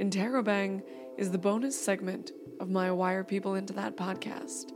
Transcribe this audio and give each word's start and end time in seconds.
Interrobang 0.00 0.82
is 1.18 1.30
the 1.30 1.36
bonus 1.36 1.78
segment 1.78 2.32
of 2.58 2.70
my 2.70 2.90
Why 2.90 3.12
Are 3.12 3.22
People 3.22 3.54
Into 3.54 3.74
That 3.74 3.98
podcast. 3.98 4.72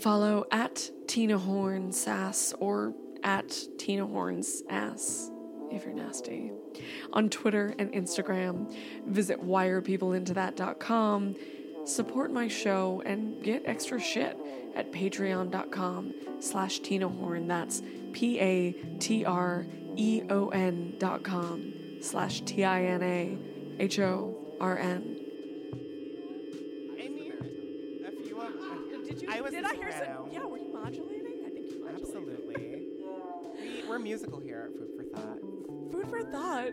Follow 0.00 0.46
at 0.50 0.90
Tina 1.06 1.38
Horn 1.38 1.92
Sass 1.92 2.52
or 2.58 2.92
at 3.22 3.56
Tina 3.78 4.04
Horn's 4.04 4.64
Ass 4.68 5.30
if 5.70 5.84
you're 5.84 5.94
nasty. 5.94 6.50
On 7.12 7.30
Twitter 7.30 7.72
and 7.78 7.92
Instagram, 7.92 8.74
visit 9.06 9.40
whyarepeopleintothat.com, 9.40 11.36
support 11.84 12.32
my 12.32 12.48
show, 12.48 13.00
and 13.06 13.40
get 13.44 13.62
extra 13.64 14.00
shit 14.00 14.36
at 14.74 14.90
patreon.com 14.90 16.14
slash 16.40 16.80
Tina 16.80 17.08
Horn. 17.08 17.46
That's 17.46 17.80
P-A-T-R-E-O-N 18.12 18.94
dot 20.98 21.22
com 21.22 21.72
slash 22.00 22.40
T-I-N-A 22.40 23.38
H 23.80 23.98
O 23.98 24.36
R 24.60 24.76
N. 24.76 25.16
I 26.92 27.08
mean, 27.08 27.32
if 28.04 28.26
you 28.28 28.36
want, 28.36 28.54
Did 29.08 29.22
you? 29.22 29.28
I 29.30 29.40
was 29.40 29.52
did 29.52 29.64
I 29.64 29.74
hear 29.74 29.90
soprano. 29.90 30.24
some? 30.26 30.32
Yeah, 30.34 30.44
were 30.44 30.58
you 30.58 30.70
modulating? 30.70 31.44
I 31.46 31.48
think 31.48 31.70
you 31.70 31.82
modulated. 31.82 32.02
Absolutely. 32.02 32.86
We, 33.58 33.88
we're 33.88 33.98
musical 33.98 34.38
here 34.38 34.68
at 34.70 34.78
Food 34.78 34.90
for 34.98 35.04
Thought. 35.16 35.40
Food 35.92 36.08
for 36.10 36.22
thought. 36.30 36.72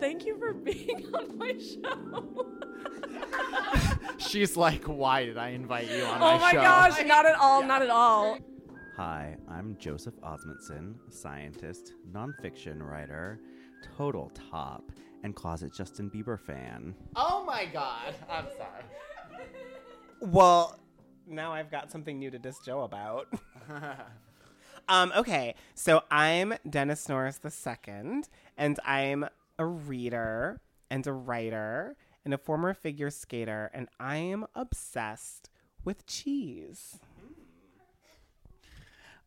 Thank 0.00 0.26
you 0.26 0.36
for 0.38 0.52
being 0.52 1.06
on 1.14 1.38
my 1.38 1.56
show. 1.56 2.46
She's 4.18 4.56
like, 4.56 4.84
why 4.86 5.26
did 5.26 5.38
I 5.38 5.50
invite 5.50 5.88
you 5.88 6.02
on 6.04 6.16
oh 6.16 6.38
my 6.38 6.50
show? 6.50 6.58
Oh 6.58 6.62
my 6.62 6.64
gosh, 6.64 7.04
not 7.04 7.26
at 7.26 7.36
all, 7.36 7.62
not 7.62 7.82
at 7.82 7.90
all. 7.90 8.38
Hi, 8.96 9.36
I'm 9.48 9.76
Joseph 9.78 10.14
Osmondson, 10.22 10.96
scientist, 11.10 11.94
nonfiction 12.12 12.82
writer, 12.82 13.40
total 13.96 14.30
top, 14.50 14.90
and 15.22 15.34
closet 15.34 15.72
Justin 15.72 16.10
Bieber 16.10 16.38
fan. 16.38 16.94
Oh 17.16 17.44
my 17.44 17.66
god. 17.66 18.14
I'm 18.28 18.46
sorry. 18.56 18.84
Well, 20.20 20.78
now 21.26 21.52
I've 21.52 21.70
got 21.70 21.90
something 21.90 22.18
new 22.18 22.30
to 22.30 22.38
diss 22.38 22.58
Joe 22.58 22.82
about. 22.82 23.28
um, 24.88 25.12
okay, 25.16 25.54
so 25.74 26.02
I'm 26.10 26.54
Dennis 26.68 27.08
Norris 27.08 27.40
II, 27.44 28.22
and 28.56 28.80
I'm 28.84 29.26
a 29.58 29.66
reader 29.66 30.60
and 30.90 31.06
a 31.06 31.12
writer 31.12 31.96
and 32.24 32.34
a 32.34 32.38
former 32.38 32.74
figure 32.74 33.10
skater, 33.10 33.70
and 33.72 33.88
I 33.98 34.16
am 34.16 34.46
obsessed 34.54 35.48
with 35.84 36.06
cheese. 36.06 36.98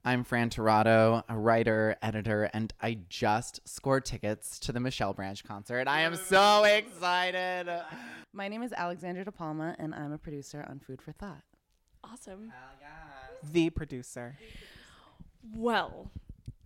I'm 0.05 0.25
Fran 0.25 0.49
Tirado, 0.49 1.23
a 1.29 1.37
writer, 1.37 1.95
editor, 2.01 2.49
and 2.53 2.73
I 2.81 2.97
just 3.07 3.61
scored 3.63 4.03
tickets 4.03 4.59
to 4.59 4.73
the 4.73 4.81
Michelle 4.81 5.13
Branch 5.13 5.41
concert. 5.45 5.87
I 5.87 6.01
am 6.01 6.17
so 6.17 6.65
excited. 6.65 7.71
My 8.33 8.49
name 8.49 8.63
is 8.63 8.73
Alexandra 8.73 9.23
De 9.23 9.31
Palma, 9.31 9.77
and 9.79 9.95
I'm 9.95 10.11
a 10.11 10.17
producer 10.17 10.65
on 10.69 10.79
Food 10.79 11.01
for 11.01 11.13
Thought. 11.13 11.43
Awesome. 12.03 12.51
The 13.53 13.69
producer. 13.69 14.37
Well, 15.55 16.11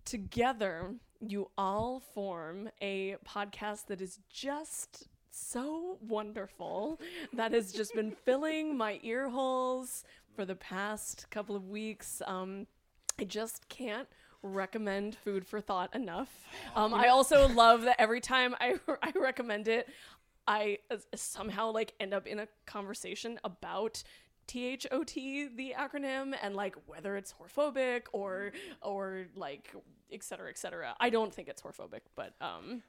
together 0.04 0.94
you 1.20 1.48
all 1.56 2.00
form 2.00 2.70
a 2.82 3.18
podcast 3.24 3.86
that 3.86 4.00
is 4.00 4.18
just 4.28 5.06
so 5.30 5.98
wonderful 6.00 7.00
that 7.34 7.52
has 7.52 7.72
just 7.72 7.94
been 7.94 8.10
filling 8.24 8.76
my 8.76 8.98
ear 9.04 9.28
holes 9.28 10.02
for 10.34 10.44
the 10.44 10.56
past 10.56 11.30
couple 11.30 11.54
of 11.54 11.68
weeks. 11.68 12.20
Um, 12.26 12.66
I 13.18 13.24
just 13.24 13.68
can't 13.68 14.08
recommend 14.42 15.16
food 15.16 15.46
for 15.46 15.60
thought 15.60 15.94
enough. 15.94 16.28
Um, 16.76 16.94
I 16.94 17.08
also 17.08 17.48
love 17.54 17.82
that 17.82 18.00
every 18.00 18.20
time 18.20 18.54
I, 18.60 18.76
I 19.02 19.12
recommend 19.16 19.68
it, 19.68 19.88
I 20.46 20.78
uh, 20.90 20.96
somehow 21.14 21.72
like 21.72 21.94
end 22.00 22.14
up 22.14 22.26
in 22.26 22.38
a 22.38 22.48
conversation 22.66 23.38
about 23.44 24.02
THOT, 24.46 25.14
the 25.56 25.74
acronym, 25.76 26.34
and 26.42 26.56
like 26.56 26.74
whether 26.86 27.16
it's 27.16 27.34
whorephobic 27.34 28.04
or 28.12 28.52
or 28.80 29.26
like 29.36 29.74
et 30.10 30.22
cetera, 30.22 30.48
et 30.48 30.56
cetera. 30.56 30.94
I 30.98 31.10
don't 31.10 31.34
think 31.34 31.48
it's 31.48 31.60
whorephobic, 31.60 32.00
but 32.16 32.34
um, 32.40 32.82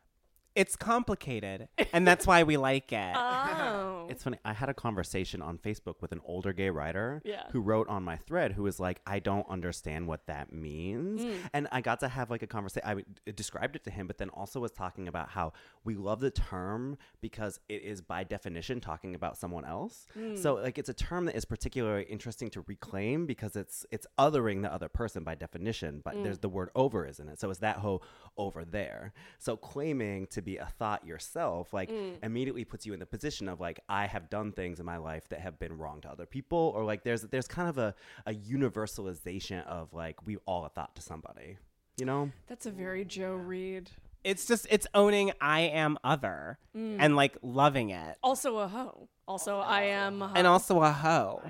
It's 0.56 0.76
complicated, 0.76 1.68
and 1.94 2.06
that's 2.08 2.26
why 2.28 2.44
we 2.44 2.58
like 2.58 2.92
it. 2.92 3.16
oh, 3.16 4.08
It's 4.10 4.24
funny, 4.24 4.38
I 4.44 4.54
had 4.54 4.68
a 4.68 4.74
conversation 4.74 5.42
on 5.42 5.58
Facebook 5.58 5.96
with 6.02 6.12
an 6.12 6.20
older 6.26 6.52
gay 6.54 6.70
writer 6.70 7.22
Yeah. 7.24 7.44
who 7.52 7.62
wrote 7.62 7.88
on 7.88 8.04
my 8.04 8.18
thread 8.18 8.54
who 8.54 8.64
was 8.64 8.80
like, 8.80 9.00
I 9.06 9.20
don't 9.20 9.48
understand 9.48 10.08
what 10.08 10.26
that 10.26 10.52
means. 10.52 11.22
Hmm. 11.22 11.32
And 11.54 11.68
I 11.72 11.82
got 11.82 12.00
to 12.02 12.08
have 12.10 12.30
like 12.30 12.42
a 12.42 12.48
conversation. 12.48 12.84
I 12.88 12.90
w- 12.96 13.06
described 13.36 13.76
it 13.76 13.84
to 13.86 13.92
him, 13.92 14.08
but 14.08 14.18
then 14.18 14.30
also 14.30 14.60
was 14.60 14.72
talking 14.72 15.08
about 15.08 15.30
how 15.30 15.54
we 15.84 15.96
love 15.96 16.20
the 16.20 16.32
term 16.32 16.98
because 17.22 17.60
it 17.70 17.84
is 17.84 18.02
by 18.02 18.24
definition 18.24 18.82
talking 18.82 19.14
about 19.16 19.38
someone 19.38 19.66
else. 19.66 20.08
Hmm. 20.16 20.36
So 20.36 20.56
like 20.56 20.78
it's 20.78 20.90
a 20.90 20.94
term 20.94 21.26
that 21.26 21.36
is 21.36 21.46
particularly 21.46 22.04
interesting 22.04 22.50
to 22.52 22.64
reclaim 22.68 23.26
because 23.28 23.56
it's 23.56 23.86
it's 23.92 24.08
othering 24.18 24.64
the 24.64 24.74
other 24.74 24.90
person 24.90 25.24
by 25.24 25.36
definition, 25.36 26.02
but 26.04 26.16
Hmm. 26.16 26.24
there's 26.24 26.40
the 26.40 26.50
word 26.50 26.70
over 26.76 27.06
is 27.06 27.20
in 27.20 27.30
it. 27.30 27.40
So 27.40 27.50
it's 27.52 27.60
that 27.60 27.78
whole 27.78 28.04
over 28.38 28.66
there. 28.66 29.14
So 29.38 29.56
claiming 29.56 30.26
to 30.28 30.39
be 30.42 30.58
a 30.58 30.66
thought 30.66 31.06
yourself 31.06 31.74
like 31.74 31.90
Hmm. 31.90 32.12
immediately 32.24 32.64
puts 32.66 32.86
you 32.86 32.94
in 32.94 33.00
the 33.00 33.06
position 33.06 33.48
of 33.50 33.60
like 33.60 33.80
I 33.90 34.06
have 34.08 34.30
done 34.30 34.52
things 34.52 34.80
in 34.80 34.86
my 34.86 34.98
life 34.98 35.28
that 35.30 35.40
have 35.40 35.60
been 35.60 35.78
wrong 35.78 36.02
to 36.02 36.10
other 36.10 36.26
people 36.26 36.72
or 36.76 36.84
like 36.84 37.04
there's 37.04 37.22
there's 37.24 37.48
kind 37.48 37.70
of 37.70 37.78
a, 37.78 37.96
a 38.26 38.34
universalization 38.34 39.66
of 39.68 39.94
like 39.94 40.26
we 40.26 40.38
all 40.46 40.66
a 40.66 40.70
thought 40.70 40.96
to 40.96 41.02
somebody. 41.02 41.58
You 41.98 42.06
know? 42.06 42.32
that's 42.48 42.66
a 42.66 42.72
very 42.72 43.04
Joe 43.04 43.34
Reed. 43.34 43.90
it's 44.24 44.46
just 44.46 44.66
it's 44.70 44.88
owning 44.94 45.32
I 45.42 45.62
am 45.62 45.98
other 46.04 46.58
and 46.74 47.16
like 47.18 47.38
loving 47.42 47.90
it, 47.90 48.18
Also 48.24 48.58
a 48.60 48.68
hoe. 48.68 49.10
Also, 49.28 49.60
I 49.60 49.82
am. 49.84 50.22
A 50.22 50.28
hoe. 50.30 50.34
and 50.36 50.48
also 50.48 50.82
a 50.82 50.92
hoe. 50.92 51.42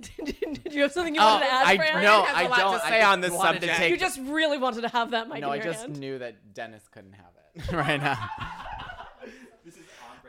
Did, 0.00 0.62
did 0.64 0.72
you 0.72 0.82
have 0.82 0.92
something 0.92 1.14
you 1.14 1.20
Oh, 1.20 1.24
wanted 1.24 1.46
to 1.46 1.52
add, 1.52 1.66
I 1.66 1.76
Fran? 1.76 2.02
no, 2.02 2.24
I 2.26 2.42
a 2.42 2.44
I 2.44 2.48
lot 2.48 2.56
to 2.56 2.62
don't. 2.62 2.82
say 2.82 3.00
I 3.00 3.12
on 3.12 3.20
just 3.22 3.32
this 3.32 3.40
subject. 3.40 3.76
take- 3.76 3.90
You 3.90 3.96
just 3.96 4.20
really 4.20 4.58
wanted 4.58 4.82
to 4.82 4.88
have 4.88 5.10
that 5.12 5.28
mic 5.28 5.40
no, 5.40 5.52
in 5.52 5.60
I 5.60 5.64
just 5.64 5.80
hand. 5.80 5.98
knew 5.98 6.18
that 6.18 6.54
Dennis 6.54 6.86
couldn't 6.88 7.12
have 7.14 7.32
it 7.54 7.72
right 7.72 8.00
now. 8.00 8.18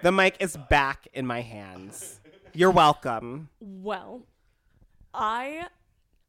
The 0.04 0.12
mic 0.12 0.38
is 0.40 0.58
back 0.70 1.08
in 1.14 1.28
my 1.28 1.42
hands. 1.42 2.20
You're 2.54 2.72
welcome. 2.72 3.50
Well, 3.60 4.24
I 5.14 5.68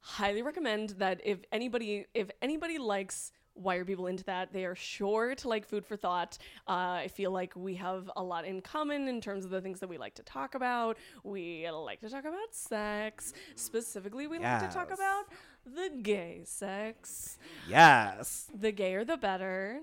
highly 0.01 0.43
recommend 0.43 0.91
that 0.99 1.23
if 1.25 1.39
anybody 1.51 2.05
if 2.13 2.31
anybody 2.43 2.77
likes 2.77 3.33
why 3.55 3.77
are 3.77 3.85
people 3.85 4.07
into 4.07 4.25
that. 4.25 4.53
They 4.53 4.65
are 4.65 4.75
sure 4.75 5.35
to 5.35 5.49
like 5.49 5.67
food 5.67 5.85
for 5.85 5.97
thought. 5.97 6.39
Uh, 6.69 7.03
i 7.05 7.09
feel 7.09 7.31
like 7.31 7.55
we 7.57 7.75
have 7.77 8.11
a 8.17 8.23
lot 8.23 8.45
in 8.45 8.61
common 8.61 9.09
in 9.09 9.21
terms 9.21 9.45
of 9.45 9.51
the 9.51 9.61
things 9.61 9.81
that 9.81 9.89
we 9.89 9.99
like 9.99 10.15
to 10.15 10.23
talk 10.23 10.55
about. 10.55 10.97
We 11.25 11.69
like 11.71 12.01
to 12.01 12.11
talk 12.11 12.25
about 12.25 12.53
sex. 12.55 13.33
Specifically 13.55 14.27
we 14.27 14.39
like 14.39 14.69
to 14.69 14.75
talk 14.75 14.91
about 14.91 15.25
the 15.67 15.91
gay 16.03 16.43
sex. 16.45 17.39
Yes. 17.69 18.51
the 18.55 18.73
gayer 18.73 19.05
the 19.05 19.17
better 19.17 19.81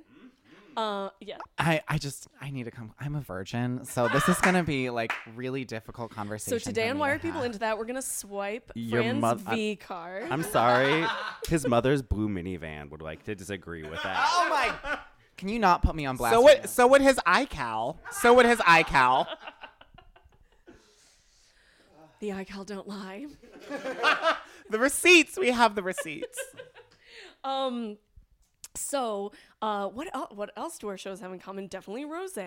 uh 0.79 1.09
yeah 1.19 1.37
I, 1.57 1.81
I 1.89 1.97
just 1.97 2.27
I 2.39 2.51
need 2.51 2.63
to 2.63 2.71
come. 2.71 2.93
I'm 2.99 3.15
a 3.15 3.21
virgin, 3.21 3.83
so 3.83 4.07
this 4.07 4.29
is 4.29 4.37
gonna 4.37 4.63
be 4.63 4.89
like 5.01 5.11
really 5.35 5.65
difficult 5.65 6.11
conversation. 6.11 6.59
so 6.59 6.63
today 6.69 6.83
for 6.85 6.91
on 6.91 6.95
me 6.95 7.01
wire 7.01 7.17
to 7.17 7.21
people 7.21 7.41
into 7.43 7.59
that 7.59 7.77
we're 7.77 7.85
gonna 7.85 8.01
swipe 8.01 8.71
Your 8.75 9.01
fran's 9.01 9.21
moth- 9.21 9.43
I- 9.45 9.55
v 9.55 9.75
card 9.75 10.27
I'm 10.31 10.43
sorry. 10.43 11.05
His 11.49 11.67
mother's 11.67 12.01
blue 12.01 12.29
minivan 12.29 12.89
would 12.91 13.01
like 13.01 13.23
to 13.23 13.35
disagree 13.35 13.83
with 13.83 14.01
that. 14.03 14.25
Oh 14.31 14.47
my! 14.49 14.99
Can 15.35 15.49
you 15.49 15.59
not 15.59 15.81
put 15.81 15.95
me 15.95 16.05
on 16.05 16.15
blast? 16.15 16.33
So 16.35 16.45
right 16.45 16.61
would 16.61 16.69
so 16.69 16.87
would 16.87 17.01
his 17.01 17.17
iCal. 17.27 17.97
So 18.11 18.33
would 18.35 18.45
his 18.45 18.59
iCal. 18.59 19.27
the 22.19 22.29
iCal 22.29 22.65
don't 22.65 22.87
lie 22.87 23.25
the 24.69 24.79
receipts. 24.79 25.37
We 25.37 25.51
have 25.51 25.75
the 25.75 25.83
receipts. 25.83 26.39
Um, 27.43 27.97
so, 28.75 29.31
uh, 29.61 29.87
what 29.87 30.09
el- 30.13 30.31
what 30.33 30.51
else 30.55 30.77
do 30.77 30.87
our 30.87 30.97
shows 30.97 31.19
have 31.19 31.31
in 31.33 31.39
common? 31.39 31.67
Definitely 31.67 32.05
rose. 32.05 32.37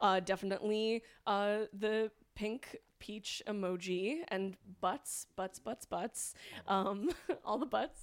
Uh, 0.00 0.20
definitely 0.20 1.02
uh, 1.26 1.60
the 1.72 2.10
pink 2.34 2.76
peach 2.98 3.42
emoji 3.48 4.18
and 4.28 4.56
butts, 4.80 5.26
butts, 5.36 5.58
butts, 5.58 5.84
butts. 5.86 6.34
Um, 6.68 7.10
all 7.44 7.58
the 7.58 7.66
butts. 7.66 8.00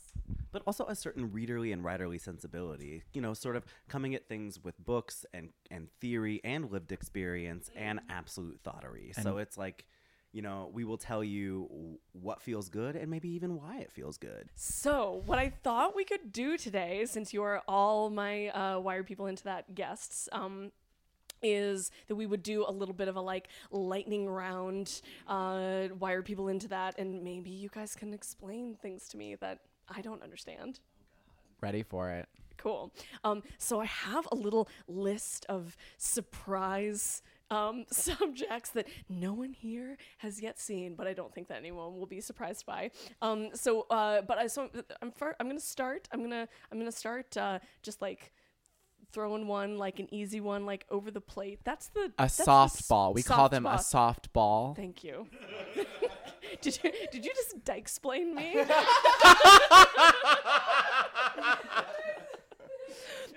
but 0.52 0.62
also 0.66 0.86
a 0.88 0.96
certain 0.96 1.30
readerly 1.30 1.72
and 1.72 1.84
writerly 1.84 2.20
sensibility. 2.20 3.04
You 3.14 3.22
know, 3.22 3.34
sort 3.34 3.56
of 3.56 3.66
coming 3.88 4.16
at 4.16 4.28
things 4.28 4.64
with 4.64 4.78
books 4.84 5.26
and 5.34 5.50
and 5.70 5.90
theory 6.02 6.42
and 6.44 6.72
lived 6.72 6.92
experience 6.92 7.70
and 7.76 8.00
absolute 8.10 8.60
thoughterry. 8.64 9.14
so 9.22 9.38
it's 9.38 9.58
like, 9.58 9.86
you 10.31 10.42
know, 10.42 10.70
we 10.74 10.84
will 10.84 10.98
tell 10.98 11.24
you 11.24 11.98
what 12.14 12.42
feels 12.42 12.70
good 12.70 12.96
and 12.96 13.10
maybe 13.10 13.30
even 13.30 13.56
why 13.56 13.80
it 13.80 13.92
feels 13.92 14.18
good. 14.18 14.50
So, 14.56 15.24
what 15.26 15.40
I 15.40 15.50
thought 15.50 15.96
we 15.96 16.04
could 16.04 16.31
do 16.31 16.58
today, 16.58 17.06
since 17.06 17.34
you 17.34 17.42
are 17.44 17.64
all 17.68 18.10
my 18.10 18.50
uh, 18.50 18.80
Why 18.80 18.96
Are 18.96 19.04
People 19.04 19.26
into 19.26 19.44
that 19.46 19.74
guests, 19.74 20.30
um, 20.31 20.72
is 21.42 21.92
that 22.08 22.16
we 22.16 22.26
would 22.26 22.44
do 22.44 22.66
a 22.68 22.72
little 22.72 22.94
bit 22.94 23.08
of 23.08 23.16
a 23.16 23.22
like 23.22 23.48
lightning 23.72 24.28
round, 24.28 25.02
uh, 25.28 25.88
why 25.98 26.12
are 26.12 26.22
people 26.22 26.48
into 26.48 26.68
that, 26.68 27.00
and 27.00 27.24
maybe 27.24 27.50
you 27.50 27.70
guys 27.70 27.96
can 27.96 28.14
explain 28.14 28.75
things 28.75 29.08
to 29.10 29.18
me 29.18 29.36
that 29.36 29.60
I 29.88 30.02
don't 30.02 30.22
understand. 30.22 30.80
Ready 31.62 31.84
for 31.84 32.12
it. 32.12 32.28
Cool. 32.58 32.94
Um, 33.24 33.42
so 33.58 33.80
I 33.80 33.86
have 33.86 34.28
a 34.32 34.36
little 34.36 34.68
list 34.88 35.46
of 35.48 35.78
surprise 35.98 37.22
um, 37.51 37.86
subjects 37.92 38.69
that 38.72 38.88
no 39.10 39.34
one 39.34 39.54
here 39.54 39.98
has 40.19 40.42
yet 40.42 40.60
seen, 40.60 40.96
but 40.96 41.07
I 41.07 41.13
don't 41.13 41.34
think 41.34 41.48
that 41.48 41.57
anyone 41.57 41.98
will 41.98 42.06
be 42.07 42.22
surprised 42.22 42.66
by. 42.66 42.92
Um, 43.22 43.50
so, 43.54 43.86
uh, 43.90 44.22
but 44.22 44.38
I 44.38 44.48
so 44.48 44.69
I'm 45.01 45.12
fir- 45.12 45.36
I'm 45.40 45.48
gonna 45.48 45.60
start. 45.60 46.07
I'm 46.12 46.22
gonna 46.22 46.48
I'm 46.72 46.80
gonna 46.80 46.92
start 46.92 47.36
uh, 47.38 47.60
just 47.81 48.01
like 48.01 48.31
throwing 49.12 49.48
one 49.48 49.78
like 49.78 50.00
an 50.00 50.07
easy 50.13 50.40
one 50.40 50.66
like 50.66 50.86
over 50.92 51.10
the 51.12 51.22
plate. 51.22 51.60
That's 51.63 51.88
the 51.88 52.12
A 52.19 52.25
softball. 52.25 53.13
We 53.13 53.24
call 53.24 53.50
them 53.50 53.66
a 53.66 53.69
softball. 53.72 53.84
soft 53.84 54.34
ball. 54.34 54.74
Thank 54.75 55.04
you. 55.04 55.28
did 56.62 56.80
you 56.84 56.92
did 57.12 57.25
you 57.25 57.31
just 57.34 57.56
explain 57.69 58.36
me? 58.36 58.63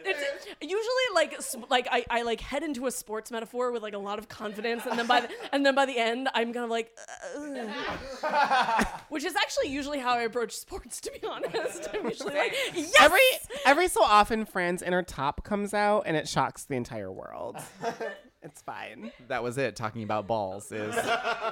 It's 0.04 0.46
usually 0.60 0.86
like 1.14 1.38
like 1.70 1.88
I, 1.90 2.04
I 2.10 2.22
like 2.22 2.40
head 2.40 2.62
into 2.62 2.86
a 2.86 2.90
sports 2.90 3.30
metaphor 3.30 3.72
with 3.72 3.82
like 3.82 3.94
a 3.94 3.98
lot 3.98 4.18
of 4.18 4.28
confidence 4.28 4.84
and 4.86 4.98
then 4.98 5.06
by 5.06 5.20
the, 5.20 5.28
and 5.52 5.64
then 5.64 5.74
by 5.74 5.86
the 5.86 5.98
end 5.98 6.28
I'm 6.34 6.52
kind 6.52 6.64
of 6.64 6.70
like 6.70 6.90
"Ugh." 7.36 8.86
which 9.08 9.24
is 9.24 9.34
actually 9.36 9.68
usually 9.68 9.98
how 9.98 10.14
I 10.14 10.22
approach 10.22 10.52
sports 10.52 11.00
to 11.02 11.12
be 11.12 11.26
honest. 11.26 11.88
I'm 11.92 12.04
usually 12.08 12.34
like 12.34 12.54
yes 12.74 12.94
Every 13.00 13.20
every 13.64 13.88
so 13.88 14.02
often, 14.02 14.44
Fran's 14.44 14.82
inner 14.82 15.02
top 15.02 15.44
comes 15.44 15.74
out 15.74 16.04
and 16.06 16.16
it 16.16 16.28
shocks 16.28 16.64
the 16.64 16.74
entire 16.74 17.10
world. 17.12 17.56
it's 18.42 18.62
fine. 18.62 19.12
That 19.28 19.42
was 19.42 19.58
it. 19.58 19.76
Talking 19.76 20.02
about 20.02 20.26
balls 20.26 20.70
is 20.72 20.94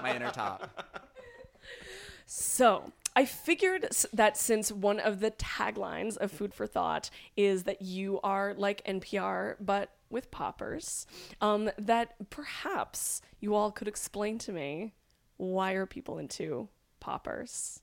my 0.03 0.15
inner 0.15 0.31
top. 0.31 0.69
So 2.27 2.93
I 3.17 3.25
figured 3.25 3.89
that 4.13 4.37
since 4.37 4.71
one 4.71 5.01
of 5.01 5.21
the 5.21 5.31
taglines 5.33 6.17
of 6.17 6.31
Food 6.31 6.55
for 6.55 6.67
Thought 6.67 7.11
is 7.37 7.65
that 7.65 7.83
you 7.83 8.21
are 8.23 8.55
like 8.57 8.85
NPR, 8.85 9.57
but 9.61 9.91
with 10.11 10.31
poppers, 10.31 11.07
um, 11.41 11.71
that 11.79 12.31
perhaps 12.31 13.21
you 13.41 13.55
all 13.55 13.71
could 13.71 13.89
explain 13.89 14.39
to 14.39 14.53
me 14.53 14.93
why 15.37 15.73
are 15.73 15.87
people 15.87 16.19
into 16.19 16.69
poppers? 17.01 17.81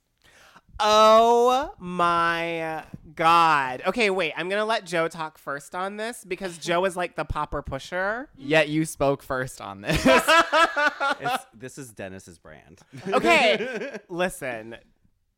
Oh 0.80 1.74
my 1.80 2.84
god. 3.16 3.82
Okay, 3.88 4.12
wait. 4.12 4.34
I'm 4.38 4.48
gonna 4.48 4.66
let 4.66 4.86
Joe 4.86 5.08
talk 5.08 5.40
first 5.40 5.74
on 5.74 5.98
this 5.98 6.24
because 6.24 6.58
Joe 6.60 6.86
is 6.86 6.96
like 6.96 7.16
the 7.16 7.26
popper 7.26 7.64
pusher. 7.64 8.30
Yet 8.38 8.70
you 8.70 8.86
spoke 8.86 9.24
first 9.24 9.60
on 9.60 9.82
this. 9.82 10.00
It's, 10.06 11.46
this 11.56 11.78
is 11.80 11.92
Dennis's 11.94 12.38
brand. 12.38 12.80
Okay, 13.08 13.98
listen. 14.10 14.76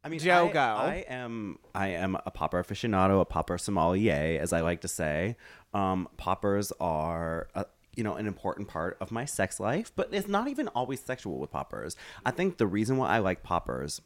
I 0.04 0.10
mean, 0.10 0.20
Joe, 0.20 0.48
I, 0.50 0.52
go. 0.54 0.60
I 0.60 1.06
am 1.10 1.60
I 1.76 1.88
am 1.90 2.16
a 2.26 2.32
popper 2.32 2.64
aficionado, 2.64 3.20
a 3.22 3.26
popper 3.26 3.58
sommelier, 3.58 4.40
as 4.42 4.54
I 4.54 4.62
like 4.62 4.82
to 4.82 4.88
say. 4.88 5.36
Um, 5.74 6.08
poppers 6.18 6.72
are. 6.80 7.48
A, 7.56 7.66
you 7.96 8.04
know, 8.04 8.14
an 8.16 8.28
important 8.28 8.70
part 8.70 8.96
of 9.02 9.12
my 9.12 9.26
sex 9.26 9.60
life, 9.60 9.92
but 9.94 10.08
it's 10.14 10.28
not 10.30 10.48
even 10.48 10.70
always 10.70 11.02
sexual 11.02 11.38
with 11.38 11.52
poppers. 11.52 11.98
I 12.26 12.32
think 12.32 12.58
the 12.58 12.68
reason 12.68 12.96
why 12.96 13.10
I 13.10 13.18
like 13.20 13.44
poppers, 13.44 14.00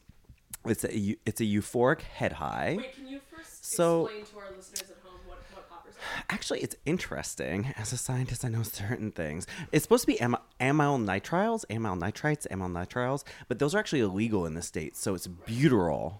it's 0.64 0.82
a 0.82 1.16
it's 1.24 1.40
a 1.40 1.44
euphoric 1.44 2.00
head 2.00 2.32
high. 2.32 2.74
Wait, 2.78 2.96
can 2.96 3.06
you 3.06 3.20
first 3.32 3.72
So- 3.76 4.06
explain 4.06 4.24
to 4.24 4.38
our 4.38 4.56
listeners 4.56 4.90
at 4.90 4.96
home 5.04 5.20
what, 5.26 5.38
what 5.52 5.70
poppers 5.70 5.94
are? 5.94 6.03
Actually, 6.30 6.60
it's 6.60 6.76
interesting. 6.86 7.72
As 7.76 7.92
a 7.92 7.96
scientist, 7.96 8.44
I 8.44 8.48
know 8.48 8.62
certain 8.62 9.10
things. 9.10 9.46
It's 9.72 9.82
supposed 9.84 10.02
to 10.02 10.06
be 10.06 10.20
am- 10.20 10.36
amyl 10.60 10.98
nitriles, 10.98 11.64
amyl 11.70 11.96
nitrites, 11.96 12.46
amyl 12.50 12.68
nitriles, 12.68 13.24
but 13.48 13.58
those 13.58 13.74
are 13.74 13.78
actually 13.78 14.00
illegal 14.00 14.46
in 14.46 14.54
the 14.54 14.62
states. 14.62 15.00
So 15.00 15.14
it's 15.14 15.26
butyrol, 15.26 16.18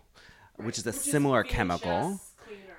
which 0.57 0.79
is 0.79 0.87
a 0.87 0.93
similar 0.93 1.43
chemical. 1.43 2.21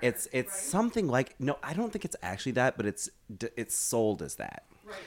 It's 0.01 0.27
it's 0.33 0.55
something 0.59 1.07
like 1.07 1.35
no, 1.39 1.57
I 1.63 1.73
don't 1.73 1.91
think 1.91 2.05
it's 2.05 2.17
actually 2.21 2.51
that, 2.53 2.77
but 2.77 2.85
it's 2.85 3.09
it's 3.55 3.75
sold 3.75 4.21
as 4.21 4.35
that. 4.35 4.63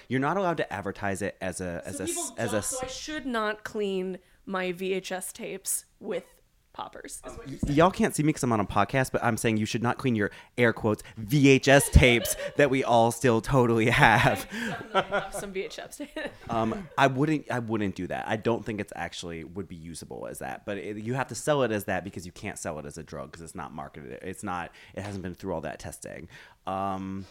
You're 0.09 0.19
not 0.21 0.37
allowed 0.37 0.57
to 0.57 0.73
advertise 0.73 1.23
it 1.23 1.37
as 1.41 1.61
a 1.61 1.83
as 1.85 2.01
a 2.01 2.05
s- 2.05 2.33
as 2.37 2.53
a 2.53 2.63
so 2.63 2.79
I 2.83 2.87
should 2.89 3.27
not 3.27 3.63
clean 3.65 4.19
my 4.47 4.73
VHS 4.73 5.33
tapes 5.33 5.85
with 6.01 6.25
poppers. 6.79 7.21
is 7.27 7.37
what 7.37 7.49
you're 7.49 7.59
Y'all 7.75 7.91
can't 7.91 8.15
see 8.15 8.23
me 8.23 8.29
because 8.29 8.45
I'm 8.45 8.53
on 8.53 8.61
a 8.61 8.65
podcast, 8.65 9.13
but 9.13 9.23
I'm 9.23 9.37
saying 9.37 9.57
you 9.59 9.67
should 9.67 9.83
not 9.83 9.99
clean 9.99 10.15
your 10.15 10.31
air 10.57 10.73
quotes 10.73 11.03
VHS 11.21 11.91
tapes 11.91 12.37
that 12.57 12.71
we 12.71 12.85
all 12.85 13.11
still 13.11 13.41
totally 13.41 13.91
have. 13.91 14.47
Some 15.33 15.53
VHS. 15.53 16.09
Um, 16.51 16.89
I 16.97 17.09
wouldn't. 17.09 17.51
I 17.51 17.59
wouldn't 17.59 17.95
do 17.95 18.07
that. 18.07 18.27
I 18.27 18.37
don't 18.37 18.65
think 18.65 18.81
it's 18.81 18.93
actually 18.97 19.45
would 19.45 19.69
be 19.69 19.77
usable 19.77 20.27
as 20.27 20.39
that. 20.39 20.65
But 20.65 20.79
it, 20.79 20.97
you 20.97 21.15
have 21.15 21.29
to 21.29 21.35
sell 21.35 21.63
it 21.63 21.71
as 21.73 21.85
that 21.85 22.05
because 22.05 22.25
you 22.25 22.33
can't 22.33 22.59
sell 22.59 22.79
it 22.79 22.87
as 22.87 22.97
a 22.97 23.03
drug 23.03 23.31
because 23.31 23.43
it's 23.43 23.55
not 23.55 23.75
marketed. 23.75 24.19
It's 24.23 24.43
not. 24.43 24.71
It 24.95 25.03
hasn't 25.03 25.23
been 25.23 25.35
through 25.35 25.53
all 25.53 25.61
that 25.63 25.79
testing. 25.79 26.29
Um, 26.67 27.27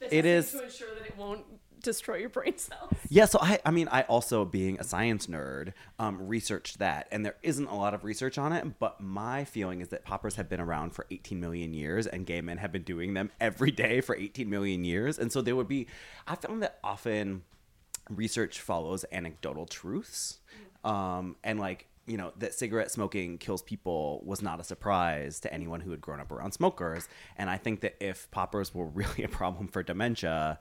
it 0.00 0.26
is. 0.26 0.50
to 0.50 0.64
ensure 0.64 0.94
that 0.94 1.06
it 1.06 1.16
won't 1.16 1.44
destroy 1.82 2.16
your 2.16 2.28
brain 2.28 2.56
cells. 2.58 2.92
Yeah, 3.08 3.26
so 3.26 3.38
I, 3.40 3.58
I 3.64 3.70
mean, 3.70 3.88
I 3.88 4.02
also, 4.02 4.44
being 4.44 4.78
a 4.78 4.84
science 4.84 5.26
nerd, 5.26 5.72
um, 5.98 6.26
researched 6.26 6.78
that, 6.78 7.08
and 7.10 7.24
there 7.24 7.36
isn't 7.42 7.66
a 7.66 7.74
lot 7.74 7.94
of 7.94 8.04
research 8.04 8.38
on 8.38 8.52
it. 8.52 8.78
But 8.78 9.00
my 9.00 9.44
feeling 9.44 9.80
is 9.80 9.88
that 9.88 10.04
poppers 10.04 10.36
have 10.36 10.48
been 10.48 10.60
around 10.60 10.94
for 10.94 11.06
18 11.10 11.40
million 11.40 11.74
years, 11.74 12.06
and 12.06 12.26
gay 12.26 12.40
men 12.40 12.58
have 12.58 12.72
been 12.72 12.82
doing 12.82 13.14
them 13.14 13.30
every 13.40 13.70
day 13.70 14.00
for 14.00 14.16
18 14.16 14.48
million 14.48 14.84
years, 14.84 15.18
and 15.18 15.30
so 15.32 15.42
there 15.42 15.56
would 15.56 15.68
be. 15.68 15.86
I 16.26 16.36
found 16.36 16.62
that 16.62 16.78
often 16.82 17.42
research 18.10 18.60
follows 18.60 19.04
anecdotal 19.12 19.66
truths, 19.66 20.38
um, 20.84 21.36
and 21.44 21.58
like 21.60 21.86
you 22.06 22.16
know 22.16 22.32
that 22.38 22.54
cigarette 22.54 22.90
smoking 22.90 23.38
kills 23.38 23.62
people 23.62 24.22
was 24.24 24.42
not 24.42 24.60
a 24.60 24.64
surprise 24.64 25.40
to 25.40 25.52
anyone 25.52 25.80
who 25.80 25.90
had 25.90 26.00
grown 26.00 26.20
up 26.20 26.32
around 26.32 26.52
smokers. 26.52 27.08
And 27.36 27.48
I 27.48 27.56
think 27.58 27.80
that 27.82 27.96
if 28.00 28.30
poppers 28.30 28.74
were 28.74 28.86
really 29.00 29.22
a 29.22 29.28
problem 29.28 29.68
for 29.68 29.82
dementia, 29.82 30.58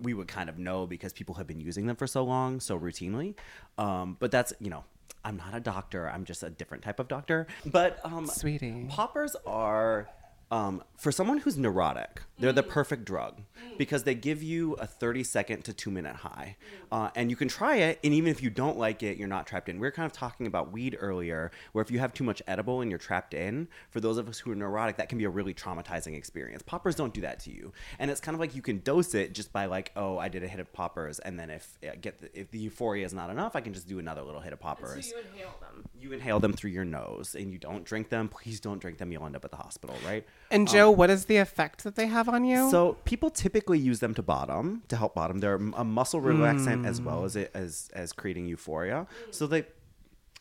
we 0.00 0.14
would 0.14 0.28
kind 0.28 0.48
of 0.48 0.58
know 0.58 0.86
because 0.86 1.12
people 1.12 1.34
have 1.36 1.46
been 1.46 1.60
using 1.60 1.86
them 1.86 1.96
for 1.96 2.06
so 2.06 2.24
long, 2.24 2.60
so 2.60 2.78
routinely. 2.78 3.34
Um, 3.76 4.16
but 4.18 4.30
that's 4.30 4.52
you 4.60 4.70
know. 4.70 4.84
I'm 5.24 5.36
not 5.36 5.52
a 5.54 5.60
doctor. 5.60 6.08
I'm 6.08 6.24
just 6.24 6.42
a 6.44 6.48
different 6.48 6.84
type 6.84 7.00
of 7.00 7.08
doctor. 7.08 7.48
But 7.66 7.98
um, 8.04 8.26
Sweetie. 8.26 8.86
poppers 8.88 9.34
are 9.44 10.08
um, 10.50 10.82
for 10.96 11.12
someone 11.12 11.38
who's 11.38 11.56
neurotic. 11.56 12.22
They're 12.40 12.52
the 12.52 12.62
perfect 12.62 13.04
drug 13.04 13.40
because 13.78 14.04
they 14.04 14.14
give 14.14 14.42
you 14.44 14.74
a 14.74 14.86
30 14.86 15.24
second 15.24 15.64
to 15.64 15.72
two 15.72 15.90
minute 15.90 16.14
high, 16.16 16.56
uh, 16.92 17.10
and 17.16 17.30
you 17.30 17.36
can 17.36 17.48
try 17.48 17.76
it. 17.76 17.98
And 18.04 18.14
even 18.14 18.30
if 18.30 18.42
you 18.42 18.48
don't 18.48 18.78
like 18.78 19.02
it, 19.02 19.16
you're 19.16 19.26
not 19.26 19.46
trapped 19.46 19.68
in. 19.68 19.80
We 19.80 19.88
are 19.88 19.90
kind 19.90 20.06
of 20.06 20.12
talking 20.12 20.46
about 20.46 20.70
weed 20.70 20.96
earlier, 21.00 21.50
where 21.72 21.82
if 21.82 21.90
you 21.90 21.98
have 21.98 22.14
too 22.14 22.22
much 22.22 22.40
edible 22.46 22.80
and 22.80 22.90
you're 22.90 22.98
trapped 22.98 23.34
in, 23.34 23.66
for 23.90 23.98
those 23.98 24.18
of 24.18 24.28
us 24.28 24.38
who 24.38 24.52
are 24.52 24.54
neurotic, 24.54 24.96
that 24.98 25.08
can 25.08 25.18
be 25.18 25.24
a 25.24 25.28
really 25.28 25.52
traumatizing 25.52 26.16
experience. 26.16 26.62
Poppers 26.62 26.94
don't 26.94 27.12
do 27.12 27.20
that 27.22 27.40
to 27.40 27.50
you, 27.50 27.72
and 27.98 28.08
it's 28.08 28.20
kind 28.20 28.36
of 28.36 28.40
like 28.40 28.54
you 28.54 28.62
can 28.62 28.78
dose 28.80 29.14
it 29.14 29.32
just 29.34 29.52
by 29.52 29.66
like, 29.66 29.90
oh, 29.96 30.16
I 30.16 30.28
did 30.28 30.44
a 30.44 30.48
hit 30.48 30.60
of 30.60 30.72
poppers, 30.72 31.18
and 31.18 31.38
then 31.40 31.50
if 31.50 31.76
I 31.82 31.96
get 31.96 32.20
the, 32.20 32.38
if 32.38 32.52
the 32.52 32.58
euphoria 32.58 33.04
is 33.04 33.12
not 33.12 33.30
enough, 33.30 33.56
I 33.56 33.60
can 33.60 33.74
just 33.74 33.88
do 33.88 33.98
another 33.98 34.22
little 34.22 34.40
hit 34.40 34.52
of 34.52 34.60
poppers 34.60 35.08
you 35.08 35.18
inhale 35.18 35.54
them. 35.60 35.84
you 36.00 36.12
inhale 36.12 36.40
them 36.40 36.52
through 36.52 36.70
your 36.70 36.84
nose 36.84 37.34
and 37.34 37.52
you 37.52 37.58
don't 37.58 37.84
drink 37.84 38.08
them 38.10 38.28
please 38.28 38.60
don't 38.60 38.78
drink 38.78 38.98
them 38.98 39.10
you'll 39.10 39.24
end 39.26 39.34
up 39.36 39.44
at 39.44 39.50
the 39.50 39.56
hospital 39.56 39.96
right 40.06 40.24
And 40.50 40.68
um, 40.68 40.72
Joe, 40.72 40.90
what 40.90 41.10
is 41.10 41.26
the 41.26 41.36
effect 41.36 41.84
that 41.84 41.94
they 41.94 42.06
have 42.06 42.28
on 42.28 42.44
you? 42.44 42.70
so 42.70 42.94
people 43.04 43.30
typically 43.30 43.78
use 43.78 44.00
them 44.00 44.14
to 44.14 44.22
bottom 44.22 44.82
to 44.88 44.96
help 44.96 45.14
bottom 45.14 45.38
they're 45.38 45.54
a 45.54 45.84
muscle 45.84 46.20
relaxant 46.20 46.86
as 46.86 47.00
well 47.00 47.24
as 47.24 47.36
it 47.36 47.50
as 47.54 47.90
as 47.92 48.12
creating 48.12 48.46
euphoria 48.46 49.06
so 49.30 49.46
they 49.46 49.64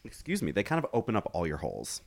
excuse 0.03 0.41
me 0.41 0.51
they 0.51 0.63
kind 0.63 0.83
of 0.83 0.89
open 0.93 1.15
up 1.15 1.29
all 1.33 1.45
your 1.45 1.57
holes 1.57 2.01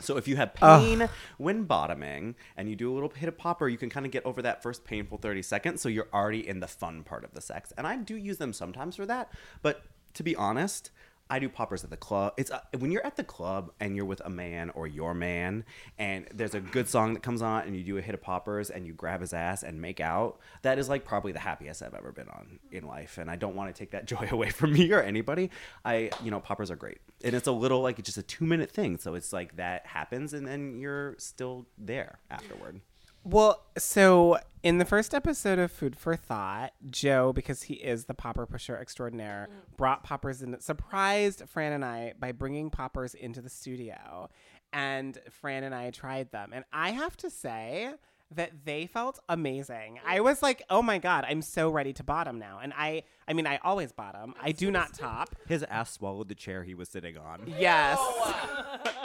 so 0.00 0.16
if 0.16 0.26
you 0.26 0.36
have 0.36 0.54
pain 0.54 1.08
when 1.38 1.64
bottoming 1.64 2.34
and 2.56 2.68
you 2.68 2.76
do 2.76 2.92
a 2.92 2.94
little 2.94 3.10
hit 3.10 3.28
of 3.28 3.38
popper, 3.38 3.68
you 3.68 3.78
can 3.78 3.90
kind 3.90 4.04
of 4.04 4.12
get 4.12 4.24
over 4.26 4.42
that 4.42 4.62
first 4.62 4.84
painful 4.84 5.18
30 5.18 5.42
seconds. 5.42 5.80
So 5.80 5.88
you're 5.88 6.08
already 6.12 6.46
in 6.46 6.60
the 6.60 6.66
fun 6.66 7.04
part 7.04 7.24
of 7.24 7.32
the 7.32 7.40
sex. 7.40 7.72
And 7.76 7.86
I 7.86 7.96
do 7.96 8.16
use 8.16 8.38
them 8.38 8.52
sometimes 8.52 8.96
for 8.96 9.06
that. 9.06 9.30
But 9.62 9.84
to 10.14 10.22
be 10.22 10.34
honest, 10.34 10.90
I 11.30 11.38
do 11.38 11.48
poppers 11.48 11.84
at 11.84 11.90
the 11.90 11.96
club. 11.96 12.34
It's 12.36 12.50
uh, 12.50 12.60
when 12.78 12.90
you're 12.90 13.04
at 13.04 13.16
the 13.16 13.24
club 13.24 13.72
and 13.80 13.96
you're 13.96 14.04
with 14.04 14.20
a 14.24 14.30
man 14.30 14.70
or 14.70 14.86
your 14.86 15.14
man, 15.14 15.64
and 15.98 16.26
there's 16.34 16.54
a 16.54 16.60
good 16.60 16.88
song 16.88 17.14
that 17.14 17.22
comes 17.22 17.40
on, 17.40 17.62
and 17.62 17.76
you 17.76 17.82
do 17.82 17.96
a 17.96 18.02
hit 18.02 18.14
of 18.14 18.20
poppers, 18.20 18.70
and 18.70 18.86
you 18.86 18.92
grab 18.92 19.20
his 19.20 19.32
ass 19.32 19.62
and 19.62 19.80
make 19.80 20.00
out. 20.00 20.38
That 20.62 20.78
is 20.78 20.88
like 20.88 21.04
probably 21.04 21.32
the 21.32 21.38
happiest 21.38 21.82
I've 21.82 21.94
ever 21.94 22.12
been 22.12 22.28
on 22.28 22.58
in 22.70 22.86
life, 22.86 23.18
and 23.18 23.30
I 23.30 23.36
don't 23.36 23.56
want 23.56 23.74
to 23.74 23.78
take 23.78 23.92
that 23.92 24.04
joy 24.14 24.28
away 24.30 24.50
from 24.50 24.72
me 24.72 24.92
or 24.92 25.00
anybody. 25.00 25.50
I, 25.84 26.10
you 26.22 26.30
know, 26.30 26.40
poppers 26.40 26.70
are 26.70 26.76
great, 26.76 26.98
and 27.24 27.34
it's 27.34 27.48
a 27.48 27.52
little 27.52 27.80
like 27.80 27.98
it's 27.98 28.06
just 28.06 28.18
a 28.18 28.22
two 28.22 28.44
minute 28.44 28.70
thing, 28.70 28.98
so 28.98 29.14
it's 29.14 29.32
like 29.32 29.56
that 29.56 29.86
happens, 29.86 30.34
and 30.34 30.46
then 30.46 30.78
you're 30.78 31.14
still 31.18 31.66
there 31.78 32.18
afterward. 32.30 32.80
Well, 33.24 33.64
so 33.78 34.38
in 34.62 34.78
the 34.78 34.84
first 34.84 35.14
episode 35.14 35.58
of 35.58 35.72
Food 35.72 35.96
for 35.96 36.14
Thought, 36.14 36.72
Joe, 36.90 37.32
because 37.32 37.64
he 37.64 37.74
is 37.74 38.04
the 38.04 38.14
popper 38.14 38.44
pusher 38.44 38.76
extraordinaire, 38.76 39.48
mm. 39.50 39.76
brought 39.76 40.04
poppers 40.04 40.42
in, 40.42 40.60
surprised 40.60 41.42
Fran 41.48 41.72
and 41.72 41.84
I 41.84 42.12
by 42.18 42.32
bringing 42.32 42.68
poppers 42.68 43.14
into 43.14 43.40
the 43.40 43.48
studio. 43.48 44.28
And 44.74 45.18
Fran 45.30 45.64
and 45.64 45.74
I 45.74 45.90
tried 45.90 46.32
them. 46.32 46.50
And 46.52 46.66
I 46.72 46.90
have 46.90 47.16
to 47.18 47.30
say 47.30 47.94
that 48.34 48.52
they 48.64 48.86
felt 48.86 49.18
amazing. 49.28 50.00
I 50.06 50.20
was 50.20 50.42
like, 50.42 50.62
oh 50.68 50.82
my 50.82 50.98
God, 50.98 51.24
I'm 51.28 51.42
so 51.42 51.70
ready 51.70 51.92
to 51.94 52.04
bottom 52.04 52.38
now. 52.38 52.58
And 52.62 52.72
I, 52.76 53.04
I 53.28 53.32
mean, 53.32 53.46
I 53.46 53.58
always 53.62 53.92
bottom, 53.92 54.34
I 54.40 54.52
do 54.52 54.70
not 54.70 54.94
top. 54.94 55.34
His 55.46 55.62
ass 55.64 55.92
swallowed 55.92 56.28
the 56.28 56.34
chair 56.34 56.64
he 56.64 56.74
was 56.74 56.88
sitting 56.88 57.16
on. 57.16 57.42
Yes. 57.58 57.98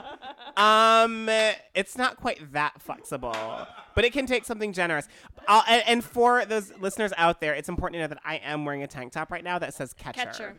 um, 0.59 1.27
it's 1.73 1.97
not 1.97 2.17
quite 2.17 2.51
that 2.53 2.81
flexible, 2.81 3.67
but 3.95 4.03
it 4.05 4.13
can 4.13 4.25
take 4.25 4.45
something 4.45 4.73
generous. 4.73 5.07
I'll, 5.47 5.63
and, 5.67 5.83
and 5.87 6.03
for 6.03 6.45
those 6.45 6.71
listeners 6.79 7.11
out 7.17 7.41
there, 7.41 7.53
it's 7.53 7.69
important 7.69 7.95
to 7.95 8.01
know 8.01 8.07
that 8.07 8.19
I 8.25 8.35
am 8.37 8.65
wearing 8.65 8.83
a 8.83 8.87
tank 8.87 9.11
top 9.13 9.31
right 9.31 9.43
now 9.43 9.57
that 9.59 9.73
says 9.73 9.93
catcher. 9.93 10.25
Catcher. 10.25 10.55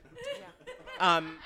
Um, 0.98 1.38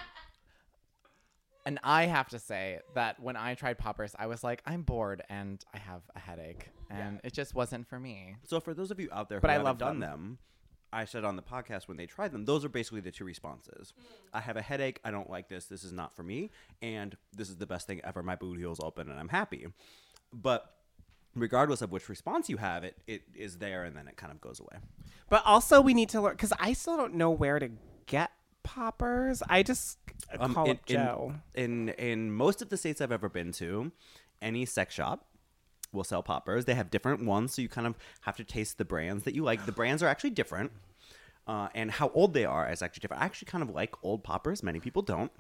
And 1.67 1.79
I 1.83 2.05
have 2.05 2.29
to 2.29 2.39
say 2.39 2.81
that 2.95 3.19
when 3.21 3.37
I 3.37 3.55
tried 3.55 3.79
poppers, 3.79 4.15
I 4.19 4.27
was 4.27 4.45
like, 4.45 4.61
I'm 4.67 4.83
bored 4.83 5.23
and 5.31 5.65
I 5.73 5.79
have 5.79 6.03
a 6.15 6.19
headache, 6.19 6.69
and 6.91 7.21
it 7.25 7.33
just 7.33 7.55
wasn't 7.55 7.89
for 7.89 7.99
me. 7.99 8.37
So 8.45 8.61
for 8.61 8.75
those 8.75 8.91
of 8.91 9.01
you 9.01 9.09
out 9.11 9.29
there 9.31 9.39
who 9.39 9.43
But 9.43 9.49
I 9.51 9.55
haven't 9.55 9.65
love 9.67 9.79
done 9.79 9.99
them. 9.99 10.11
them. 10.11 10.39
I 10.95 11.05
said 11.05 11.25
on 11.25 11.37
the 11.37 11.43
podcast 11.43 11.89
when 11.89 11.97
they 11.97 12.07
tried 12.07 12.33
them, 12.33 12.45
those 12.45 12.65
are 12.65 12.69
basically 12.69 13.01
the 13.01 13.11
two 13.11 13.25
responses. 13.25 13.93
I 14.33 14.41
have 14.41 14.57
a 14.57 14.63
headache. 14.63 15.01
I 15.05 15.11
don't 15.11 15.29
like 15.29 15.49
this. 15.49 15.67
This 15.67 15.85
is 15.85 15.93
not 15.93 16.15
for 16.17 16.23
me. 16.23 16.51
And 16.81 17.17
this 17.37 17.49
is 17.49 17.57
the 17.57 17.67
best 17.67 17.87
thing 17.87 18.01
ever. 18.05 18.23
My 18.23 18.37
booty 18.37 18.61
heels 18.61 18.81
open 18.83 19.11
and 19.11 19.19
I'm 19.19 19.29
happy. 19.29 19.67
But 20.33 20.75
regardless 21.35 21.83
of 21.83 21.91
which 21.93 22.09
response 22.09 22.49
you 22.49 22.57
have, 22.59 22.85
it 22.85 22.97
it 23.07 23.23
is 23.35 23.59
there 23.59 23.85
and 23.85 23.97
then 23.97 24.07
it 24.09 24.17
kind 24.17 24.33
of 24.33 24.41
goes 24.41 24.61
away. 24.61 24.79
but 25.29 25.43
also 25.45 25.81
we 25.81 25.95
need 25.95 26.09
to 26.11 26.21
learn 26.21 26.33
because 26.33 26.53
I 26.61 26.73
still 26.75 26.97
don't 26.97 27.15
know 27.15 27.31
where 27.31 27.59
to 27.59 27.71
get 28.07 28.31
poppers. 28.63 29.43
I 29.49 29.63
just 29.63 29.99
Um, 30.39 30.55
call 30.55 30.65
in, 30.67 30.71
up 30.77 30.87
Joe. 30.87 31.35
In, 31.55 31.89
in 31.91 31.95
in 32.11 32.33
most 32.33 32.63
of 32.63 32.69
the 32.69 32.77
states 32.77 33.01
I've 33.01 33.13
ever 33.13 33.29
been 33.29 33.53
to, 33.53 33.93
any 34.41 34.65
sex 34.65 34.95
shop 34.95 35.27
will 35.95 36.05
sell 36.05 36.23
poppers. 36.23 36.65
They 36.67 36.75
have 36.75 36.91
different 36.91 37.25
ones, 37.25 37.55
so 37.55 37.63
you 37.63 37.69
kind 37.69 37.87
of 37.87 37.95
have 38.23 38.37
to 38.37 38.45
taste 38.45 38.79
the 38.79 38.85
brands 38.85 39.25
that 39.25 39.35
you 39.35 39.43
like. 39.43 39.65
The 39.67 39.73
brands 39.73 40.03
are 40.03 40.09
actually 40.09 40.31
different, 40.31 40.73
uh, 41.47 41.69
and 41.75 41.91
how 41.91 42.11
old 42.15 42.35
they 42.35 42.45
are 42.45 42.71
is 42.71 42.83
actually 42.83 43.01
different. 43.01 43.23
I 43.23 43.27
actually 43.27 43.47
kind 43.47 43.63
of 43.63 43.71
like 43.71 43.95
old 44.03 44.23
poppers. 44.25 44.63
Many 44.63 44.81
people 44.81 45.03
don't. 45.03 45.33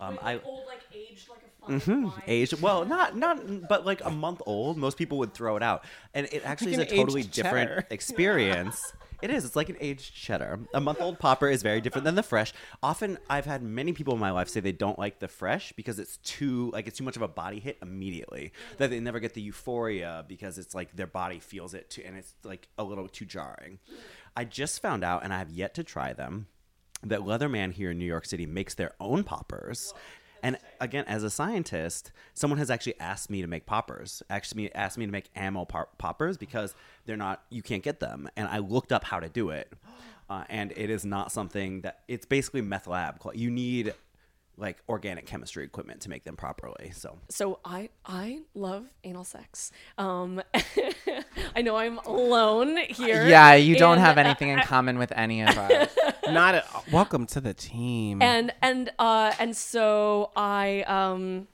Um, 0.00 0.18
I 0.22 0.34
like 0.34 0.46
old, 0.46 0.66
like 0.66 0.80
aged 0.94 1.28
like 1.28 1.40
a 1.76 1.80
fine 1.80 2.02
wine. 2.04 2.22
aged 2.26 2.60
well, 2.62 2.84
not 2.86 3.16
not, 3.16 3.68
but 3.68 3.84
like 3.84 4.02
a 4.04 4.10
month 4.10 4.40
old. 4.46 4.78
Most 4.78 4.96
people 4.96 5.18
would 5.18 5.34
throw 5.34 5.56
it 5.56 5.62
out, 5.62 5.84
and 6.14 6.26
it 6.32 6.42
actually 6.44 6.76
Like 6.76 6.86
is 6.86 6.92
a 6.92 6.96
totally 6.96 7.20
aged 7.20 7.32
different 7.32 7.86
experience. 7.90 8.92
It 9.22 9.30
is. 9.30 9.44
It's 9.44 9.54
like 9.54 9.68
an 9.68 9.76
aged 9.80 10.14
cheddar. 10.14 10.58
A 10.74 10.80
month 10.80 11.00
old 11.00 11.20
popper 11.20 11.48
is 11.48 11.62
very 11.62 11.80
different 11.80 12.04
than 12.04 12.16
the 12.16 12.24
fresh. 12.24 12.52
Often, 12.82 13.18
I've 13.30 13.44
had 13.46 13.62
many 13.62 13.92
people 13.92 14.14
in 14.14 14.20
my 14.20 14.32
life 14.32 14.48
say 14.48 14.58
they 14.58 14.72
don't 14.72 14.98
like 14.98 15.20
the 15.20 15.28
fresh 15.28 15.72
because 15.72 16.00
it's 16.00 16.16
too 16.18 16.70
like 16.72 16.88
it's 16.88 16.98
too 16.98 17.04
much 17.04 17.14
of 17.14 17.22
a 17.22 17.28
body 17.28 17.60
hit 17.60 17.78
immediately. 17.80 18.52
That 18.78 18.90
they 18.90 18.98
never 18.98 19.20
get 19.20 19.34
the 19.34 19.40
euphoria 19.40 20.24
because 20.26 20.58
it's 20.58 20.74
like 20.74 20.96
their 20.96 21.06
body 21.06 21.38
feels 21.38 21.72
it 21.72 21.88
too, 21.88 22.02
and 22.04 22.16
it's 22.16 22.34
like 22.42 22.68
a 22.76 22.82
little 22.82 23.08
too 23.08 23.24
jarring. 23.24 23.78
I 24.36 24.44
just 24.44 24.82
found 24.82 25.04
out, 25.04 25.22
and 25.22 25.32
I 25.32 25.38
have 25.38 25.50
yet 25.50 25.74
to 25.74 25.84
try 25.84 26.12
them 26.12 26.48
that 27.04 27.20
Leatherman 27.20 27.72
here 27.72 27.92
in 27.92 27.98
New 27.98 28.04
York 28.04 28.24
City 28.24 28.46
makes 28.46 28.74
their 28.74 28.92
own 28.98 29.22
poppers. 29.22 29.94
And 30.42 30.58
again, 30.80 31.04
as 31.06 31.22
a 31.22 31.30
scientist, 31.30 32.10
someone 32.34 32.58
has 32.58 32.70
actually 32.70 32.98
asked 32.98 33.30
me 33.30 33.42
to 33.42 33.46
make 33.46 33.64
poppers. 33.64 34.22
Actually, 34.28 34.74
asked 34.74 34.98
me 34.98 35.06
to 35.06 35.12
make 35.12 35.30
ammo 35.36 35.64
pop- 35.64 35.96
poppers 35.98 36.36
because 36.36 36.74
they're 37.06 37.16
not. 37.16 37.44
You 37.48 37.62
can't 37.62 37.82
get 37.82 38.00
them. 38.00 38.28
And 38.36 38.48
I 38.48 38.58
looked 38.58 38.92
up 38.92 39.04
how 39.04 39.20
to 39.20 39.28
do 39.28 39.50
it, 39.50 39.72
uh, 40.30 40.44
and 40.48 40.72
it 40.76 40.90
is 40.90 41.04
not 41.04 41.30
something 41.30 41.82
that. 41.82 42.00
It's 42.08 42.26
basically 42.26 42.62
meth 42.62 42.86
lab. 42.86 43.20
You 43.34 43.50
need 43.50 43.94
like 44.62 44.78
organic 44.88 45.26
chemistry 45.26 45.64
equipment 45.64 46.00
to 46.02 46.08
make 46.08 46.22
them 46.24 46.36
properly. 46.36 46.92
So 46.94 47.18
So 47.28 47.58
I 47.64 47.90
I 48.06 48.40
love 48.54 48.86
anal 49.04 49.24
sex. 49.24 49.72
Um, 49.98 50.40
I 51.56 51.60
know 51.62 51.76
I'm 51.76 51.98
alone 51.98 52.78
here. 52.88 53.26
Yeah, 53.26 53.54
you 53.54 53.76
don't 53.76 53.94
and, 53.98 54.00
have 54.00 54.16
uh, 54.16 54.22
anything 54.22 54.48
in 54.50 54.60
common 54.60 54.98
with 54.98 55.12
any 55.14 55.42
of 55.42 55.58
us. 55.58 55.90
Not 56.30 56.54
at 56.54 56.92
welcome 56.92 57.26
to 57.26 57.40
the 57.40 57.52
team. 57.52 58.22
and 58.22 58.54
and 58.62 58.92
uh 58.98 59.32
and 59.38 59.56
so 59.56 60.30
I 60.36 60.82
um 60.86 61.48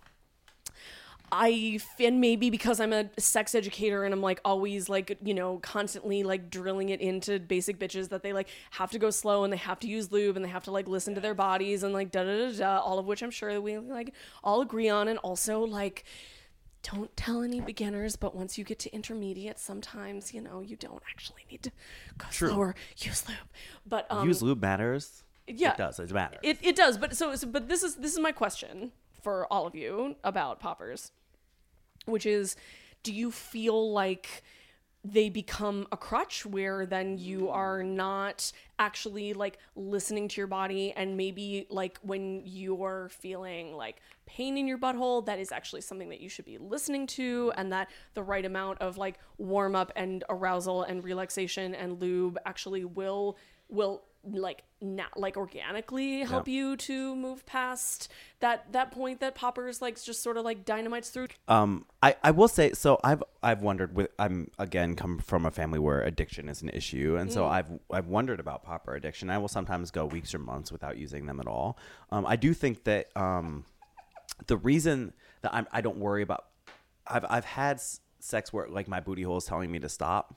I 1.31 1.79
and 2.01 2.21
maybe 2.21 2.51
because 2.51 2.81
I'm 2.81 2.93
a 2.93 3.09
sex 3.19 3.55
educator 3.55 4.05
and 4.05 4.15
I'm 4.15 4.23
like 4.23 4.41
always 4.45 4.89
like 4.89 5.19
you 5.23 5.35
know 5.35 5.59
constantly 5.59 6.23
like 6.23 6.51
drilling 6.51 6.89
it 6.89 7.01
into 7.01 7.39
basic 7.39 7.79
bitches 7.79 8.09
that 8.11 8.23
they 8.23 8.33
like 8.33 8.49
have 8.73 8.91
to 8.93 8.99
go 8.99 9.11
slow 9.11 9.45
and 9.45 9.53
they 9.53 9.59
have 9.59 9.79
to 9.81 9.89
use 9.89 10.11
lube 10.11 10.37
and 10.37 10.45
they 10.45 10.49
have 10.49 10.65
to 10.65 10.71
like 10.71 10.89
listen 10.89 11.15
to 11.15 11.21
their 11.21 11.35
bodies 11.35 11.83
and 11.83 11.93
like 11.93 12.11
da 12.11 12.25
da 12.25 12.51
da 12.51 12.53
da 12.53 12.79
all 12.79 12.99
of 12.99 13.07
which 13.07 13.23
I'm 13.23 13.31
sure 13.31 13.53
that 13.53 13.61
we 13.61 13.79
like 13.79 14.15
all 14.43 14.61
agree 14.61 14.89
on. 14.89 15.09
And 15.09 15.19
also 15.19 15.61
like 15.61 16.05
don't 16.83 17.15
tell 17.17 17.43
any 17.43 17.61
beginners 17.61 18.17
but 18.17 18.35
once 18.35 18.57
you 18.57 18.65
get 18.65 18.79
to 18.79 18.95
intermediate 18.95 19.59
sometimes 19.59 20.33
you 20.33 20.41
know 20.41 20.61
you 20.61 20.77
don't 20.77 21.03
actually 21.11 21.45
need 21.51 21.63
to 21.63 21.73
go 22.17 22.27
slower 22.31 22.75
use 22.99 23.29
lube. 23.29 23.37
But 23.87 24.07
um 24.11 24.27
use 24.27 24.43
lube 24.43 24.63
matters. 24.63 25.25
yeah. 25.47 25.73
it 25.73 25.77
does. 25.77 25.99
It 25.99 26.11
matters. 26.13 26.41
it, 26.43 26.59
it 26.63 26.77
does. 26.77 26.97
But 26.97 27.17
so, 27.17 27.35
so 27.35 27.47
but 27.47 27.69
this 27.69 27.83
is 27.83 27.97
this 27.97 28.13
is 28.13 28.19
my 28.19 28.33
question 28.33 28.93
for 29.23 29.47
all 29.53 29.67
of 29.67 29.75
you 29.75 30.17
about 30.25 30.61
poppers 30.61 31.13
which 32.09 32.27
is 32.27 32.57
do 33.03 33.13
you 33.13 33.31
feel 33.31 33.93
like 33.93 34.43
they 35.05 35.29
become 35.29 35.87
a 35.93 35.97
crutch 35.97 36.45
where 36.45 36.85
then 36.85 37.19
you 37.19 37.49
are 37.49 37.83
not 37.83 38.51
actually 38.79 39.33
like 39.33 39.59
listening 39.77 40.27
to 40.29 40.41
your 40.41 40.47
body 40.47 40.93
and 40.97 41.17
maybe 41.17 41.67
like 41.71 41.99
when 42.03 42.43
you're 42.45 43.09
feeling 43.11 43.75
like 43.75 44.01
pain 44.27 44.59
in 44.59 44.67
your 44.67 44.77
butthole 44.77 45.25
that 45.25 45.39
is 45.39 45.53
actually 45.53 45.81
something 45.81 46.09
that 46.09 46.21
you 46.21 46.29
should 46.29 46.45
be 46.45 46.59
listening 46.59 47.07
to 47.07 47.53
and 47.57 47.73
that 47.73 47.89
the 48.15 48.23
right 48.23 48.45
amount 48.45 48.81
of 48.81 48.99
like 48.99 49.19
warm 49.39 49.77
up 49.77 49.93
and 49.95 50.25
arousal 50.29 50.83
and 50.83 51.05
relaxation 51.05 51.75
and 51.75 52.01
lube 52.01 52.37
actually 52.45 52.85
will 52.85 53.37
will 53.69 54.03
like 54.33 54.63
not 54.81 55.19
like 55.19 55.37
organically 55.37 56.21
help 56.21 56.47
you 56.47 56.77
to 56.77 57.15
move 57.17 57.45
past 57.47 58.09
that 58.41 58.73
that 58.73 58.91
point 58.91 59.21
that 59.21 59.35
poppers 59.35 59.83
like 59.83 60.01
just 60.03 60.23
sort 60.23 60.37
of 60.37 60.45
like 60.45 60.65
dynamites 60.65 61.11
through 61.11 61.29
Um, 61.49 61.85
I, 62.03 62.17
I 62.23 62.31
will 62.31 62.49
say 62.49 62.73
so. 62.73 62.99
I've 63.03 63.23
I've 63.43 63.61
wondered 63.63 63.95
with 63.97 64.11
I'm 64.19 64.51
again 64.59 64.95
come 64.95 65.19
from 65.19 65.45
a 65.47 65.51
family 65.51 65.79
where 65.79 66.01
addiction 66.03 66.49
is 66.49 66.63
an 66.63 66.69
issue, 66.71 67.17
and 67.19 67.33
so 67.33 67.47
I've 67.47 67.69
I've 67.91 68.07
wondered 68.07 68.41
about 68.41 68.63
popper 68.65 68.95
addiction. 68.95 69.31
I 69.31 69.39
will 69.39 69.49
sometimes 69.49 69.91
go 69.91 70.07
weeks 70.07 70.35
or 70.35 70.39
months 70.39 70.71
without 70.71 70.97
using 70.97 71.27
them 71.27 71.41
at 71.41 71.47
all. 71.47 71.79
Um, 72.11 72.25
I 72.27 72.37
do 72.37 72.55
think 72.55 72.85
that 72.85 73.09
um, 73.17 73.65
the 74.47 74.57
reason 74.57 75.13
that 75.43 75.53
I'm 75.55 75.67
I 75.73 75.81
don't 75.81 75.99
worry 75.99 76.23
about 76.23 76.45
I've 77.07 77.25
I've 77.29 77.45
had 77.45 77.77
s- 77.77 78.01
sex 78.21 78.53
where 78.53 78.69
like 78.69 78.87
my 78.89 79.01
booty 79.01 79.23
hole 79.23 79.39
is 79.39 79.45
telling 79.45 79.71
me 79.73 79.79
to 79.81 79.89
stop, 79.89 80.35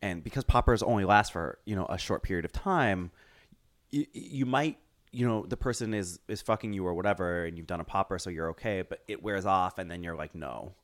and 0.00 0.22
because 0.24 0.44
poppers 0.44 0.82
only 0.82 1.04
last 1.04 1.32
for 1.32 1.58
you 1.66 1.76
know 1.76 1.86
a 1.88 1.98
short 1.98 2.22
period 2.22 2.44
of 2.44 2.52
time, 2.52 3.10
you, 3.94 4.06
you 4.12 4.46
might 4.46 4.76
you 5.12 5.26
know 5.28 5.46
the 5.46 5.56
person 5.56 5.94
is 5.94 6.18
is 6.28 6.42
fucking 6.42 6.72
you 6.72 6.84
or 6.86 6.94
whatever 6.94 7.44
and 7.44 7.56
you've 7.56 7.66
done 7.74 7.80
a 7.80 7.84
popper 7.84 8.18
so 8.18 8.30
you're 8.30 8.50
okay 8.50 8.82
but 8.82 8.98
it 9.06 9.22
wears 9.22 9.46
off 9.46 9.78
and 9.78 9.90
then 9.90 10.02
you're 10.02 10.16
like 10.16 10.34
no. 10.34 10.74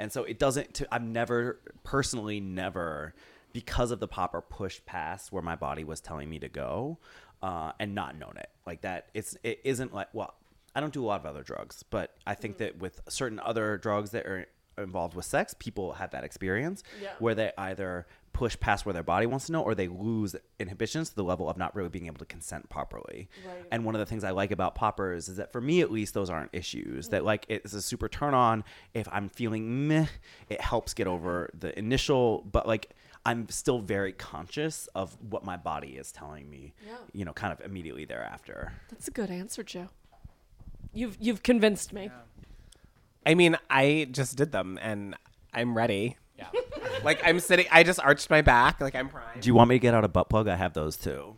And 0.00 0.12
so 0.12 0.22
it 0.24 0.38
doesn't 0.38 0.74
to, 0.74 0.82
i've 0.94 1.02
never 1.02 1.60
personally 1.84 2.38
never 2.40 3.14
because 3.52 3.90
of 3.90 3.98
the 3.98 4.06
popper 4.08 4.40
pushed 4.40 4.84
past 4.86 5.32
where 5.32 5.42
my 5.42 5.56
body 5.56 5.84
was 5.84 6.00
telling 6.00 6.28
me 6.30 6.38
to 6.38 6.48
go 6.48 6.98
uh, 7.42 7.72
and 7.80 7.94
not 7.94 8.16
known 8.16 8.34
it. 8.36 8.50
Like 8.66 8.82
that 8.82 9.08
it's 9.14 9.36
it 9.42 9.60
isn't 9.64 9.92
like 9.94 10.08
well 10.12 10.34
i 10.76 10.80
don't 10.80 10.92
do 10.92 11.02
a 11.04 11.08
lot 11.12 11.18
of 11.20 11.26
other 11.26 11.42
drugs 11.42 11.82
but 11.88 12.14
i 12.26 12.34
think 12.34 12.58
that 12.58 12.78
with 12.78 13.00
certain 13.08 13.40
other 13.40 13.78
drugs 13.78 14.10
that 14.10 14.26
are 14.26 14.46
involved 14.76 15.14
with 15.16 15.24
sex 15.24 15.54
people 15.58 15.94
have 15.94 16.10
that 16.10 16.22
experience 16.24 16.82
Yeah. 17.02 17.14
where 17.18 17.34
they 17.34 17.50
either 17.58 18.06
push 18.38 18.56
past 18.60 18.86
where 18.86 18.92
their 18.92 19.02
body 19.02 19.26
wants 19.26 19.46
to 19.46 19.52
know 19.52 19.62
or 19.62 19.74
they 19.74 19.88
lose 19.88 20.36
inhibitions 20.60 21.08
to 21.08 21.16
the 21.16 21.24
level 21.24 21.50
of 21.50 21.56
not 21.56 21.74
really 21.74 21.88
being 21.88 22.06
able 22.06 22.18
to 22.18 22.24
consent 22.24 22.68
properly. 22.68 23.28
And 23.72 23.84
one 23.84 23.96
of 23.96 23.98
the 23.98 24.06
things 24.06 24.22
I 24.22 24.30
like 24.30 24.52
about 24.52 24.76
poppers 24.76 25.28
is 25.28 25.38
that 25.38 25.50
for 25.50 25.60
me 25.60 25.80
at 25.80 25.90
least 25.90 26.14
those 26.14 26.30
aren't 26.30 26.50
issues. 26.52 27.08
That 27.08 27.24
like 27.24 27.46
it's 27.48 27.72
a 27.72 27.82
super 27.82 28.08
turn 28.08 28.34
on 28.34 28.62
if 28.94 29.08
I'm 29.10 29.28
feeling 29.28 29.88
meh, 29.88 30.06
it 30.48 30.60
helps 30.60 30.94
get 30.94 31.08
over 31.08 31.50
the 31.52 31.76
initial 31.76 32.44
but 32.52 32.64
like 32.64 32.94
I'm 33.26 33.48
still 33.48 33.80
very 33.80 34.12
conscious 34.12 34.88
of 34.94 35.16
what 35.28 35.44
my 35.44 35.56
body 35.56 35.96
is 35.96 36.12
telling 36.12 36.48
me, 36.48 36.74
you 37.12 37.24
know, 37.24 37.32
kind 37.32 37.52
of 37.52 37.60
immediately 37.66 38.04
thereafter. 38.04 38.72
that's 38.88 39.08
a 39.08 39.10
good 39.10 39.30
answer 39.30 39.64
joe 39.64 39.88
You've 40.94 41.16
you've 41.20 41.42
convinced 41.42 41.92
me. 41.92 42.10
I 43.26 43.34
mean, 43.34 43.58
I 43.68 44.06
just 44.12 44.36
did 44.36 44.52
them 44.52 44.78
and 44.80 45.16
I'm 45.52 45.76
ready. 45.76 46.16
Yeah. 46.98 47.04
like 47.04 47.20
I'm 47.24 47.40
sitting 47.40 47.66
I 47.70 47.82
just 47.82 48.00
arched 48.00 48.30
my 48.30 48.42
back 48.42 48.80
like 48.80 48.94
I'm 48.94 49.08
primed. 49.08 49.40
Do 49.42 49.46
you 49.48 49.54
want 49.54 49.68
me 49.70 49.76
to 49.76 49.78
get 49.78 49.94
out 49.94 50.04
a 50.04 50.08
butt 50.08 50.28
plug? 50.28 50.48
I 50.48 50.56
have 50.56 50.74
those 50.74 50.96
too. 50.96 51.36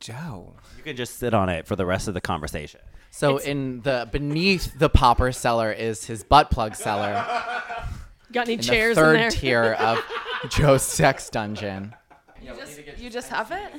Joe. 0.00 0.54
You 0.76 0.82
can 0.82 0.96
just 0.96 1.18
sit 1.18 1.32
on 1.34 1.48
it 1.48 1.66
for 1.66 1.74
the 1.76 1.86
rest 1.86 2.06
of 2.08 2.14
the 2.14 2.20
conversation. 2.20 2.80
So 3.10 3.38
in 3.38 3.80
the 3.80 4.08
beneath 4.12 4.78
the 4.78 4.90
popper 4.90 5.32
cellar 5.32 5.72
is 5.72 6.04
his 6.04 6.22
butt 6.22 6.50
plug 6.50 6.74
cellar. 6.74 7.24
Got 8.32 8.46
any 8.46 8.54
In 8.54 8.60
chairs 8.60 8.96
the 8.96 9.02
third 9.02 9.14
in 9.14 9.20
there? 9.22 9.30
tier 9.30 9.72
of 9.74 10.04
Joe's 10.50 10.82
sex 10.82 11.30
dungeon. 11.30 11.94
You 12.42 12.54
just, 12.54 12.80
you 12.98 13.10
just 13.10 13.28
have 13.30 13.50
it? 13.52 13.72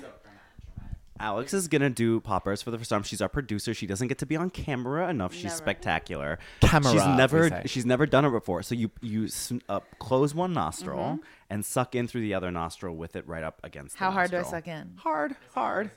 Alex 1.19 1.53
is 1.53 1.67
gonna 1.67 1.89
do 1.89 2.19
poppers 2.19 2.61
for 2.61 2.71
the 2.71 2.77
first 2.77 2.89
time. 2.89 3.03
She's 3.03 3.21
our 3.21 3.29
producer. 3.29 3.73
She 3.73 3.87
doesn't 3.87 4.07
get 4.07 4.17
to 4.19 4.25
be 4.25 4.35
on 4.35 4.49
camera 4.49 5.09
enough. 5.09 5.33
She's 5.33 5.45
Never. 5.45 5.55
spectacular. 5.57 6.39
Camera, 6.61 6.91
She's 6.91 7.05
never 7.05 7.61
she's 7.65 7.85
never 7.85 8.05
done 8.05 8.25
it 8.25 8.31
before. 8.31 8.61
So 8.63 8.75
you 8.75 8.91
you 9.01 9.27
uh, 9.69 9.79
close 9.99 10.33
one 10.35 10.53
nostril 10.53 10.97
Mm-hmm. 10.99 11.23
and 11.49 11.65
suck 11.65 11.95
in 11.95 12.07
through 12.07 12.21
the 12.21 12.33
other 12.33 12.51
nostril 12.51 12.95
with 12.95 13.15
it 13.15 13.27
right 13.27 13.43
up 13.43 13.59
against. 13.63 13.95
the 13.97 13.99
How 14.03 14.11
hard 14.11 14.31
do 14.31 14.37
I 14.37 14.43
suck 14.43 14.67
in? 14.67 14.93
Hard, 14.97 15.35
hard. 15.53 15.91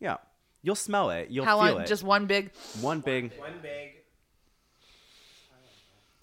Yeah, 0.00 0.16
you'll 0.62 0.74
smell 0.74 1.10
it. 1.10 1.30
You'll 1.30 1.44
How 1.44 1.60
feel 1.62 1.74
long? 1.74 1.82
it. 1.82 1.86
Just 1.88 2.02
one 2.04 2.26
big. 2.26 2.50
one 2.80 3.00
big, 3.00 3.32
One 3.38 3.54
big 3.62 3.92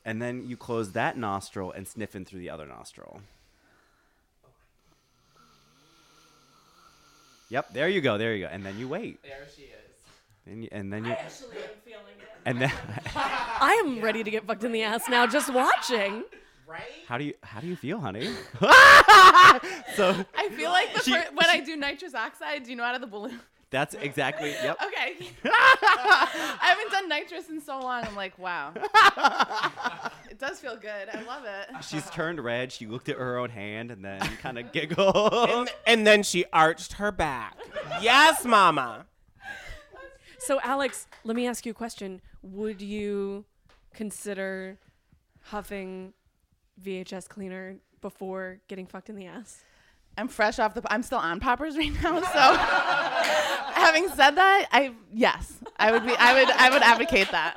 and 0.03 0.21
then 0.21 0.45
you 0.47 0.55
close 0.55 0.91
that 0.91 1.17
nostril 1.17 1.71
and 1.71 1.87
sniff 1.87 2.15
in 2.15 2.25
through 2.25 2.39
the 2.39 2.49
other 2.49 2.65
nostril. 2.67 3.21
Yep, 7.49 7.73
there 7.73 7.87
you 7.89 8.01
go, 8.01 8.17
there 8.17 8.35
you 8.35 8.45
go, 8.45 8.51
and 8.51 8.65
then 8.65 8.77
you 8.79 8.87
wait. 8.87 9.21
There 9.23 9.45
she 9.55 9.63
is. 9.63 9.69
And, 10.47 10.63
you, 10.63 10.69
and 10.71 10.91
then 10.91 11.05
you. 11.05 11.11
I 11.11 11.15
actually 11.15 11.57
am 11.57 11.63
feeling 11.83 12.03
it. 12.19 12.27
And 12.45 12.61
then, 12.61 12.71
I 13.15 13.81
am 13.85 14.01
ready 14.01 14.23
to 14.23 14.29
get 14.31 14.45
fucked 14.45 14.63
in 14.63 14.71
the 14.71 14.83
ass 14.83 15.07
now 15.09 15.25
just 15.25 15.51
watching. 15.53 16.23
Right? 16.67 16.81
How 17.07 17.17
do 17.19 17.23
you 17.23 17.33
how 17.43 17.59
do 17.61 17.67
you 17.67 17.75
feel, 17.75 17.99
honey? 17.99 18.25
so 19.95 20.15
I 20.35 20.49
feel 20.51 20.71
like 20.71 20.93
the 20.95 21.01
She- 21.03 21.11
fir- 21.13 21.29
when 21.33 21.47
I 21.49 21.59
do 21.59 21.75
nitrous 21.75 22.15
oxide, 22.15 22.63
do 22.63 22.71
you 22.71 22.75
know 22.75 22.83
out 22.83 22.95
of 22.95 23.01
the 23.01 23.07
balloon? 23.07 23.39
That's 23.75 23.93
exactly 23.95 24.51
yep. 24.51 24.77
Okay. 24.85 25.27
I 25.45 26.57
haven't 26.61 26.91
done 26.91 27.09
nitrous 27.09 27.49
in 27.49 27.59
so 27.59 27.77
long. 27.79 28.05
I'm 28.05 28.15
like, 28.15 28.39
wow. 28.39 28.71
it 30.29 30.39
does 30.39 30.59
feel 30.61 30.77
good. 30.77 31.09
I 31.11 31.21
love 31.23 31.43
it. 31.43 31.83
She's 31.83 32.09
turned 32.09 32.39
red. 32.41 32.71
She 32.71 32.85
looked 32.85 33.09
at 33.09 33.17
her 33.17 33.37
own 33.37 33.49
hand 33.49 33.91
and 33.91 34.03
then 34.03 34.21
kind 34.41 34.57
of 34.57 34.71
giggled. 34.71 35.49
and, 35.49 35.69
and 35.85 36.07
then 36.07 36.23
she 36.23 36.45
arched 36.53 36.93
her 36.93 37.11
back. 37.11 37.57
yes, 38.01 38.45
mama. 38.45 39.07
So 40.39 40.61
Alex, 40.63 41.07
let 41.25 41.35
me 41.35 41.45
ask 41.45 41.65
you 41.65 41.71
a 41.71 41.75
question. 41.75 42.21
Would 42.43 42.81
you 42.81 43.43
consider 43.93 44.77
huffing 45.41 46.13
VHS 46.81 47.27
cleaner 47.27 47.75
before 47.99 48.59
getting 48.69 48.85
fucked 48.85 49.09
in 49.09 49.17
the 49.17 49.25
ass? 49.25 49.65
I'm 50.17 50.27
fresh 50.29 50.59
off 50.59 50.73
the. 50.73 50.81
I'm 50.91 51.03
still 51.03 51.17
on 51.17 51.39
poppers 51.39 51.77
right 51.77 51.91
now. 52.01 52.21
So, 52.21 52.57
having 53.73 54.07
said 54.09 54.31
that, 54.31 54.67
I 54.71 54.93
yes, 55.13 55.53
I 55.77 55.91
would 55.91 56.05
be. 56.05 56.15
I 56.17 56.33
would. 56.33 56.49
I 56.51 56.69
would 56.69 56.81
advocate 56.81 57.29
that. 57.31 57.55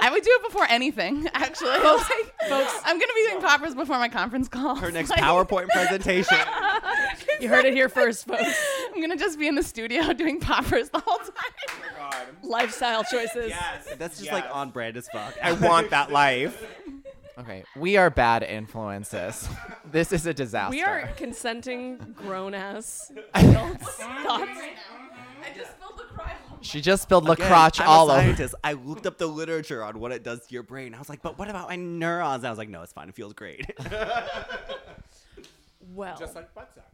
I 0.00 0.10
would 0.10 0.22
do 0.22 0.30
it 0.30 0.46
before 0.46 0.66
anything. 0.68 1.28
Actually, 1.34 1.70
Like, 1.84 2.08
folks- 2.48 2.80
I'm 2.84 2.98
gonna 2.98 3.12
be 3.14 3.26
doing 3.28 3.42
poppers 3.42 3.74
before 3.74 3.98
my 3.98 4.08
conference 4.08 4.48
call. 4.48 4.76
her 4.76 4.90
next 4.90 5.10
PowerPoint 5.12 5.68
presentation. 5.68 6.38
You 7.40 7.48
heard 7.48 7.64
it 7.66 7.74
here 7.74 7.88
first, 7.88 8.26
folks. 8.26 8.64
I'm 8.94 9.00
gonna 9.00 9.16
just 9.16 9.38
be 9.38 9.46
in 9.48 9.54
the 9.54 9.62
studio 9.62 10.12
doing 10.14 10.40
poppers 10.40 10.88
the 10.90 11.00
whole 11.00 11.18
time. 11.18 11.32
Oh 12.00 12.24
Lifestyle 12.42 13.04
choices. 13.04 13.48
Yes, 13.50 13.88
That's 13.98 14.18
just 14.18 14.32
like 14.32 14.46
on 14.50 14.70
brand 14.70 14.96
as 14.96 15.08
fuck. 15.12 15.34
I 15.42 15.52
want 15.52 15.90
that 15.90 16.10
life. 16.12 16.62
Okay, 17.38 17.64
we 17.76 17.96
are 17.96 18.10
bad 18.10 18.42
influences. 18.42 19.48
This 19.90 20.12
is 20.12 20.26
a 20.26 20.34
disaster. 20.34 20.70
We 20.70 20.82
are 20.82 21.08
consenting 21.16 21.98
grown 22.16 22.52
ass 22.54 23.12
adults. 23.34 23.84
Thoughts? 23.96 24.50
I 24.58 25.56
just 25.56 25.72
spilled 25.72 25.98
the 25.98 26.04
cry. 26.14 26.34
She 26.62 26.80
just 26.80 27.02
spilled 27.02 27.28
Again, 27.28 27.46
LaCroix 27.48 27.84
I'm 27.84 27.88
all 27.88 28.10
a 28.10 28.14
over. 28.14 28.22
scientist. 28.22 28.54
I 28.64 28.72
looked 28.72 29.06
up 29.06 29.18
the 29.18 29.26
literature 29.26 29.84
on 29.84 30.00
what 30.00 30.10
it 30.10 30.24
does 30.24 30.46
to 30.46 30.54
your 30.54 30.62
brain. 30.62 30.94
I 30.94 30.98
was 30.98 31.08
like, 31.08 31.22
but 31.22 31.38
what 31.38 31.48
about 31.50 31.68
my 31.68 31.76
neurons? 31.76 32.38
And 32.42 32.46
I 32.46 32.50
was 32.50 32.58
like, 32.58 32.68
no, 32.70 32.82
it's 32.82 32.92
fine. 32.92 33.08
It 33.08 33.14
feels 33.14 33.32
great. 33.34 33.70
Well, 35.92 36.16
Just 36.18 36.34
like 36.34 36.52
butt 36.54 36.72
sex. 36.74 36.86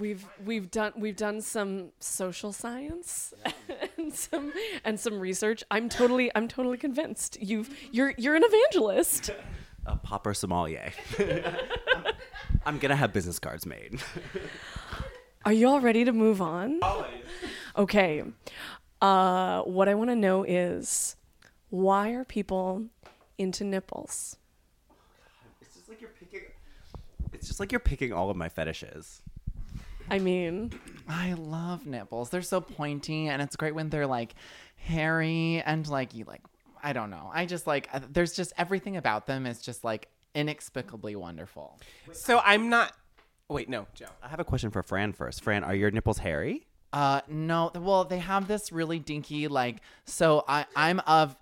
We've 0.00 0.26
we've 0.44 0.70
done 0.70 0.92
we've 0.96 1.16
done 1.16 1.40
some 1.40 1.90
social 2.00 2.52
science 2.52 3.32
and 3.98 4.12
some 4.12 4.52
and 4.84 4.98
some 4.98 5.20
research. 5.20 5.62
I'm 5.70 5.88
totally 5.88 6.30
I'm 6.34 6.48
totally 6.48 6.78
convinced. 6.78 7.40
You've 7.40 7.70
you're 7.92 8.14
you're 8.16 8.34
an 8.34 8.42
evangelist. 8.44 9.30
a 9.86 9.96
popper 9.96 10.34
sommelier. 10.34 10.92
I'm 12.66 12.78
gonna 12.78 12.96
have 12.96 13.12
business 13.12 13.38
cards 13.38 13.66
made. 13.66 14.00
Are 15.44 15.52
you 15.52 15.68
all 15.68 15.80
ready 15.80 16.04
to 16.04 16.12
move 16.12 16.42
on? 16.42 16.80
Okay. 17.76 18.22
Uh, 19.00 19.62
what 19.62 19.88
I 19.88 19.94
want 19.94 20.10
to 20.10 20.16
know 20.16 20.44
is 20.44 21.16
why 21.70 22.10
are 22.10 22.24
people 22.24 22.84
into 23.38 23.64
nipples? 23.64 24.36
It's 25.62 25.74
just 25.74 25.88
like 25.88 26.02
you're 26.02 26.10
picking. 26.10 26.42
It's 27.32 27.48
just 27.48 27.58
like 27.58 27.72
you're 27.72 27.78
picking 27.78 28.12
all 28.12 28.28
of 28.28 28.36
my 28.36 28.50
fetishes. 28.50 29.22
I 30.10 30.18
mean, 30.18 30.72
I 31.08 31.34
love 31.34 31.86
nipples. 31.86 32.30
They're 32.30 32.42
so 32.42 32.60
pointy, 32.60 33.28
and 33.28 33.40
it's 33.40 33.56
great 33.56 33.74
when 33.74 33.90
they're 33.90 34.06
like 34.06 34.34
hairy 34.76 35.62
and 35.64 35.86
like 35.88 36.14
you 36.14 36.24
like. 36.24 36.42
I 36.82 36.92
don't 36.92 37.10
know. 37.10 37.30
I 37.32 37.46
just 37.46 37.66
like. 37.66 37.88
uh, 37.92 38.00
There's 38.10 38.34
just 38.34 38.52
everything 38.58 38.96
about 38.96 39.26
them 39.26 39.46
is 39.46 39.60
just 39.62 39.84
like 39.84 40.08
inexplicably 40.34 41.14
wonderful. 41.14 41.78
So 42.12 42.40
I'm 42.44 42.68
not. 42.68 42.92
Wait, 43.48 43.68
no, 43.68 43.86
Joe. 43.94 44.06
I 44.22 44.28
have 44.28 44.40
a 44.40 44.44
question 44.44 44.70
for 44.70 44.82
Fran 44.82 45.12
first. 45.12 45.42
Fran, 45.42 45.62
are 45.64 45.74
your 45.74 45.90
nipples 45.90 46.18
hairy? 46.18 46.66
Uh, 46.92 47.20
no. 47.28 47.70
Well, 47.74 48.04
they 48.04 48.18
have 48.18 48.48
this 48.48 48.72
really 48.72 48.98
dinky 48.98 49.46
like. 49.48 49.80
So 50.06 50.44
I 50.48 50.66
I'm 50.74 51.00
of 51.00 51.36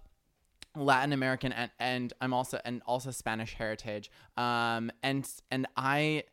Latin 0.77 1.13
American 1.13 1.53
and, 1.53 1.71
and 1.79 2.13
I'm 2.21 2.35
also 2.35 2.61
and 2.65 2.83
also 2.87 3.11
Spanish 3.13 3.55
heritage. 3.55 4.11
Um, 4.37 4.91
and 5.03 5.27
and 5.51 5.67
I. 5.77 6.25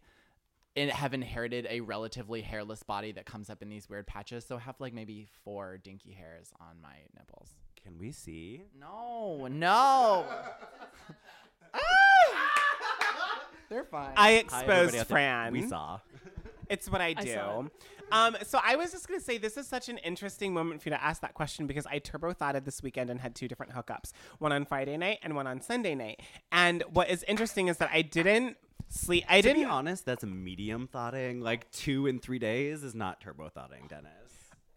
in- 0.75 0.89
have 0.89 1.13
inherited 1.13 1.67
a 1.69 1.79
relatively 1.81 2.41
hairless 2.41 2.83
body 2.83 3.11
that 3.13 3.25
comes 3.25 3.49
up 3.49 3.61
in 3.61 3.69
these 3.69 3.89
weird 3.89 4.07
patches, 4.07 4.45
so 4.45 4.57
I 4.57 4.59
have 4.59 4.75
like 4.79 4.93
maybe 4.93 5.27
four 5.43 5.77
dinky 5.77 6.11
hairs 6.11 6.51
on 6.59 6.81
my 6.81 6.95
nipples. 7.17 7.49
Can 7.81 7.97
we 7.97 8.11
see? 8.11 8.63
No, 8.79 9.47
no. 9.47 10.25
They're 13.69 13.83
fine. 13.83 14.13
I 14.15 14.31
exposed 14.33 14.65
everybody 14.69 14.99
out. 14.99 15.07
Fran. 15.07 15.53
We 15.53 15.67
saw. 15.67 15.99
It's 16.67 16.89
what 16.89 16.99
I 16.99 17.09
I 17.09 17.13
do. 17.13 17.69
Um, 18.11 18.37
so 18.43 18.59
I 18.63 18.75
was 18.75 18.91
just 18.91 19.07
gonna 19.07 19.19
say 19.19 19.37
this 19.37 19.55
is 19.55 19.67
such 19.67 19.87
an 19.87 19.99
interesting 19.99 20.51
moment 20.53 20.81
for 20.81 20.89
you 20.89 20.95
to 20.95 21.03
ask 21.03 21.21
that 21.21 21.35
question 21.35 21.67
because 21.67 21.85
I 21.85 21.99
turbo 21.99 22.33
thoughted 22.33 22.65
this 22.65 22.81
weekend 22.81 23.11
and 23.11 23.19
had 23.19 23.35
two 23.35 23.47
different 23.47 23.73
hookups, 23.73 24.13
one 24.39 24.51
on 24.51 24.65
Friday 24.65 24.97
night 24.97 25.19
and 25.21 25.35
one 25.35 25.45
on 25.45 25.61
Sunday 25.61 25.93
night. 25.93 26.21
And 26.51 26.83
what 26.91 27.09
is 27.09 27.23
interesting 27.27 27.67
is 27.67 27.77
that 27.77 27.89
I 27.93 28.01
didn't 28.01 28.57
sleep. 28.89 29.23
I 29.29 29.41
To 29.41 29.49
be 29.49 29.53
didn't. 29.59 29.71
honest, 29.71 30.05
that's 30.05 30.23
a 30.23 30.27
medium 30.27 30.87
thoughting. 30.87 31.41
Like 31.41 31.69
two 31.71 32.07
in 32.07 32.19
three 32.19 32.39
days 32.39 32.83
is 32.83 32.95
not 32.95 33.19
turbo 33.21 33.49
thoughting, 33.49 33.87
Dennis. 33.89 34.11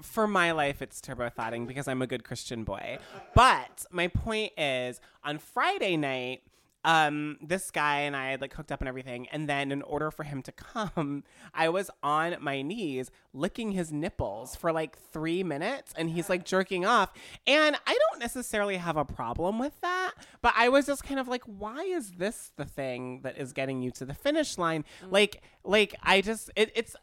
for 0.02 0.26
my 0.28 0.52
life, 0.52 0.80
it's 0.80 1.00
turbo 1.00 1.28
thoughting 1.28 1.66
because 1.66 1.88
I'm 1.88 2.02
a 2.02 2.06
good 2.06 2.22
Christian 2.24 2.64
boy. 2.64 2.98
But 3.34 3.84
my 3.90 4.08
point 4.08 4.52
is, 4.56 5.00
on 5.24 5.38
Friday 5.38 5.96
night, 5.96 6.42
um, 6.88 7.36
this 7.42 7.70
guy 7.70 8.00
and 8.00 8.16
I 8.16 8.30
had 8.30 8.40
like 8.40 8.54
hooked 8.54 8.72
up 8.72 8.80
and 8.80 8.88
everything, 8.88 9.28
and 9.28 9.46
then 9.46 9.70
in 9.70 9.82
order 9.82 10.10
for 10.10 10.22
him 10.22 10.40
to 10.40 10.52
come, 10.52 11.22
I 11.54 11.68
was 11.68 11.90
on 12.02 12.36
my 12.40 12.62
knees 12.62 13.10
licking 13.34 13.72
his 13.72 13.92
nipples 13.92 14.56
for 14.56 14.72
like 14.72 14.96
three 14.98 15.44
minutes, 15.44 15.92
and 15.96 16.08
he's 16.08 16.30
like 16.30 16.46
jerking 16.46 16.86
off, 16.86 17.12
and 17.46 17.76
I 17.86 17.98
don't 18.10 18.20
necessarily 18.20 18.78
have 18.78 18.96
a 18.96 19.04
problem 19.04 19.58
with 19.58 19.78
that, 19.82 20.12
but 20.40 20.54
I 20.56 20.70
was 20.70 20.86
just 20.86 21.04
kind 21.04 21.20
of 21.20 21.28
like, 21.28 21.42
why 21.44 21.82
is 21.82 22.12
this 22.12 22.52
the 22.56 22.64
thing 22.64 23.20
that 23.22 23.36
is 23.36 23.52
getting 23.52 23.82
you 23.82 23.90
to 23.90 24.06
the 24.06 24.14
finish 24.14 24.56
line? 24.56 24.86
Like, 25.10 25.42
like 25.64 25.94
I 26.02 26.22
just 26.22 26.50
it, 26.56 26.72
it's 26.74 26.96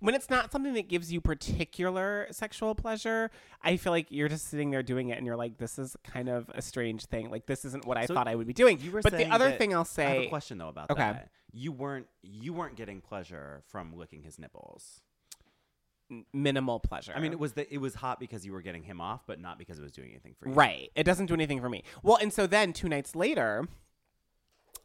when 0.00 0.14
it's 0.14 0.28
not 0.28 0.50
something 0.52 0.72
that 0.74 0.88
gives 0.88 1.12
you 1.12 1.20
particular 1.20 2.26
sexual 2.30 2.74
pleasure, 2.74 3.30
I 3.62 3.76
feel 3.76 3.92
like 3.92 4.06
you're 4.10 4.28
just 4.28 4.48
sitting 4.48 4.70
there 4.70 4.82
doing 4.82 5.10
it 5.10 5.18
and 5.18 5.26
you're 5.26 5.36
like, 5.36 5.58
this 5.58 5.78
is 5.78 5.96
kind 6.04 6.28
of 6.28 6.50
a 6.54 6.60
strange 6.62 7.04
thing. 7.06 7.30
Like, 7.30 7.46
this 7.46 7.64
isn't 7.64 7.84
what 7.86 7.96
I 7.98 8.06
So 8.06 8.14
thought 8.14 8.26
I 8.28 8.34
would 8.34 8.46
be 8.46 8.52
doing. 8.52 8.78
You 8.80 8.90
were 8.90 9.02
but 9.02 9.12
the 9.12 9.26
other 9.30 9.52
thing 9.52 9.74
I'll 9.74 9.84
say. 9.84 10.06
I 10.06 10.14
have 10.14 10.22
a 10.24 10.28
question 10.28 10.58
though 10.58 10.68
about 10.68 10.90
Okay. 10.90 11.00
that. 11.02 11.28
You 11.52 11.72
weren't 11.72 12.06
you 12.22 12.52
weren't 12.52 12.76
getting 12.76 13.00
pleasure 13.00 13.62
from 13.66 13.96
licking 13.96 14.22
his 14.22 14.38
nipples. 14.38 15.02
minimal 16.32 16.80
pleasure. 16.80 17.12
I 17.14 17.20
mean, 17.20 17.32
it 17.32 17.38
was 17.38 17.52
the, 17.52 17.72
it 17.72 17.78
was 17.78 17.94
hot 17.94 18.18
because 18.18 18.44
you 18.44 18.52
were 18.52 18.62
getting 18.62 18.82
him 18.82 19.00
off, 19.00 19.22
but 19.26 19.40
not 19.40 19.58
because 19.58 19.78
it 19.78 19.82
was 19.82 19.92
doing 19.92 20.10
anything 20.10 20.34
for 20.38 20.48
you. 20.48 20.54
Right. 20.54 20.90
It 20.96 21.04
doesn't 21.04 21.26
do 21.26 21.34
anything 21.34 21.60
for 21.60 21.68
me. 21.68 21.84
Well, 22.02 22.16
and 22.20 22.32
so 22.32 22.46
then 22.46 22.72
two 22.72 22.88
nights 22.88 23.14
later, 23.14 23.68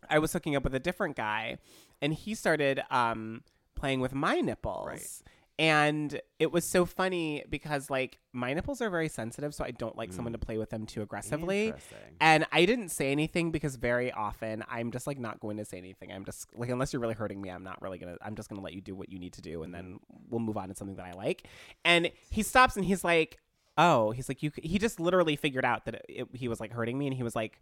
I 0.10 0.20
was 0.20 0.34
hooking 0.34 0.56
up 0.56 0.64
with 0.64 0.76
a 0.76 0.80
different 0.80 1.16
guy, 1.16 1.58
and 2.02 2.14
he 2.14 2.36
started 2.36 2.84
um, 2.92 3.42
playing 3.76 4.00
with 4.00 4.14
my 4.14 4.42
nipples. 4.42 4.88
Right. 4.88 5.32
And 5.58 6.20
it 6.38 6.52
was 6.52 6.66
so 6.66 6.86
funny 6.86 7.44
because 7.50 7.90
like 7.90 8.20
my 8.34 8.54
nipples 8.54 8.82
are 8.82 8.90
very 8.90 9.08
sensitive, 9.08 9.56
so 9.56 9.64
I 9.64 9.72
don't 9.72 9.96
like 9.96 10.12
someone 10.12 10.34
mm. 10.34 10.40
to 10.40 10.46
play 10.46 10.58
with 10.58 10.70
them 10.70 10.86
too 10.86 11.02
aggressively. 11.02 11.74
And 12.20 12.46
I 12.52 12.66
didn't 12.66 12.90
say 12.90 13.14
anything 13.14 13.52
because 13.52 13.78
very 13.78 14.12
often 14.12 14.66
I'm 14.70 14.92
just 14.92 15.08
like 15.08 15.18
not 15.18 15.40
going 15.40 15.56
to 15.58 15.64
say 15.64 15.78
anything. 15.78 16.12
I'm 16.12 16.26
just 16.26 16.50
like 16.58 16.70
unless 16.70 16.92
you're 16.92 17.02
really 17.02 17.14
hurting 17.14 17.42
me, 17.42 17.50
I'm 17.50 17.64
not 17.64 17.82
really 17.82 17.98
gonna. 17.98 18.18
I'm 18.22 18.36
just 18.36 18.50
gonna 18.50 18.62
let 18.62 18.74
you 18.74 18.82
do 18.82 18.96
what 18.96 19.10
you 19.10 19.18
need 19.18 19.32
to 19.34 19.42
do, 19.42 19.64
and 19.64 19.74
then 19.74 19.84
mm-hmm. 19.84 20.24
we'll 20.30 20.42
move 20.42 20.58
on 20.58 20.68
to 20.68 20.76
something 20.76 20.98
that 20.98 21.06
I 21.06 21.14
like. 21.14 21.48
And 21.86 22.12
he 22.30 22.44
stops 22.44 22.76
and 22.76 22.84
he's 22.84 23.06
like, 23.06 23.38
"Oh," 23.78 24.12
he's 24.12 24.28
like, 24.28 24.44
"You." 24.44 24.52
He 24.62 24.78
just 24.78 25.00
literally 25.00 25.38
figured 25.38 25.64
out 25.64 25.86
that 25.86 25.96
it, 25.96 26.06
it, 26.10 26.28
he 26.34 26.50
was 26.50 26.60
like 26.60 26.74
hurting 26.74 26.98
me, 26.98 27.08
and 27.08 27.16
he 27.16 27.24
was 27.24 27.36
like, 27.36 27.62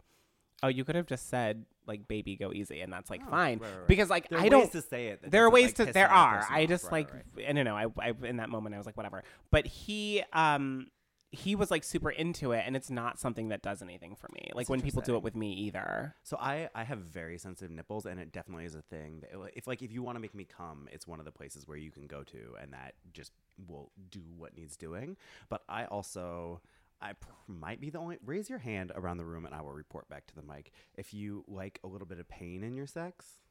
"Oh, 0.62 0.68
you 0.68 0.84
could 0.84 0.94
have 0.94 1.06
just 1.06 1.28
said 1.28 1.64
like, 1.86 2.08
baby, 2.08 2.36
go 2.36 2.52
easy," 2.52 2.80
and 2.80 2.92
that's 2.92 3.10
like 3.10 3.20
fine 3.28 3.58
right, 3.58 3.60
right. 3.60 3.86
because 3.86 4.10
like 4.10 4.28
There 4.28 4.38
are 4.38 4.42
I 4.42 4.48
don't 4.48 4.72
to 4.72 4.82
say 4.82 5.08
it 5.08 5.30
there 5.30 5.44
are 5.44 5.50
ways 5.50 5.78
like, 5.78 5.88
to 5.88 5.92
there 5.92 6.10
are. 6.10 6.46
I 6.50 6.66
just 6.66 6.84
Right, 6.84 7.06
like 7.36 7.48
I 7.48 7.52
don't 7.52 7.64
know. 7.64 7.76
I, 7.76 7.86
I 8.00 8.12
in 8.24 8.38
that 8.38 8.48
moment 8.48 8.74
I 8.74 8.78
was 8.78 8.86
like 8.86 8.96
whatever. 8.96 9.22
But 9.50 9.66
he 9.66 10.22
um 10.32 10.88
he 11.30 11.56
was 11.56 11.68
like 11.70 11.82
super 11.82 12.10
into 12.10 12.52
it, 12.52 12.62
and 12.64 12.76
it's 12.76 12.90
not 12.90 13.18
something 13.18 13.48
that 13.48 13.60
does 13.60 13.82
anything 13.82 14.14
for 14.14 14.28
me. 14.32 14.50
Like 14.54 14.68
when 14.68 14.80
people 14.80 15.02
do 15.02 15.16
it 15.16 15.22
with 15.22 15.34
me 15.34 15.52
either. 15.52 16.14
So 16.22 16.36
I 16.40 16.68
I 16.74 16.84
have 16.84 17.00
very 17.00 17.38
sensitive 17.38 17.72
nipples, 17.74 18.06
and 18.06 18.20
it 18.20 18.30
definitely 18.32 18.66
is 18.66 18.74
a 18.76 18.82
thing. 18.82 19.20
That 19.20 19.32
it- 19.32 19.52
if 19.56 19.66
like 19.66 19.82
if 19.82 19.90
you 19.92 20.02
want 20.02 20.14
to 20.16 20.20
make 20.20 20.34
me 20.34 20.44
come, 20.44 20.88
it's 20.92 21.06
one 21.08 21.18
of 21.18 21.24
the 21.24 21.32
places 21.32 21.66
where 21.66 21.76
you 21.76 21.90
can 21.90 22.06
go 22.06 22.22
to, 22.22 22.54
and 22.62 22.72
that 22.72 22.94
just 23.12 23.32
will 23.66 23.90
do 24.10 24.22
what 24.36 24.54
needs 24.56 24.76
doing. 24.76 25.16
But 25.48 25.62
I 25.68 25.86
also. 25.86 26.60
I 27.04 27.12
pr- 27.12 27.28
might 27.46 27.80
be 27.80 27.90
the 27.90 27.98
only. 27.98 28.18
Raise 28.24 28.48
your 28.50 28.58
hand 28.58 28.90
around 28.94 29.18
the 29.18 29.24
room, 29.26 29.44
and 29.46 29.54
I 29.54 29.60
will 29.60 29.72
report 29.74 30.08
back 30.08 30.26
to 30.28 30.34
the 30.34 30.42
mic 30.42 30.72
if 30.96 31.12
you 31.14 31.44
like 31.46 31.78
a 31.84 31.86
little 31.86 32.06
bit 32.06 32.18
of 32.18 32.26
pain 32.28 32.64
in 32.64 32.74
your 32.74 32.86
sex. 32.86 33.26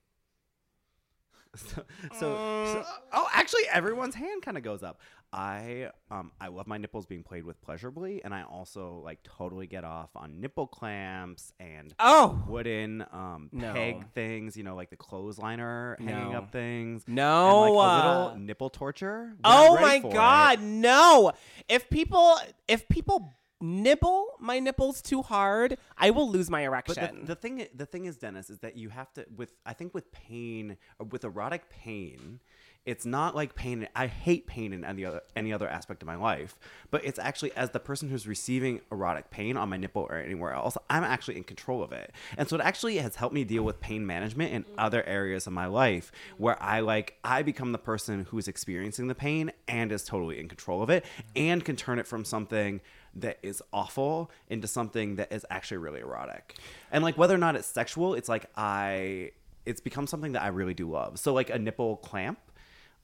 So, 1.55 1.83
so, 2.13 2.17
so- 2.19 2.83
oh, 3.11 3.27
actually, 3.31 3.61
everyone's 3.71 4.15
hand 4.15 4.41
kind 4.41 4.57
of 4.57 4.63
goes 4.63 4.81
up. 4.81 4.99
I 5.31 5.89
um 6.09 6.31
I 6.41 6.47
love 6.47 6.65
my 6.65 6.77
nipples 6.79 7.05
being 7.05 7.21
played 7.21 7.43
with 7.43 7.61
pleasurably, 7.61 8.23
and 8.23 8.33
I 8.33 8.41
also 8.41 9.01
like 9.05 9.21
totally 9.23 9.67
get 9.67 9.83
off 9.83 10.09
on 10.15 10.39
nipple 10.39 10.65
clamps 10.65 11.53
and 11.59 11.93
Oh 11.99 12.43
wooden 12.47 13.05
um 13.11 13.49
No. 13.51 13.71
peg 13.71 14.07
things, 14.15 14.57
you 14.57 14.63
know, 14.63 14.75
like 14.75 14.89
the 14.89 14.97
clothesliner 14.97 15.99
hanging 15.99 16.31
No. 16.31 16.39
up 16.39 16.51
things. 16.51 17.03
No, 17.07 17.65
and 17.65 17.75
like 17.75 17.85
a 17.85 17.89
uh, 17.91 18.23
little 18.25 18.39
nipple 18.39 18.69
torture. 18.71 19.35
Oh 19.43 19.79
my 19.79 20.01
for 20.01 20.07
it. 20.07 20.13
god, 20.13 20.61
no. 20.61 21.33
If 21.69 21.87
people 21.91 22.35
if 22.67 22.87
people 22.89 23.31
nibble 23.63 24.35
my 24.39 24.59
nipples 24.59 25.01
too 25.01 25.21
hard, 25.21 25.77
I 25.97 26.11
will 26.11 26.29
lose 26.29 26.49
my 26.49 26.61
erection. 26.61 27.21
the, 27.21 27.27
the 27.27 27.35
thing, 27.35 27.67
the 27.73 27.85
thing 27.85 28.05
is, 28.05 28.17
Dennis, 28.17 28.49
is 28.49 28.59
that 28.59 28.77
you 28.77 28.89
have 28.89 29.11
to 29.13 29.25
with. 29.35 29.53
I 29.65 29.73
think 29.73 29.93
with 29.93 30.11
pain, 30.11 30.77
uh, 30.99 31.05
with 31.05 31.23
erotic 31.23 31.69
pain, 31.69 32.41
it's 32.85 33.05
not 33.05 33.33
like 33.35 33.55
pain. 33.55 33.87
I 33.95 34.07
hate 34.07 34.45
pain 34.45 34.73
in 34.73 34.83
any 34.83 35.05
other 35.05 35.21
any 35.35 35.53
other 35.53 35.67
aspect 35.67 36.03
of 36.03 36.07
my 36.07 36.15
life, 36.15 36.59
but 36.91 37.05
it's 37.05 37.17
actually 37.17 37.53
as 37.53 37.69
the 37.69 37.79
person 37.79 38.09
who's 38.09 38.27
receiving 38.27 38.81
erotic 38.91 39.29
pain 39.29 39.55
on 39.55 39.69
my 39.69 39.77
nipple 39.77 40.03
or 40.09 40.17
anywhere 40.17 40.51
else, 40.51 40.77
I'm 40.89 41.05
actually 41.05 41.37
in 41.37 41.45
control 41.45 41.81
of 41.81 41.93
it, 41.93 42.11
and 42.37 42.49
so 42.49 42.57
it 42.57 42.61
actually 42.61 42.97
has 42.97 43.15
helped 43.15 43.33
me 43.33 43.45
deal 43.45 43.63
with 43.63 43.79
pain 43.79 44.05
management 44.05 44.51
in 44.51 44.63
mm. 44.63 44.67
other 44.77 45.03
areas 45.07 45.47
of 45.47 45.53
my 45.53 45.67
life 45.67 46.11
mm. 46.11 46.39
where 46.41 46.61
I 46.61 46.81
like 46.81 47.17
I 47.23 47.41
become 47.41 47.71
the 47.71 47.77
person 47.77 48.27
who's 48.29 48.49
experiencing 48.49 49.07
the 49.07 49.15
pain 49.15 49.53
and 49.69 49.91
is 49.91 50.03
totally 50.03 50.39
in 50.39 50.49
control 50.49 50.83
of 50.83 50.89
it 50.89 51.05
mm. 51.05 51.23
and 51.37 51.63
can 51.63 51.77
turn 51.77 51.99
it 51.99 52.07
from 52.07 52.25
something 52.25 52.81
that 53.15 53.37
is 53.43 53.61
awful 53.71 54.31
into 54.49 54.67
something 54.67 55.15
that 55.17 55.31
is 55.31 55.45
actually 55.49 55.77
really 55.77 55.99
erotic. 56.01 56.55
And 56.91 57.03
like 57.03 57.17
whether 57.17 57.35
or 57.35 57.37
not 57.39 57.55
it's 57.55 57.67
sexual, 57.67 58.13
it's 58.15 58.29
like 58.29 58.45
I 58.55 59.31
it's 59.65 59.79
become 59.81 60.07
something 60.07 60.33
that 60.33 60.41
I 60.41 60.47
really 60.47 60.73
do 60.73 60.89
love. 60.89 61.19
So 61.19 61.33
like 61.33 61.49
a 61.49 61.57
nipple 61.59 61.97
clamp 61.97 62.39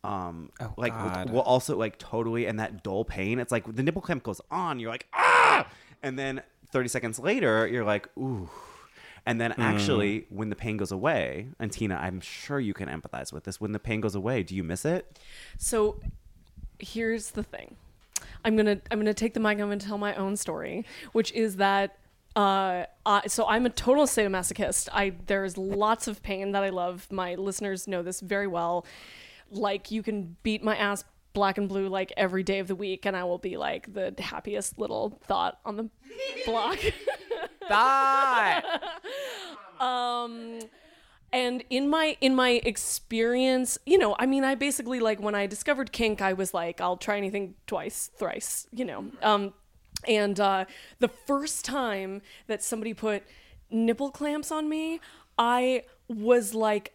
um 0.04 0.50
like 0.78 0.94
will- 0.94 1.10
God. 1.10 1.30
will 1.30 1.42
also 1.42 1.76
like 1.78 1.98
totally 1.98 2.46
and 2.46 2.58
that 2.60 2.84
dull 2.84 3.04
pain 3.04 3.38
it's 3.38 3.52
like 3.52 3.66
the 3.76 3.84
nipple 3.84 4.02
clamp 4.02 4.24
goes 4.24 4.40
on 4.50 4.80
you're 4.80 4.90
like 4.90 5.08
ah 5.14 5.68
and 6.02 6.18
then 6.18 6.42
30 6.72 6.88
seconds 6.88 7.20
later 7.20 7.68
you're 7.68 7.84
like 7.84 8.08
ooh 8.18 8.50
and 9.26 9.42
then 9.42 9.52
actually 9.58 10.26
when 10.30 10.50
the 10.50 10.56
pain 10.56 10.78
goes 10.78 10.94
away 10.94 11.50
and 11.60 11.74
tina 11.74 11.96
i'm 11.98 12.22
sure 12.22 12.62
you 12.62 12.74
can 12.74 12.88
empathize 12.88 13.34
with 13.34 13.44
this 13.44 13.60
when 13.60 13.74
the 13.74 13.80
pain 13.80 14.00
goes 14.00 14.16
away 14.16 14.42
do 14.42 14.56
you 14.56 14.64
miss 14.64 14.86
it 14.86 15.20
So 15.58 16.00
here's 16.80 17.32
the 17.32 17.44
thing. 17.44 17.76
I'm 18.44 18.56
gonna 18.56 18.80
I'm 18.92 19.00
gonna 19.00 19.14
take 19.14 19.34
the 19.34 19.40
mic. 19.40 19.60
I'm 19.60 19.68
gonna 19.70 19.78
tell 19.78 19.98
my 19.98 20.16
own 20.16 20.36
story, 20.36 20.86
which 21.12 21.32
is 21.34 21.58
that 21.58 21.98
uh, 22.36 22.86
I, 23.06 23.28
so 23.28 23.46
I'm 23.48 23.66
a 23.66 23.70
total 23.70 24.06
sadomasochist. 24.06 24.90
I 24.94 25.14
there's 25.28 25.58
lots 25.58 26.08
of 26.08 26.22
pain 26.22 26.52
that 26.52 26.64
I 26.64 26.70
love. 26.70 27.08
My 27.12 27.36
listeners 27.36 27.88
know 27.88 28.04
this 28.04 28.22
very 28.22 28.48
well. 28.48 28.86
Like 29.52 29.92
you 29.92 30.04
can 30.04 30.38
beat 30.44 30.64
my 30.64 30.76
ass 30.76 31.04
black 31.34 31.58
and 31.58 31.68
blue 31.68 31.88
like 31.88 32.14
every 32.18 32.44
day 32.44 32.60
of 32.60 32.68
the 32.68 32.76
week, 32.76 33.06
and 33.06 33.16
I 33.16 33.24
will 33.24 33.40
be 33.40 33.58
like 33.58 33.94
the 33.94 34.14
happiest 34.20 34.78
little 34.78 35.20
thought 35.26 35.60
on 35.66 35.76
the 35.76 35.90
block. 36.46 36.80
Die. 37.70 38.64
um 39.80 40.60
and 41.32 41.64
in 41.70 41.90
my 41.90 42.18
in 42.22 42.36
my 42.36 42.62
experience 42.64 43.78
you 43.86 43.98
know 43.98 44.16
i 44.20 44.26
mean 44.26 44.44
i 44.44 44.56
basically 44.56 45.00
like 45.00 45.20
when 45.20 45.36
i 45.36 45.46
discovered 45.46 45.92
kink 45.92 46.22
i 46.22 46.34
was 46.34 46.54
like 46.54 46.82
i'll 46.82 46.98
try 46.98 47.18
anything 47.18 47.56
twice 47.68 48.10
thrice 48.18 48.68
you 48.72 48.86
know. 48.86 49.06
Um 49.22 49.54
and 50.08 50.40
uh 50.40 50.66
the 51.00 51.08
first 51.08 51.66
time 51.66 52.22
that 52.48 52.64
somebody 52.64 52.94
put 52.94 53.24
nipple 53.70 54.12
clamps 54.12 54.52
on 54.52 54.70
me 54.70 55.00
i 55.38 55.84
was 56.08 56.54
like 56.54 56.94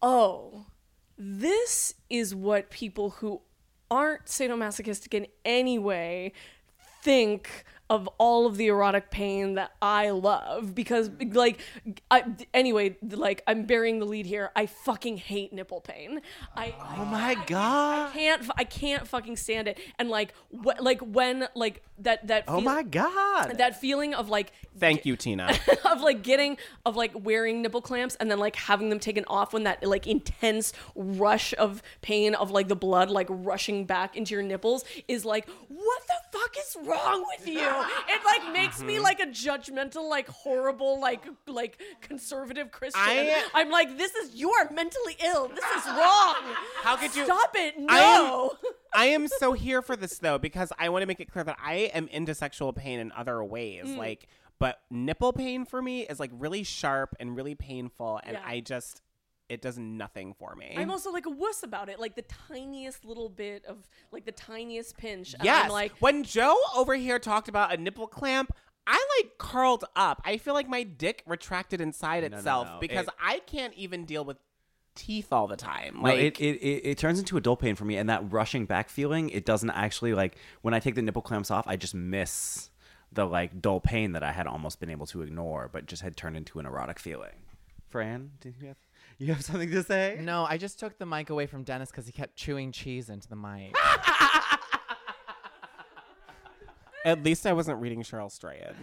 oh 0.00 0.66
this 1.18 1.94
is 2.10 2.34
what 2.34 2.70
people 2.70 3.10
who 3.10 3.40
aren't 3.90 4.24
sadomasochistic 4.24 5.12
in 5.12 5.26
any 5.44 5.78
way 5.78 6.32
think 7.02 7.64
of 7.92 8.08
all 8.16 8.46
of 8.46 8.56
the 8.56 8.68
erotic 8.68 9.10
pain 9.10 9.56
that 9.56 9.70
I 9.82 10.10
love 10.10 10.74
because 10.74 11.10
like 11.32 11.60
I 12.10 12.24
anyway 12.54 12.96
like 13.02 13.42
I'm 13.46 13.64
burying 13.66 13.98
the 13.98 14.06
lead 14.06 14.24
here. 14.24 14.50
I 14.56 14.64
fucking 14.64 15.18
hate 15.18 15.52
nipple 15.52 15.82
pain. 15.82 16.22
I 16.56 16.74
oh 16.98 17.04
my 17.04 17.34
god 17.46 18.08
I 18.08 18.12
can't 18.14 18.50
I 18.56 18.64
can't 18.64 19.06
fucking 19.06 19.36
stand 19.36 19.68
it. 19.68 19.78
And 19.98 20.08
like 20.08 20.32
wh- 20.50 20.80
like 20.80 21.02
when 21.02 21.48
like 21.54 21.82
that 21.98 22.26
that 22.28 22.44
oh 22.48 22.62
my 22.62 22.82
god. 22.82 23.58
that 23.58 23.78
feeling 23.78 24.14
of 24.14 24.30
like 24.30 24.54
Thank 24.78 25.04
you, 25.04 25.16
Tina. 25.16 25.54
of 25.84 26.00
like 26.00 26.22
getting 26.22 26.56
of 26.86 26.96
like 26.96 27.12
wearing 27.14 27.60
nipple 27.60 27.82
clamps 27.82 28.14
and 28.14 28.30
then 28.30 28.38
like 28.38 28.56
having 28.56 28.88
them 28.88 29.00
taken 29.00 29.26
off 29.26 29.52
when 29.52 29.64
that 29.64 29.84
like 29.86 30.06
intense 30.06 30.72
rush 30.94 31.52
of 31.58 31.82
pain 32.00 32.34
of 32.34 32.50
like 32.50 32.68
the 32.68 32.76
blood 32.76 33.10
like 33.10 33.26
rushing 33.28 33.84
back 33.84 34.16
into 34.16 34.32
your 34.32 34.42
nipples 34.42 34.86
is 35.08 35.26
like 35.26 35.46
what 35.68 36.02
the 36.08 36.31
fuck 36.32 36.56
is 36.58 36.76
wrong 36.84 37.24
with 37.36 37.46
you 37.46 37.60
it 37.60 38.20
like 38.24 38.52
makes 38.52 38.82
me 38.82 38.94
Mm-hmm. 38.94 39.02
like 39.04 39.20
a 39.20 39.26
judgmental 39.26 40.08
like 40.08 40.26
horrible 40.28 40.98
like 41.00 41.24
like 41.46 41.80
conservative 42.00 42.70
christian 42.72 43.00
I- 43.04 43.44
i'm 43.54 43.70
like 43.70 43.96
this 43.98 44.14
is 44.14 44.34
you 44.34 44.50
are 44.50 44.70
mentally 44.72 45.16
ill 45.24 45.48
this 45.48 45.64
is 45.64 45.86
wrong 45.86 46.34
How 46.82 46.96
could 46.96 47.14
you- 47.14 47.24
stop 47.26 47.50
it 47.54 47.74
I 47.88 47.98
am- 48.00 48.24
no 48.24 48.52
I 48.94 49.06
am 49.06 49.26
so 49.28 49.52
here 49.54 49.80
for 49.80 49.96
this 49.96 50.18
though 50.18 50.38
because 50.38 50.70
I 50.78 50.88
want 50.90 51.02
to 51.02 51.06
make 51.06 51.18
it 51.20 51.30
clear 51.32 51.44
that 51.44 51.56
I 51.64 51.90
am 51.94 52.08
into 52.08 52.34
sexual 52.34 52.74
pain 52.74 52.98
in 53.00 53.10
other 53.12 53.42
ways. 53.42 53.86
Mm. 53.86 53.96
Like, 53.96 54.28
but 54.58 54.80
nipple 54.90 55.32
pain 55.32 55.64
for 55.64 55.80
me 55.80 56.02
is 56.02 56.20
like 56.20 56.30
really 56.34 56.62
sharp 56.62 57.14
and 57.18 57.34
really 57.34 57.54
painful, 57.54 58.20
and 58.22 58.34
Yeah. 58.34 58.42
I 58.46 58.60
just 58.60 59.00
it 59.52 59.60
does 59.60 59.78
nothing 59.78 60.32
for 60.32 60.54
me. 60.56 60.74
I'm 60.78 60.90
also 60.90 61.12
like 61.12 61.26
a 61.26 61.30
wuss 61.30 61.62
about 61.62 61.90
it, 61.90 62.00
like 62.00 62.16
the 62.16 62.24
tiniest 62.48 63.04
little 63.04 63.28
bit 63.28 63.66
of 63.66 63.76
like 64.10 64.24
the 64.24 64.32
tiniest 64.32 64.96
pinch. 64.96 65.34
And 65.34 65.44
yes. 65.44 65.66
I'm 65.66 65.70
like, 65.70 65.92
when 66.00 66.24
Joe 66.24 66.56
over 66.74 66.94
here 66.94 67.18
talked 67.18 67.48
about 67.48 67.72
a 67.72 67.76
nipple 67.76 68.06
clamp. 68.06 68.52
I 68.84 68.94
like 69.20 69.38
curled 69.38 69.84
up. 69.94 70.20
I 70.24 70.38
feel 70.38 70.54
like 70.54 70.68
my 70.68 70.82
dick 70.82 71.22
retracted 71.24 71.80
inside 71.80 72.28
no, 72.28 72.36
itself 72.36 72.66
no. 72.66 72.78
because 72.80 73.06
It- 73.06 73.14
I 73.22 73.38
can't 73.38 73.72
even 73.74 74.06
deal 74.06 74.24
with 74.24 74.38
teeth 74.96 75.32
all 75.32 75.46
the 75.46 75.54
time. 75.54 75.98
No, 75.98 76.02
Like 76.02 76.18
it, 76.18 76.40
it, 76.40 76.56
it, 76.56 76.86
it 76.86 76.98
turns 76.98 77.20
into 77.20 77.36
a 77.36 77.40
dull 77.40 77.54
pain 77.56 77.76
for 77.76 77.84
me, 77.84 77.96
and 77.96 78.10
that 78.10 78.32
rushing 78.32 78.66
back 78.66 78.88
feeling, 78.88 79.30
it 79.30 79.44
doesn't 79.44 79.70
actually 79.70 80.14
like 80.14 80.36
when 80.62 80.74
I 80.74 80.80
take 80.80 80.96
the 80.96 81.02
nipple 81.02 81.22
clamps 81.22 81.48
off, 81.48 81.64
I 81.68 81.76
just 81.76 81.94
miss 81.94 82.70
the 83.12 83.24
like 83.24 83.62
dull 83.62 83.78
pain 83.78 84.12
that 84.12 84.24
I 84.24 84.32
had 84.32 84.48
almost 84.48 84.80
been 84.80 84.90
able 84.90 85.06
to 85.06 85.22
ignore, 85.22 85.70
but 85.72 85.86
just 85.86 86.02
had 86.02 86.16
turned 86.16 86.36
into 86.36 86.58
an 86.58 86.66
erotic 86.66 86.98
feeling. 86.98 87.36
Fran, 87.88 88.32
do 88.40 88.52
you 88.58 88.66
have 88.66 88.78
you 89.18 89.32
have 89.32 89.44
something 89.44 89.70
to 89.70 89.82
say? 89.82 90.18
No, 90.20 90.44
I 90.48 90.56
just 90.56 90.78
took 90.78 90.98
the 90.98 91.06
mic 91.06 91.30
away 91.30 91.46
from 91.46 91.62
Dennis 91.62 91.90
because 91.90 92.06
he 92.06 92.12
kept 92.12 92.36
chewing 92.36 92.72
cheese 92.72 93.08
into 93.08 93.28
the 93.28 93.36
mic. 93.36 93.74
at 97.04 97.22
least 97.22 97.46
I 97.46 97.52
wasn't 97.52 97.80
reading 97.80 98.02
Cheryl 98.02 98.30
Strayed. 98.30 98.62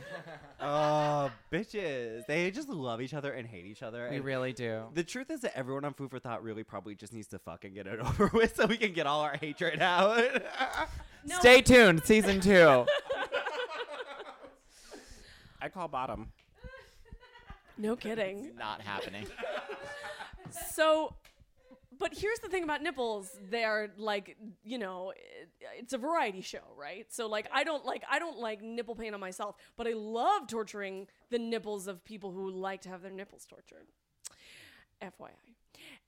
Oh, 0.62 1.32
bitches! 1.54 2.26
They 2.28 2.52
just 2.52 2.68
love 2.68 3.00
each 3.02 3.14
other 3.14 3.32
and 3.32 3.48
hate 3.48 3.66
each 3.66 3.82
other. 3.82 4.10
we 4.10 4.18
and 4.18 4.26
really 4.26 4.52
do. 4.52 4.84
The 4.94 5.06
truth 5.06 5.32
is 5.32 5.40
that 5.40 5.58
everyone 5.58 5.86
on 5.86 5.94
Food 5.94 6.10
for 6.12 6.20
Thought 6.20 6.44
really 6.44 6.66
probably 6.66 6.96
just 6.96 7.14
needs 7.14 7.28
to 7.28 7.40
fucking 7.40 7.74
get 7.74 7.88
it 7.88 7.98
over 8.02 8.30
with, 8.34 8.58
so 8.58 8.66
we 8.66 8.76
can 8.76 8.92
get 8.92 9.08
all 9.08 9.22
our 9.22 9.38
hatred 9.38 9.82
out. 9.82 10.22
Stay 11.40 11.62
tuned, 11.62 12.04
season 12.04 12.42
two. 12.42 12.86
I 15.62 15.70
call 15.70 15.88
bottom. 15.88 16.34
No 17.80 17.96
kidding. 17.96 18.52
Not 18.58 18.82
happening. 18.82 19.26
So, 20.74 21.14
but 22.00 22.12
here's 22.18 22.40
the 22.40 22.48
thing 22.50 22.64
about 22.64 22.82
nipples. 22.82 23.30
They're 23.52 23.92
like 23.98 24.36
you 24.64 24.78
know 24.80 25.12
it, 25.12 25.50
it's 25.78 25.94
a 25.94 25.98
variety 25.98 26.42
show 26.42 26.64
right? 26.78 27.06
So 27.10 27.28
like 27.28 27.48
i 27.54 27.64
don't 27.64 27.86
like 27.86 28.04
i 28.10 28.18
don't 28.18 28.40
like 28.40 28.62
nipple 28.64 28.96
pain 28.96 29.14
on 29.14 29.20
myself 29.20 29.56
but 29.78 29.88
i 29.88 29.94
love 29.94 30.48
torturing 30.48 31.08
the 31.30 31.38
nipples 31.38 31.88
of 31.88 32.04
people 32.04 32.32
who 32.32 32.50
like 32.50 32.82
to 32.82 32.90
have 32.90 33.02
their 33.02 33.12
nipples 33.12 33.46
tortured. 33.46 33.86
Fyi 35.02 35.30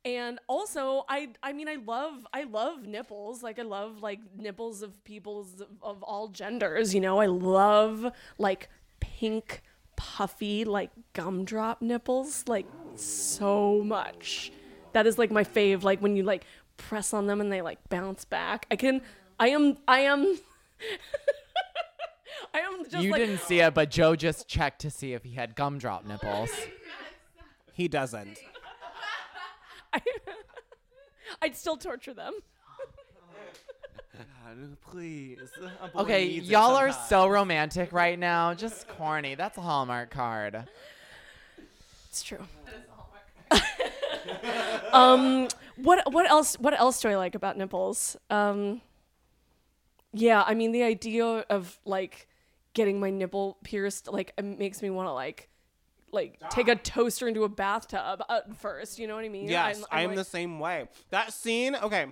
and 0.03 0.39
also 0.47 1.05
i 1.07 1.29
i 1.43 1.53
mean 1.53 1.69
i 1.69 1.75
love 1.75 2.25
i 2.33 2.43
love 2.43 2.87
nipples. 2.87 3.43
Like 3.43 3.59
i 3.59 3.63
love 3.63 4.01
like 4.01 4.19
nipples 4.35 4.81
of 4.81 5.03
people's 5.03 5.61
of, 5.61 5.67
of 5.83 6.03
all 6.03 6.29
genders 6.29 6.93
you 6.95 7.01
know? 7.01 7.19
I 7.19 7.27
love 7.27 8.11
like 8.37 8.69
pink 8.99 9.61
puffy 10.01 10.65
like 10.65 10.89
gumdrop 11.13 11.79
nipples 11.79 12.43
like 12.47 12.65
so 12.95 13.83
much 13.83 14.51
that 14.93 15.05
is 15.05 15.19
like 15.19 15.29
my 15.29 15.43
fave 15.43 15.83
like 15.83 16.01
when 16.01 16.15
you 16.15 16.23
like 16.23 16.43
press 16.75 17.13
on 17.13 17.27
them 17.27 17.39
and 17.39 17.51
they 17.51 17.61
like 17.61 17.77
bounce 17.89 18.25
back 18.25 18.65
i 18.71 18.75
can 18.75 18.99
i 19.39 19.49
am 19.49 19.77
i 19.87 19.99
am 19.99 20.21
i 22.55 22.59
am 22.61 22.83
just 22.89 23.03
you 23.03 23.11
like 23.11 23.21
didn't 23.21 23.41
see 23.41 23.59
it, 23.59 23.75
but 23.75 23.91
Joe 23.91 24.15
just 24.15 24.47
checked 24.47 24.81
to 24.81 24.89
see 24.89 25.13
if 25.13 25.23
he 25.23 25.35
had 25.35 25.55
gumdrop 25.55 26.03
nipples. 26.03 26.49
He 27.73 27.87
doesn't. 27.87 28.39
I, 29.93 30.01
i'd 31.43 31.55
still 31.55 31.77
torture 31.77 32.15
them 32.15 32.33
Please. 34.91 35.39
Okay, 35.95 36.25
y'all 36.25 36.75
are 36.75 36.91
so 36.91 37.27
romantic 37.27 37.91
right 37.91 38.17
now. 38.17 38.53
Just 38.53 38.87
corny. 38.87 39.35
That's 39.35 39.57
a 39.57 39.61
Hallmark 39.61 40.09
card. 40.09 40.65
It's 42.09 42.23
true. 42.23 42.39
um, 44.91 45.47
what 45.77 46.11
what 46.11 46.29
else? 46.29 46.55
What 46.59 46.77
else 46.79 47.01
do 47.01 47.09
I 47.09 47.15
like 47.15 47.35
about 47.35 47.57
nipples? 47.57 48.17
Um, 48.29 48.81
yeah, 50.13 50.43
I 50.45 50.53
mean 50.53 50.71
the 50.71 50.83
idea 50.83 51.25
of 51.25 51.79
like 51.85 52.27
getting 52.73 52.99
my 52.99 53.09
nipple 53.09 53.57
pierced 53.63 54.07
like 54.11 54.33
it 54.37 54.43
makes 54.43 54.81
me 54.81 54.89
want 54.89 55.07
to 55.07 55.13
like 55.13 55.49
like 56.11 56.39
take 56.49 56.67
a 56.67 56.75
toaster 56.75 57.27
into 57.27 57.43
a 57.43 57.49
bathtub 57.49 58.21
at 58.29 58.55
first. 58.57 58.99
You 58.99 59.07
know 59.07 59.15
what 59.15 59.25
I 59.25 59.29
mean? 59.29 59.47
Yes, 59.47 59.83
I'm, 59.91 60.09
like- 60.09 60.17
the 60.17 60.23
same 60.25 60.59
way. 60.59 60.87
That 61.09 61.33
scene, 61.33 61.75
okay. 61.75 62.07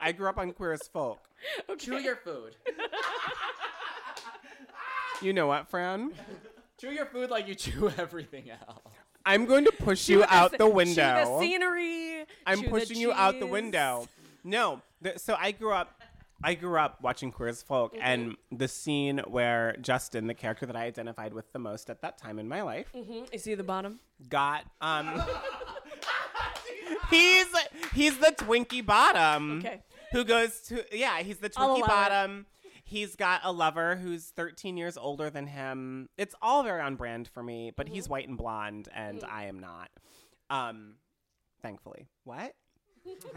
I 0.00 0.12
grew 0.12 0.28
up 0.28 0.38
on 0.38 0.52
Queer 0.52 0.72
as 0.72 0.80
Folk. 0.92 1.20
Chew 1.78 1.98
your 1.98 2.16
food. 2.16 2.56
You 5.22 5.34
know 5.34 5.46
what, 5.46 5.68
Fran? 5.68 6.12
Chew 6.80 6.92
your 6.92 7.04
food 7.04 7.28
like 7.28 7.46
you 7.46 7.54
chew 7.54 7.90
everything 7.98 8.50
else. 8.50 8.80
I'm 9.26 9.44
going 9.44 9.66
to 9.66 9.72
push 9.72 10.06
chew 10.06 10.14
you 10.14 10.18
the 10.20 10.34
out 10.34 10.52
sce- 10.52 10.58
the 10.58 10.64
chew 10.66 10.72
window. 10.74 11.24
the 11.38 11.40
scenery. 11.40 12.24
I'm 12.46 12.58
chew 12.60 12.64
the 12.64 12.70
pushing 12.70 12.96
you 12.96 13.12
out 13.12 13.38
the 13.38 13.46
window. 13.46 14.08
No, 14.44 14.80
the, 15.02 15.18
so 15.18 15.36
I 15.38 15.52
grew 15.52 15.72
up. 15.74 16.00
I 16.42 16.54
grew 16.54 16.78
up 16.78 17.02
watching 17.02 17.30
Queer 17.32 17.50
as 17.50 17.62
Folk, 17.62 17.92
Mm-hmm. 17.92 18.02
and 18.02 18.36
the 18.50 18.66
scene 18.66 19.18
where 19.26 19.76
Justin, 19.82 20.26
the 20.26 20.32
character 20.32 20.64
that 20.64 20.74
I 20.74 20.84
identified 20.86 21.34
with 21.34 21.52
the 21.52 21.58
most 21.58 21.90
at 21.90 22.00
that 22.00 22.16
time 22.16 22.38
in 22.38 22.48
my 22.48 22.62
life, 22.62 22.86
Mhm. 22.96 23.28
Is 23.30 23.44
he 23.44 23.54
the 23.54 23.62
bottom? 23.62 24.00
got 24.30 24.64
um. 24.80 25.22
he's 27.10 27.46
he's 27.92 28.16
the 28.18 28.34
Twinkie 28.38 28.84
bottom. 28.86 29.58
Okay. 29.58 29.82
Who 30.12 30.24
goes 30.24 30.60
to 30.68 30.84
yeah? 30.96 31.20
He's 31.20 31.38
the 31.38 31.50
Twinkie 31.50 31.64
allow 31.64 31.76
it. 31.76 31.86
bottom. 31.86 32.46
He's 32.84 33.14
got 33.14 33.42
a 33.44 33.52
lover 33.52 33.94
who's 33.96 34.24
13 34.36 34.76
years 34.76 34.96
older 34.96 35.30
than 35.30 35.46
him. 35.46 36.08
It's 36.18 36.34
all 36.42 36.62
very 36.64 36.80
on 36.80 36.96
brand 36.96 37.28
for 37.28 37.42
me, 37.42 37.70
but 37.76 37.88
he's 37.88 38.04
Mm-hmm. 38.04 38.12
white 38.12 38.28
and 38.28 38.36
blonde, 38.36 38.88
and 38.94 39.20
Mm. 39.20 39.28
I 39.30 39.44
am 39.44 39.60
not. 39.60 39.90
Um, 40.48 40.94
thankfully. 41.62 42.08
What? 42.24 42.54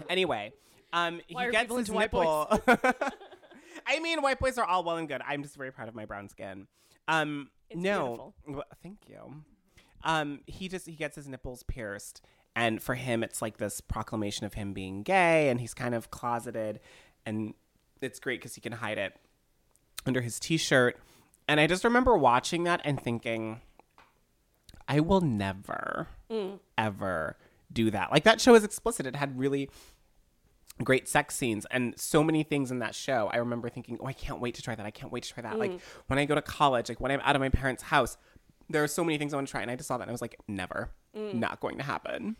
anyway, 0.09 0.53
um, 0.91 1.21
Why 1.31 1.45
he 1.45 1.51
gets 1.51 1.69
his 1.69 1.79
into 1.89 1.93
white 1.93 2.11
nipple. 2.13 2.47
boys? 2.65 2.77
I 3.85 3.99
mean, 3.99 4.21
white 4.21 4.39
boys 4.39 4.57
are 4.57 4.65
all 4.65 4.83
well 4.83 4.97
and 4.97 5.07
good. 5.07 5.21
I'm 5.27 5.43
just 5.43 5.55
very 5.55 5.71
proud 5.71 5.87
of 5.89 5.95
my 5.95 6.05
brown 6.05 6.29
skin. 6.29 6.67
Um, 7.07 7.49
It's 7.69 7.79
no. 7.79 8.33
Well, 8.47 8.63
thank 8.81 8.99
you. 9.07 9.43
Um, 10.03 10.41
he 10.47 10.67
just 10.67 10.85
he 10.87 10.93
gets 10.95 11.15
his 11.15 11.27
nipples 11.27 11.63
pierced, 11.63 12.21
and 12.55 12.81
for 12.81 12.95
him, 12.95 13.23
it's 13.23 13.41
like 13.41 13.57
this 13.57 13.81
proclamation 13.81 14.45
of 14.45 14.53
him 14.53 14.73
being 14.73 15.03
gay, 15.03 15.49
and 15.49 15.59
he's 15.59 15.73
kind 15.73 15.95
of 15.95 16.11
closeted, 16.11 16.79
and 17.25 17.53
it's 18.01 18.19
great 18.19 18.39
because 18.39 18.55
he 18.55 18.61
can 18.61 18.73
hide 18.73 18.97
it 18.97 19.15
under 20.05 20.21
his 20.21 20.39
t-shirt. 20.39 20.99
And 21.47 21.59
I 21.59 21.67
just 21.67 21.83
remember 21.83 22.17
watching 22.17 22.63
that 22.63 22.81
and 22.83 22.99
thinking, 23.01 23.61
I 24.87 24.99
will 24.99 25.21
never, 25.21 26.07
mm. 26.29 26.59
ever 26.77 27.37
do 27.71 27.91
that. 27.91 28.11
Like 28.11 28.23
that 28.23 28.39
show 28.39 28.55
is 28.55 28.63
explicit. 28.63 29.05
It 29.05 29.15
had 29.15 29.37
really 29.37 29.69
great 30.83 31.07
sex 31.07 31.35
scenes 31.35 31.65
and 31.71 31.93
so 31.97 32.23
many 32.23 32.43
things 32.43 32.71
in 32.71 32.79
that 32.79 32.95
show. 32.95 33.29
I 33.31 33.37
remember 33.37 33.69
thinking, 33.69 33.97
oh, 34.01 34.05
I 34.05 34.13
can't 34.13 34.39
wait 34.39 34.55
to 34.55 34.61
try 34.61 34.75
that. 34.75 34.85
I 34.85 34.91
can't 34.91 35.11
wait 35.11 35.23
to 35.23 35.33
try 35.33 35.43
that. 35.43 35.59
Like 35.59 35.71
mm. 35.71 35.79
when 36.07 36.19
I 36.19 36.25
go 36.25 36.35
to 36.35 36.41
college, 36.41 36.89
like 36.89 36.99
when 36.99 37.11
I'm 37.11 37.21
out 37.23 37.35
of 37.35 37.39
my 37.39 37.49
parents' 37.49 37.83
house, 37.83 38.17
there 38.69 38.83
are 38.83 38.87
so 38.87 39.03
many 39.03 39.17
things 39.17 39.33
I 39.33 39.37
want 39.37 39.47
to 39.47 39.51
try. 39.51 39.61
And 39.61 39.69
I 39.69 39.75
just 39.75 39.87
saw 39.87 39.97
that 39.97 40.03
and 40.03 40.11
I 40.11 40.13
was 40.13 40.21
like, 40.21 40.37
never, 40.47 40.91
mm. 41.15 41.33
not 41.33 41.59
going 41.59 41.77
to 41.77 41.83
happen. 41.83 42.37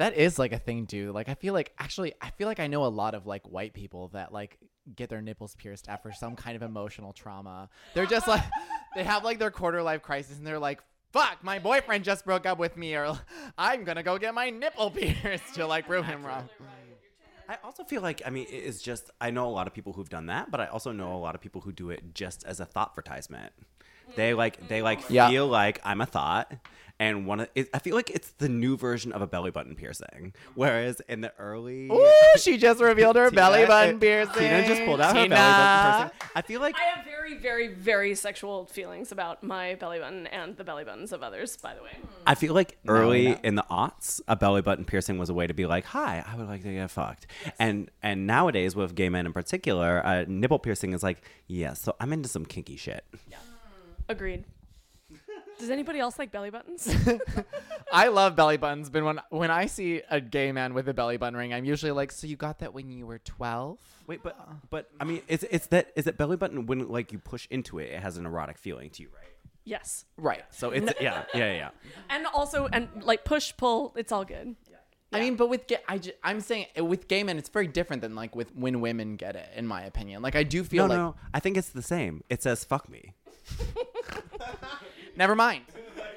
That 0.00 0.16
is 0.16 0.38
like 0.38 0.54
a 0.54 0.58
thing, 0.58 0.86
dude. 0.86 1.14
Like 1.14 1.28
I 1.28 1.34
feel 1.34 1.52
like 1.52 1.74
actually 1.78 2.14
I 2.22 2.30
feel 2.30 2.48
like 2.48 2.58
I 2.58 2.68
know 2.68 2.86
a 2.86 2.88
lot 2.88 3.14
of 3.14 3.26
like 3.26 3.46
white 3.46 3.74
people 3.74 4.08
that 4.14 4.32
like 4.32 4.56
get 4.96 5.10
their 5.10 5.20
nipples 5.20 5.54
pierced 5.56 5.90
after 5.90 6.10
some 6.10 6.36
kind 6.36 6.56
of 6.56 6.62
emotional 6.62 7.12
trauma. 7.12 7.68
They're 7.92 8.06
just 8.06 8.26
like 8.26 8.42
they 8.94 9.04
have 9.04 9.24
like 9.24 9.38
their 9.38 9.50
quarter 9.50 9.82
life 9.82 10.00
crisis 10.00 10.38
and 10.38 10.46
they're 10.46 10.58
like, 10.58 10.80
fuck, 11.12 11.44
my 11.44 11.58
boyfriend 11.58 12.04
just 12.04 12.24
broke 12.24 12.46
up 12.46 12.58
with 12.58 12.78
me 12.78 12.94
or 12.96 13.14
I'm 13.58 13.84
gonna 13.84 14.02
go 14.02 14.16
get 14.16 14.32
my 14.32 14.48
nipple 14.48 14.90
pierced 14.96 15.52
to 15.56 15.66
like 15.66 15.86
prove 15.86 16.06
him 16.06 16.24
wrong. 16.24 16.48
I 17.46 17.58
also 17.62 17.84
feel 17.84 18.00
like 18.00 18.22
I 18.24 18.30
mean 18.30 18.46
it 18.48 18.54
is 18.64 18.80
just 18.80 19.10
I 19.20 19.30
know 19.30 19.46
a 19.48 19.52
lot 19.52 19.66
of 19.66 19.74
people 19.74 19.92
who've 19.92 20.08
done 20.08 20.26
that, 20.26 20.50
but 20.50 20.62
I 20.62 20.66
also 20.68 20.92
know 20.92 21.12
a 21.14 21.20
lot 21.20 21.34
of 21.34 21.42
people 21.42 21.60
who 21.60 21.72
do 21.72 21.90
it 21.90 22.14
just 22.14 22.42
as 22.44 22.58
a 22.58 22.64
thought 22.64 22.92
advertisement. 22.92 23.52
They 24.16 24.32
like 24.32 24.66
they 24.66 24.80
like 24.80 25.00
Yeah. 25.10 25.28
feel 25.28 25.46
like 25.46 25.78
I'm 25.84 26.00
a 26.00 26.06
thought, 26.06 26.50
and 27.00 27.26
one 27.26 27.40
of 27.40 27.48
it, 27.54 27.70
I 27.72 27.78
feel 27.78 27.96
like 27.96 28.10
it's 28.10 28.32
the 28.32 28.48
new 28.50 28.76
version 28.76 29.10
of 29.12 29.22
a 29.22 29.26
belly 29.26 29.50
button 29.50 29.74
piercing. 29.74 30.34
Whereas 30.54 31.00
in 31.08 31.22
the 31.22 31.32
early, 31.38 31.88
Ooh, 31.90 32.12
she 32.36 32.58
just 32.58 32.78
revealed 32.78 33.16
her 33.16 33.30
belly 33.32 33.64
button 33.64 33.96
uh, 33.96 33.98
piercing. 33.98 34.34
Tina 34.34 34.66
just 34.68 34.84
pulled 34.84 35.00
out 35.00 35.16
her 35.16 35.22
Tina. 35.22 35.34
belly 35.34 35.52
button 35.52 36.10
piercing. 36.10 36.30
I 36.36 36.42
feel 36.42 36.60
like 36.60 36.76
I 36.76 36.82
have 36.82 37.06
very, 37.06 37.38
very, 37.38 37.68
very 37.68 38.14
sexual 38.14 38.66
feelings 38.66 39.12
about 39.12 39.42
my 39.42 39.76
belly 39.76 39.98
button 39.98 40.26
and 40.26 40.58
the 40.58 40.62
belly 40.62 40.84
buttons 40.84 41.12
of 41.12 41.22
others. 41.22 41.56
By 41.56 41.74
the 41.74 41.82
way, 41.82 41.96
I 42.26 42.34
feel 42.34 42.52
like 42.52 42.76
early 42.86 43.28
no. 43.28 43.38
in 43.44 43.54
the 43.54 43.64
aughts, 43.70 44.20
a 44.28 44.36
belly 44.36 44.60
button 44.60 44.84
piercing 44.84 45.16
was 45.16 45.30
a 45.30 45.34
way 45.34 45.46
to 45.46 45.54
be 45.54 45.64
like, 45.64 45.86
"Hi, 45.86 46.22
I 46.26 46.36
would 46.36 46.48
like 46.48 46.62
to 46.64 46.72
get 46.72 46.90
fucked." 46.90 47.26
And 47.58 47.90
and 48.02 48.26
nowadays, 48.26 48.76
with 48.76 48.94
gay 48.94 49.08
men 49.08 49.24
in 49.24 49.32
particular, 49.32 50.00
a 50.00 50.26
nipple 50.26 50.58
piercing 50.58 50.92
is 50.92 51.02
like, 51.02 51.22
"Yeah, 51.46 51.72
so 51.72 51.96
I'm 51.98 52.12
into 52.12 52.28
some 52.28 52.44
kinky 52.44 52.76
shit." 52.76 53.06
Yeah, 53.30 53.38
agreed. 54.06 54.44
Does 55.60 55.70
anybody 55.70 56.00
else 56.00 56.18
like 56.18 56.32
belly 56.32 56.50
buttons? 56.50 56.88
I 57.92 58.08
love 58.08 58.34
belly 58.34 58.56
buttons, 58.56 58.88
but 58.90 59.04
when 59.04 59.20
when 59.28 59.50
I 59.50 59.66
see 59.66 60.02
a 60.10 60.20
gay 60.20 60.50
man 60.52 60.74
with 60.74 60.88
a 60.88 60.94
belly 60.94 61.18
button 61.18 61.36
ring, 61.36 61.52
I'm 61.52 61.64
usually 61.64 61.92
like, 61.92 62.10
"So 62.12 62.26
you 62.26 62.36
got 62.36 62.58
that 62.60 62.72
when 62.74 62.90
you 62.90 63.06
were 63.06 63.18
12?" 63.18 63.78
Wait, 64.06 64.22
but 64.22 64.36
but 64.70 64.90
I 64.98 65.04
mean, 65.04 65.22
it's 65.28 65.44
it's 65.50 65.66
that 65.68 65.92
is 65.96 66.06
that 66.06 66.16
belly 66.16 66.36
button 66.36 66.66
when 66.66 66.88
like 66.88 67.12
you 67.12 67.18
push 67.18 67.46
into 67.50 67.78
it, 67.78 67.90
it 67.90 68.00
has 68.00 68.16
an 68.16 68.26
erotic 68.26 68.58
feeling 68.58 68.90
to 68.90 69.02
you, 69.02 69.08
right? 69.14 69.26
yes, 69.64 70.04
Right. 70.16 70.42
So 70.50 70.70
it's 70.70 70.92
yeah, 71.00 71.24
yeah, 71.34 71.52
yeah. 71.52 71.70
and 72.08 72.26
also 72.26 72.66
and 72.72 72.88
like 73.04 73.24
push 73.24 73.52
pull, 73.56 73.92
it's 73.96 74.10
all 74.12 74.24
good. 74.24 74.56
Yeah. 74.70 74.76
I 75.12 75.20
mean, 75.20 75.34
but 75.36 75.48
with 75.48 75.66
gay, 75.66 75.78
I 75.88 76.00
I'm 76.24 76.40
saying 76.40 76.66
uh, 76.78 76.84
with 76.84 77.06
gay 77.06 77.22
men, 77.22 77.36
it's 77.38 77.48
very 77.50 77.66
different 77.66 78.00
than 78.02 78.14
like 78.14 78.34
with 78.34 78.54
when 78.56 78.80
women 78.80 79.16
get 79.16 79.36
it, 79.36 79.48
in 79.54 79.66
my 79.66 79.82
opinion. 79.82 80.22
Like 80.22 80.36
I 80.36 80.42
do 80.44 80.64
feel 80.64 80.88
No, 80.88 80.94
like 80.94 80.98
no, 80.98 81.14
I 81.34 81.40
think 81.40 81.56
it's 81.56 81.70
the 81.70 81.82
same. 81.82 82.22
It 82.30 82.42
says 82.42 82.64
"fuck 82.64 82.88
me." 82.88 83.14
never 85.20 85.36
mind. 85.36 85.62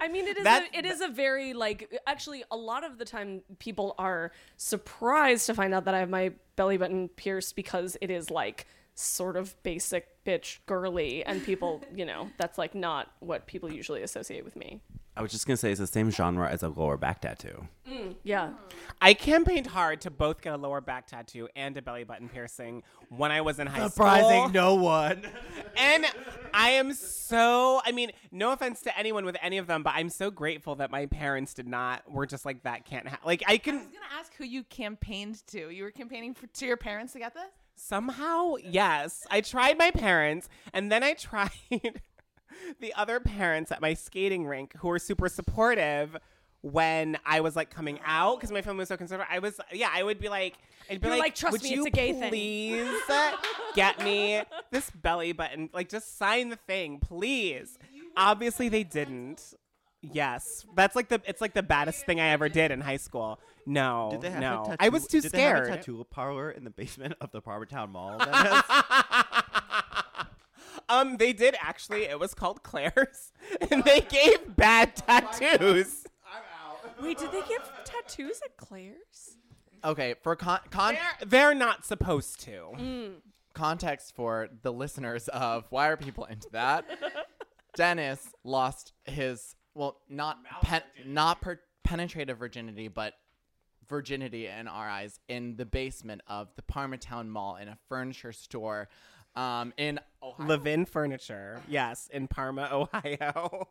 I 0.00 0.08
mean, 0.10 0.26
it 0.26 0.38
is 0.38 0.44
That- 0.44 0.68
a, 0.74 0.78
it 0.78 0.84
is 0.84 1.00
a 1.00 1.08
very 1.08 1.52
like 1.52 2.00
actually 2.06 2.42
a 2.50 2.56
lot 2.56 2.82
of 2.82 2.98
the 2.98 3.04
time 3.04 3.42
people 3.60 3.94
are 3.98 4.32
surprised 4.56 5.46
to 5.46 5.54
find 5.54 5.72
out 5.72 5.84
that 5.84 5.94
I 5.94 6.00
have 6.00 6.10
my 6.10 6.32
belly 6.56 6.76
button 6.76 7.08
pierced 7.08 7.54
because 7.54 7.96
it 8.00 8.10
is 8.10 8.30
like 8.30 8.66
sort 8.96 9.36
of 9.36 9.60
basic 9.62 10.24
bitch 10.24 10.58
girly 10.66 11.24
and 11.24 11.42
people 11.44 11.82
you 11.94 12.06
know 12.06 12.30
that's 12.38 12.56
like 12.58 12.74
not 12.76 13.10
what 13.18 13.46
people 13.46 13.72
usually 13.72 14.02
associate 14.02 14.44
with 14.44 14.56
me. 14.56 14.80
I 15.16 15.22
was 15.22 15.30
just 15.30 15.46
gonna 15.46 15.56
say 15.56 15.70
it's 15.70 15.80
the 15.80 15.86
same 15.86 16.10
genre 16.10 16.50
as 16.50 16.62
a 16.62 16.68
lower 16.68 16.96
back 16.96 17.20
tattoo. 17.20 17.68
Mm, 17.88 18.16
yeah. 18.24 18.50
I 19.00 19.14
campaigned 19.14 19.68
hard 19.68 20.00
to 20.02 20.10
both 20.10 20.40
get 20.40 20.52
a 20.52 20.56
lower 20.56 20.80
back 20.80 21.06
tattoo 21.06 21.48
and 21.54 21.76
a 21.76 21.82
belly 21.82 22.04
button 22.04 22.28
piercing 22.28 22.82
when 23.10 23.30
I 23.30 23.40
was 23.40 23.60
in 23.60 23.68
high 23.68 23.78
school. 23.78 23.90
Surprising 23.90 24.52
no 24.52 24.74
one. 24.74 25.26
And 25.76 26.06
I 26.52 26.70
am 26.70 26.94
so, 26.94 27.80
I 27.84 27.90
mean, 27.90 28.12
no 28.30 28.52
offense 28.52 28.80
to 28.82 28.96
anyone 28.96 29.24
with 29.24 29.36
any 29.42 29.58
of 29.58 29.66
them, 29.66 29.82
but 29.82 29.94
I'm 29.96 30.08
so 30.08 30.30
grateful 30.30 30.76
that 30.76 30.92
my 30.92 31.06
parents 31.06 31.52
did 31.52 31.66
not, 31.66 32.08
were 32.08 32.26
just 32.26 32.44
like, 32.44 32.62
that 32.62 32.84
can't 32.84 33.08
happen. 33.08 33.26
Like, 33.26 33.42
I 33.48 33.58
can 33.58 33.74
I 33.74 33.78
was 33.78 33.86
gonna 33.86 34.20
ask 34.20 34.32
who 34.36 34.44
you 34.44 34.62
campaigned 34.62 35.44
to. 35.48 35.68
You 35.70 35.82
were 35.82 35.90
campaigning 35.90 36.32
for, 36.32 36.46
to 36.46 36.66
your 36.66 36.76
parents 36.76 37.12
to 37.14 37.18
get 37.18 37.34
this? 37.34 37.42
somehow, 37.76 38.54
yes. 38.62 39.26
I 39.30 39.40
tried 39.40 39.78
my 39.78 39.90
parents, 39.90 40.48
and 40.72 40.90
then 40.90 41.02
I 41.02 41.12
tried 41.18 41.50
the 42.80 42.92
other 42.94 43.20
parents 43.20 43.72
at 43.72 43.80
my 43.80 43.94
skating 43.94 44.46
rink 44.46 44.74
who 44.78 44.88
were 44.88 44.98
super 44.98 45.28
supportive 45.28 46.16
when 46.62 47.18
I 47.26 47.40
was 47.40 47.56
like 47.56 47.70
coming 47.70 48.00
out 48.06 48.36
because 48.36 48.50
my 48.50 48.62
family 48.62 48.80
was 48.80 48.88
so 48.88 48.96
conservative. 48.96 49.28
I 49.30 49.38
was 49.38 49.60
yeah, 49.72 49.90
I 49.92 50.02
would 50.02 50.18
be 50.18 50.28
like, 50.30 50.54
I'd 50.90 51.00
be 51.00 51.08
You're 51.08 51.16
like, 51.16 51.22
like, 51.22 51.34
"Trust 51.34 51.52
would 51.52 51.62
me, 51.62 51.70
you 51.70 51.84
it's 51.84 51.86
a 51.88 51.90
gay 51.90 52.12
thing." 52.12 52.30
please 52.30 53.00
get 53.74 54.02
me 54.02 54.42
this 54.70 54.90
belly 54.90 55.32
button? 55.32 55.68
Like, 55.74 55.90
just 55.90 56.16
sign 56.18 56.48
the 56.48 56.56
thing, 56.56 57.00
please. 57.00 57.78
Obviously, 58.16 58.68
they 58.70 58.82
didn't. 58.82 59.54
Yes, 60.00 60.66
that's 60.74 60.96
like 60.96 61.08
the 61.08 61.20
it's 61.26 61.40
like 61.40 61.54
the 61.54 61.62
baddest 61.62 62.06
thing 62.06 62.20
I 62.20 62.28
ever 62.28 62.48
did 62.48 62.70
in 62.70 62.80
high 62.80 62.96
school. 62.98 63.38
No, 63.66 64.08
Did 64.12 64.20
they 64.20 64.30
have 64.30 64.40
no, 64.40 64.62
a 64.62 64.66
tattoo? 64.66 64.76
I 64.80 64.88
was 64.90 65.06
too 65.06 65.20
scared. 65.20 65.32
did 65.32 65.38
They 65.38 65.42
have 65.42 65.64
a 65.64 65.82
tattoo 65.82 66.06
parlor 66.10 66.50
in 66.50 66.64
the 66.64 66.70
basement 66.70 67.14
of 67.20 67.30
the 67.30 67.40
Parma 67.40 67.64
Town 67.66 67.90
Mall. 67.90 68.18
Dennis? 70.88 71.02
Um, 71.12 71.16
they 71.16 71.32
did 71.32 71.56
actually. 71.60 72.04
It 72.04 72.18
was 72.18 72.34
called 72.34 72.62
Claire's, 72.62 73.32
and 73.70 73.84
they 73.84 74.00
gave 74.00 74.56
bad 74.56 74.96
tattoos. 74.96 76.04
I'm 76.26 76.42
out. 76.66 77.02
Wait, 77.02 77.18
did 77.18 77.32
they 77.32 77.42
give 77.48 77.62
tattoos 77.84 78.40
at 78.44 78.56
Claire's? 78.56 79.36
Okay, 79.84 80.14
for 80.22 80.34
con- 80.34 80.60
con- 80.70 80.94
They're, 80.94 81.26
they're 81.28 81.54
not 81.54 81.84
supposed 81.84 82.40
to. 82.42 82.70
Mm. 82.76 83.12
context 83.52 84.14
for 84.16 84.48
the 84.62 84.72
listeners 84.72 85.28
of 85.28 85.66
why 85.70 85.88
are 85.88 85.96
people 85.96 86.24
into 86.24 86.48
that? 86.52 86.84
Dennis 87.76 88.28
lost 88.44 88.92
his 89.04 89.56
well, 89.74 89.98
not 90.08 90.38
pen, 90.62 90.82
not 91.04 91.40
per- 91.40 91.60
penetrative 91.82 92.38
virginity, 92.38 92.88
but 92.88 93.14
virginity 93.88 94.46
in 94.46 94.66
our 94.68 94.88
eyes 94.88 95.20
in 95.28 95.56
the 95.56 95.66
basement 95.66 96.22
of 96.26 96.48
the 96.56 96.62
Parmatown 96.62 97.28
Mall 97.28 97.56
in 97.56 97.68
a 97.68 97.76
furniture 97.88 98.32
store 98.32 98.88
um, 99.36 99.72
in 99.76 100.00
Ohio. 100.22 100.46
Levin 100.46 100.84
Furniture, 100.84 101.60
yes, 101.68 102.08
in 102.12 102.28
Parma, 102.28 102.68
Ohio. 102.72 103.68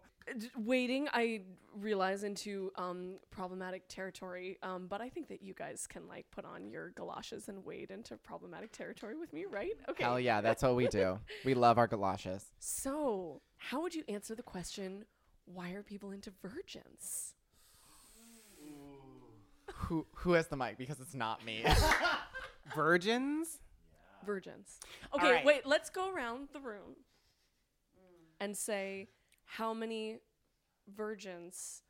Waiting, 0.58 1.10
I 1.12 1.42
realize 1.76 2.24
into 2.24 2.72
um, 2.78 3.16
problematic 3.30 3.84
territory, 3.90 4.58
um, 4.64 4.88
but 4.88 5.02
I 5.02 5.10
think 5.10 5.28
that 5.28 5.42
you 5.42 5.54
guys 5.54 5.86
can 5.86 6.08
like 6.08 6.26
put 6.32 6.46
on 6.46 6.70
your 6.70 6.92
galoshes 6.92 7.50
and 7.50 7.66
wade 7.66 7.92
into 7.92 8.16
problematic 8.18 8.72
territory 8.72 9.18
with 9.18 9.34
me, 9.34 9.46
right? 9.46 9.74
Okay. 9.90 10.04
Hell 10.04 10.20
yeah, 10.20 10.40
that's 10.40 10.64
what 10.64 10.76
we 10.76 10.88
do. 10.88 11.20
We 11.46 11.56
love 11.56 11.78
our 11.78 11.88
galoshes. 11.88 12.46
So, 12.60 13.42
how 13.58 13.82
would 13.82 13.94
you 13.94 14.04
answer 14.08 14.34
the 14.34 14.44
question? 14.44 15.04
Why 15.46 15.72
are 15.72 15.84
people 15.84 16.12
into 16.12 16.32
virgins? 16.42 17.34
Who 19.74 20.06
who 20.16 20.34
has 20.34 20.48
the 20.48 20.56
mic? 20.56 20.78
Because 20.78 21.02
it's 21.02 21.14
not 21.16 21.44
me. 21.46 21.66
Virgins? 22.76 23.60
Virgins. 24.26 24.80
Okay, 25.16 25.32
right. 25.32 25.46
wait. 25.46 25.66
Let's 25.66 25.90
go 25.90 26.14
around 26.14 26.50
the 26.54 26.60
room 26.60 26.96
and 28.40 28.56
say 28.58 29.10
how 29.46 29.74
many 29.74 30.20
virgins 30.96 31.82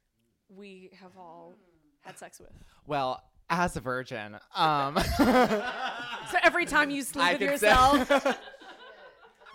we 0.50 0.92
have 1.02 1.18
all 1.18 1.56
had 2.02 2.18
sex 2.20 2.40
with. 2.40 2.52
well, 2.86 3.24
as 3.50 3.76
a 3.76 3.82
virgin, 3.82 4.38
um, 4.56 4.98
So 5.18 6.38
every 6.44 6.66
time 6.66 6.90
you 6.90 7.02
sleep 7.04 7.26
I 7.26 7.32
with 7.34 7.42
could 7.52 7.60
say- 7.60 7.68
yourself, 7.68 8.38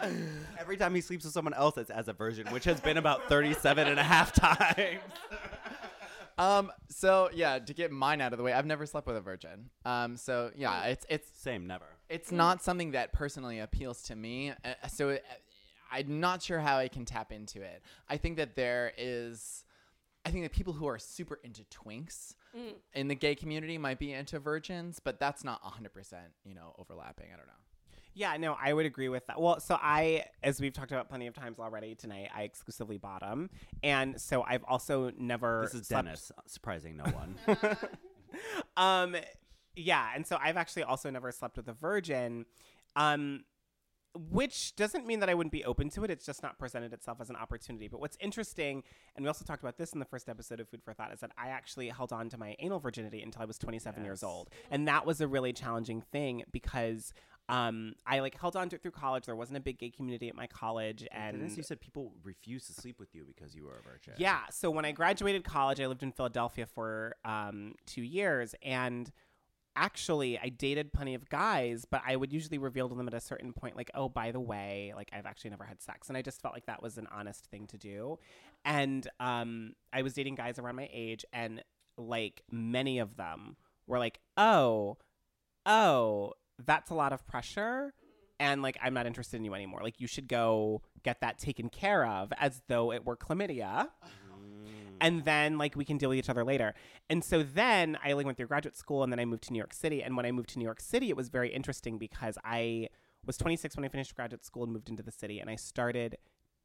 Every 0.59 0.77
time 0.77 0.95
he 0.95 1.01
sleeps 1.01 1.25
with 1.25 1.35
someone 1.35 1.55
else, 1.55 1.77
it's 1.77 1.91
as 1.91 2.07
a 2.07 2.13
virgin, 2.13 2.47
which 2.53 2.63
has 2.65 2.81
been 2.81 2.99
about 2.99 3.29
37 3.29 3.89
and 3.89 3.99
a 3.99 4.03
half 4.05 4.33
times. 4.33 5.01
um, 6.39 6.71
so 6.89 7.31
yeah, 7.35 7.59
to 7.59 7.75
get 7.75 7.91
mine 7.91 8.21
out 8.21 8.33
of 8.33 8.39
the 8.39 8.45
way, 8.45 8.53
I've 8.53 8.67
never 8.67 8.87
slept 8.87 9.09
with 9.09 9.17
a 9.17 9.21
virgin. 9.21 9.71
Um, 9.85 10.17
so 10.17 10.53
yeah, 10.55 10.85
it's 10.85 11.05
it's 11.09 11.29
Same, 11.41 11.67
never. 11.67 11.87
It's 12.09 12.33
not 12.33 12.63
something 12.63 12.93
that 12.93 13.13
personally 13.13 13.59
appeals 13.61 14.03
to 14.05 14.17
me. 14.17 14.51
Uh, 14.51 14.87
so 14.89 15.11
uh, 15.11 15.19
I'm 15.91 16.21
not 16.21 16.43
sure 16.43 16.61
how 16.61 16.79
I 16.79 16.89
can 16.89 17.05
tap 17.05 17.33
into 17.33 17.63
it. 17.63 17.83
I 18.09 18.17
think 18.17 18.37
that 18.37 18.57
there 18.57 18.93
is, 18.97 19.65
I 20.25 20.31
think 20.31 20.45
that 20.45 20.53
people 20.53 20.73
who 20.73 20.87
are 20.87 20.99
super 20.99 21.39
into 21.43 21.63
twinks 21.65 22.35
in 22.95 23.09
the 23.09 23.15
gay 23.15 23.35
community 23.35 23.79
might 23.79 23.99
be 23.99 24.13
into 24.13 24.39
virgins, 24.39 25.01
but 25.03 25.21
that's 25.21 25.45
not 25.45 25.63
100%, 25.63 26.15
you 26.45 26.55
know, 26.55 26.75
overlapping. 26.79 27.27
I 27.33 27.37
don't 27.37 27.47
know. 27.47 27.53
Yeah, 28.15 28.37
no, 28.37 28.57
I 28.61 28.73
would 28.73 28.85
agree 28.87 29.09
with 29.09 29.27
that. 29.29 29.41
Well, 29.41 29.61
so 29.61 29.79
I, 29.81 30.25
as 30.43 30.61
we've 30.61 30.73
talked 30.73 30.91
about 30.91 31.09
plenty 31.09 31.29
of 31.29 31.35
times 31.35 31.61
already 31.61 31.95
tonight, 31.95 32.31
I 32.35 32.43
exclusively 32.43 32.99
bottom, 32.99 33.49
and 33.85 34.21
so 34.21 34.43
I've 34.43 34.65
also 34.65 35.13
never. 35.17 35.61
This 35.63 35.83
is 35.83 35.87
slept- 35.87 36.07
Dennis, 36.07 36.33
surprising 36.47 36.97
no 36.97 37.05
one. 37.05 37.37
Um, 38.77 39.17
yeah, 39.79 40.11
and 40.15 40.27
so 40.27 40.39
I've 40.43 40.57
actually 40.57 40.83
also 40.83 41.11
never 41.11 41.31
slept 41.33 41.57
with 41.57 41.69
a 41.69 41.73
virgin, 41.73 42.45
um, 42.97 43.45
which 44.15 44.75
doesn't 44.75 45.07
mean 45.07 45.21
that 45.21 45.29
I 45.29 45.35
wouldn't 45.35 45.53
be 45.53 45.65
open 45.65 45.91
to 45.91 46.03
it. 46.03 46.11
It's 46.11 46.27
just 46.27 46.43
not 46.43 46.59
presented 46.59 46.93
itself 46.93 47.21
as 47.21 47.31
an 47.31 47.37
opportunity. 47.37 47.87
But 47.89 48.01
what's 48.01 48.17
interesting, 48.21 48.83
and 49.15 49.25
we 49.25 49.29
also 49.29 49.45
talked 49.45 49.63
about 49.63 49.77
this 49.77 49.93
in 49.93 50.01
the 50.01 50.05
first 50.05 50.29
episode 50.29 50.61
of 50.61 50.69
Food 50.69 50.83
for 50.83 50.93
Thought, 50.93 51.13
is 51.13 51.21
that 51.21 51.31
I 51.39 51.49
actually 51.49 51.89
held 51.89 52.13
on 52.13 52.29
to 52.31 52.39
my 52.39 52.57
anal 52.59 52.81
virginity 52.81 53.23
until 53.23 53.43
I 53.43 53.45
was 53.45 53.59
27 53.59 54.03
years 54.05 54.23
old, 54.23 54.51
and 54.71 54.89
that 54.89 55.07
was 55.07 55.21
a 55.21 55.29
really 55.29 55.53
challenging 55.53 56.01
thing 56.01 56.45
because. 56.53 57.13
Um, 57.51 57.95
I 58.07 58.21
like 58.21 58.39
held 58.39 58.57
on 58.57 58.69
to 58.69 58.77
it 58.77 58.83
through 58.83 58.91
college. 58.91 59.25
There 59.25 59.35
wasn't 59.35 59.57
a 59.57 59.61
big 59.63 59.79
gay 59.79 59.89
community 59.89 60.29
at 60.29 60.35
my 60.35 60.47
college, 60.47 61.09
and 61.11 61.39
Dennis, 61.39 61.57
you 61.57 61.63
said 61.63 61.81
people 61.81 62.13
refused 62.23 62.67
to 62.67 62.75
sleep 62.75 63.01
with 63.01 63.15
you 63.15 63.25
because 63.27 63.55
you 63.55 63.65
were 63.65 63.79
a 63.79 63.83
virgin. 63.83 64.13
yeah. 64.19 64.41
So 64.51 64.71
when 64.71 64.85
I 64.85 64.93
graduated 64.93 65.45
college, 65.45 65.81
I 65.81 65.87
lived 65.87 66.03
in 66.03 66.13
Philadelphia 66.13 66.67
for 66.67 67.17
um, 67.25 67.75
two 67.87 68.03
years. 68.03 68.55
And 68.63 69.11
actually, 69.79 70.39
I 70.39 70.49
dated 70.49 70.93
plenty 70.93 71.15
of 71.15 71.29
guys, 71.29 71.85
but 71.89 72.03
I 72.07 72.17
would 72.17 72.33
usually 72.33 72.59
reveal 72.59 72.89
to 72.89 72.95
them 72.95 73.07
at 73.07 73.15
a 73.15 73.21
certain 73.21 73.53
point, 73.53 73.77
like, 73.77 73.91
oh, 73.95 74.09
by 74.09 74.33
the 74.33 74.41
way, 74.41 74.93
like, 74.97 75.11
I've 75.13 75.27
actually 75.27 75.51
never 75.51 75.65
had 75.65 75.81
sex. 75.81 76.09
And 76.09 76.17
I 76.17 76.23
just 76.23 76.43
felt 76.43 76.55
like 76.55 76.67
that 76.67 76.83
was 76.83 76.99
an 76.99 77.07
honest 77.13 77.47
thing 77.47 77.67
to 77.69 77.79
do. 77.79 78.19
And 78.65 79.09
um, 79.21 79.73
I 79.93 80.03
was 80.03 80.15
dating 80.15 80.35
guys 80.35 80.59
around 80.59 80.77
my 80.77 80.89
age, 80.93 81.25
and 81.33 81.63
like, 81.97 82.43
many 82.51 82.99
of 82.99 83.17
them 83.17 83.57
were 83.87 83.99
like, 83.99 84.21
oh, 84.37 84.99
oh, 85.65 86.35
that's 86.65 86.91
a 86.91 86.95
lot 86.95 87.13
of 87.13 87.27
pressure 87.27 87.95
and 88.41 88.63
like 88.63 88.79
I'm 88.83 88.95
not 88.95 89.07
interested 89.07 89.37
in 89.37 89.45
you 89.45 89.55
anymore. 89.55 89.81
Like 89.83 90.01
you 90.01 90.07
should 90.07 90.29
go 90.29 90.83
get 91.03 91.21
that 91.21 91.39
taken 91.39 91.69
care 91.69 92.07
of 92.07 92.33
as 92.39 92.63
though 92.69 92.93
it 92.93 93.05
were 93.05 93.17
chlamydia. 93.17 93.89
Mm. 95.01 95.07
And 95.07 95.25
then 95.25 95.59
like 95.59 95.77
we 95.77 95.85
can 95.85 95.99
deal 95.99 96.09
with 96.11 96.19
each 96.19 96.31
other 96.31 96.45
later. 96.45 96.75
And 97.09 97.25
so 97.25 97.43
then 97.43 97.99
I 98.05 98.13
like 98.13 98.27
went 98.27 98.37
through 98.37 98.47
graduate 98.47 98.77
school 98.77 99.03
and 99.03 99.13
then 99.13 99.21
I 99.21 99.25
moved 99.25 99.45
to 99.45 99.53
New 99.53 99.59
York 99.59 99.73
City. 99.73 100.03
And 100.03 100.17
when 100.17 100.27
I 100.27 100.33
moved 100.33 100.51
to 100.51 100.59
New 100.59 100.65
York 100.65 100.81
City, 100.81 101.11
it 101.11 101.17
was 101.17 101.29
very 101.29 101.51
interesting 101.51 101.99
because 101.99 102.39
I 102.45 102.89
was 103.27 103.37
26 103.37 103.77
when 103.77 103.85
I 103.85 103.89
finished 103.89 104.15
graduate 104.15 104.45
school 104.45 104.65
and 104.65 104.73
moved 104.73 104.89
into 104.89 105.03
the 105.03 105.13
city 105.13 105.41
and 105.41 105.51
I 105.51 105.57
started 105.57 106.17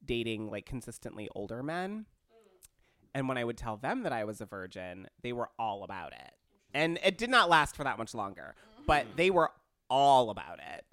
dating 0.05 0.49
like 0.49 0.65
consistently 0.65 1.29
older 1.35 1.63
men. 1.63 2.05
Mm. 2.05 3.07
And 3.15 3.27
when 3.27 3.37
I 3.37 3.43
would 3.43 3.57
tell 3.57 3.77
them 3.77 4.03
that 4.03 4.13
I 4.13 4.23
was 4.23 4.41
a 4.41 4.45
virgin, 4.45 5.07
they 5.21 5.33
were 5.33 5.49
all 5.59 5.83
about 5.83 6.13
it. 6.13 6.33
And 6.73 6.99
it 7.03 7.17
did 7.17 7.29
not 7.29 7.49
last 7.49 7.75
for 7.75 7.83
that 7.83 7.97
much 7.97 8.15
longer, 8.15 8.55
but 8.87 9.05
mm. 9.05 9.15
they 9.15 9.29
were 9.29 9.51
all 9.89 10.29
about 10.29 10.59
it. 10.59 10.85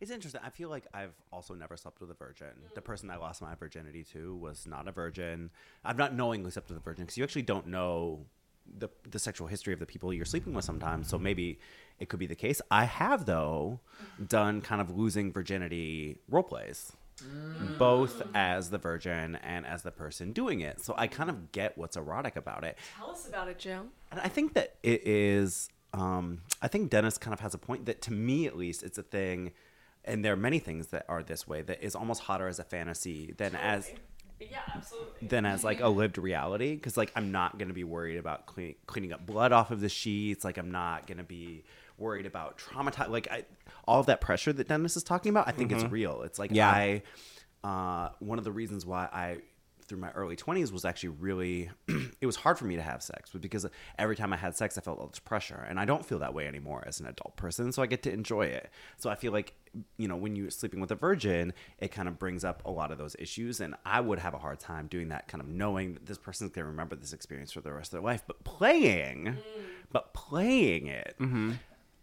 It's 0.00 0.10
interesting. 0.10 0.40
I 0.44 0.50
feel 0.50 0.70
like 0.70 0.86
I've 0.94 1.14
also 1.30 1.54
never 1.54 1.76
slept 1.76 2.00
with 2.00 2.10
a 2.10 2.14
virgin. 2.14 2.48
The 2.74 2.80
mm. 2.80 2.84
person 2.84 3.10
I 3.10 3.16
lost 3.16 3.42
my 3.42 3.54
virginity 3.54 4.02
to 4.12 4.34
was 4.36 4.66
not 4.66 4.88
a 4.88 4.92
virgin. 4.92 5.50
I've 5.84 5.98
not 5.98 6.14
knowingly 6.14 6.50
slept 6.50 6.68
with 6.68 6.78
a 6.78 6.80
virgin 6.80 7.04
because 7.04 7.18
you 7.18 7.24
actually 7.24 7.42
don't 7.42 7.66
know 7.66 8.24
the 8.78 8.88
the 9.10 9.18
sexual 9.18 9.46
history 9.46 9.72
of 9.72 9.80
the 9.80 9.86
people 9.86 10.12
you're 10.12 10.24
sleeping 10.24 10.54
with 10.54 10.64
sometimes. 10.64 11.08
So 11.08 11.18
maybe 11.18 11.58
it 11.98 12.08
could 12.08 12.18
be 12.18 12.26
the 12.26 12.34
case. 12.34 12.62
I 12.70 12.84
have 12.84 13.26
though 13.26 13.80
mm. 14.18 14.28
done 14.28 14.62
kind 14.62 14.80
of 14.80 14.96
losing 14.96 15.32
virginity 15.32 16.18
role 16.28 16.44
plays. 16.44 16.92
Mm. 17.22 17.76
Both 17.76 18.22
as 18.34 18.70
the 18.70 18.78
virgin 18.78 19.36
and 19.36 19.66
as 19.66 19.82
the 19.82 19.90
person 19.90 20.32
doing 20.32 20.60
it. 20.60 20.80
So 20.80 20.94
I 20.96 21.06
kind 21.06 21.28
of 21.28 21.52
get 21.52 21.76
what's 21.76 21.96
erotic 21.96 22.36
about 22.36 22.64
it. 22.64 22.78
tell 22.96 23.10
us 23.10 23.28
about 23.28 23.48
it, 23.48 23.58
Joe. 23.58 23.82
And 24.10 24.20
I 24.20 24.28
think 24.28 24.54
that 24.54 24.76
it 24.82 25.06
is. 25.06 25.68
Um, 25.92 26.42
I 26.62 26.68
think 26.68 26.88
Dennis 26.88 27.18
kind 27.18 27.34
of 27.34 27.40
has 27.40 27.52
a 27.52 27.58
point 27.58 27.86
that, 27.86 28.00
to 28.02 28.12
me 28.12 28.46
at 28.46 28.56
least, 28.56 28.84
it's 28.84 28.96
a 28.96 29.02
thing, 29.02 29.50
and 30.04 30.24
there 30.24 30.32
are 30.32 30.36
many 30.36 30.58
things 30.58 30.88
that 30.88 31.04
are 31.08 31.22
this 31.22 31.46
way 31.46 31.62
that 31.62 31.82
is 31.84 31.94
almost 31.94 32.22
hotter 32.22 32.48
as 32.48 32.58
a 32.58 32.64
fantasy 32.64 33.34
than 33.36 33.54
as 33.54 33.90
Yeah, 34.40 34.58
absolutely. 34.74 35.28
than 35.28 35.44
as 35.46 35.62
like 35.64 35.80
a 35.80 35.88
lived 35.88 36.16
reality. 36.18 36.74
Because 36.74 36.96
like 36.96 37.12
I'm 37.16 37.30
not 37.32 37.58
gonna 37.58 37.74
be 37.74 37.84
worried 37.84 38.16
about 38.18 38.46
clean, 38.46 38.74
cleaning 38.86 39.12
up 39.12 39.26
blood 39.26 39.52
off 39.52 39.70
of 39.70 39.80
the 39.80 39.88
sheets. 39.88 40.44
Like 40.44 40.56
I'm 40.58 40.70
not 40.70 41.06
gonna 41.06 41.22
be 41.24 41.64
worried 41.98 42.24
about 42.26 42.56
traumatized. 42.58 43.10
Like 43.10 43.28
I, 43.30 43.44
all 43.86 44.00
of 44.00 44.06
that 44.06 44.20
pressure 44.20 44.52
that 44.52 44.68
Dennis 44.68 44.96
is 44.96 45.02
talking 45.02 45.30
about, 45.30 45.48
I 45.48 45.52
think 45.52 45.70
it's 45.72 45.84
real. 45.84 46.22
It's 46.22 46.38
like 46.38 46.50
Yeah. 46.52 46.70
I. 46.70 47.02
Uh, 47.62 48.08
one 48.20 48.38
of 48.38 48.44
the 48.44 48.50
reasons 48.52 48.86
why 48.86 49.06
I 49.12 49.36
through 49.90 49.98
my 49.98 50.12
early 50.12 50.36
20s 50.36 50.70
was 50.70 50.84
actually 50.84 51.08
really 51.08 51.68
it 52.20 52.26
was 52.26 52.36
hard 52.36 52.56
for 52.56 52.64
me 52.64 52.76
to 52.76 52.82
have 52.82 53.02
sex 53.02 53.28
because 53.40 53.66
every 53.98 54.14
time 54.14 54.32
i 54.32 54.36
had 54.36 54.56
sex 54.56 54.78
i 54.78 54.80
felt 54.80 55.00
all 55.00 55.08
this 55.08 55.18
pressure 55.18 55.66
and 55.68 55.80
i 55.80 55.84
don't 55.84 56.06
feel 56.06 56.20
that 56.20 56.32
way 56.32 56.46
anymore 56.46 56.84
as 56.86 57.00
an 57.00 57.06
adult 57.06 57.34
person 57.34 57.72
so 57.72 57.82
i 57.82 57.86
get 57.86 58.04
to 58.04 58.12
enjoy 58.12 58.42
it. 58.42 58.70
So 58.98 59.10
i 59.10 59.16
feel 59.16 59.32
like 59.32 59.52
you 59.96 60.06
know 60.06 60.14
when 60.14 60.36
you're 60.36 60.50
sleeping 60.50 60.78
with 60.78 60.92
a 60.92 60.94
virgin 60.94 61.52
it 61.80 61.90
kind 61.90 62.06
of 62.06 62.20
brings 62.20 62.44
up 62.44 62.62
a 62.64 62.70
lot 62.70 62.92
of 62.92 62.98
those 62.98 63.16
issues 63.18 63.60
and 63.60 63.74
i 63.84 64.00
would 64.00 64.20
have 64.20 64.32
a 64.32 64.38
hard 64.38 64.60
time 64.60 64.86
doing 64.86 65.08
that 65.08 65.26
kind 65.26 65.42
of 65.42 65.48
knowing 65.48 65.94
that 65.94 66.06
this 66.06 66.18
person's 66.18 66.52
going 66.52 66.64
to 66.64 66.70
remember 66.70 66.94
this 66.94 67.12
experience 67.12 67.50
for 67.50 67.60
the 67.60 67.72
rest 67.72 67.88
of 67.88 68.00
their 68.00 68.00
life 68.00 68.22
but 68.28 68.44
playing 68.44 69.24
mm. 69.24 69.62
but 69.90 70.14
playing 70.14 70.86
it 70.86 71.16
mm-hmm. 71.18 71.50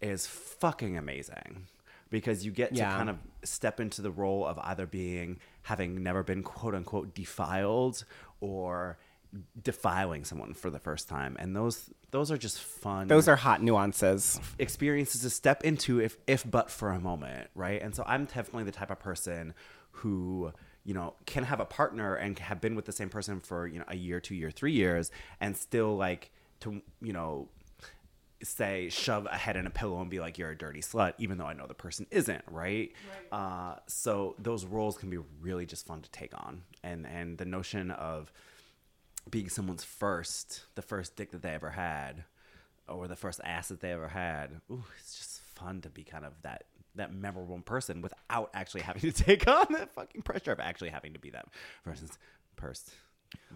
is 0.02 0.26
fucking 0.26 0.98
amazing 0.98 1.64
because 2.10 2.44
you 2.44 2.52
get 2.52 2.72
Yeah. 2.72 2.90
to 2.90 2.96
kind 2.96 3.10
of 3.10 3.18
step 3.44 3.80
into 3.80 4.02
the 4.02 4.10
role 4.10 4.46
of 4.46 4.58
either 4.58 4.86
being 4.86 5.38
having 5.68 6.02
never 6.02 6.22
been 6.22 6.42
quote 6.42 6.74
unquote 6.74 7.14
defiled 7.14 8.04
or 8.40 8.98
defiling 9.62 10.24
someone 10.24 10.54
for 10.54 10.70
the 10.70 10.78
first 10.78 11.08
time 11.08 11.36
and 11.38 11.54
those 11.54 11.90
those 12.10 12.30
are 12.32 12.38
just 12.38 12.58
fun 12.60 13.06
Those 13.08 13.28
are 13.28 13.36
hot 13.36 13.62
nuances. 13.62 14.40
experiences 14.58 15.20
to 15.20 15.30
step 15.30 15.62
into 15.64 16.00
if 16.00 16.16
if 16.26 16.50
but 16.50 16.70
for 16.70 16.90
a 16.90 16.98
moment 17.00 17.50
right 17.54 17.80
and 17.82 17.94
so 17.94 18.02
i'm 18.06 18.24
definitely 18.24 18.64
the 18.64 18.72
type 18.72 18.90
of 18.90 18.98
person 18.98 19.52
who 19.90 20.50
you 20.84 20.94
know 20.94 21.12
can 21.26 21.44
have 21.44 21.60
a 21.60 21.66
partner 21.66 22.14
and 22.14 22.38
have 22.38 22.60
been 22.62 22.74
with 22.74 22.86
the 22.86 22.92
same 22.92 23.10
person 23.10 23.40
for 23.40 23.66
you 23.66 23.78
know 23.78 23.84
a 23.88 23.96
year 23.96 24.18
two 24.20 24.34
year 24.34 24.50
three 24.50 24.72
years 24.72 25.10
and 25.40 25.54
still 25.56 25.94
like 25.96 26.30
to 26.60 26.80
you 27.02 27.12
know 27.12 27.48
say 28.42 28.88
shove 28.88 29.26
a 29.30 29.36
head 29.36 29.56
in 29.56 29.66
a 29.66 29.70
pillow 29.70 30.00
and 30.00 30.08
be 30.10 30.20
like 30.20 30.38
you're 30.38 30.50
a 30.50 30.56
dirty 30.56 30.80
slut 30.80 31.12
even 31.18 31.38
though 31.38 31.46
i 31.46 31.52
know 31.52 31.66
the 31.66 31.74
person 31.74 32.06
isn't 32.10 32.42
right, 32.50 32.92
Uh, 33.32 33.76
so 33.88 34.36
those 34.38 34.64
roles 34.64 34.96
can 34.96 35.10
be 35.10 35.18
really 35.40 35.66
just 35.66 35.84
fun 35.86 36.00
to 36.02 36.10
take 36.10 36.32
on. 36.34 36.62
And 36.82 37.06
and 37.06 37.36
the 37.38 37.44
notion 37.44 37.90
of 37.90 38.32
being 39.28 39.48
someone's 39.48 39.84
first 39.84 40.64
the 40.74 40.82
first 40.82 41.16
dick 41.16 41.30
that 41.32 41.42
they 41.42 41.50
ever 41.50 41.70
had 41.70 42.24
or 42.88 43.06
the 43.08 43.16
first 43.16 43.40
ass 43.44 43.68
that 43.68 43.80
they 43.80 43.92
ever 43.92 44.08
had 44.08 44.60
ooh 44.70 44.84
it's 44.98 45.18
just 45.18 45.40
fun 45.40 45.80
to 45.82 45.90
be 45.90 46.02
kind 46.04 46.24
of 46.24 46.32
that 46.42 46.64
that 46.94 47.12
memorable 47.12 47.58
person 47.60 48.00
without 48.00 48.50
actually 48.54 48.80
having 48.80 49.02
to 49.02 49.12
take 49.24 49.46
on 49.46 49.66
that 49.70 49.92
fucking 49.92 50.22
pressure 50.22 50.52
of 50.52 50.60
actually 50.60 50.88
having 50.88 51.12
to 51.12 51.18
be 51.18 51.30
that 51.30 51.46
person's 51.84 52.16
first 52.56 52.90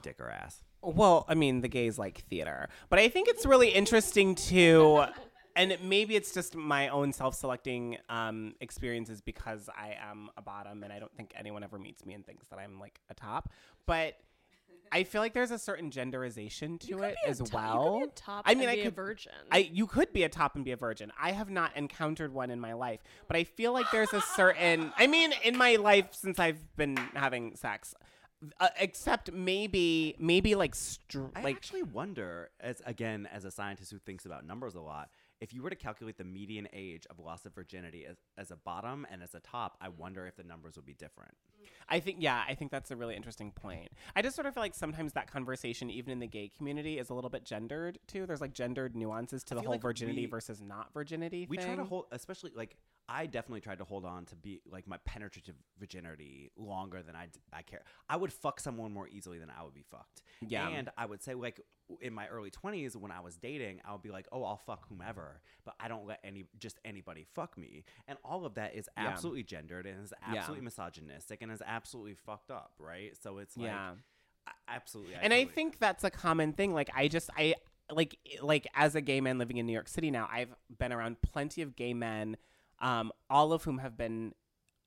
dick 0.02 0.20
or 0.20 0.28
ass 0.28 0.62
Well, 0.82 1.24
I 1.28 1.34
mean, 1.34 1.60
the 1.60 1.68
gays 1.68 1.98
like 1.98 2.24
theater, 2.28 2.68
but 2.88 2.98
I 2.98 3.08
think 3.08 3.28
it's 3.28 3.46
really 3.46 3.68
interesting 3.68 4.34
to, 4.34 5.06
and 5.54 5.76
maybe 5.82 6.16
it's 6.16 6.34
just 6.34 6.56
my 6.56 6.88
own 6.88 7.12
self-selecting 7.12 7.98
um, 8.08 8.54
experiences 8.60 9.20
because 9.20 9.68
I 9.76 9.96
am 10.00 10.30
a 10.36 10.42
bottom, 10.42 10.82
and 10.82 10.92
I 10.92 10.98
don't 10.98 11.14
think 11.16 11.32
anyone 11.36 11.62
ever 11.62 11.78
meets 11.78 12.04
me 12.04 12.14
and 12.14 12.26
thinks 12.26 12.48
that 12.48 12.58
I'm 12.58 12.80
like 12.80 13.00
a 13.10 13.14
top. 13.14 13.50
But 13.86 14.16
I 14.92 15.04
feel 15.04 15.22
like 15.22 15.32
there's 15.32 15.50
a 15.50 15.58
certain 15.58 15.90
genderization 15.90 16.78
to 16.80 17.02
it 17.02 17.16
as 17.26 17.38
top- 17.38 17.46
you 17.46 17.50
could 17.50 17.54
well. 17.54 17.98
be 17.98 18.04
a 18.04 18.08
top 18.08 18.44
I 18.46 18.54
mean, 18.54 18.62
and 18.64 18.70
I 18.70 18.74
be 18.74 18.80
a 18.80 18.84
could, 18.84 18.96
virgin. 18.96 19.32
I 19.50 19.58
you 19.72 19.86
could 19.86 20.12
be 20.12 20.22
a 20.24 20.28
top 20.28 20.54
and 20.54 20.64
be 20.64 20.72
a 20.72 20.76
virgin. 20.76 21.10
I 21.18 21.32
have 21.32 21.48
not 21.48 21.76
encountered 21.76 22.34
one 22.34 22.50
in 22.50 22.60
my 22.60 22.74
life, 22.74 23.00
but 23.26 23.36
I 23.36 23.44
feel 23.44 23.72
like 23.72 23.90
there's 23.90 24.12
a 24.12 24.20
certain. 24.20 24.92
I 24.98 25.06
mean, 25.06 25.32
in 25.44 25.56
my 25.56 25.76
life 25.76 26.08
since 26.12 26.38
I've 26.38 26.76
been 26.76 26.96
having 27.14 27.56
sex. 27.56 27.94
Uh, 28.58 28.68
except 28.80 29.30
maybe, 29.32 30.16
maybe 30.18 30.54
like, 30.54 30.74
str- 30.74 31.26
I 31.36 31.42
like 31.42 31.56
actually 31.56 31.84
wonder, 31.84 32.50
as 32.60 32.82
again, 32.86 33.28
as 33.32 33.44
a 33.44 33.50
scientist 33.50 33.92
who 33.92 33.98
thinks 33.98 34.24
about 34.26 34.44
numbers 34.44 34.74
a 34.74 34.80
lot, 34.80 35.10
if 35.40 35.52
you 35.52 35.62
were 35.62 35.70
to 35.70 35.76
calculate 35.76 36.18
the 36.18 36.24
median 36.24 36.68
age 36.72 37.06
of 37.10 37.18
loss 37.18 37.46
of 37.46 37.54
virginity 37.54 38.06
as, 38.06 38.16
as 38.38 38.50
a 38.50 38.56
bottom 38.56 39.06
and 39.10 39.22
as 39.22 39.34
a 39.34 39.40
top, 39.40 39.76
I 39.80 39.88
wonder 39.88 40.26
if 40.26 40.36
the 40.36 40.44
numbers 40.44 40.76
would 40.76 40.86
be 40.86 40.94
different. 40.94 41.34
I 41.88 42.00
think 42.00 42.18
yeah, 42.20 42.42
I 42.48 42.54
think 42.54 42.70
that's 42.70 42.90
a 42.90 42.96
really 42.96 43.16
interesting 43.16 43.50
point. 43.52 43.88
I 44.14 44.22
just 44.22 44.36
sort 44.36 44.46
of 44.46 44.54
feel 44.54 44.62
like 44.62 44.74
sometimes 44.74 45.12
that 45.14 45.30
conversation, 45.30 45.90
even 45.90 46.12
in 46.12 46.18
the 46.20 46.26
gay 46.26 46.50
community, 46.56 46.98
is 46.98 47.10
a 47.10 47.14
little 47.14 47.30
bit 47.30 47.44
gendered 47.44 47.98
too. 48.06 48.24
There's 48.26 48.40
like 48.40 48.54
gendered 48.54 48.94
nuances 48.96 49.42
to 49.44 49.54
the 49.54 49.60
whole 49.60 49.72
like 49.72 49.82
virginity 49.82 50.22
we- 50.22 50.30
versus 50.30 50.60
not 50.60 50.92
virginity. 50.92 51.46
We 51.48 51.56
try 51.56 51.74
to 51.74 51.84
hold, 51.84 52.06
especially 52.12 52.52
like 52.54 52.76
I 53.08 53.26
definitely 53.26 53.60
tried 53.60 53.78
to 53.78 53.84
hold 53.84 54.04
on 54.04 54.24
to 54.26 54.36
be 54.36 54.60
like 54.70 54.86
my 54.86 54.96
penetrative 55.04 55.54
virginity 55.78 56.50
longer 56.56 57.02
than 57.02 57.14
I 57.16 57.28
I 57.52 57.62
care. 57.62 57.82
I 58.08 58.16
would 58.16 58.32
fuck 58.32 58.60
someone 58.60 58.92
more 58.92 59.08
easily 59.08 59.38
than 59.38 59.50
I 59.50 59.62
would 59.64 59.74
be 59.74 59.82
fucked. 59.90 60.22
Yeah. 60.40 60.68
and 60.68 60.88
I 60.96 61.06
would 61.06 61.22
say 61.22 61.34
like 61.34 61.60
in 62.00 62.14
my 62.14 62.26
early 62.28 62.50
twenties 62.50 62.96
when 62.96 63.10
I 63.10 63.20
was 63.20 63.36
dating, 63.36 63.80
I 63.84 63.92
would 63.92 64.02
be 64.02 64.10
like, 64.10 64.26
oh, 64.32 64.44
I'll 64.44 64.56
fuck 64.56 64.88
whomever, 64.88 65.40
but 65.64 65.74
I 65.78 65.88
don't 65.88 66.06
let 66.06 66.20
any 66.24 66.44
just 66.58 66.78
anybody 66.84 67.26
fuck 67.34 67.58
me. 67.58 67.84
And 68.08 68.16
all 68.24 68.46
of 68.46 68.54
that 68.54 68.74
is 68.74 68.88
Yeah. 68.96 69.08
absolutely 69.08 69.42
gendered 69.42 69.86
and 69.86 70.02
is 70.04 70.12
Yeah. 70.32 70.38
absolutely 70.38 70.64
misogynistic 70.64 71.42
and 71.42 71.52
is 71.52 71.62
absolutely 71.66 72.14
fucked 72.14 72.50
up, 72.50 72.72
right? 72.78 73.14
So 73.20 73.38
it's 73.38 73.56
like, 73.56 73.66
Yeah. 73.66 73.94
I- 74.46 74.52
absolutely. 74.68 75.14
and 75.16 75.34
I 75.34 75.44
think 75.44 75.78
that's 75.80 76.04
a 76.04 76.10
common 76.10 76.52
thing. 76.54 76.72
Like 76.72 76.88
I 76.94 77.08
just 77.08 77.28
I 77.36 77.56
like 77.90 78.16
like 78.40 78.66
as 78.74 78.94
a 78.94 79.00
gay 79.02 79.20
man 79.20 79.36
living 79.38 79.58
in 79.58 79.66
New 79.66 79.72
York 79.72 79.88
City 79.88 80.10
now, 80.10 80.28
I've 80.32 80.54
been 80.78 80.92
around 80.92 81.20
plenty 81.20 81.60
of 81.62 81.76
gay 81.76 81.92
men, 81.92 82.36
um, 82.82 83.12
all 83.30 83.52
of 83.52 83.64
whom 83.64 83.78
have 83.78 83.96
been 83.96 84.34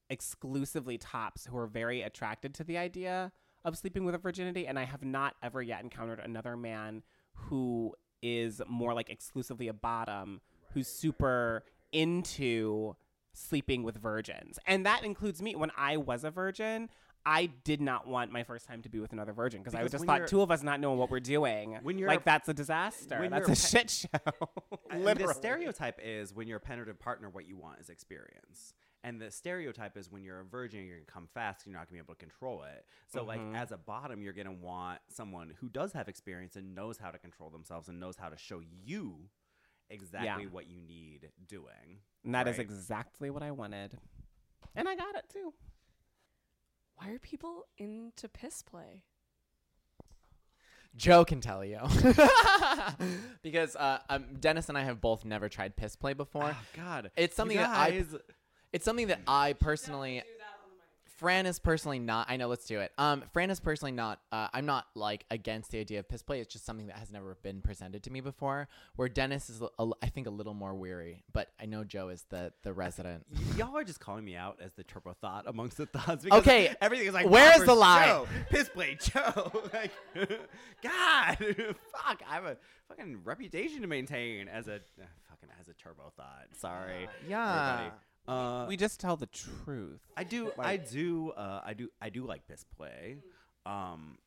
exclusively 0.09 0.97
tops 0.97 1.45
who 1.45 1.57
are 1.57 1.67
very 1.67 2.03
attracted 2.03 2.53
to 2.55 2.63
the 2.63 2.77
idea 2.77 3.31
of 3.63 3.75
sleeping 3.77 4.05
with 4.05 4.13
a 4.13 4.19
virginity, 4.19 4.67
and 4.67 4.77
I 4.77 4.83
have 4.83 5.03
not 5.03 5.35
ever 5.41 5.61
yet 5.61 5.81
encountered 5.81 6.19
another 6.19 6.55
man 6.55 7.01
who 7.33 7.95
is 8.21 8.61
more 8.67 8.93
like 8.93 9.09
exclusively 9.09 9.67
a 9.67 9.73
bottom 9.73 10.41
who's 10.73 10.87
super 10.87 11.63
into 11.91 12.95
sleeping 13.33 13.83
with 13.83 13.97
virgins. 13.97 14.59
And 14.67 14.85
that 14.85 15.03
includes 15.03 15.41
me. 15.41 15.55
When 15.55 15.71
I 15.77 15.97
was 15.97 16.23
a 16.23 16.31
virgin, 16.31 16.89
I 17.25 17.47
did 17.47 17.81
not 17.81 18.07
want 18.07 18.31
my 18.31 18.43
first 18.43 18.67
time 18.67 18.81
to 18.83 18.89
be 18.89 18.99
with 18.99 19.11
another 19.11 19.33
virgin 19.33 19.61
because 19.61 19.73
I 19.73 19.79
Because 19.79 19.93
just 19.93 20.01
when 20.01 20.07
thought 20.07 20.17
you're- 20.19 20.27
two 20.29 20.41
of 20.41 20.51
us 20.51 20.61
not 20.61 20.79
knowing 20.79 20.99
what 20.99 21.09
we're 21.09 21.19
doing. 21.19 21.79
When 21.81 21.97
you're 21.97 22.07
like 22.07 22.23
that's 22.23 22.47
a 22.49 22.53
disaster. 22.53 23.19
when 23.19 23.31
That's 23.31 23.41
you're 23.47 23.49
a 23.49 23.53
a 23.53 23.55
shit 23.55 23.89
show. 23.89 24.07
I 24.91 24.97
Literally. 24.99 25.33
the 25.33 25.39
stereotype 25.39 25.99
is 26.03 26.33
when 26.33 26.47
you're 26.47 26.57
a 26.57 26.61
penetrative 26.61 26.99
partner, 26.99 27.29
what 27.29 27.47
you 27.47 27.57
want 27.57 27.79
is 27.79 27.89
experience. 27.89 28.73
And 29.03 29.21
the 29.21 29.29
stereotype 29.31 29.97
is 29.97 30.09
when 30.11 30.23
you're 30.23 30.39
a 30.39 30.43
virgin, 30.43 30.85
you're 30.85 30.97
gonna 30.97 31.05
come 31.05 31.27
fast. 31.33 31.65
You're 31.65 31.73
not 31.73 31.87
gonna 31.87 31.93
be 31.93 31.99
able 31.99 32.15
to 32.15 32.19
control 32.19 32.63
it. 32.63 32.85
So, 33.07 33.23
like 33.23 33.39
Mm-hmm. 33.39 33.55
as 33.55 33.71
a 33.71 33.77
bottom, 33.77 34.21
you're 34.21 34.33
gonna 34.33 34.51
want 34.51 34.99
someone 35.09 35.53
who 35.59 35.69
does 35.69 35.93
have 35.93 36.07
experience 36.07 36.55
and 36.55 36.73
knows 36.75 36.97
how 36.97 37.11
to 37.11 37.17
control 37.19 37.49
themselves 37.49 37.87
and 37.87 37.99
knows 37.99 38.17
how 38.17 38.29
to 38.29 38.37
show 38.37 38.61
you 38.83 39.29
exactly 39.89 40.47
what 40.47 40.67
you 40.67 40.79
need 40.81 41.29
doing. 41.47 41.99
And 42.23 42.33
that 42.33 42.47
is 42.47 42.57
right? 42.57 42.65
exactly 42.65 43.29
what 43.29 43.43
I 43.43 43.51
wanted. 43.51 43.97
And 44.75 44.87
I 44.89 44.95
got 44.95 45.15
it 45.15 45.25
too. 45.31 45.53
Why 46.95 47.11
are 47.11 47.19
people 47.19 47.65
into 47.77 48.29
piss 48.29 48.61
play? 48.61 49.03
Joe 50.95 51.25
can 51.25 51.41
tell 51.41 51.63
you. 51.65 51.79
because 53.41 53.75
uh, 53.75 53.99
um, 54.09 54.25
Dennis 54.39 54.69
and 54.69 54.77
I 54.77 54.83
have 54.83 55.01
both 55.01 55.25
never 55.25 55.49
tried 55.49 55.75
piss 55.75 55.95
play 55.95 56.13
before. 56.13 56.55
Oh, 56.55 56.65
God, 56.75 57.11
It's 57.17 57.35
something 57.35 57.57
that 57.57 57.69
I. 57.69 58.03
It's 58.71 58.83
something 58.83 59.07
that 59.07 59.21
I 59.25 59.53
personally 59.53 60.21
Fran 61.17 61.45
is 61.45 61.59
personally 61.59 61.99
not. 61.99 62.29
I 62.29 62.37
know. 62.37 62.47
Let's 62.47 62.65
do 62.65 62.79
it. 62.81 62.91
Um, 62.97 63.23
Fran 63.31 63.49
is 63.49 63.59
personally 63.59 63.91
not. 63.93 64.19
Uh, 64.31 64.47
I'm 64.53 64.65
not 64.65 64.85
like 64.95 65.25
against 65.31 65.71
the 65.71 65.79
idea 65.79 65.99
of 65.99 66.09
piss 66.09 66.21
play. 66.23 66.41
It's 66.41 66.51
just 66.51 66.65
something 66.65 66.87
that 66.87 66.97
has 66.97 67.11
never 67.11 67.37
been 67.41 67.61
presented 67.61 68.03
to 68.03 68.11
me 68.11 68.19
before. 68.21 68.67
Where 68.97 69.07
Dennis 69.07 69.49
is, 69.49 69.61
a, 69.61 69.69
a- 69.79 69.91
I 70.01 70.07
think, 70.07 70.27
a 70.27 70.31
little 70.31 70.53
more 70.53 70.75
weary. 70.75 71.23
But 71.31 71.49
I 71.59 71.65
know 71.67 71.83
Joe 71.83 72.09
is 72.09 72.25
the 72.29 72.51
the 72.63 72.73
resident. 72.73 73.25
Y- 73.31 73.39
Y'all 73.59 73.77
are 73.77 73.83
just 73.83 73.99
calling 73.99 74.25
me 74.25 74.35
out 74.35 74.57
as 74.61 74.73
the 74.73 74.83
turbo 74.83 75.15
thought 75.21 75.45
amongst 75.47 75.77
the 75.77 75.85
thoughts. 75.85 76.23
Because 76.25 76.39
Okay, 76.41 76.75
everything 76.81 77.07
is 77.07 77.13
like 77.13 77.29
where's 77.29 77.63
the 77.63 77.73
lie? 77.75 78.05
Joe, 78.07 78.27
Piss 78.49 78.69
play 78.69 78.97
Joe. 78.99 79.51
like, 79.73 79.91
God, 80.83 81.37
fuck, 81.93 82.21
I 82.29 82.33
have 82.33 82.45
a 82.45 82.57
fucking 82.89 83.21
reputation 83.23 83.81
to 83.81 83.87
maintain 83.87 84.47
as 84.47 84.67
a 84.67 84.75
uh, 84.75 85.05
fucking 85.29 85.49
as 85.59 85.67
a 85.69 85.73
turbo 85.73 86.11
thought. 86.17 86.47
Sorry, 86.57 87.07
Yeah. 87.27 87.73
everybody. 87.77 87.95
Uh, 88.27 88.65
we 88.67 88.77
just 88.77 88.99
tell 88.99 89.15
the 89.15 89.27
truth. 89.27 90.01
I 90.17 90.23
do, 90.23 90.51
I 90.57 90.77
do, 90.77 91.31
uh, 91.31 91.61
I 91.63 91.73
do, 91.73 91.89
I 92.01 92.09
do 92.09 92.25
like 92.25 92.47
piss 92.47 92.63
play. 92.63 93.17
Um, 93.65 94.17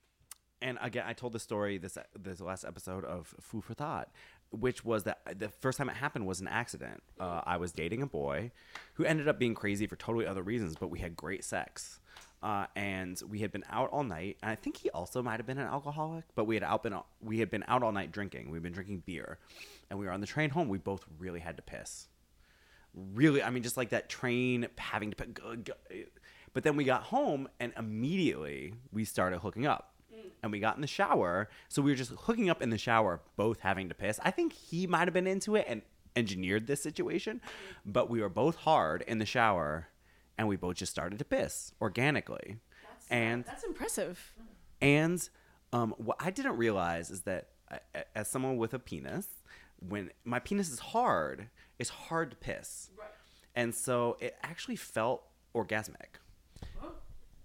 and 0.60 0.78
again, 0.80 1.04
I 1.06 1.12
told 1.12 1.32
the 1.32 1.38
story 1.38 1.78
this 1.78 1.96
this 2.18 2.40
last 2.40 2.64
episode 2.64 3.04
of 3.04 3.32
Food 3.40 3.64
for 3.64 3.74
Thought, 3.74 4.08
which 4.50 4.84
was 4.84 5.04
that 5.04 5.20
the 5.38 5.48
first 5.48 5.78
time 5.78 5.88
it 5.88 5.96
happened 5.96 6.26
was 6.26 6.40
an 6.40 6.48
accident. 6.48 7.02
Uh, 7.18 7.42
I 7.44 7.56
was 7.56 7.72
dating 7.72 8.02
a 8.02 8.06
boy 8.06 8.50
who 8.94 9.04
ended 9.04 9.28
up 9.28 9.38
being 9.38 9.54
crazy 9.54 9.86
for 9.86 9.96
totally 9.96 10.26
other 10.26 10.42
reasons, 10.42 10.76
but 10.76 10.88
we 10.88 10.98
had 10.98 11.16
great 11.16 11.44
sex. 11.44 12.00
Uh, 12.40 12.66
and 12.76 13.20
we 13.28 13.40
had 13.40 13.50
been 13.50 13.64
out 13.68 13.90
all 13.90 14.04
night, 14.04 14.36
and 14.42 14.50
I 14.50 14.54
think 14.54 14.76
he 14.76 14.90
also 14.90 15.22
might 15.24 15.38
have 15.38 15.46
been 15.46 15.58
an 15.58 15.66
alcoholic. 15.66 16.24
But 16.36 16.44
we 16.44 16.54
had 16.54 16.62
out 16.62 16.84
been 16.84 16.94
we 17.20 17.38
had 17.40 17.50
been 17.50 17.64
out 17.66 17.82
all 17.82 17.92
night 17.92 18.12
drinking. 18.12 18.50
We'd 18.50 18.62
been 18.62 18.72
drinking 18.72 19.02
beer, 19.06 19.38
and 19.90 19.98
we 19.98 20.06
were 20.06 20.12
on 20.12 20.20
the 20.20 20.26
train 20.26 20.50
home. 20.50 20.68
We 20.68 20.78
both 20.78 21.04
really 21.18 21.40
had 21.40 21.56
to 21.56 21.62
piss 21.62 22.08
really 22.94 23.42
i 23.42 23.50
mean 23.50 23.62
just 23.62 23.76
like 23.76 23.90
that 23.90 24.08
train 24.08 24.66
having 24.76 25.10
to 25.10 25.16
put 25.16 25.34
go- 25.34 25.56
go- 25.56 25.74
but 26.52 26.64
then 26.64 26.76
we 26.76 26.84
got 26.84 27.04
home 27.04 27.48
and 27.60 27.72
immediately 27.76 28.74
we 28.90 29.04
started 29.04 29.38
hooking 29.40 29.66
up. 29.66 29.94
Mm. 30.12 30.30
And 30.42 30.50
we 30.50 30.60
got 30.60 30.76
in 30.76 30.80
the 30.80 30.86
shower. 30.88 31.48
So 31.68 31.82
we 31.82 31.90
were 31.92 31.96
just 31.96 32.10
hooking 32.10 32.48
up 32.50 32.62
in 32.62 32.70
the 32.70 32.78
shower 32.78 33.20
both 33.36 33.60
having 33.60 33.88
to 33.90 33.94
piss. 33.94 34.18
I 34.24 34.30
think 34.30 34.52
he 34.52 34.86
might 34.86 35.06
have 35.06 35.12
been 35.12 35.26
into 35.26 35.56
it 35.56 35.66
and 35.68 35.82
engineered 36.16 36.66
this 36.66 36.82
situation 36.82 37.36
mm-hmm. 37.36 37.92
but 37.92 38.10
we 38.10 38.20
were 38.20 38.28
both 38.28 38.56
hard 38.56 39.02
in 39.06 39.18
the 39.18 39.26
shower 39.26 39.88
and 40.36 40.48
we 40.48 40.56
both 40.56 40.76
just 40.76 40.90
started 40.90 41.18
to 41.20 41.24
piss 41.24 41.72
organically. 41.80 42.56
And 43.10 43.44
That's 43.44 43.62
impressive. 43.64 44.34
and 44.80 45.28
um, 45.72 45.94
what 45.98 46.16
I 46.18 46.30
didn't 46.30 46.56
realize 46.56 47.10
is 47.10 47.20
that 47.22 47.50
a- 47.70 48.18
as 48.18 48.28
someone 48.28 48.56
with 48.56 48.74
a 48.74 48.78
penis, 48.78 49.26
when 49.86 50.10
my 50.24 50.38
penis 50.38 50.70
is 50.70 50.78
hard, 50.78 51.50
it's 51.78 51.90
hard 51.90 52.30
to 52.30 52.36
piss. 52.36 52.90
And 53.54 53.74
so 53.74 54.16
it 54.20 54.36
actually 54.42 54.76
felt 54.76 55.24
orgasmic. 55.54 56.20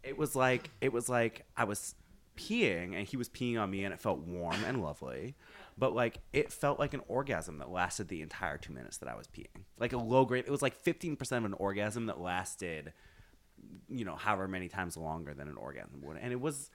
It 0.03 0.17
was 0.17 0.35
like 0.35 0.69
it 0.81 0.91
was 0.91 1.07
like 1.09 1.45
I 1.55 1.63
was 1.63 1.95
peeing 2.35 2.95
and 2.95 3.07
he 3.07 3.15
was 3.15 3.29
peeing 3.29 3.59
on 3.61 3.69
me 3.69 3.83
and 3.85 3.93
it 3.93 3.99
felt 3.99 4.19
warm 4.19 4.63
and 4.65 4.81
lovely. 4.81 5.35
But 5.77 5.95
like 5.95 6.19
it 6.33 6.51
felt 6.51 6.77
like 6.77 6.93
an 6.93 7.01
orgasm 7.07 7.57
that 7.59 7.69
lasted 7.71 8.09
the 8.09 8.21
entire 8.21 8.57
two 8.57 8.73
minutes 8.73 8.97
that 8.97 9.09
I 9.09 9.15
was 9.15 9.27
peeing. 9.27 9.63
Like 9.79 9.93
a 9.93 9.97
low 9.97 10.25
grade 10.25 10.43
it 10.45 10.51
was 10.51 10.61
like 10.61 10.75
fifteen 10.75 11.15
percent 11.15 11.45
of 11.45 11.51
an 11.51 11.57
orgasm 11.57 12.07
that 12.07 12.19
lasted 12.19 12.93
you 13.89 14.05
know, 14.05 14.15
however 14.15 14.47
many 14.47 14.67
times 14.67 14.97
longer 14.97 15.33
than 15.33 15.47
an 15.47 15.55
orgasm 15.55 16.01
would. 16.01 16.17
And 16.17 16.31
it 16.31 16.41
was 16.41 16.69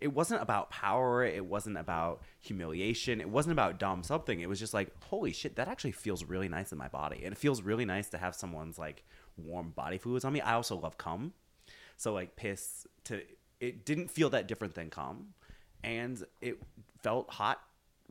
it 0.00 0.12
wasn't 0.12 0.42
about 0.42 0.70
power. 0.70 1.24
It 1.24 1.44
wasn't 1.44 1.78
about 1.78 2.22
humiliation. 2.40 3.20
It 3.20 3.28
wasn't 3.28 3.52
about 3.52 3.78
dumb 3.78 4.02
something. 4.02 4.40
It 4.40 4.48
was 4.48 4.58
just 4.58 4.74
like, 4.74 4.90
holy 5.04 5.32
shit, 5.32 5.56
that 5.56 5.68
actually 5.68 5.92
feels 5.92 6.24
really 6.24 6.48
nice 6.48 6.72
in 6.72 6.78
my 6.78 6.88
body, 6.88 7.22
and 7.24 7.32
it 7.32 7.38
feels 7.38 7.62
really 7.62 7.84
nice 7.84 8.08
to 8.10 8.18
have 8.18 8.34
someone's 8.34 8.78
like 8.78 9.04
warm 9.36 9.70
body 9.70 9.98
fluids 9.98 10.24
on 10.24 10.32
me. 10.32 10.40
I 10.40 10.54
also 10.54 10.76
love 10.76 10.98
cum, 10.98 11.32
so 11.96 12.12
like 12.12 12.36
piss 12.36 12.86
to 13.04 13.22
it 13.60 13.84
didn't 13.84 14.10
feel 14.10 14.30
that 14.30 14.48
different 14.48 14.74
than 14.74 14.90
cum, 14.90 15.34
and 15.82 16.22
it 16.40 16.60
felt 17.02 17.30
hot 17.30 17.60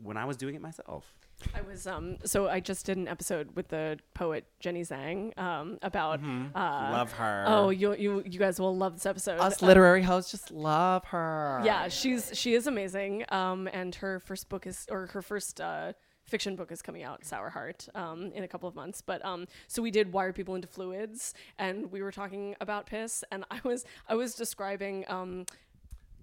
when 0.01 0.17
I 0.17 0.25
was 0.25 0.37
doing 0.37 0.55
it 0.55 0.61
myself. 0.61 1.13
I 1.55 1.61
was 1.61 1.85
um 1.87 2.17
so 2.25 2.47
I 2.47 2.59
just 2.59 2.85
did 2.85 2.97
an 2.97 3.07
episode 3.07 3.55
with 3.55 3.67
the 3.69 3.99
poet 4.13 4.45
Jenny 4.59 4.81
Zhang 4.81 5.37
um 5.37 5.77
about 5.81 6.21
Mm-hmm. 6.21 6.55
uh 6.57 6.91
Love 6.91 7.11
her. 7.13 7.45
Oh, 7.47 7.69
you 7.69 7.95
you 7.95 8.23
you 8.25 8.39
guys 8.39 8.59
will 8.59 8.75
love 8.75 8.93
this 8.93 9.05
episode. 9.05 9.39
Us 9.39 9.61
Uh, 9.61 9.65
literary 9.65 10.03
hosts 10.03 10.31
just 10.31 10.51
love 10.51 11.05
her. 11.05 11.61
yeah, 11.63 11.87
she's 11.87 12.31
she 12.33 12.53
is 12.53 12.67
amazing. 12.67 13.25
Um 13.29 13.67
and 13.71 13.95
her 13.95 14.19
first 14.19 14.49
book 14.49 14.65
is 14.67 14.85
or 14.89 15.07
her 15.07 15.21
first 15.21 15.59
uh 15.61 15.93
fiction 16.25 16.55
book 16.55 16.71
is 16.71 16.81
coming 16.81 17.03
out 17.03 17.25
sour 17.25 17.49
heart 17.49 17.89
um, 17.95 18.31
in 18.33 18.45
a 18.45 18.47
couple 18.47 18.69
of 18.69 18.73
months 18.75 19.01
but 19.01 19.23
um, 19.25 19.45
so 19.67 19.81
we 19.81 19.91
did 19.91 20.13
why 20.13 20.23
are 20.23 20.31
people 20.31 20.55
into 20.55 20.69
fluids 20.69 21.33
and 21.59 21.91
we 21.91 22.01
were 22.01 22.13
talking 22.13 22.55
about 22.61 22.85
piss 22.85 23.25
and 23.29 23.43
i 23.51 23.59
was 23.65 23.83
i 24.07 24.15
was 24.15 24.33
describing 24.33 25.03
um, 25.09 25.45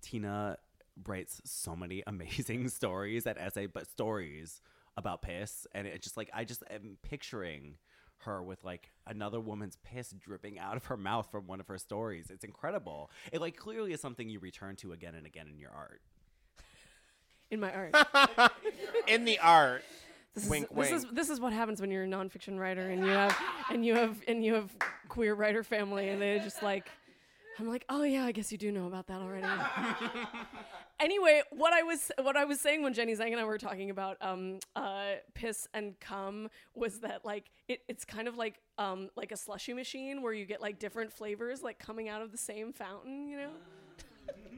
Tina 0.00 0.56
writes 1.06 1.40
so 1.44 1.76
many 1.76 2.02
amazing 2.06 2.68
stories 2.68 3.24
that 3.24 3.36
essay, 3.38 3.66
but 3.66 3.86
stories 3.90 4.60
about 5.00 5.22
piss, 5.22 5.66
and 5.74 5.88
it 5.88 6.00
just 6.02 6.16
like 6.16 6.30
I 6.32 6.44
just 6.44 6.62
am 6.70 6.96
picturing 7.02 7.74
her 8.24 8.42
with 8.42 8.62
like 8.64 8.90
another 9.06 9.40
woman's 9.40 9.76
piss 9.82 10.14
dripping 10.18 10.58
out 10.58 10.76
of 10.76 10.84
her 10.86 10.96
mouth 10.96 11.28
from 11.30 11.46
one 11.46 11.58
of 11.58 11.66
her 11.66 11.78
stories. 11.78 12.30
It's 12.30 12.44
incredible. 12.44 13.10
It 13.32 13.40
like 13.40 13.56
clearly 13.56 13.92
is 13.92 14.00
something 14.00 14.28
you 14.28 14.38
return 14.38 14.76
to 14.76 14.92
again 14.92 15.14
and 15.14 15.26
again 15.26 15.48
in 15.48 15.58
your 15.58 15.72
art. 15.72 16.02
in 17.50 17.58
my 17.60 17.72
art 17.72 18.52
in 19.08 19.24
the 19.24 19.38
art. 19.40 19.82
This 20.34 20.48
Wink, 20.48 20.68
is, 20.70 20.76
this 20.76 20.92
is 20.92 21.06
this 21.12 21.30
is 21.30 21.40
what 21.40 21.52
happens 21.52 21.80
when 21.80 21.90
you're 21.90 22.04
a 22.04 22.08
nonfiction 22.08 22.56
writer 22.56 22.82
and 22.82 23.04
you 23.04 23.10
have 23.10 23.36
and 23.70 23.84
you 23.84 23.96
have 23.96 24.16
and 24.28 24.44
you 24.44 24.54
have 24.54 24.70
queer 25.08 25.34
writer 25.34 25.64
family 25.64 26.08
and 26.08 26.22
they 26.22 26.38
just 26.38 26.62
like 26.62 26.88
I'm 27.58 27.68
like, 27.68 27.84
oh 27.88 28.02
yeah, 28.02 28.24
I 28.24 28.32
guess 28.32 28.50
you 28.52 28.58
do 28.58 28.72
know 28.72 28.86
about 28.86 29.06
that 29.08 29.20
already. 29.20 29.46
anyway, 31.00 31.42
what 31.50 31.72
I 31.72 31.82
was 31.82 32.10
what 32.22 32.36
I 32.36 32.44
was 32.44 32.60
saying 32.60 32.82
when 32.82 32.94
Jenny 32.94 33.14
Zhang 33.14 33.32
and 33.32 33.40
I 33.40 33.44
were 33.44 33.58
talking 33.58 33.90
about 33.90 34.16
um, 34.20 34.60
uh, 34.76 35.14
piss 35.34 35.68
and 35.74 35.98
cum 36.00 36.48
was 36.74 37.00
that 37.00 37.24
like 37.24 37.50
it, 37.68 37.82
it's 37.88 38.04
kind 38.04 38.28
of 38.28 38.36
like 38.36 38.60
um, 38.78 39.10
like 39.16 39.32
a 39.32 39.36
slushy 39.36 39.74
machine 39.74 40.22
where 40.22 40.32
you 40.32 40.46
get 40.46 40.60
like 40.60 40.78
different 40.78 41.12
flavors 41.12 41.62
like 41.62 41.78
coming 41.78 42.08
out 42.08 42.22
of 42.22 42.32
the 42.32 42.38
same 42.38 42.72
fountain, 42.72 43.28
you 43.28 43.36
know? 43.36 43.50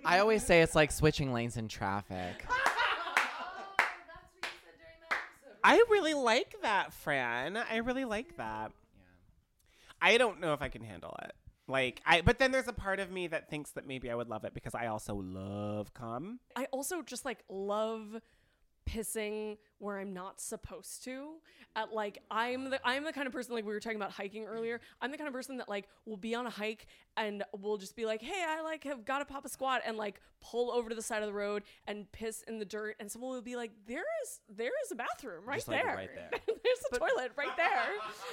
I 0.05 0.19
always 0.19 0.45
say 0.45 0.63
it's 0.63 0.75
like 0.75 0.93
switching 0.93 1.33
lanes 1.33 1.57
in 1.57 1.69
traffic. 1.69 2.47
I 5.65 5.77
really 5.91 6.15
like 6.15 6.57
that, 6.63 6.93
Fran. 6.93 7.57
I 7.57 7.77
really 7.77 8.05
like 8.05 8.37
that. 8.37 8.73
Yeah. 8.73 9.05
I 10.01 10.19
don't 10.19 10.41
know 10.41 10.55
if 10.55 10.63
I 10.63 10.69
can 10.69 10.83
handle 10.83 11.17
it. 11.23 11.33
Like 11.73 12.03
I, 12.05 12.21
but 12.21 12.39
then 12.39 12.53
there's 12.53 12.69
a 12.69 12.73
part 12.75 13.01
of 13.01 13.11
me 13.11 13.29
that 13.29 13.49
thinks 13.49 13.71
that 13.71 13.87
maybe 13.87 14.11
I 14.11 14.15
would 14.15 14.29
love 14.29 14.45
it 14.45 14.53
because 14.53 14.75
I 14.75 14.89
also 14.89 15.15
love 15.15 15.95
cum. 15.95 16.39
I 16.55 16.67
also 16.67 17.01
just 17.01 17.25
like 17.25 17.39
love 17.49 18.21
pissing 18.89 19.57
where 19.79 19.99
I'm 19.99 20.13
not 20.13 20.41
supposed 20.41 21.05
to. 21.05 21.35
At 21.75 21.93
like 21.93 22.19
I'm 22.31 22.69
the 22.71 22.81
I'm 22.87 23.05
the 23.05 23.13
kind 23.13 23.27
of 23.27 23.33
person 23.33 23.55
like 23.55 23.65
we 23.65 23.73
were 23.73 23.81
talking 23.81 23.97
about 23.97 24.11
hiking 24.13 24.45
earlier. 24.45 24.81
I'm 25.01 25.11
the 25.11 25.17
kind 25.17 25.29
of 25.29 25.35
person 25.35 25.57
that 25.57 25.69
like 25.69 25.89
will 26.05 26.17
be 26.19 26.35
on 26.35 26.47
a 26.47 26.51
hike 26.51 26.87
and 27.17 27.43
will 27.59 27.79
just 27.79 27.97
be 27.97 28.05
like, 28.05 28.21
"Hey, 28.21 28.45
I 28.47 28.61
like 28.63 28.85
have 28.85 29.05
got 29.05 29.21
to 29.21 29.25
pop 29.25 29.45
a 29.45 29.49
squat" 29.49 29.81
and 29.87 29.97
like 29.97 30.21
pull 30.43 30.71
over 30.71 30.89
to 30.91 30.95
the 30.95 31.01
side 31.03 31.23
of 31.23 31.29
the 31.29 31.33
road 31.33 31.63
and 31.87 32.11
piss 32.13 32.43
in 32.47 32.59
the 32.59 32.65
dirt 32.65 32.97
and 33.01 33.11
someone 33.11 33.31
will 33.33 33.41
be 33.43 33.57
like, 33.57 33.71
"There 33.87 34.05
is 34.23 34.41
there 34.55 34.71
is 34.85 34.93
a 34.93 34.97
bathroom 34.97 35.45
right 35.47 35.57
Just, 35.57 35.69
like, 35.69 35.83
there. 35.83 35.95
right 35.97 36.11
there. 36.15 36.31
There's 36.47 36.79
a 36.93 36.99
toilet 36.99 37.33
right 37.37 37.57
there." 37.57 37.71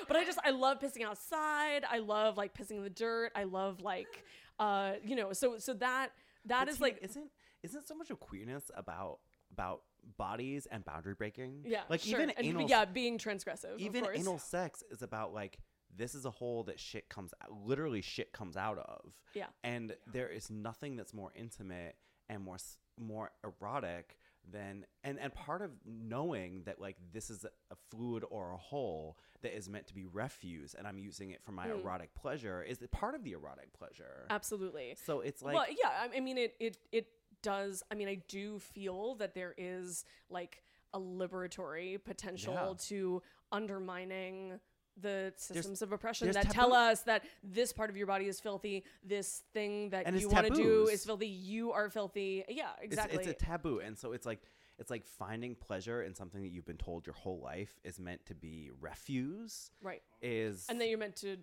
But 0.08 0.18
I 0.18 0.26
just 0.26 0.40
I 0.44 0.50
love 0.52 0.80
pissing 0.80 1.04
outside. 1.06 1.84
I 1.90 2.00
love 2.00 2.36
like 2.38 2.54
pissing 2.54 2.78
in 2.78 2.84
the 2.84 2.90
dirt. 2.90 3.32
I 3.36 3.44
love 3.46 3.82
like 3.82 4.26
uh 4.60 4.94
you 5.06 5.16
know, 5.16 5.32
so 5.32 5.58
so 5.60 5.74
that 5.76 6.10
that 6.46 6.60
But 6.66 6.70
is 6.70 6.76
Tina, 6.76 6.86
like 6.88 7.00
isn't 7.02 7.30
isn't 7.64 7.88
so 7.88 7.96
much 7.96 8.10
of 8.10 8.20
queerness 8.20 8.70
about 8.76 9.20
about 9.54 9.82
bodies 10.18 10.68
and 10.72 10.84
boundary 10.86 11.14
breaking? 11.14 11.64
yeah, 11.66 11.82
like 11.90 12.02
sure. 12.02 12.20
even 12.20 12.30
and, 12.32 12.46
anal 12.46 12.70
yeah, 12.70 12.86
being 12.86 13.18
transgressive. 13.18 13.78
even 13.78 14.06
anal 14.14 14.38
sex 14.40 14.84
is 14.92 15.02
about 15.02 15.34
like 15.34 15.60
this 15.96 16.14
is 16.14 16.26
a 16.26 16.30
hole 16.32 16.64
that 16.66 16.80
shit 16.80 17.10
comes 17.10 17.34
out 17.42 17.52
literally 17.66 18.02
shit 18.02 18.32
comes 18.32 18.56
out 18.56 18.78
of 18.78 19.12
Yeah. 19.34 19.48
and 19.64 19.96
there 20.12 20.30
is 20.30 20.50
nothing 20.52 20.96
that's 20.96 21.14
more 21.14 21.32
intimate 21.36 21.96
and 22.30 22.44
more 22.44 22.58
more 23.00 23.32
erotic 23.44 24.18
than 24.52 24.86
and 25.04 25.20
and 25.20 25.34
part 25.34 25.62
of 25.62 25.72
knowing 25.86 26.64
that 26.66 26.80
like 26.80 26.96
this 27.14 27.30
is 27.30 27.46
a, 27.46 27.76
fluid 27.92 28.24
or 28.30 28.52
a 28.52 28.58
hole 28.58 29.18
that 29.42 29.56
is 29.56 29.70
meant 29.70 29.88
to 29.88 29.94
be 29.94 30.06
refuse 30.06 30.74
and 30.74 30.88
i'm 30.88 30.98
using 30.98 31.32
it 31.32 31.42
for 31.44 31.52
my 31.52 31.68
Mm. 31.68 31.82
erotic 31.84 32.14
pleasure 32.16 32.62
is 32.64 32.82
it 32.82 32.92
part 32.92 33.16
of 33.16 33.24
the 33.24 33.32
erotic 33.34 33.72
pleasure 33.74 34.26
Absolutely. 34.30 34.96
so 35.06 35.22
it's 35.22 35.42
like 35.42 35.56
well, 35.56 35.66
yeah. 35.70 35.90
I- 35.90 36.18
I 36.18 36.20
mean, 36.20 36.38
it 36.38 36.56
it 36.60 36.78
it 36.92 37.08
does. 37.42 37.84
I 37.92 37.96
mean, 37.96 38.08
I 38.08 38.16
do 38.28 38.60
feel 38.60 39.16
that 39.16 39.34
there 39.34 39.54
is 39.58 40.06
like 40.30 40.64
a 40.94 41.00
liberatory 41.00 42.04
potential 42.04 42.54
Yeah. 42.54 42.74
to 42.88 43.22
undermining 43.52 44.60
the 45.02 45.32
systems 45.38 45.82
of 45.82 45.94
oppression 45.94 46.26
there's 46.26 46.36
that 46.36 46.50
tell 46.52 46.74
us 46.74 47.04
that 47.04 47.24
this 47.42 47.72
part 47.72 47.90
of 47.90 47.96
your 47.96 48.08
body 48.08 48.26
is 48.28 48.42
filthy, 48.42 48.84
this 49.04 49.44
thing 49.54 49.90
that 49.92 50.06
And 50.06 50.20
you 50.20 50.28
want 50.28 50.48
to 50.48 50.54
do 50.54 50.88
is 50.88 51.06
filthy, 51.06 51.28
you 51.28 51.72
are 51.72 51.90
filthy. 51.90 52.44
Yeah, 52.50 52.72
it's- 52.72 52.84
exactly. 52.84 53.18
It's, 53.20 53.28
a 53.28 53.34
taboo, 53.34 53.80
and 53.80 53.98
so 53.98 54.12
it's 54.12 54.26
like 54.26 54.42
it's 54.78 54.90
like 54.90 55.06
finding 55.06 55.56
pleasure 55.56 56.04
in 56.04 56.16
something 56.16 56.42
that 56.42 56.50
you've 56.50 56.66
been 56.66 56.78
told 56.78 57.06
your 57.06 57.14
whole 57.14 57.40
life 57.42 57.80
is 57.84 58.00
meant 58.00 58.26
to 58.28 58.34
be 58.36 58.72
refuse. 58.80 59.72
right. 59.82 60.02
Is 60.22 60.66
And 60.70 60.80
then 60.80 60.88
you're 60.90 60.98
meant 60.98 61.18
to 61.18 61.38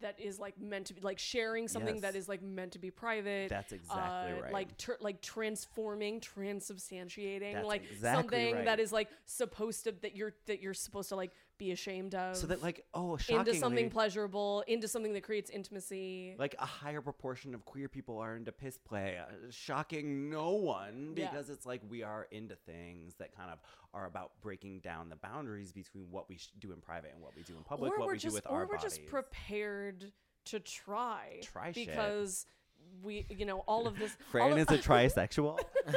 that 0.00 0.18
is 0.20 0.38
like 0.38 0.60
meant 0.60 0.86
to 0.86 0.94
be 0.94 1.00
like 1.00 1.18
sharing 1.18 1.68
something 1.68 2.00
that 2.00 2.14
Yes. 2.14 2.24
is 2.24 2.28
like 2.28 2.42
meant 2.42 2.72
to 2.72 2.78
be 2.78 2.90
private. 2.90 3.48
That's 3.48 3.72
exactly 3.72 4.32
uh, 4.38 4.42
right. 4.42 4.52
Like 4.52 4.78
tr- 4.78 4.92
like 5.00 5.20
transforming, 5.20 6.20
transubstantiating, 6.20 7.54
That's 7.54 7.66
like 7.66 7.84
exactly 7.90 8.22
something 8.22 8.54
right. 8.54 8.64
that 8.66 8.80
is 8.80 8.92
like 8.92 9.08
supposed 9.26 9.84
to 9.84 9.92
that 10.02 10.16
you're 10.16 10.34
that 10.46 10.60
you're 10.60 10.74
supposed 10.74 11.08
to 11.10 11.16
like 11.16 11.32
be 11.58 11.72
ashamed 11.72 12.14
of. 12.14 12.36
so 12.36 12.46
that 12.46 12.62
like 12.62 12.84
oh 12.94 13.16
shockingly, 13.16 13.50
into 13.50 13.54
something 13.60 13.90
pleasurable, 13.90 14.62
into 14.66 14.86
something 14.88 15.12
that 15.12 15.22
creates 15.22 15.50
intimacy. 15.50 16.36
like 16.38 16.54
a 16.58 16.66
higher 16.66 17.00
proportion 17.00 17.54
of 17.54 17.64
queer 17.64 17.88
people 17.88 18.18
are 18.18 18.36
into 18.36 18.52
piss 18.52 18.78
play. 18.78 19.18
Uh, 19.20 19.32
shocking 19.50 20.30
no 20.30 20.52
one 20.52 21.14
Yeah. 21.16 21.30
because 21.30 21.50
it's 21.50 21.66
like 21.66 21.80
we 21.88 22.02
are 22.02 22.28
into 22.30 22.54
things 22.56 23.14
that 23.16 23.36
kind 23.36 23.50
of 23.50 23.58
are 23.92 24.06
about 24.06 24.32
breaking 24.40 24.80
down 24.80 25.08
the 25.08 25.16
boundaries 25.16 25.72
between 25.72 26.10
what 26.10 26.28
we 26.28 26.36
sh- 26.38 26.50
do 26.58 26.72
in 26.72 26.80
private 26.80 27.10
and 27.12 27.22
what 27.22 27.34
we 27.36 27.42
do 27.42 27.56
in 27.56 27.64
public, 27.64 27.92
or 27.92 27.98
what 27.98 28.06
we're 28.08 28.14
just 28.14 28.26
do 28.28 28.34
with 28.34 28.46
or 28.46 28.58
our 28.60 28.66
we're 28.66 28.76
bodies. 28.76 28.82
just 28.98 29.06
prepared 29.06 30.12
to 30.46 30.60
try. 30.60 31.40
Try 31.42 31.72
shit. 31.72 31.88
Because 32.90 33.04
we 33.04 33.26
you 33.30 33.44
know 33.46 33.58
all 33.66 33.86
of 33.86 33.98
this 33.98 34.16
Fran 34.30 34.52
of- 34.52 34.58
is 34.58 34.68
a 34.70 34.78
trisexual. 34.78 35.58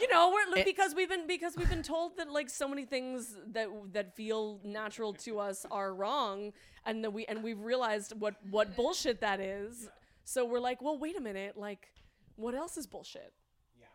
you 0.00 0.08
know 0.10 0.32
we're 0.32 0.64
because 0.64 0.94
we've 0.94 1.08
been 1.08 1.26
because 1.26 1.56
we've 1.56 1.68
been 1.68 1.82
told 1.82 2.16
that 2.18 2.30
like 2.30 2.48
so 2.50 2.68
many 2.68 2.84
things 2.84 3.36
that 3.52 3.68
that 3.92 4.16
feel 4.16 4.60
natural 4.64 5.12
to 5.12 5.38
us 5.38 5.66
are 5.70 5.94
wrong 5.94 6.52
and 6.86 7.02
that 7.04 7.10
we 7.12 7.24
and 7.26 7.42
we've 7.42 7.60
realized 7.60 8.12
what 8.18 8.34
what 8.50 8.76
bullshit 8.76 9.20
that 9.20 9.40
is 9.40 9.88
so 10.24 10.44
we're 10.44 10.60
like 10.60 10.80
well 10.82 10.98
wait 10.98 11.16
a 11.16 11.20
minute 11.20 11.56
like 11.56 11.88
what 12.36 12.54
else 12.54 12.76
is 12.76 12.86
bullshit 12.86 13.32
Yeah, 13.78 13.86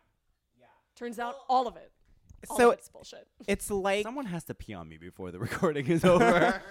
yeah. 0.60 0.66
turns 0.96 1.20
out 1.20 1.36
all 1.50 1.68
of 1.68 1.76
it 1.76 1.92
all 2.50 2.58
So- 2.58 2.68
of 2.72 2.78
it's 2.80 2.90
bullshit 2.90 3.28
It's 3.48 3.70
like 3.70 4.04
Someone 4.04 4.26
has 4.28 4.44
to 4.46 4.54
pee 4.54 4.74
on 4.74 4.88
me 4.88 4.98
before 4.98 5.32
the 5.32 5.40
recording 5.40 5.88
is 5.88 6.06
over. 6.14 6.62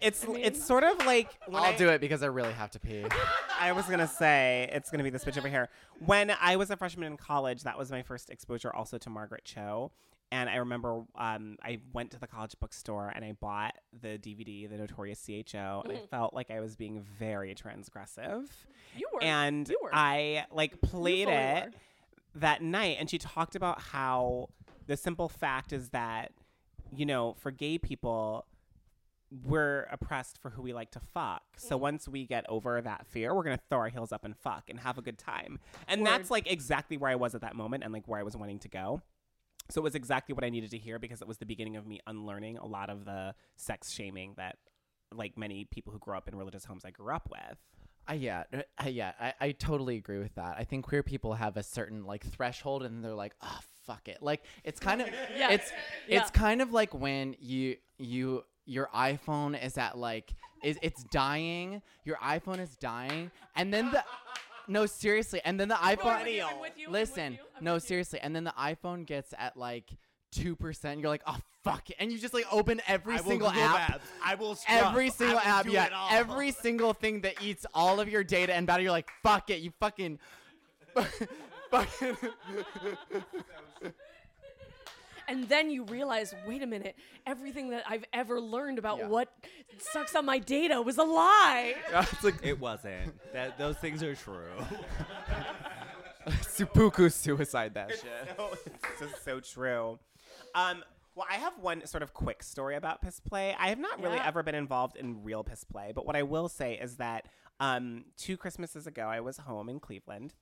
It's 0.00 0.26
mean- 0.26 0.44
it's 0.44 0.64
sort 0.64 0.84
of 0.84 0.98
like 1.06 1.28
when 1.46 1.62
I'll 1.62 1.72
I- 1.72 1.76
do 1.76 1.88
it 1.88 2.00
because 2.00 2.22
I 2.22 2.26
really 2.26 2.52
have 2.52 2.70
to 2.72 2.80
pee. 2.80 3.04
I 3.60 3.72
was 3.72 3.86
gonna 3.86 4.06
say 4.08 4.68
it's 4.72 4.90
gonna 4.90 5.04
be 5.04 5.10
the 5.10 5.18
switch 5.18 5.38
over 5.38 5.48
here. 5.48 5.68
When 6.04 6.32
I 6.40 6.56
was 6.56 6.70
a 6.70 6.76
freshman 6.76 7.06
in 7.10 7.16
college, 7.16 7.62
that 7.62 7.78
was 7.78 7.90
my 7.90 8.02
first 8.02 8.30
exposure 8.30 8.74
also 8.74 8.98
to 8.98 9.10
Margaret 9.10 9.44
Cho. 9.44 9.92
And 10.32 10.50
I 10.50 10.56
remember 10.56 11.04
um, 11.14 11.56
I 11.62 11.78
went 11.92 12.10
to 12.10 12.18
the 12.18 12.26
college 12.26 12.56
bookstore 12.60 13.12
and 13.14 13.24
I 13.24 13.32
bought 13.32 13.74
the 14.02 14.18
DVD, 14.18 14.68
The 14.68 14.76
Notorious 14.76 15.24
CHO, 15.24 15.82
and 15.84 15.92
I 15.92 16.00
felt 16.10 16.34
like 16.34 16.50
I 16.50 16.58
was 16.58 16.74
being 16.74 17.00
very 17.16 17.54
transgressive. 17.54 18.48
you 18.96 19.06
were 19.12 19.22
And 19.22 19.68
you 19.68 19.78
were 19.80 19.90
I 19.94 20.46
like 20.50 20.80
played 20.80 20.90
fully 21.28 21.34
it 21.34 21.64
were. 21.66 21.70
that 22.34 22.60
night, 22.60 22.96
and 22.98 23.08
she 23.08 23.18
talked 23.18 23.54
about 23.54 23.80
how 23.80 24.48
the 24.88 24.96
simple 24.96 25.28
fact 25.28 25.72
is 25.72 25.90
that, 25.90 26.32
you 26.92 27.06
know, 27.06 27.34
for 27.38 27.52
gay 27.52 27.78
people, 27.78 28.46
we're 29.30 29.82
oppressed 29.90 30.38
for 30.40 30.50
who 30.50 30.62
we 30.62 30.72
like 30.72 30.90
to 30.92 31.00
fuck. 31.00 31.42
Mm. 31.56 31.60
So 31.68 31.76
once 31.76 32.08
we 32.08 32.26
get 32.26 32.44
over 32.48 32.80
that 32.80 33.06
fear, 33.06 33.34
we're 33.34 33.42
gonna 33.42 33.60
throw 33.68 33.78
our 33.80 33.88
heels 33.88 34.12
up 34.12 34.24
and 34.24 34.36
fuck 34.36 34.70
and 34.70 34.80
have 34.80 34.98
a 34.98 35.02
good 35.02 35.18
time. 35.18 35.58
And 35.88 36.06
that's 36.06 36.30
like 36.30 36.50
exactly 36.50 36.96
where 36.96 37.10
I 37.10 37.16
was 37.16 37.34
at 37.34 37.40
that 37.40 37.56
moment 37.56 37.84
and 37.84 37.92
like 37.92 38.06
where 38.06 38.20
I 38.20 38.22
was 38.22 38.36
wanting 38.36 38.58
to 38.60 38.68
go. 38.68 39.02
So 39.68 39.80
it 39.80 39.84
was 39.84 39.94
exactly 39.96 40.32
what 40.34 40.44
I 40.44 40.50
needed 40.50 40.70
to 40.70 40.78
hear 40.78 40.98
because 40.98 41.20
it 41.20 41.26
was 41.28 41.38
the 41.38 41.46
beginning 41.46 41.76
of 41.76 41.86
me 41.86 42.00
unlearning 42.06 42.58
a 42.58 42.66
lot 42.66 42.88
of 42.88 43.04
the 43.04 43.34
sex 43.56 43.90
shaming 43.90 44.34
that 44.36 44.58
like 45.12 45.36
many 45.36 45.64
people 45.64 45.92
who 45.92 45.98
grew 45.98 46.16
up 46.16 46.28
in 46.28 46.36
religious 46.36 46.64
homes 46.64 46.84
I 46.84 46.90
grew 46.90 47.14
up 47.14 47.28
with. 47.30 47.58
I 48.08 48.14
yeah, 48.14 48.44
uh, 48.52 48.62
I, 48.78 48.88
yeah, 48.88 49.12
I, 49.20 49.34
I 49.40 49.52
totally 49.52 49.96
agree 49.96 50.18
with 50.18 50.34
that. 50.36 50.56
I 50.56 50.62
think 50.62 50.86
queer 50.86 51.02
people 51.02 51.34
have 51.34 51.56
a 51.56 51.62
certain 51.64 52.04
like 52.04 52.24
threshold, 52.24 52.84
and 52.84 53.04
they're 53.04 53.14
like, 53.14 53.34
oh 53.42 53.58
fuck 53.86 54.08
it. 54.08 54.18
Like 54.22 54.44
it's 54.64 54.78
kind 54.78 55.00
of 55.00 55.08
Yeah. 55.36 55.50
it's 55.50 55.72
Yeah. 56.06 56.20
it's 56.20 56.30
kind 56.30 56.62
of 56.62 56.72
like 56.72 56.94
when 56.94 57.34
you 57.40 57.76
you 57.98 58.44
your 58.66 58.88
iPhone 58.94 59.62
is 59.62 59.78
at 59.78 59.96
like 59.96 60.34
is 60.62 60.78
it's 60.82 61.04
dying. 61.04 61.80
Your 62.04 62.16
iPhone 62.16 62.58
is 62.58 62.76
dying, 62.76 63.30
and 63.54 63.72
then 63.72 63.90
the 63.92 64.04
no 64.68 64.86
seriously, 64.86 65.40
and 65.44 65.58
then 65.58 65.68
the 65.68 65.76
iPhone. 65.76 66.32
you, 66.32 66.42
I'm 66.42 66.60
with 66.60 66.76
you, 66.76 66.86
I'm 66.86 66.92
with 66.92 67.00
Listen, 67.00 67.34
you, 67.34 67.38
no 67.60 67.74
with 67.74 67.84
you. 67.84 67.88
seriously, 67.88 68.18
and 68.20 68.34
then 68.34 68.44
the 68.44 68.54
iPhone 68.58 69.06
gets 69.06 69.32
at 69.38 69.56
like 69.56 69.90
two 70.32 70.56
percent. 70.56 71.00
You're 71.00 71.08
like, 71.08 71.22
oh 71.26 71.38
fuck 71.62 71.88
it, 71.90 71.96
and 71.98 72.10
you 72.10 72.18
just 72.18 72.34
like 72.34 72.46
open 72.50 72.80
every 72.86 73.18
single 73.18 73.48
app. 73.48 74.00
I 74.24 74.34
will. 74.34 74.58
Every 74.68 75.10
single 75.10 75.38
app, 75.38 75.66
yeah. 75.66 76.08
Every 76.10 76.50
single 76.50 76.92
thing 76.92 77.20
that 77.22 77.42
eats 77.42 77.64
all 77.72 78.00
of 78.00 78.08
your 78.08 78.24
data 78.24 78.54
and 78.54 78.66
battery, 78.66 78.84
you're 78.84 78.92
like, 78.92 79.10
fuck 79.22 79.50
it, 79.50 79.60
you 79.60 79.72
fucking, 79.78 80.18
fucking. 81.70 82.16
And 85.28 85.48
then 85.48 85.70
you 85.70 85.84
realize, 85.84 86.34
wait 86.46 86.62
a 86.62 86.66
minute, 86.66 86.96
everything 87.26 87.70
that 87.70 87.84
I've 87.88 88.04
ever 88.12 88.40
learned 88.40 88.78
about 88.78 88.98
Yeah. 88.98 89.08
what 89.08 89.28
sucks 89.78 90.14
on 90.14 90.24
my 90.24 90.38
data 90.38 90.80
was 90.80 90.98
a 90.98 91.02
lie. 91.04 91.74
it's 91.92 92.22
like 92.24 92.36
it 92.42 92.60
wasn't. 92.60 93.14
That 93.32 93.58
those 93.58 93.76
things 93.78 94.02
are 94.02 94.14
true. 94.14 94.52
Seppuku 96.42 97.08
suicide 97.08 97.74
that 97.74 97.90
shit. 97.90 98.36
No, 98.38 98.50
it's 98.52 99.00
just 99.00 99.24
so 99.24 99.40
true. 99.40 99.98
Um, 100.54 100.82
well, 101.14 101.26
I 101.30 101.34
have 101.36 101.52
one 101.60 101.86
sort 101.86 102.02
of 102.02 102.12
quick 102.12 102.42
story 102.42 102.76
about 102.76 103.00
piss 103.00 103.20
play. 103.20 103.54
I 103.58 103.68
have 103.68 103.78
not 103.78 104.02
really 104.02 104.16
Yeah. 104.16 104.26
ever 104.26 104.42
been 104.42 104.54
involved 104.54 104.96
in 104.96 105.22
real 105.22 105.44
piss 105.44 105.64
play, 105.64 105.92
but 105.94 106.04
what 106.04 106.16
I 106.16 106.22
will 106.24 106.48
say 106.48 106.74
is 106.74 106.96
that 106.96 107.26
um, 107.60 108.04
two 108.18 108.36
Christmases 108.36 108.86
ago, 108.86 109.02
I 109.06 109.20
was 109.20 109.38
home 109.38 109.68
in 109.68 109.80
Cleveland, 109.80 110.34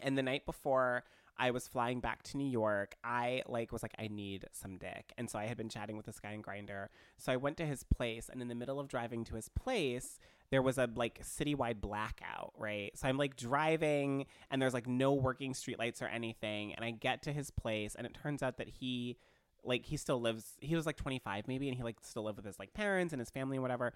and 0.00 0.16
the 0.16 0.22
night 0.22 0.46
before 0.46 1.04
I 1.38 1.50
was 1.50 1.66
flying 1.66 2.00
back 2.00 2.22
to 2.24 2.36
New 2.36 2.48
York, 2.48 2.94
I 3.02 3.42
like 3.48 3.72
was 3.72 3.82
like, 3.82 3.94
I 3.98 4.08
need 4.08 4.46
some 4.52 4.76
dick, 4.76 5.12
and 5.18 5.28
so 5.28 5.38
I 5.38 5.46
had 5.46 5.56
been 5.56 5.68
chatting 5.68 5.96
with 5.96 6.06
this 6.06 6.20
guy 6.20 6.32
in 6.32 6.42
Grindr. 6.42 6.88
So 7.18 7.32
I 7.32 7.36
went 7.36 7.56
to 7.58 7.66
his 7.66 7.82
place, 7.82 8.28
and 8.30 8.40
in 8.40 8.48
the 8.48 8.54
middle 8.54 8.78
of 8.78 8.88
driving 8.88 9.24
to 9.24 9.34
his 9.34 9.48
place, 9.48 10.18
there 10.50 10.62
was 10.62 10.78
a 10.78 10.88
like 10.94 11.22
citywide 11.24 11.80
blackout, 11.80 12.52
right? 12.56 12.92
So 12.96 13.08
I'm 13.08 13.16
like 13.16 13.36
driving, 13.36 14.26
and 14.50 14.60
there's 14.60 14.74
like 14.74 14.86
no 14.86 15.14
working 15.14 15.52
streetlights 15.52 16.02
or 16.02 16.06
anything, 16.06 16.74
and 16.74 16.84
I 16.84 16.90
get 16.90 17.22
to 17.22 17.32
his 17.32 17.50
place, 17.50 17.94
and 17.94 18.06
it 18.06 18.14
turns 18.14 18.42
out 18.42 18.58
that 18.58 18.68
he 18.68 19.16
like 19.64 19.86
he 19.86 19.96
still 19.96 20.20
lives 20.20 20.56
he 20.60 20.74
was 20.74 20.86
like 20.86 20.96
25 20.96 21.46
maybe 21.46 21.68
and 21.68 21.76
he 21.76 21.82
like 21.82 21.96
still 22.02 22.24
lived 22.24 22.36
with 22.36 22.46
his 22.46 22.58
like 22.58 22.74
parents 22.74 23.12
and 23.12 23.20
his 23.20 23.30
family 23.30 23.56
and 23.56 23.62
whatever 23.62 23.92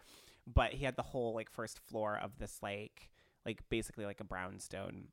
but 0.46 0.72
he 0.72 0.84
had 0.84 0.96
the 0.96 1.02
whole 1.02 1.34
like 1.34 1.50
first 1.50 1.80
floor 1.80 2.18
of 2.22 2.38
this 2.38 2.58
like 2.62 3.10
like 3.44 3.62
basically 3.68 4.04
like 4.04 4.20
a 4.20 4.24
brownstone 4.24 5.08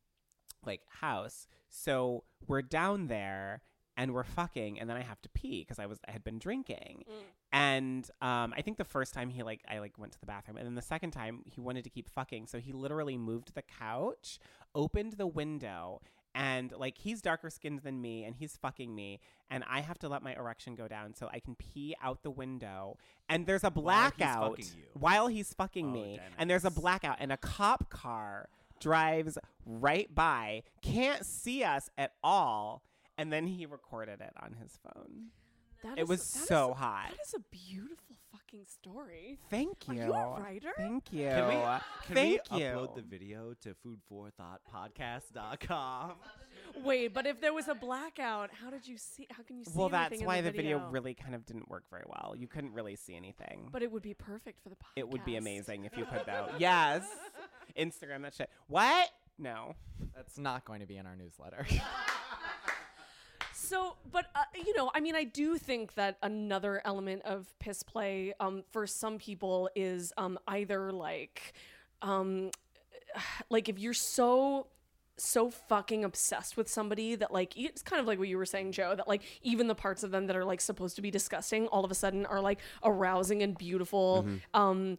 like 0.65 0.81
house. 0.87 1.47
So 1.69 2.23
we're 2.47 2.61
down 2.61 3.07
there 3.07 3.61
and 3.95 4.11
we're 4.11 4.23
fucking 4.23 4.79
and 4.79 4.89
then 4.89 4.97
i 4.97 5.01
have 5.03 5.21
to 5.21 5.29
pee 5.29 5.59
because 5.61 5.77
i 5.77 5.85
was 5.85 5.99
i 6.07 6.11
had 6.11 6.23
been 6.23 6.39
drinking. 6.39 7.03
And 7.51 8.09
um 8.21 8.51
i 8.57 8.61
think 8.63 8.77
the 8.77 8.83
first 8.83 9.13
time 9.13 9.29
he 9.29 9.43
like 9.43 9.61
i 9.69 9.77
like 9.77 9.97
went 9.99 10.13
to 10.13 10.19
the 10.19 10.25
bathroom 10.25 10.57
and 10.57 10.65
then 10.65 10.73
the 10.73 10.81
second 10.81 11.11
time 11.11 11.43
he 11.45 11.61
wanted 11.61 11.83
to 11.83 11.91
keep 11.91 12.09
fucking 12.09 12.47
so 12.47 12.57
he 12.59 12.71
literally 12.73 13.17
moved 13.17 13.53
the 13.53 13.61
couch 13.61 14.39
opened 14.73 15.13
the 15.13 15.27
window 15.27 16.01
and 16.33 16.73
like 16.75 16.97
he's 16.97 17.21
darker 17.21 17.51
skinned 17.51 17.81
than 17.81 18.01
me 18.01 18.23
and 18.23 18.35
he's 18.35 18.57
fucking 18.57 18.95
me 18.95 19.19
and 19.51 19.63
i 19.69 19.81
have 19.81 19.99
to 19.99 20.09
let 20.09 20.23
my 20.23 20.33
erection 20.33 20.73
go 20.73 20.87
down 20.87 21.13
so 21.13 21.29
i 21.31 21.39
can 21.39 21.53
pee 21.55 21.95
out 22.01 22.23
the 22.23 22.31
window. 22.31 22.97
And 23.29 23.45
there's 23.45 23.63
a 23.63 23.69
While 23.69 24.05
he's 24.05 24.17
blackout 24.17 24.49
fucking 24.57 24.65
while 24.93 25.27
he's 25.27 25.53
fucking 25.53 25.85
Oh, 25.89 25.93
me 25.93 26.19
and 26.39 26.49
there's 26.49 26.65
a 26.65 26.71
blackout 26.71 27.17
and 27.19 27.31
a 27.31 27.37
cop 27.37 27.91
car 27.91 28.49
drives 28.83 29.37
right 29.65 30.13
by 30.13 30.61
can't 30.81 31.25
see 31.25 31.63
us 31.63 31.89
at 31.97 32.13
all 32.23 32.83
and 33.17 33.31
then 33.31 33.47
he 33.47 33.65
recorded 33.65 34.19
it 34.21 34.33
on 34.41 34.53
his 34.61 34.77
phone 34.83 35.27
That 35.83 35.97
It 35.97 36.03
is- 36.03 36.09
was 36.09 36.33
that 36.33 36.39
is- 36.41 36.47
so 36.47 36.73
hot. 36.73 37.09
That 37.09 37.19
is 37.25 37.33
a 37.33 37.39
beautiful 37.51 38.15
fucking 38.53 38.65
story. 38.67 39.39
thank 39.49 39.87
you. 39.87 39.93
Are 39.93 39.97
you 39.97 40.03
you 40.05 40.13
a 40.13 40.39
writer? 40.39 40.71
thank 40.77 41.11
you 41.11 41.27
Can 41.27 41.47
we, 41.47 41.55
uh, 41.55 41.79
can 42.05 42.15
thank 42.15 42.41
we 42.51 42.59
you 42.59 42.65
upload 42.65 42.93
the 42.95 43.01
video 43.01 43.53
to 43.61 43.75
foodforthoughtpodcast.com? 43.85 46.13
Wait, 46.83 47.13
but 47.13 47.27
if 47.27 47.39
there 47.41 47.53
was 47.53 47.67
a 47.67 47.75
blackout, 47.75 48.49
how 48.51 48.69
did 48.71 48.87
you 48.87 48.97
see? 48.97 49.27
How 49.31 49.43
can 49.43 49.57
you 49.57 49.63
see? 49.65 49.71
well 49.75 49.87
anything 49.87 50.09
that's 50.09 50.21
in 50.21 50.27
why 50.27 50.41
the, 50.41 50.49
the 50.51 50.55
video 50.57 50.87
really 50.89 51.13
kind 51.13 51.35
of 51.35 51.45
didn't 51.45 51.69
work 51.69 51.83
very 51.89 52.03
well 52.07 52.35
you 52.37 52.47
couldn't 52.47 52.73
really 52.73 52.95
see 52.95 53.15
anything 53.15 53.67
But 53.71 53.83
it 53.83 53.91
would 53.91 54.03
be 54.03 54.13
perfect 54.13 54.61
for 54.63 54.69
the 54.69 54.75
podcast. 54.75 54.97
it 54.97 55.09
would 55.09 55.25
be 55.25 55.35
amazing 55.35 55.83
if 55.85 55.97
you 55.97 56.05
could 56.05 56.21
though 56.25 56.49
yes 56.57 57.03
instagram 57.77 58.21
that 58.23 58.33
shit 58.33 58.49
what 58.67 59.09
no 59.37 59.75
That's 60.15 60.37
not 60.37 60.65
going 60.65 60.79
to 60.81 60.85
be 60.85 60.97
in 60.97 61.05
our 61.05 61.15
newsletter. 61.15 61.65
So, 63.73 63.95
but 64.11 64.27
uh, 64.35 64.43
you 64.53 64.77
know, 64.77 64.91
I 64.93 64.99
mean, 64.99 65.15
I 65.15 65.23
do 65.23 65.57
think 65.57 65.95
that 65.95 66.17
another 66.21 66.79
element 66.85 67.23
of 67.25 67.51
piss 67.57 67.81
play, 67.81 68.31
um, 68.39 68.63
for 68.69 68.85
some 68.85 69.17
people, 69.17 69.67
is 69.75 70.13
um, 70.15 70.37
either 70.47 70.91
like, 70.91 71.53
um, 72.03 72.51
like 73.49 73.69
if 73.69 73.79
you're 73.79 73.95
so 73.95 74.67
so 75.17 75.49
fucking 75.49 76.03
obsessed 76.03 76.55
with 76.55 76.67
somebody 76.67 77.15
that 77.15 77.31
like 77.31 77.55
it's 77.55 77.83
kind 77.83 77.99
of 77.99 78.07
like 78.07 78.17
what 78.17 78.27
you 78.27 78.35
were 78.35 78.47
saying 78.47 78.71
joe 78.71 78.95
that 78.95 79.07
like 79.07 79.21
even 79.43 79.67
the 79.67 79.75
parts 79.75 80.01
of 80.01 80.09
them 80.09 80.25
that 80.25 80.35
are 80.35 80.43
like 80.43 80.59
supposed 80.59 80.95
to 80.95 81.03
be 81.03 81.11
disgusting 81.11 81.67
all 81.67 81.85
of 81.85 81.91
a 81.91 81.95
sudden 81.95 82.25
are 82.25 82.41
like 82.41 82.57
arousing 82.83 83.43
and 83.43 83.55
beautiful. 83.55 84.25
Um 84.55 84.97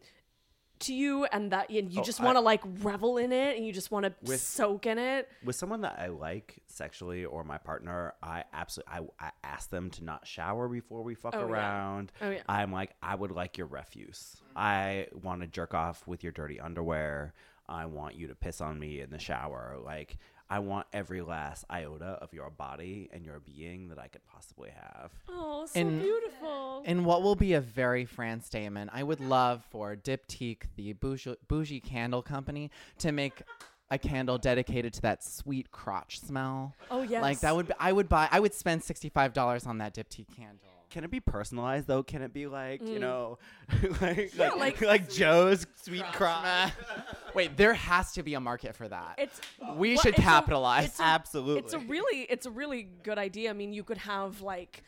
to 0.81 0.95
you 0.95 1.25
and 1.27 1.51
that 1.53 1.71
and 1.71 1.93
you 1.93 2.01
Oh, 2.01 2.05
just 2.05 2.21
want 2.21 2.37
to 2.37 2.41
like 2.41 2.61
revel 2.83 3.17
in 3.19 3.33
it 3.33 3.57
and 3.57 3.67
you 3.67 3.73
just 3.73 3.91
want 3.91 4.07
to 4.27 4.39
soak 4.39 4.87
in 4.87 4.99
it 4.99 5.29
With 5.45 5.57
someone 5.57 5.81
that 5.83 5.97
I 5.99 6.09
like 6.09 6.59
sexually 6.67 7.25
or 7.25 7.45
my 7.45 7.59
partner, 7.59 8.15
I 8.23 8.45
absolutely 8.53 8.93
I, 9.21 9.27
I 9.27 9.31
ask 9.45 9.71
them 9.71 9.91
to 9.91 10.05
not 10.05 10.27
shower 10.27 10.69
before 10.69 11.03
we 11.03 11.15
fuck 11.15 11.35
Oh, 11.37 11.41
yeah. 11.41 11.53
around. 11.53 12.13
Oh, 12.21 12.31
yeah. 12.31 12.43
I'm 12.49 12.73
like, 12.73 12.95
I 13.03 13.15
would 13.15 13.31
like 13.31 13.57
your 13.59 13.67
refuse. 13.67 14.37
I 14.57 15.07
want 15.23 15.41
to 15.43 15.47
jerk 15.47 15.75
off 15.75 16.07
with 16.07 16.23
your 16.23 16.33
dirty 16.33 16.61
underwear. 16.61 17.35
I 17.69 17.87
want 17.87 18.15
you 18.17 18.27
to 18.27 18.35
piss 18.35 18.61
on 18.61 18.79
me 18.79 19.01
in 19.01 19.11
the 19.11 19.19
shower. 19.19 19.77
Like 19.83 20.19
I 20.55 20.61
want 20.61 20.87
every 20.93 21.21
last 21.21 21.65
iota 21.69 22.17
of 22.23 22.33
your 22.33 22.49
body 22.49 23.09
and 23.13 23.25
your 23.25 23.41
being 23.41 23.89
that 23.89 23.99
I 23.99 24.07
could 24.07 24.25
possibly 24.25 24.71
have. 24.71 25.11
oh 25.29 25.67
so 25.67 25.81
In- 25.81 25.99
beautiful 25.99 26.83
In 26.85 27.05
what 27.05 27.23
will 27.25 27.35
be 27.35 27.55
a 27.55 27.61
very 27.61 28.05
Fran 28.05 28.41
statement, 28.41 28.91
I 28.95 29.03
would 29.03 29.19
love 29.19 29.65
for 29.71 29.97
Diptyque, 29.97 30.63
the 30.77 30.93
bougie, 30.93 31.35
bougie 31.49 31.81
candle 31.81 32.23
company, 32.23 32.71
to 32.99 33.11
make 33.11 33.43
a 33.91 33.99
candle 33.99 34.39
dedicated 34.39 34.93
to 34.95 35.03
that 35.03 35.25
sweet 35.25 35.73
crotch 35.73 36.21
smell. 36.21 36.73
Oh, 36.89 37.03
yes. 37.03 37.21
Like 37.21 37.41
that 37.41 37.57
would 37.57 37.67
be, 37.67 37.75
I 37.81 37.91
would 37.91 38.09
buy. 38.09 38.29
I 38.31 38.39
would 38.39 38.55
spend 38.55 38.85
sixty 38.85 39.09
five 39.09 39.33
dollars 39.33 39.67
on 39.67 39.79
that 39.79 39.93
Diptyque 39.93 40.37
candle. 40.37 40.69
Can 40.95 41.03
it 41.03 41.11
be 41.11 41.19
personalized 41.19 41.89
though? 41.89 42.05
Can 42.05 42.23
it 42.23 42.33
be 42.33 42.47
like 42.47 42.81
you 42.81 42.99
mm. 42.99 43.01
know, 43.01 43.39
like 44.01 44.33
Yeah, 44.37 44.51
like, 44.51 44.81
like- 44.81 44.81
like 44.81 45.11
Joe's 45.11 45.67
sweet 45.83 46.05
crotch? 46.13 46.71
Wait, 47.35 47.57
there 47.57 47.75
has 47.75 48.13
to 48.13 48.23
be 48.23 48.35
a 48.35 48.41
market 48.41 48.77
for 48.77 48.87
that. 48.87 49.17
It's 49.19 49.41
we 49.75 49.95
well, 49.95 50.03
should 50.03 50.11
it's 50.11 50.21
a- 50.21 50.23
capitalize. 50.23 50.85
it's 50.85 51.01
a- 51.01 51.03
Absolutely. 51.03 51.65
It's 51.65 51.73
a 51.73 51.81
really 51.81 52.21
it's 52.31 52.47
a 52.47 52.51
really 52.53 52.87
good 53.03 53.19
idea. 53.19 53.51
I 53.51 53.55
mean, 53.55 53.73
you 53.73 53.83
could 53.83 53.99
have 53.99 54.41
like 54.41 54.85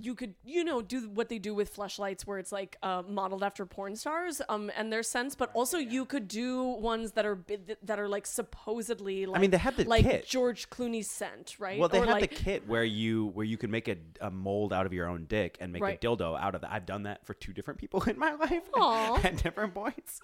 you 0.00 0.14
could 0.14 0.34
you 0.44 0.64
know 0.64 0.80
do 0.80 1.08
what 1.10 1.28
they 1.28 1.38
do 1.38 1.54
with 1.54 1.74
fleshlights 1.76 2.22
where 2.22 2.38
it's 2.38 2.50
like 2.52 2.76
uh, 2.82 3.02
modeled 3.06 3.42
after 3.42 3.66
porn 3.66 3.94
stars 3.94 4.40
um 4.48 4.70
and 4.74 4.90
their 4.90 5.02
sense 5.02 5.34
but 5.34 5.50
also 5.52 5.76
you 5.76 6.06
could 6.06 6.26
do 6.28 6.62
ones 6.64 7.12
that 7.12 7.26
are 7.26 7.34
bi- 7.34 7.58
that 7.82 8.00
are 8.00 8.08
like 8.08 8.26
supposedly 8.26 9.26
like 9.26 9.36
I 9.36 9.40
mean, 9.40 9.50
they 9.50 9.58
have 9.58 9.76
the 9.76 9.84
like 9.84 10.04
kit. 10.04 10.26
George 10.26 10.70
Clooney's 10.70 11.10
scent 11.10 11.56
right 11.58 11.78
Well, 11.78 11.88
they 11.90 11.98
Or 11.98 12.06
have 12.06 12.20
like, 12.20 12.30
the 12.30 12.36
kit 12.36 12.66
where 12.66 12.84
you 12.84 13.26
where 13.34 13.44
you 13.44 13.58
can 13.58 13.70
make 13.70 13.88
a, 13.88 13.96
a 14.22 14.30
mold 14.30 14.72
out 14.72 14.86
of 14.86 14.92
your 14.94 15.06
own 15.08 15.26
dick 15.28 15.58
and 15.60 15.72
make 15.72 15.82
Right. 15.82 16.02
a 16.02 16.06
dildo 16.06 16.40
out 16.40 16.54
of 16.54 16.62
it. 16.62 16.68
I've 16.72 16.86
done 16.86 17.02
that 17.02 17.26
for 17.26 17.34
two 17.34 17.52
different 17.52 17.78
people 17.78 18.02
in 18.06 18.18
my 18.18 18.32
life 18.32 18.62
Aw. 18.74 19.20
at 19.22 19.36
different 19.42 19.74
points. 19.74 20.20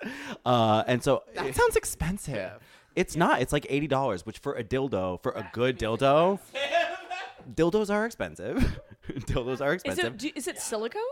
Uh, 0.46 0.82
and 0.86 1.02
so 1.02 1.24
that 1.34 1.54
sounds 1.54 1.76
expensive. 1.76 2.58
it's 2.96 3.16
not. 3.16 3.42
It's 3.42 3.52
like 3.52 3.66
eighty 3.68 3.86
dollars, 3.86 4.24
which 4.24 4.38
for 4.38 4.54
a 4.54 4.64
dildo, 4.64 5.22
for 5.22 5.32
a 5.32 5.48
good 5.52 5.78
dildo, 5.78 6.38
dildos 7.54 7.90
are 7.92 8.06
expensive. 8.06 8.80
dildos 9.26 9.60
are 9.60 9.74
is 9.74 9.82
expensive. 9.82 10.14
it 10.14 10.18
do, 10.18 10.30
is 10.34 10.46
it 10.46 10.58
silicone 10.58 11.02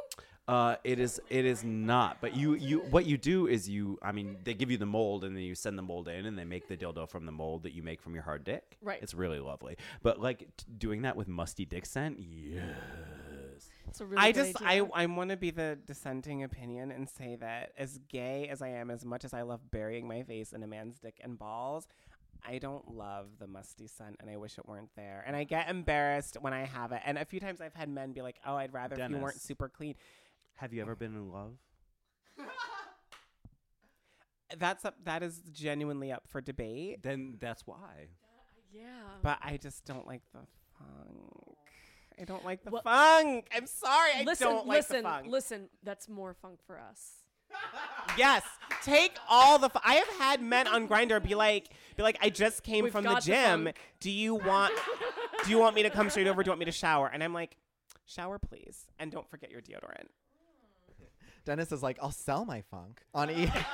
Uh, 0.49 0.77
it 0.85 1.01
is. 1.01 1.21
It 1.29 1.45
is 1.45 1.65
not. 1.65 2.19
But 2.21 2.37
you, 2.37 2.55
you, 2.55 2.79
what 2.91 3.05
you 3.05 3.19
do 3.19 3.49
is 3.49 3.69
you. 3.69 3.99
I 4.01 4.13
mean, 4.13 4.37
they 4.45 4.55
give 4.55 4.71
you 4.71 4.77
the 4.77 4.87
mold, 4.87 5.25
and 5.25 5.35
then 5.35 5.43
you 5.43 5.57
send 5.57 5.77
the 5.77 5.83
mold 5.83 6.07
in, 6.07 6.25
and 6.27 6.39
they 6.39 6.45
make 6.45 6.69
the 6.69 6.77
dildo 6.77 7.09
from 7.09 7.27
the 7.27 7.33
mold 7.33 7.65
that 7.65 7.73
you 7.73 7.83
make 7.83 8.01
from 8.01 8.15
your 8.15 8.23
hard 8.23 8.45
dick. 8.45 8.79
Right. 8.81 9.01
It's 9.03 9.13
really 9.13 9.41
lovely. 9.41 9.77
But 10.03 10.21
like 10.21 10.47
t- 10.57 10.67
doing 10.79 11.03
that 11.03 11.17
with 11.17 11.27
musty 11.27 11.65
dick 11.65 11.85
scent, 11.85 12.21
yes. 12.21 13.71
it's 13.89 14.01
a 14.01 14.07
really 14.07 14.23
I 14.23 14.31
good 14.31 14.53
just 14.53 14.63
idea. 14.63 14.85
I 14.95 15.03
I 15.03 15.07
want 15.07 15.31
to 15.31 15.37
be 15.37 15.51
the 15.51 15.79
dissenting 15.85 16.45
opinion 16.45 16.93
and 16.93 17.09
say 17.09 17.37
that 17.41 17.73
as 17.77 17.99
gay 18.09 18.49
as 18.49 18.63
I 18.63 18.69
am, 18.69 18.91
as 18.91 19.05
much 19.05 19.25
as 19.25 19.35
I 19.35 19.43
love 19.43 19.69
burying 19.73 20.07
my 20.07 20.23
face 20.23 20.53
in 20.53 20.63
a 20.63 20.69
man's 20.69 20.99
dick 21.01 21.19
and 21.25 21.37
balls, 21.37 21.89
I 22.47 22.59
don't 22.59 22.95
love 22.95 23.27
the 23.39 23.47
musty 23.47 23.87
scent, 23.87 24.17
and 24.21 24.31
I 24.31 24.37
wish 24.37 24.59
it 24.59 24.67
weren't 24.69 24.91
there. 24.97 25.25
And 25.27 25.35
I 25.35 25.45
get 25.45 25.69
embarrassed 25.69 26.37
when 26.41 26.53
I 26.53 26.65
have 26.65 26.93
it. 26.93 27.01
And 27.05 27.19
a 27.19 27.25
few 27.25 27.41
times 27.41 27.61
I've 27.61 27.75
had 27.75 27.89
men 27.89 28.13
be 28.13 28.23
like, 28.23 28.37
"Oh, 28.47 28.55
I'd 28.57 28.73
rather 28.73 28.97
if 29.01 29.11
you 29.11 29.17
weren't 29.19 29.41
super 29.41 29.69
clean." 29.69 29.95
Have 30.57 30.73
you 30.73 30.81
ever 30.83 30.95
been 30.95 31.15
in 31.15 31.31
love? 31.33 31.59
that's 34.59 34.85
up. 34.85 34.95
That 35.05 35.23
is 35.23 35.43
genuinely 35.53 36.13
up 36.13 36.25
for 36.29 36.41
debate. 36.41 37.03
Then 37.03 37.37
that's 37.41 37.67
why. 37.67 38.09
Yeah. 38.73 38.83
But 39.23 39.39
I 39.43 39.57
just 39.57 39.85
don't 39.85 40.07
like 40.07 40.23
the 40.33 40.41
funk. 40.79 41.57
I 42.19 42.25
don't 42.25 42.45
like 42.45 42.63
the 42.65 42.71
Well- 42.71 42.83
funk. 42.83 43.49
I'm 43.55 43.67
sorry. 43.67 44.13
I 44.17 44.23
listen, 44.23 44.49
don't 44.49 44.67
like 44.67 44.79
listen, 44.79 44.97
the 45.03 45.03
funk. 45.03 45.27
listen. 45.29 45.69
That's 45.83 46.09
more 46.09 46.33
funk 46.35 46.61
for 46.67 46.79
us. 46.79 47.25
Yes, 48.17 48.43
take 48.83 49.17
all 49.29 49.59
the. 49.59 49.67
F- 49.67 49.83
I 49.85 49.95
have 49.95 50.09
had 50.19 50.43
men 50.43 50.67
on 50.67 50.89
Grindr 50.89 51.23
be 51.23 51.35
like, 51.35 51.69
be 51.97 52.03
like, 52.03 52.19
I 52.21 52.31
just 52.31 52.63
came 52.63 52.85
We've 52.85 52.93
from 52.93 53.05
the 53.05 53.11
got 53.11 53.23
the 53.23 53.27
gym. 53.33 53.65
funk." 53.65 53.77
do 54.01 54.11
you 54.11 54.35
want? 54.35 54.73
do 55.45 55.51
you 55.51 55.59
want 55.59 55.75
me 55.75 55.83
to 55.83 55.91
come 55.91 56.11
straight 56.11 56.27
over? 56.27 56.43
Do 56.43 56.49
you 56.49 56.53
want 56.53 56.61
me 56.61 56.67
to 56.67 56.73
shower? 56.73 57.11
And 57.13 57.23
I'm 57.23 57.33
like, 57.35 57.57
shower, 58.07 58.39
please, 58.39 58.85
and 58.99 59.11
don't 59.11 59.29
forget 59.29 59.51
your 59.51 59.61
deodorant. 59.61 60.07
Dennis 61.45 61.71
is 61.71 61.81
like, 61.83 61.97
I'll 62.03 62.11
sell 62.11 62.45
my 62.45 62.61
funk 62.63 63.03
on 63.15 63.29
eBay. 63.29 63.65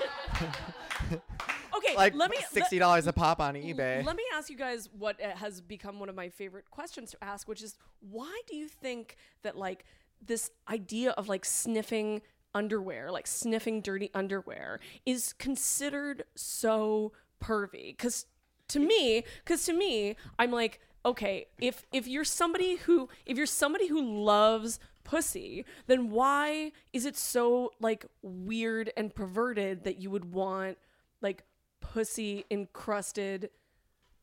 Okay, 1.75 1.95
like 1.97 2.15
let 2.15 2.31
me 2.31 2.37
sixty 2.51 2.79
dollars 2.79 3.07
a 3.07 3.13
pop 3.13 3.41
on 3.41 3.55
eBay. 3.55 4.05
Let 4.05 4.17
me 4.17 4.25
ask 4.35 4.51
you 4.51 4.57
guys 4.57 4.89
what 4.97 5.23
uh, 5.23 5.31
has 5.37 5.61
become 5.61 5.99
one 5.99 6.09
of 6.09 6.15
my 6.15 6.29
favorite 6.29 6.71
questions 6.71 7.11
to 7.13 7.25
ask, 7.25 7.49
which 7.49 7.63
is 7.63 7.79
why 8.01 8.41
do 8.47 8.57
you 8.57 8.69
think 8.69 9.17
that 9.43 9.57
like 9.57 9.85
this 10.25 10.51
idea 10.71 11.13
of 11.13 11.29
like 11.29 11.45
sniffing 11.45 12.21
underwear, 12.55 13.11
like 13.11 13.27
sniffing 13.27 13.81
dirty 13.81 14.11
underwear, 14.15 14.81
is 15.07 15.33
considered 15.35 16.25
so 16.35 17.13
pervy? 17.43 17.97
Because 17.97 18.27
to 18.69 18.81
me, 18.81 19.25
because 19.45 19.65
to 19.67 19.73
me, 19.73 20.17
I'm 20.39 20.51
like, 20.51 20.81
okay, 21.05 21.47
if 21.61 21.85
if 21.93 22.07
you're 22.07 22.25
somebody 22.25 22.77
who 22.77 23.09
if 23.27 23.37
you're 23.37 23.47
somebody 23.47 23.89
who 23.89 24.23
loves 24.23 24.79
pussy, 25.05 25.65
then 25.87 26.11
why 26.11 26.73
is 26.93 27.07
it 27.07 27.17
so 27.17 27.73
like 27.81 28.07
weird 28.23 28.93
and 28.97 29.15
perverted 29.15 29.85
that 29.85 29.99
you 29.99 30.11
would 30.11 30.33
want 30.33 30.79
like 31.21 31.45
pussy 31.81 32.45
encrusted 32.51 33.51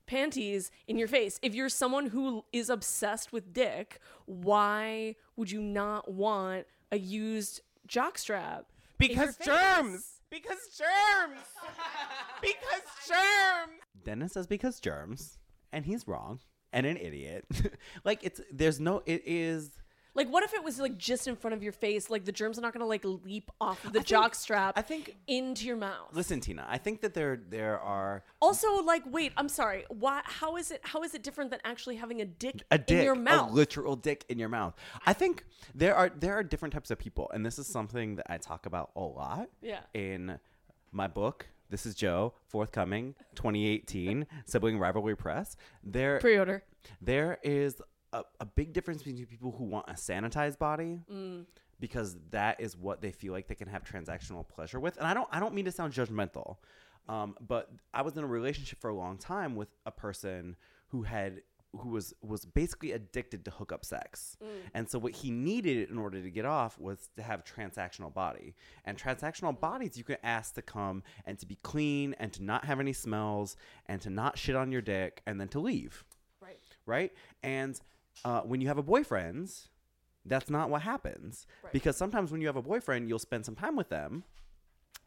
panties 0.09 0.71
in 0.87 0.97
your 0.97 1.07
face. 1.07 1.39
If 1.43 1.53
you're 1.53 1.69
someone 1.69 2.07
who 2.07 2.43
is 2.51 2.69
obsessed 2.69 3.31
with 3.31 3.53
dick, 3.53 3.99
why 4.25 5.15
would 5.35 5.51
you 5.51 5.61
not 5.61 6.11
want 6.11 6.65
a 6.91 6.97
used 6.97 7.61
jockstrap? 7.89 8.65
Because 8.97 9.37
germs. 9.37 10.19
Because 10.29 10.59
germs. 10.77 11.41
because 12.41 12.83
germs. 13.07 13.79
Dennis 14.03 14.33
says 14.33 14.47
because 14.47 14.79
germs, 14.79 15.39
and 15.71 15.85
he's 15.85 16.07
wrong 16.07 16.39
and 16.71 16.85
an 16.85 16.97
idiot. 16.97 17.45
like 18.03 18.23
it's 18.23 18.41
there's 18.51 18.79
no 18.79 19.01
it 19.05 19.23
is 19.25 19.71
Like, 20.19 20.29
what 20.33 20.43
if 20.43 20.53
it 20.53 20.61
was 20.63 20.79
like 20.79 20.97
just 20.97 21.27
in 21.29 21.35
front 21.37 21.53
of 21.53 21.63
your 21.63 21.71
face? 21.71 22.09
Like 22.09 22.25
the 22.25 22.31
germs 22.33 22.59
are 22.59 22.61
not 22.61 22.73
gonna 22.73 22.85
like 22.85 23.05
leap 23.05 23.49
off 23.61 23.85
of 23.85 23.93
the 23.93 23.99
I 23.99 24.03
think- 24.03 24.07
jockstrap. 24.33 24.73
I 24.75 24.81
think- 24.81 25.15
into 25.27 25.65
your 25.65 25.77
mouth. 25.77 26.09
Listen, 26.13 26.41
Tina, 26.41 26.65
I 26.69 26.77
think 26.77 26.99
that 27.01 27.13
there 27.13 27.37
there 27.37 27.79
are 27.79 28.23
Also, 28.41 28.83
like, 28.83 29.03
wait, 29.05 29.31
I'm 29.37 29.47
sorry. 29.47 29.85
Why? 29.89 30.21
How 30.25 30.57
is 30.57 30.71
it? 30.71 30.81
How 30.83 31.03
is 31.03 31.13
it 31.15 31.23
different 31.23 31.51
than 31.51 31.61
actually 31.63 31.95
having 31.95 32.19
a 32.19 32.25
dick 32.25 32.61
a 32.69 32.77
dick, 32.77 32.97
in 32.99 33.03
your 33.05 33.15
mouth? 33.15 33.51
a 33.51 33.53
literal 33.53 33.95
dick 33.95 34.25
in 34.27 34.37
your 34.37 34.49
mouth. 34.49 34.75
I 35.05 35.13
think 35.13 35.45
there 35.73 35.95
are 35.95 36.09
there 36.09 36.33
are 36.33 36.43
different 36.43 36.73
types 36.73 36.91
of 36.91 36.99
people, 36.99 37.31
and 37.33 37.45
this 37.45 37.57
is 37.57 37.67
something 37.67 38.17
that 38.17 38.27
I 38.29 38.37
talk 38.39 38.65
about 38.65 38.91
a 38.97 39.01
lot. 39.01 39.49
Yeah. 39.61 39.79
In 39.93 40.37
my 40.91 41.07
book, 41.07 41.47
this 41.69 41.85
is 41.85 41.95
Joe, 41.95 42.33
forthcoming, 42.47 43.15
2018, 43.35 44.27
Sibling 44.45 44.79
Rivalry 44.79 45.15
Press. 45.15 45.55
There 45.83 46.19
Pre-order. 46.19 46.63
there 47.01 47.37
is 47.43 47.81
a, 48.13 48.23
a 48.39 48.45
big 48.45 48.73
difference 48.73 49.03
between 49.03 49.25
people 49.25 49.51
who 49.57 49.65
want 49.65 49.85
a 49.89 49.93
sanitized 49.93 50.57
body 50.57 50.99
because 51.79 52.17
that 52.31 52.59
is 52.59 52.75
what 52.75 53.01
they 53.01 53.11
feel 53.11 53.31
like 53.33 53.47
they 53.47 53.55
can 53.55 53.67
have 53.67 53.83
transactional 53.83 54.47
pleasure 54.47 54.79
with. 54.79 54.97
And 54.97 55.07
i 55.07 55.13
don't 55.13 55.27
i 55.31 55.39
don't 55.39 55.53
mean 55.53 55.65
to 55.65 55.71
sound 55.71 55.93
judgmental 55.93 56.57
um, 57.07 57.35
but 57.47 57.69
i 57.93 58.01
was 58.01 58.17
in 58.17 58.23
a 58.23 58.27
relationship 58.27 58.79
for 58.79 58.89
a 58.89 58.95
long 58.95 59.17
time 59.17 59.55
with 59.55 59.69
a 59.85 59.91
person 59.91 60.55
who 60.87 61.03
had 61.03 61.41
who 61.77 61.89
was 61.89 62.13
was 62.21 62.45
basically 62.45 62.93
addicted 62.93 63.45
to 63.45 63.51
hookup 63.51 63.85
sex. 63.85 64.37
And 64.73 64.89
so 64.89 64.97
what 64.97 65.13
he 65.13 65.29
needed 65.29 65.89
in 65.89 65.97
order 65.99 66.21
to 66.21 66.29
get 66.31 66.45
off 66.45 66.79
was 66.79 67.09
to 67.15 67.21
have 67.21 67.43
transactional 67.43 68.11
body. 68.13 68.55
And 68.85 68.97
transactional 68.97 69.59
bodies 69.59 69.97
you 69.97 70.03
can 70.03 70.17
ask 70.23 70.55
to 70.55 70.61
come 70.61 71.03
and 71.25 71.37
to 71.39 71.45
be 71.45 71.57
clean 71.61 72.15
and 72.19 72.33
to 72.33 72.43
not 72.43 72.65
have 72.65 72.79
any 72.79 72.93
smells 72.93 73.55
and 73.85 74.01
to 74.01 74.09
not 74.09 74.37
shit 74.37 74.55
on 74.55 74.71
your 74.71 74.81
dick 74.81 75.21
and 75.27 75.39
then 75.39 75.47
to 75.49 75.59
leave. 75.59 76.03
Right. 76.41 76.57
right? 76.85 77.11
And 77.43 77.79
uh, 78.25 78.41
when 78.41 78.61
you 78.61 78.67
have 78.67 78.77
a 78.77 78.83
boyfriend, 78.83 79.51
that's 80.25 80.49
not 80.49 80.69
what 80.69 80.81
happens. 80.81 81.47
Because 81.71 81.95
sometimes 81.97 82.31
when 82.31 82.41
you 82.41 82.47
have 82.47 82.55
a 82.55 82.61
boyfriend, 82.61 83.09
you'll 83.09 83.19
spend 83.19 83.45
some 83.45 83.55
time 83.55 83.75
with 83.75 83.89
them, 83.89 84.23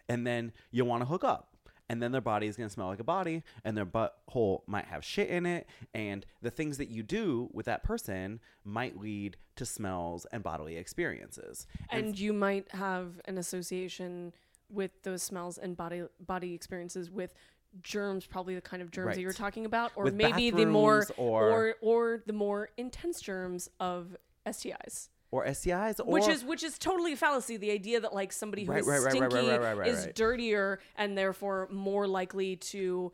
and 0.09 0.27
then 0.27 0.53
you'll 0.71 0.87
want 0.87 1.03
to 1.03 1.07
hook 1.07 1.25
up. 1.25 1.49
And 1.89 2.03
then 2.03 2.13
their 2.13 2.23
body 2.23 2.47
is 2.47 2.57
going 2.57 2.69
to 2.69 2.73
smell 2.73 2.87
like 2.87 3.01
a 3.01 3.05
body, 3.05 3.43
and 3.65 3.77
their 3.77 3.85
butthole 3.85 4.63
might 4.67 4.87
have 4.87 5.05
shit 5.05 5.29
in 5.29 5.45
it. 5.45 5.67
And 5.93 6.25
the 6.41 6.51
things 6.51 6.79
that 6.79 6.89
you 6.89 7.03
do 7.03 7.51
with 7.53 7.67
that 7.67 7.83
person 7.83 8.41
might 8.65 8.99
lead 8.99 9.37
to 9.57 9.67
smells 9.67 10.27
and 10.33 10.43
bodily 10.43 10.77
experiences. 10.77 11.67
and 11.91 12.19
you 12.19 12.33
might 12.33 12.71
have 12.73 13.21
an 13.27 13.37
association 13.37 14.33
with 14.71 15.03
those 15.03 15.23
smells 15.23 15.59
and 15.59 15.77
body 15.77 16.05
body 16.19 16.55
experiences 16.55 17.11
with 17.11 17.35
germs 17.83 18.27
probably 18.27 18.55
the 18.55 18.61
kind 18.61 18.83
of 18.83 18.91
germs 18.91 19.07
Right. 19.09 19.15
that 19.17 19.23
you're 19.23 19.33
talking 19.33 19.65
about 19.65 19.93
or 19.97 20.05
With 20.05 20.15
maybe 20.15 20.51
the 20.51 20.67
more 20.67 21.07
or- 21.17 21.49
or 21.51 21.75
or 21.81 22.23
the 22.27 22.33
more 22.33 22.69
intense 22.77 23.21
germs 23.21 23.71
of 23.81 24.17
STIs 24.47 25.09
or 25.31 25.47
STIs, 25.47 25.99
or 26.01 26.13
which 26.13 26.29
is 26.29 26.45
which 26.45 26.63
is 26.63 26.79
totally 26.79 27.15
a 27.15 27.17
fallacy 27.17 27.57
the 27.57 27.71
idea 27.71 28.01
that 28.01 28.13
like 28.13 28.33
somebody 28.33 28.65
who 28.65 28.73
Right, 28.73 28.81
is 28.83 28.87
right, 28.87 29.01
right, 29.01 29.11
stinky 29.13 29.49
right, 29.49 29.89
is 29.89 30.07
dirtier 30.15 30.81
and 30.97 31.17
therefore 31.17 31.69
more 31.71 32.07
likely 32.07 32.57
to 32.57 33.13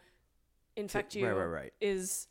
infect 0.76 1.14
you 1.14 1.26
is 1.80 2.26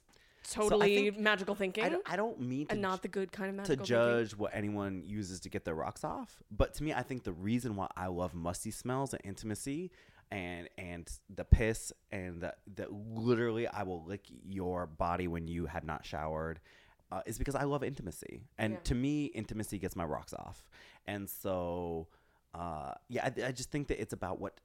totally 0.49 1.09
think- 1.11 1.19
magical 1.19 1.55
thinking 1.55 1.83
I 1.83 1.89
don't, 1.89 2.09
I 2.09 2.15
don't 2.15 2.39
mean 2.39 2.67
to 2.67 2.73
and 2.73 2.81
not 2.81 3.01
the 3.01 3.07
good 3.09 3.31
kind 3.31 3.49
of 3.49 3.55
magical 3.55 3.77
to 3.85 3.89
judge 3.89 4.35
what 4.35 4.51
anyone 4.55 5.03
uses 5.05 5.39
to 5.41 5.49
get 5.49 5.65
their 5.65 5.75
rocks 5.75 6.03
off. 6.05 6.41
But 6.49 6.73
to 6.75 6.83
me, 6.83 6.93
I 6.93 7.03
think 7.03 7.23
the 7.23 7.33
reason 7.33 7.75
why 7.75 7.87
I 7.97 8.07
love 8.07 8.33
musty 8.33 8.71
smells 8.71 9.13
and 9.13 9.21
intimacy 9.25 9.91
and 10.31 10.69
and 10.77 11.09
the 11.33 11.45
piss 11.45 11.91
and 12.11 12.41
the, 12.41 12.53
the 12.75 12.87
literally 12.89 13.67
I 13.67 13.83
will 13.83 14.03
lick 14.03 14.25
your 14.45 14.85
body 14.85 15.27
when 15.27 15.47
you 15.47 15.65
have 15.67 15.83
not 15.83 16.05
showered 16.05 16.59
uh, 17.11 17.21
is 17.25 17.37
because 17.37 17.55
I 17.55 17.63
love 17.63 17.83
intimacy. 17.83 18.43
And 18.57 18.83
to 18.85 18.95
me, 18.95 19.25
intimacy 19.25 19.79
gets 19.79 19.95
my 19.95 20.03
rocks 20.03 20.33
off. 20.33 20.69
And 21.05 21.29
so 21.29 22.07
uh, 22.53 22.93
yeah, 23.07 23.29
I, 23.37 23.47
I 23.47 23.51
just 23.51 23.71
think 23.71 23.87
that 23.87 24.01
it's 24.01 24.13
about 24.13 24.39
what 24.39 24.59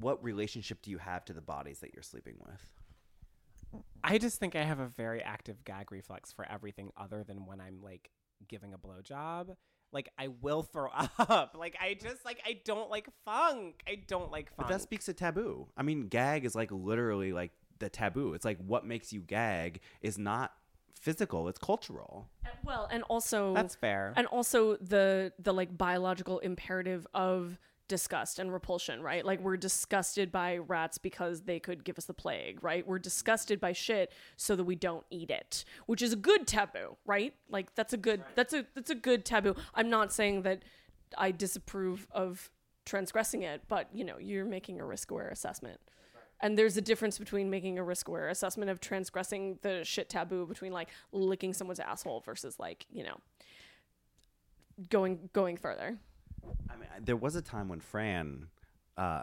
what 0.00 0.22
relationship 0.22 0.82
do 0.82 0.90
you 0.90 0.98
have 0.98 1.24
to 1.26 1.32
the 1.32 1.40
bodies 1.40 1.80
that 1.80 1.94
you're 1.94 2.02
sleeping 2.02 2.36
with. 2.44 3.82
I 4.02 4.18
just 4.18 4.40
think 4.40 4.56
I 4.56 4.64
have 4.64 4.80
a 4.80 4.86
very 4.86 5.22
active 5.22 5.64
gag 5.64 5.92
reflex 5.92 6.32
for 6.32 6.46
everything 6.50 6.90
other 6.96 7.22
than 7.22 7.46
when 7.46 7.60
I'm 7.60 7.80
like 7.82 8.10
giving 8.48 8.74
a 8.74 8.78
blowjob. 8.78 9.56
Like 9.92 10.10
I 10.18 10.28
will 10.28 10.62
throw 10.62 10.90
up. 11.18 11.56
Like 11.58 11.76
I 11.80 11.94
just 11.94 12.24
like 12.24 12.40
I 12.46 12.60
don't 12.64 12.90
like 12.90 13.08
funk. 13.24 13.82
I 13.88 14.02
don't 14.06 14.30
like 14.30 14.48
funk. 14.48 14.56
But 14.58 14.68
that 14.68 14.80
speaks 14.82 15.06
to 15.06 15.12
taboo. 15.12 15.68
I 15.76 15.82
mean, 15.82 16.08
gag 16.08 16.44
is 16.44 16.54
like 16.54 16.70
literally 16.70 17.32
like 17.32 17.52
the 17.78 17.88
taboo. 17.88 18.34
It's 18.34 18.44
like 18.44 18.58
what 18.64 18.84
makes 18.84 19.12
you 19.12 19.20
gag 19.20 19.80
is 20.02 20.18
not 20.18 20.52
physical, 21.00 21.48
it's 21.48 21.58
cultural. 21.58 22.28
Well, 22.62 22.88
and 22.92 23.02
also 23.04 23.54
That's 23.54 23.74
fair. 23.74 24.12
And 24.16 24.26
also 24.26 24.76
the 24.76 25.32
the 25.38 25.52
like 25.52 25.76
biological 25.76 26.38
imperative 26.40 27.06
of 27.14 27.58
disgust 27.90 28.38
and 28.38 28.52
repulsion, 28.52 29.02
right? 29.02 29.26
Like 29.26 29.40
we're 29.40 29.56
disgusted 29.56 30.30
by 30.30 30.58
rats 30.58 30.96
because 30.96 31.42
they 31.42 31.58
could 31.58 31.82
give 31.84 31.98
us 31.98 32.04
the 32.04 32.14
plague, 32.14 32.62
right? 32.62 32.86
We're 32.86 33.00
disgusted 33.00 33.60
by 33.60 33.72
shit 33.72 34.12
so 34.36 34.54
that 34.54 34.62
we 34.62 34.76
don't 34.76 35.04
eat 35.10 35.28
it, 35.28 35.64
which 35.86 36.00
is 36.00 36.12
a 36.12 36.16
good 36.16 36.46
taboo, 36.46 36.96
right? 37.04 37.34
Like 37.50 37.74
that's 37.74 37.92
a 37.92 37.96
good 37.96 38.22
that's 38.36 38.54
a 38.54 38.64
that's 38.76 38.90
a 38.90 38.94
good 38.94 39.24
taboo. 39.24 39.56
I'm 39.74 39.90
not 39.90 40.12
saying 40.12 40.42
that 40.42 40.62
I 41.18 41.32
disapprove 41.32 42.06
of 42.12 42.48
transgressing 42.86 43.42
it, 43.42 43.62
but 43.66 43.88
you 43.92 44.04
know, 44.04 44.18
you're 44.18 44.46
making 44.46 44.80
a 44.80 44.86
risk 44.86 45.10
aware 45.10 45.28
assessment. 45.28 45.80
And 46.42 46.56
there's 46.56 46.76
a 46.76 46.80
difference 46.80 47.18
between 47.18 47.50
making 47.50 47.76
a 47.78 47.82
risk 47.82 48.06
aware 48.06 48.28
assessment 48.28 48.70
of 48.70 48.80
transgressing 48.80 49.58
the 49.62 49.84
shit 49.84 50.08
taboo 50.08 50.46
between 50.46 50.72
like 50.72 50.88
licking 51.10 51.52
someone's 51.52 51.80
asshole 51.80 52.20
versus 52.20 52.58
like, 52.60 52.86
you 52.88 53.02
know, 53.02 53.16
going 54.88 55.28
going 55.32 55.56
further. 55.56 55.98
I 56.70 56.76
mean, 56.76 56.88
there 57.02 57.16
was 57.16 57.36
a 57.36 57.42
time 57.42 57.68
when 57.68 57.80
Fran 57.80 58.46
uh, 58.96 59.22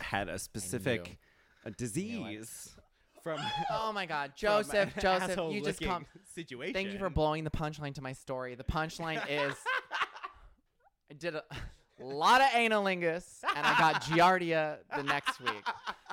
had 0.00 0.28
a 0.28 0.38
specific 0.38 1.18
uh 1.64 1.70
disease 1.76 2.74
from 3.22 3.38
Oh 3.70 3.92
my 3.92 4.06
God, 4.06 4.32
Joseph, 4.36 4.94
Joseph, 5.00 5.38
you 5.52 5.62
just 5.62 5.80
come. 5.80 6.06
situation. 6.34 6.74
Thank 6.74 6.92
you 6.92 6.98
for 6.98 7.10
blowing 7.10 7.44
the 7.44 7.50
punchline 7.50 7.94
to 7.94 8.02
my 8.02 8.12
story. 8.12 8.54
The 8.54 8.64
punchline 8.64 9.22
is 9.28 9.54
I 11.10 11.14
did 11.14 11.34
a 11.36 11.42
lot 12.00 12.40
of 12.40 12.48
analingus 12.48 13.24
and 13.54 13.64
I 13.66 13.78
got 13.78 14.02
giardia 14.02 14.78
the 14.96 15.02
next 15.02 15.40
week. 15.40 15.64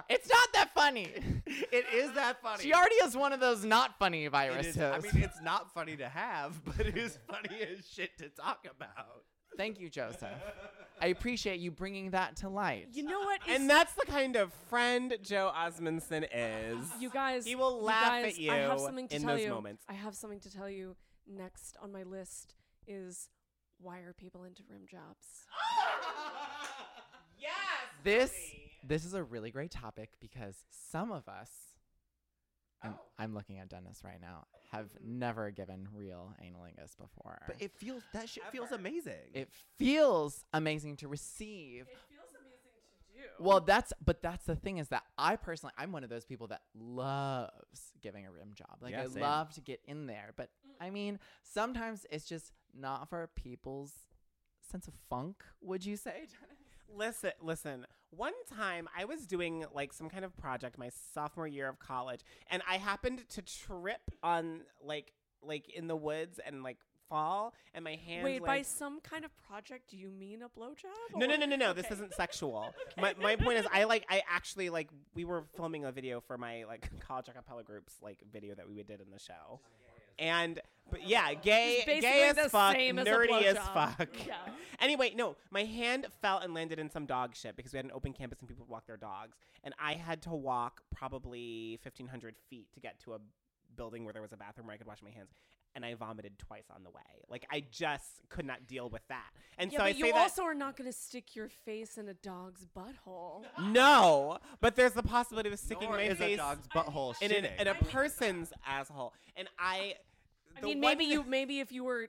It's 0.09 0.29
not 0.29 0.49
that 0.53 0.69
funny. 0.75 1.07
It 1.45 1.85
is 1.93 2.11
that 2.13 2.41
funny. 2.41 2.63
Giardia 2.69 3.07
is 3.07 3.15
one 3.15 3.31
of 3.33 3.39
those 3.39 3.63
not 3.65 3.97
funny 3.97 4.25
It 4.25 4.29
viruses. 4.31 4.75
is- 4.75 4.81
I 4.81 4.99
mean, 4.99 5.23
it's 5.23 5.41
not 5.41 5.73
funny 5.73 5.95
to 5.97 6.07
have, 6.09 6.63
but 6.65 6.85
it 6.85 6.97
is 6.97 7.17
funny 7.27 7.61
as 7.61 7.87
shit 7.89 8.17
to 8.19 8.29
talk 8.29 8.65
about. 8.69 9.23
Thank 9.57 9.79
you, 9.79 9.89
Joseph. 9.89 10.29
I 11.01 11.07
appreciate 11.07 11.59
you 11.59 11.71
bringing 11.71 12.11
that 12.11 12.35
to 12.37 12.49
light. 12.49 12.87
You 12.91 13.03
know 13.03 13.19
what? 13.19 13.39
And 13.47 13.69
that's 13.69 13.93
the 13.93 14.05
kind 14.05 14.35
of 14.35 14.51
friend 14.69 15.17
Joe 15.21 15.51
Osmundson 15.55 16.27
is. 16.33 16.77
You 16.99 17.09
guys, 17.09 17.45
He 17.45 17.55
will 17.55 17.77
you 17.79 17.85
laugh 17.85 18.11
guys, 18.11 18.33
at 18.33 18.39
you 18.39 18.51
I 18.51 18.57
have 18.57 18.79
something 18.79 19.07
to 19.07 19.15
in 19.15 19.21
tell 19.21 19.35
those 19.35 19.45
you. 19.45 19.49
moments. 19.49 19.83
I 19.87 19.93
have 19.93 20.15
something 20.15 20.39
to 20.41 20.51
tell 20.51 20.69
you. 20.69 20.95
Next 21.31 21.77
on 21.81 21.91
my 21.91 22.03
list 22.03 22.55
is 22.87 23.29
why 23.79 23.99
are 23.99 24.13
people 24.13 24.43
into 24.45 24.63
rim 24.67 24.85
jobs? 24.89 25.45
yes. 27.39 27.51
This 28.03 28.33
this 28.83 29.05
is 29.05 29.13
a 29.13 29.23
really 29.23 29.51
great 29.51 29.71
topic 29.71 30.09
because 30.19 30.63
some 30.71 31.11
of 31.11 31.27
us 31.27 31.49
I'm, 32.81 32.95
oh. 32.95 33.01
I'm 33.19 33.33
looking 33.33 33.59
at 33.59 33.69
Dennis 33.69 34.01
right 34.03 34.19
now 34.19 34.47
have 34.71 34.89
never 35.03 35.51
given 35.51 35.87
real 35.93 36.33
analingus 36.43 36.95
before. 36.97 37.39
But 37.47 37.57
it 37.59 37.71
feels 37.75 38.03
that 38.13 38.29
shit 38.29 38.43
feels 38.51 38.71
amazing. 38.71 39.13
it 39.33 39.49
feels 39.77 40.45
amazing 40.53 40.97
to 40.97 41.07
receive. 41.07 41.85
feels 41.87 42.29
amazing 42.31 42.71
to 43.15 43.21
do. 43.37 43.43
Well, 43.43 43.61
that's 43.61 43.93
but 44.03 44.21
that's 44.21 44.45
the 44.45 44.55
thing 44.55 44.77
is 44.77 44.89
that 44.89 45.03
I 45.17 45.35
personally 45.35 45.73
I'm 45.77 45.91
one 45.91 46.03
of 46.03 46.09
those 46.09 46.25
people 46.25 46.47
that 46.47 46.61
loves 46.75 47.93
giving 48.01 48.25
a 48.25 48.31
rim 48.31 48.51
job. 48.53 48.77
Like 48.81 48.91
Yeah, 48.91 49.03
I 49.03 49.07
same. 49.07 49.21
love 49.21 49.51
to 49.55 49.61
get 49.61 49.81
in 49.87 50.05
there, 50.05 50.33
but 50.37 50.49
I 50.79 50.89
mean 50.91 51.19
sometimes 51.43 52.05
it's 52.11 52.25
just 52.25 52.51
not 52.77 53.09
for 53.09 53.27
people's 53.35 53.93
sense 54.71 54.87
of 54.87 54.93
funk. 55.09 55.43
Would 55.61 55.83
you 55.85 55.97
say? 55.97 56.11
Dennis? 56.27 56.58
Listen, 56.95 57.31
listen. 57.41 57.85
One 58.11 58.33
time 58.53 58.89
I 58.97 59.05
was 59.05 59.27
doing 59.27 59.65
like 59.73 59.93
some 59.93 60.09
kind 60.09 60.25
of 60.25 60.35
project 60.37 60.77
my 60.77 60.89
sophomore 61.13 61.47
year 61.47 61.69
of 61.69 61.79
college, 61.79 62.21
and 62.49 62.61
I 62.67 62.77
happened 62.77 63.27
to 63.29 63.41
trip 63.41 64.01
on 64.23 64.61
like 64.83 65.13
like 65.41 65.69
in 65.69 65.87
the 65.87 65.95
woods 65.95 66.39
and 66.45 66.63
like 66.63 66.77
fall, 67.09 67.53
and 67.73 67.83
my 67.83 67.95
hand. 67.95 68.23
Wait, 68.23 68.43
by 68.43 68.61
some 68.61 69.01
kind 69.01 69.25
of 69.25 69.31
project, 69.47 69.89
do 69.89 69.97
you 69.97 70.09
mean 70.09 70.41
a 70.43 70.49
blowjob? 70.59 71.15
no, 71.15 71.25
no, 71.25 71.35
no, 71.35 71.45
no, 71.45 71.55
no. 71.55 71.73
This 71.73 71.91
isn't 71.91 72.13
sexual. 72.13 72.73
My, 72.97 73.15
my 73.19 73.35
point 73.35 73.57
is, 73.57 73.65
I 73.71 73.85
like, 73.85 74.05
I 74.09 74.21
actually 74.29 74.69
like, 74.69 74.89
we 75.15 75.25
were 75.25 75.43
filming 75.55 75.85
a 75.85 75.91
video 75.91 76.19
for 76.21 76.37
my 76.37 76.65
like 76.65 76.89
college 77.07 77.27
acapella 77.27 77.63
group's 77.63 77.95
like 78.01 78.19
video 78.31 78.55
that 78.55 78.67
we 78.67 78.75
did 78.83 79.01
in 79.01 79.09
the 79.11 79.19
show, 79.19 79.59
and 80.19 80.59
but 80.91 81.07
yeah, 81.07 81.33
gay, 81.35 81.83
gay 82.01 82.31
as 82.35 82.51
fuck, 82.51 82.73
same 82.75 82.97
as 82.99 83.07
nerdy 83.07 83.43
as 83.43 83.57
fuck. 83.57 84.09
Yeah. 84.27 84.35
Anyway, 84.81 85.11
no, 85.13 85.35
my 85.51 85.65
hand 85.65 86.07
fell 86.21 86.37
and 86.37 86.53
landed 86.53 86.79
in 86.79 86.89
some 86.89 87.05
dog 87.05 87.35
shit 87.35 87.57
because 87.57 87.73
we 87.73 87.77
had 87.77 87.83
an 87.83 87.91
open 87.93 88.13
campus 88.13 88.39
and 88.39 88.47
people 88.47 88.63
would 88.65 88.71
walk 88.71 88.87
their 88.87 88.95
dogs, 88.95 89.35
and 89.65 89.73
I 89.77 89.95
had 89.95 90.21
to 90.21 90.29
walk 90.29 90.83
probably 90.95 91.77
fifteen 91.83 92.07
hundred 92.07 92.35
feet 92.49 92.71
to 92.75 92.79
get 92.79 92.97
to 93.01 93.15
a 93.15 93.17
building 93.75 94.05
where 94.05 94.13
there 94.13 94.21
was 94.21 94.31
a 94.31 94.37
bathroom 94.37 94.67
where 94.67 94.73
I 94.73 94.77
could 94.77 94.87
wash 94.87 95.01
my 95.03 95.09
hands. 95.09 95.31
And 95.75 95.85
I 95.85 95.93
vomited 95.93 96.39
twice 96.39 96.63
on 96.73 96.83
the 96.83 96.89
way. 96.89 97.01
Like 97.29 97.45
I 97.51 97.63
just 97.71 98.21
could 98.29 98.45
not 98.45 98.67
deal 98.67 98.89
with 98.89 99.05
that. 99.09 99.27
And 99.57 99.71
Yeah, 99.71 99.77
so 99.79 99.83
but 99.83 99.87
I 99.87 99.91
say 99.91 99.97
you 99.99 100.13
that 100.13 100.15
also 100.15 100.43
are 100.43 100.55
not 100.55 100.75
going 100.77 100.89
to 100.91 100.97
stick 100.97 101.35
your 101.35 101.47
face 101.49 101.97
in 101.97 102.07
a 102.09 102.13
dog's 102.15 102.65
butthole. 102.75 103.43
no, 103.61 104.39
but 104.61 104.75
there's 104.75 104.93
the 104.93 105.03
possibility 105.03 105.49
of 105.51 105.59
sticking 105.59 105.89
Nor 105.89 105.97
my 105.97 106.03
is 106.03 106.19
a 106.21 106.35
dog's 106.37 106.67
butthole 106.69 107.13
in, 107.21 107.31
an, 107.31 107.45
in 107.59 107.67
a 107.67 107.75
person's 107.75 108.51
asshole. 108.65 109.13
And 109.35 109.47
I, 109.59 109.95
I 110.61 110.65
mean, 110.65 110.79
maybe 110.79 111.05
thi- 111.05 111.11
you, 111.11 111.23
maybe 111.23 111.59
if 111.59 111.71
you 111.71 111.83
were, 111.83 112.07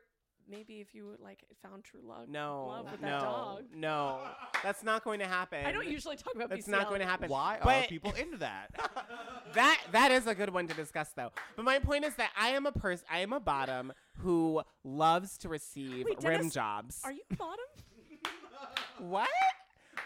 maybe 0.49 0.81
if 0.81 0.95
you 0.95 1.17
like 1.23 1.45
found 1.63 1.85
true 1.85 2.01
love, 2.03 2.29
no, 2.29 2.67
love 2.67 2.91
with 2.93 3.01
no, 3.01 3.09
that 3.09 3.21
dog. 3.21 3.65
no, 3.75 4.21
that's 4.63 4.83
not 4.83 5.05
going 5.05 5.21
to 5.21 5.27
happen. 5.27 5.65
I 5.65 5.73
don't 5.73 5.89
usually 5.89 6.17
talk 6.17 6.35
about 6.35 6.51
That's 6.51 6.67
not 6.67 6.89
going 6.89 7.01
to 7.01 7.07
happen. 7.07 7.31
Why 7.31 7.59
are 7.59 7.87
people 7.87 8.13
into 8.13 8.39
that? 8.39 8.69
that 9.55 9.81
that 9.93 10.11
is 10.11 10.27
a 10.27 10.35
good 10.35 10.51
one 10.51 10.67
to 10.69 10.75
discuss 10.75 11.11
though. 11.15 11.31
But 11.57 11.65
my 11.65 11.79
point 11.79 12.05
is 12.05 12.15
that 12.17 12.31
I 12.39 12.51
am 12.51 12.67
a 12.67 12.73
person 12.73 13.07
I 13.11 13.21
am 13.21 13.33
a 13.33 13.41
bottom 13.41 13.93
who 14.19 14.63
loves 14.85 15.39
to 15.39 15.49
receive 15.49 16.07
Wait, 16.07 16.23
rim 16.23 16.39
Dennis, 16.39 16.55
jobs. 16.55 17.01
Are 17.05 17.13
you 17.13 17.23
a 17.31 17.37
bottom? 17.37 17.65
what? 18.99 19.29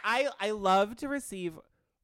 I 0.05 0.29
I 0.41 0.51
love 0.51 0.97
to 0.97 1.09
receive 1.09 1.59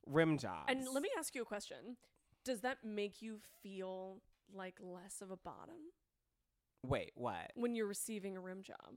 rim 0.06 0.38
jobs. 0.38 0.64
and 0.68 0.88
let 0.92 1.02
me 1.02 1.10
ask 1.18 1.34
you 1.34 1.42
a 1.42 1.44
question. 1.46 1.96
Does 2.44 2.60
that 2.60 2.78
make 2.82 3.20
you 3.20 3.38
feel 3.62 4.22
like 4.54 4.76
less 4.82 5.20
of 5.20 5.30
a 5.30 5.36
bottom 5.36 5.92
Wait, 6.86 7.12
what? 7.14 7.52
when 7.54 7.74
you're 7.74 7.86
receiving 7.86 8.36
a 8.36 8.40
rim 8.40 8.62
job? 8.62 8.94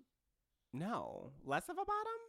No. 0.73 1.31
Less 1.45 1.69
of 1.69 1.77
a 1.77 1.85
bottom? 1.85 2.19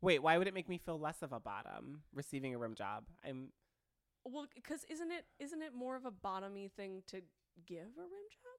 Wait, 0.00 0.22
why 0.22 0.36
would 0.36 0.48
it 0.48 0.54
make 0.54 0.68
me 0.68 0.78
feel 0.78 0.98
less 0.98 1.22
of 1.22 1.32
a 1.32 1.38
bottom 1.38 2.02
receiving 2.12 2.54
a 2.54 2.58
rim 2.58 2.74
job? 2.74 3.04
I'm 3.24 3.50
Well, 4.24 4.46
because 4.54 4.84
isn't 4.90 5.12
it 5.12 5.24
isn't 5.38 5.62
it 5.62 5.74
more 5.74 5.96
of 5.96 6.04
a 6.04 6.10
bottomy 6.10 6.70
thing 6.72 7.02
to 7.08 7.22
give 7.66 7.86
a 7.96 8.02
rim 8.02 8.28
job? 8.30 8.58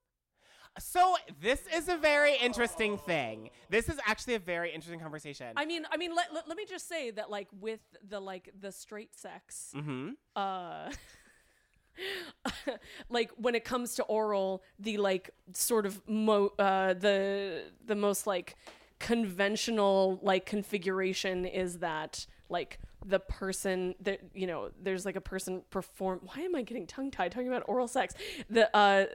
So 0.78 1.16
this 1.40 1.60
is 1.72 1.88
a 1.88 1.96
very 1.96 2.36
interesting 2.36 2.98
thing. 2.98 3.50
This 3.70 3.88
is 3.88 3.96
actually 4.06 4.34
a 4.34 4.40
very 4.40 4.72
interesting 4.72 4.98
conversation. 4.98 5.52
I 5.56 5.66
mean, 5.66 5.86
I 5.90 5.96
mean, 5.96 6.14
let, 6.14 6.34
let, 6.34 6.48
let 6.48 6.56
me 6.56 6.64
just 6.68 6.88
say 6.88 7.12
that 7.12 7.30
like 7.30 7.46
with 7.60 7.80
the 8.08 8.18
like 8.18 8.50
the 8.58 8.72
straight 8.72 9.14
sex, 9.14 9.72
mm-hmm. 9.76 10.10
uh 10.34 10.90
like 13.08 13.30
when 13.36 13.54
it 13.54 13.64
comes 13.64 13.94
to 13.94 14.02
oral 14.04 14.62
the 14.78 14.96
like 14.96 15.30
sort 15.52 15.86
of 15.86 16.00
mo 16.08 16.50
uh 16.58 16.94
the 16.94 17.64
the 17.86 17.94
most 17.94 18.26
like 18.26 18.56
conventional 18.98 20.18
like 20.22 20.46
configuration 20.46 21.44
is 21.44 21.78
that 21.78 22.26
like 22.48 22.78
the 23.04 23.20
person 23.20 23.94
that 24.00 24.20
you 24.32 24.46
know 24.46 24.70
there's 24.82 25.04
like 25.04 25.16
a 25.16 25.20
person 25.20 25.62
perform 25.70 26.20
why 26.24 26.42
am 26.42 26.54
i 26.54 26.62
getting 26.62 26.86
tongue 26.86 27.10
tied 27.10 27.30
talking 27.30 27.48
about 27.48 27.62
oral 27.66 27.88
sex? 27.88 28.14
The 28.48 28.74
uh 28.74 29.06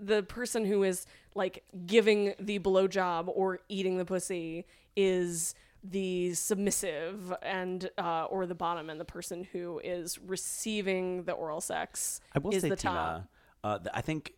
the 0.00 0.22
person 0.24 0.64
who 0.64 0.82
is 0.82 1.06
like 1.34 1.64
giving 1.86 2.34
the 2.40 2.58
blowjob 2.58 3.28
or 3.28 3.60
eating 3.68 3.98
the 3.98 4.04
pussy 4.04 4.66
is 4.96 5.54
the 5.84 6.34
submissive 6.34 7.32
and 7.42 7.88
uh, 7.98 8.24
or 8.24 8.46
the 8.46 8.54
bottom 8.54 8.90
and 8.90 9.00
the 9.00 9.04
person 9.04 9.44
who 9.52 9.80
is 9.84 10.18
receiving 10.18 11.22
the 11.24 11.32
oral 11.32 11.60
sex 11.60 12.20
I 12.34 12.38
will 12.40 12.52
is 12.52 12.62
say, 12.62 12.68
the 12.70 12.76
Tina, 12.76 12.94
top. 12.94 13.28
uh, 13.64 13.78
th- 13.78 13.90
I 13.94 14.00
think 14.00 14.32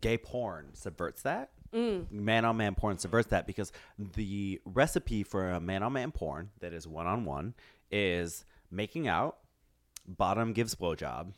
gay 0.00 0.18
porn 0.18 0.68
subverts 0.74 1.22
that. 1.22 1.50
Mm. 1.72 2.10
Man 2.12 2.44
on 2.44 2.56
man 2.56 2.74
porn 2.76 2.98
subverts 2.98 3.28
that 3.30 3.46
because 3.48 3.72
the 3.98 4.60
recipe 4.64 5.24
for 5.24 5.50
a 5.50 5.60
man 5.60 5.82
on 5.82 5.92
man 5.94 6.12
porn 6.12 6.50
that 6.60 6.72
is 6.72 6.86
one 6.86 7.06
on 7.08 7.24
one 7.24 7.54
is 7.90 8.44
making 8.70 9.08
out, 9.08 9.38
bottom 10.06 10.52
gives 10.52 10.74
blowjob, 10.76 11.32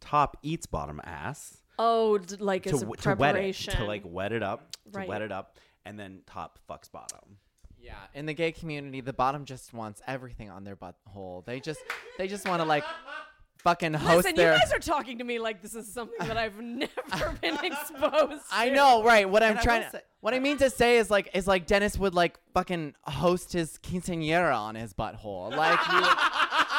top 0.00 0.36
eats 0.42 0.66
bottom 0.66 1.00
ass 1.04 1.58
Oh, 1.78 2.18
d- 2.18 2.36
like 2.36 2.64
to, 2.64 2.70
as 2.70 2.82
a 2.82 2.84
to 2.84 2.88
wet 2.90 2.98
it, 2.98 3.02
preparation. 3.02 3.74
to 3.76 3.84
like 3.84 4.02
wet 4.04 4.32
it 4.32 4.42
up, 4.42 4.72
to 4.92 4.98
Right. 4.98 5.08
wet 5.08 5.22
it 5.22 5.30
up, 5.32 5.56
and 5.86 5.98
then 5.98 6.20
top 6.26 6.58
fucks 6.68 6.90
bottom. 6.90 7.38
Yeah, 7.82 7.94
in 8.14 8.26
the 8.26 8.34
gay 8.34 8.52
community, 8.52 9.00
the 9.00 9.12
bottom 9.12 9.44
just 9.44 9.72
wants 9.72 10.02
everything 10.06 10.50
on 10.50 10.64
their 10.64 10.76
butthole. 10.76 11.44
They 11.44 11.60
just 11.60 11.80
they 12.18 12.28
just 12.28 12.46
want 12.46 12.60
to 12.62 12.68
like 12.68 12.84
fucking 13.58 13.92
host 13.92 14.16
Listen, 14.24 14.36
their. 14.36 14.54
you 14.54 14.58
guys 14.58 14.72
are 14.72 14.78
talking 14.78 15.18
to 15.18 15.24
me 15.24 15.38
like 15.38 15.60
this 15.62 15.74
is 15.74 15.92
something 15.92 16.26
that 16.26 16.36
I've 16.36 16.58
never 16.60 17.36
been 17.42 17.58
exposed. 17.62 18.02
To. 18.32 18.40
I 18.52 18.68
to. 18.70 18.74
know, 18.74 19.02
right? 19.04 19.28
What 19.28 19.42
I'm 19.42 19.50
And 19.50 19.58
I 19.58 19.62
trying 19.62 19.80
will 19.82 19.90
to, 19.90 19.96
say- 19.98 20.02
what 20.20 20.34
I 20.34 20.38
mean 20.38 20.58
to 20.58 20.68
say 20.70 20.98
is 20.98 21.10
like, 21.10 21.30
is 21.34 21.46
like 21.46 21.66
Dennis 21.66 21.96
would 21.98 22.14
like 22.14 22.38
fucking 22.54 22.94
host 23.04 23.52
his 23.54 23.78
quinceañera 23.82 24.54
on 24.54 24.74
his 24.74 24.92
butthole. 24.92 25.54
Like, 25.56 25.78
you, 25.88 26.00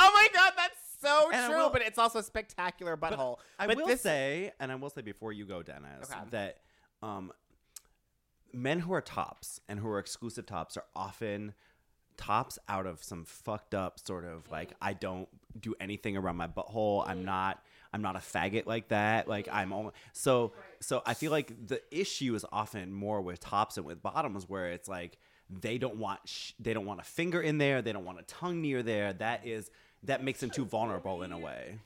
Oh 0.00 0.10
my 0.14 0.28
god, 0.34 0.52
that's 0.56 0.74
so 1.00 1.30
And 1.32 1.40
I 1.42 1.48
true, 1.48 1.56
will- 1.58 1.70
but 1.70 1.82
it's 1.82 1.98
also 1.98 2.18
a 2.20 2.22
spectacular 2.22 2.96
butthole. 2.96 3.36
I 3.58 3.66
but 3.66 3.76
will 3.76 3.86
this, 3.86 4.00
say, 4.00 4.52
and 4.60 4.70
I 4.70 4.74
will 4.76 4.90
say 4.90 5.02
before 5.02 5.32
you 5.32 5.44
go, 5.46 5.62
Dennis, 5.62 6.10
Okay. 6.10 6.20
that 6.30 6.58
um, 7.02 7.32
men 8.52 8.80
who 8.80 8.92
are 8.92 9.00
tops 9.00 9.60
and 9.68 9.78
who 9.80 9.88
are 9.88 9.98
exclusive 9.98 10.46
tops 10.46 10.76
are 10.76 10.84
often 10.94 11.54
tops 12.16 12.58
out 12.68 12.84
of 12.86 13.02
some 13.02 13.24
fucked 13.24 13.74
up 13.74 14.00
sort 14.04 14.24
of 14.24 14.50
like 14.50 14.72
I 14.82 14.92
don't 14.92 15.28
do 15.58 15.74
anything 15.80 16.16
around 16.16 16.36
my 16.36 16.48
butthole. 16.48 17.04
I'm 17.06 17.24
not 17.24 17.62
I'm 17.92 18.02
not 18.02 18.16
a 18.16 18.18
faggot 18.18 18.66
like 18.66 18.88
that. 18.88 19.28
Like 19.28 19.48
I'm 19.50 19.72
only 19.72 19.92
so 20.12 20.52
so 20.80 21.02
I 21.06 21.14
feel 21.14 21.30
like 21.30 21.68
the 21.68 21.80
issue 21.90 22.34
is 22.34 22.44
often 22.50 22.92
more 22.92 23.20
with 23.20 23.40
tops 23.40 23.76
and 23.76 23.86
with 23.86 24.02
bottoms 24.02 24.48
where 24.48 24.72
it's 24.72 24.88
like 24.88 25.18
they 25.48 25.78
don't 25.78 25.96
want 25.96 26.20
sh- 26.24 26.52
they 26.58 26.74
don't 26.74 26.86
want 26.86 27.00
a 27.00 27.04
finger 27.04 27.40
in 27.40 27.58
there, 27.58 27.80
they 27.82 27.92
don't 27.92 28.04
want 28.04 28.18
a 28.20 28.24
tongue 28.24 28.60
near 28.60 28.82
there. 28.82 29.12
That 29.12 29.46
is 29.46 29.70
that 30.02 30.22
makes 30.22 30.40
them 30.40 30.50
too 30.50 30.64
vulnerable 30.64 31.22
in 31.22 31.32
a 31.32 31.38
way. 31.38 31.78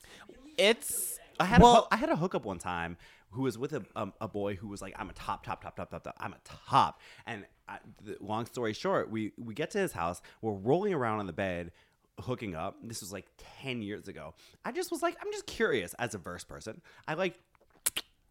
it's 0.57 1.19
I 1.39 1.45
had 1.45 1.61
a 1.61 1.63
well, 1.63 1.75
hoo- 1.75 1.87
I 1.91 1.97
had 1.97 2.09
a 2.09 2.15
hookup 2.15 2.45
one 2.45 2.59
time 2.59 2.97
who 3.33 3.43
was 3.43 3.57
with 3.57 3.73
a, 3.73 3.83
um, 3.95 4.13
a 4.21 4.27
boy 4.27 4.55
who 4.55 4.67
was 4.67 4.81
like 4.81 4.93
I'm 4.97 5.09
a 5.09 5.13
top 5.13 5.45
top 5.45 5.63
top 5.63 5.75
top 5.75 5.89
top 5.91 6.03
top 6.03 6.15
I'm 6.19 6.33
a 6.33 6.37
top 6.43 7.01
and 7.25 7.45
I, 7.67 7.79
the, 8.03 8.17
long 8.19 8.45
story 8.45 8.73
short 8.73 9.09
we 9.09 9.31
we 9.37 9.53
get 9.53 9.71
to 9.71 9.79
his 9.79 9.91
house 9.91 10.21
we're 10.41 10.53
rolling 10.53 10.93
around 10.93 11.19
on 11.19 11.27
the 11.27 11.33
bed 11.33 11.71
hooking 12.19 12.55
up 12.55 12.77
this 12.83 13.01
was 13.01 13.11
like 13.11 13.25
10 13.61 13.81
years 13.81 14.07
ago 14.07 14.33
I 14.63 14.71
just 14.71 14.91
was 14.91 15.01
like 15.01 15.17
I'm 15.21 15.31
just 15.31 15.47
curious 15.47 15.93
as 15.95 16.13
a 16.13 16.17
verse 16.17 16.43
person 16.43 16.81
I 17.07 17.15
like 17.15 17.39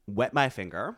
wet 0.06 0.32
my 0.32 0.48
finger 0.48 0.96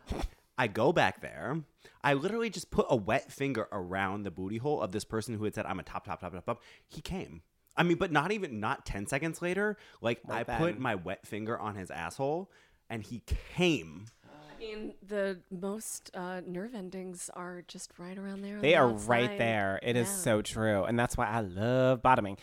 I 0.57 0.67
go 0.67 0.93
back 0.93 1.21
there. 1.21 1.61
I 2.03 2.13
literally 2.13 2.49
just 2.49 2.71
put 2.71 2.85
a 2.89 2.95
wet 2.95 3.31
finger 3.31 3.67
around 3.71 4.23
the 4.23 4.31
booty 4.31 4.57
hole 4.57 4.81
of 4.81 4.91
this 4.91 5.03
person 5.03 5.35
who 5.35 5.43
had 5.43 5.55
said, 5.55 5.65
I'm 5.65 5.79
a 5.79 5.83
top, 5.83 6.05
top, 6.05 6.21
top, 6.21 6.33
top, 6.33 6.45
top. 6.45 6.61
He 6.87 7.01
came. 7.01 7.41
I 7.77 7.83
mean, 7.83 7.97
but 7.97 8.11
not 8.11 8.31
even, 8.31 8.59
not 8.59 8.85
10 8.85 9.07
seconds 9.07 9.41
later. 9.41 9.77
Like, 10.01 10.21
I 10.29 10.43
Right 10.43 10.57
put 10.57 10.79
my 10.79 10.95
wet 10.95 11.27
finger 11.27 11.59
on 11.59 11.75
his 11.75 11.91
asshole 11.91 12.49
and 12.89 13.03
he 13.03 13.21
came. 13.55 14.05
I 14.25 14.57
mean, 14.59 14.93
the 15.07 15.39
most 15.51 16.11
uh, 16.13 16.41
nerve 16.47 16.73
endings 16.73 17.29
are 17.33 17.63
just 17.67 17.91
right 17.97 18.17
around 18.17 18.41
there. 18.41 18.59
They 18.61 18.69
the 18.71 18.75
are 18.77 18.89
outside. 18.91 19.09
right 19.09 19.37
there. 19.37 19.79
It 19.83 19.95
is 19.95 20.07
Yeah. 20.07 20.13
so 20.15 20.41
true. 20.41 20.83
And 20.85 20.97
that's 20.97 21.17
why 21.17 21.27
I 21.27 21.41
love 21.41 22.01
bottoming. 22.01 22.37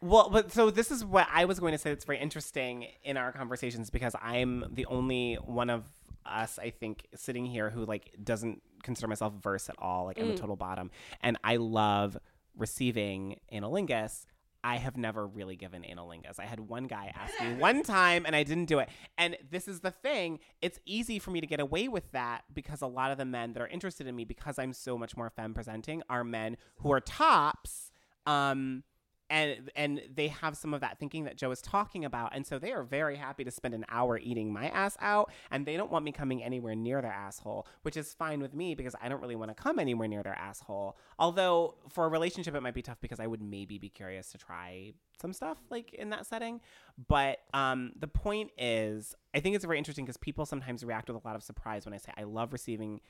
Well, 0.00 0.28
but 0.30 0.50
so 0.50 0.70
this 0.70 0.90
is 0.90 1.04
what 1.04 1.28
I 1.32 1.44
was 1.44 1.60
going 1.60 1.72
to 1.72 1.78
say 1.78 1.90
that's 1.90 2.04
very 2.04 2.18
interesting 2.18 2.86
in 3.04 3.16
our 3.16 3.30
conversations 3.30 3.88
because 3.90 4.16
I'm 4.20 4.64
the 4.72 4.86
only 4.86 5.34
one 5.36 5.70
of 5.70 5.84
us, 6.26 6.58
I 6.58 6.70
think, 6.70 7.06
sitting 7.14 7.46
here 7.46 7.70
who 7.70 7.84
like 7.84 8.10
doesn't 8.22 8.60
consider 8.82 9.06
myself 9.06 9.32
verse 9.40 9.68
at 9.68 9.76
all. 9.78 10.06
Like 10.06 10.18
I'm 10.18 10.30
a 10.32 10.36
total 10.36 10.56
bottom. 10.56 10.90
And 11.22 11.38
I 11.44 11.56
love 11.56 12.18
receiving 12.56 13.38
analingus. 13.52 14.26
I 14.64 14.76
have 14.76 14.96
never 14.96 15.26
really 15.26 15.56
given 15.56 15.82
analingus. 15.82 16.38
I 16.38 16.44
had 16.44 16.60
one 16.60 16.84
guy 16.84 17.12
ask 17.14 17.40
me 17.40 17.54
one 17.54 17.82
time 17.84 18.24
and 18.26 18.36
I 18.36 18.42
didn't 18.44 18.66
do 18.66 18.78
it. 18.78 18.88
And 19.18 19.36
this 19.50 19.66
is 19.66 19.80
the 19.80 19.90
thing, 19.90 20.38
it's 20.60 20.78
easy 20.86 21.18
for 21.18 21.30
me 21.30 21.40
to 21.40 21.46
get 21.46 21.60
away 21.60 21.88
with 21.88 22.10
that 22.12 22.44
because 22.52 22.80
a 22.80 22.86
lot 22.86 23.10
of 23.10 23.18
the 23.18 23.24
men 23.24 23.52
that 23.54 23.62
are 23.62 23.66
interested 23.68 24.06
in 24.06 24.14
me 24.14 24.24
because 24.24 24.58
I'm 24.58 24.72
so 24.72 24.96
much 24.96 25.16
more 25.16 25.30
femme 25.30 25.54
presenting 25.54 26.02
are 26.08 26.24
men 26.24 26.56
who 26.76 26.92
are 26.92 27.00
tops 27.00 27.90
um 28.24 28.84
and 29.32 29.70
and 29.74 30.02
they 30.14 30.28
have 30.28 30.56
some 30.58 30.74
of 30.74 30.82
that 30.82 30.98
thinking 30.98 31.24
that 31.24 31.38
Joe 31.38 31.50
is 31.50 31.62
talking 31.62 32.04
about. 32.04 32.36
And 32.36 32.46
so 32.46 32.58
they 32.58 32.70
are 32.70 32.82
very 32.82 33.16
happy 33.16 33.44
to 33.44 33.50
spend 33.50 33.72
an 33.72 33.86
hour 33.88 34.18
eating 34.18 34.52
my 34.52 34.68
ass 34.68 34.96
out 35.00 35.32
and 35.50 35.64
they 35.64 35.76
don't 35.78 35.90
want 35.90 36.04
me 36.04 36.12
coming 36.12 36.44
anywhere 36.44 36.74
near 36.74 37.00
their 37.00 37.12
asshole 37.12 37.66
which 37.80 37.96
is 37.96 38.12
fine 38.12 38.40
with 38.40 38.54
me 38.54 38.74
because 38.74 38.94
I 39.02 39.08
don't 39.08 39.22
really 39.22 39.34
want 39.34 39.50
to 39.50 39.54
come 39.54 39.78
anywhere 39.78 40.06
near 40.06 40.22
their 40.22 40.38
asshole. 40.38 40.98
Although 41.18 41.76
for 41.88 42.04
a 42.04 42.08
relationship 42.08 42.54
it 42.54 42.62
might 42.62 42.74
be 42.74 42.82
tough 42.82 43.00
because 43.00 43.20
I 43.20 43.26
would 43.26 43.40
maybe 43.40 43.78
be 43.78 43.88
curious 43.88 44.30
to 44.32 44.38
try 44.38 44.92
some 45.20 45.32
stuff 45.32 45.58
like 45.70 45.94
in 45.94 46.10
that 46.10 46.26
setting. 46.26 46.60
But 47.08 47.38
um 47.54 47.92
the 47.98 48.08
point 48.08 48.50
is 48.58 49.14
I 49.34 49.40
think 49.40 49.56
it's 49.56 49.64
very 49.64 49.78
interesting 49.78 50.04
because 50.04 50.18
people 50.18 50.44
sometimes 50.44 50.84
react 50.84 51.08
with 51.08 51.16
a 51.24 51.26
lot 51.26 51.36
of 51.36 51.42
surprise 51.42 51.86
when 51.86 51.94
I 51.94 51.98
say 51.98 52.12
I 52.18 52.24
love 52.24 52.52
receiving 52.52 53.00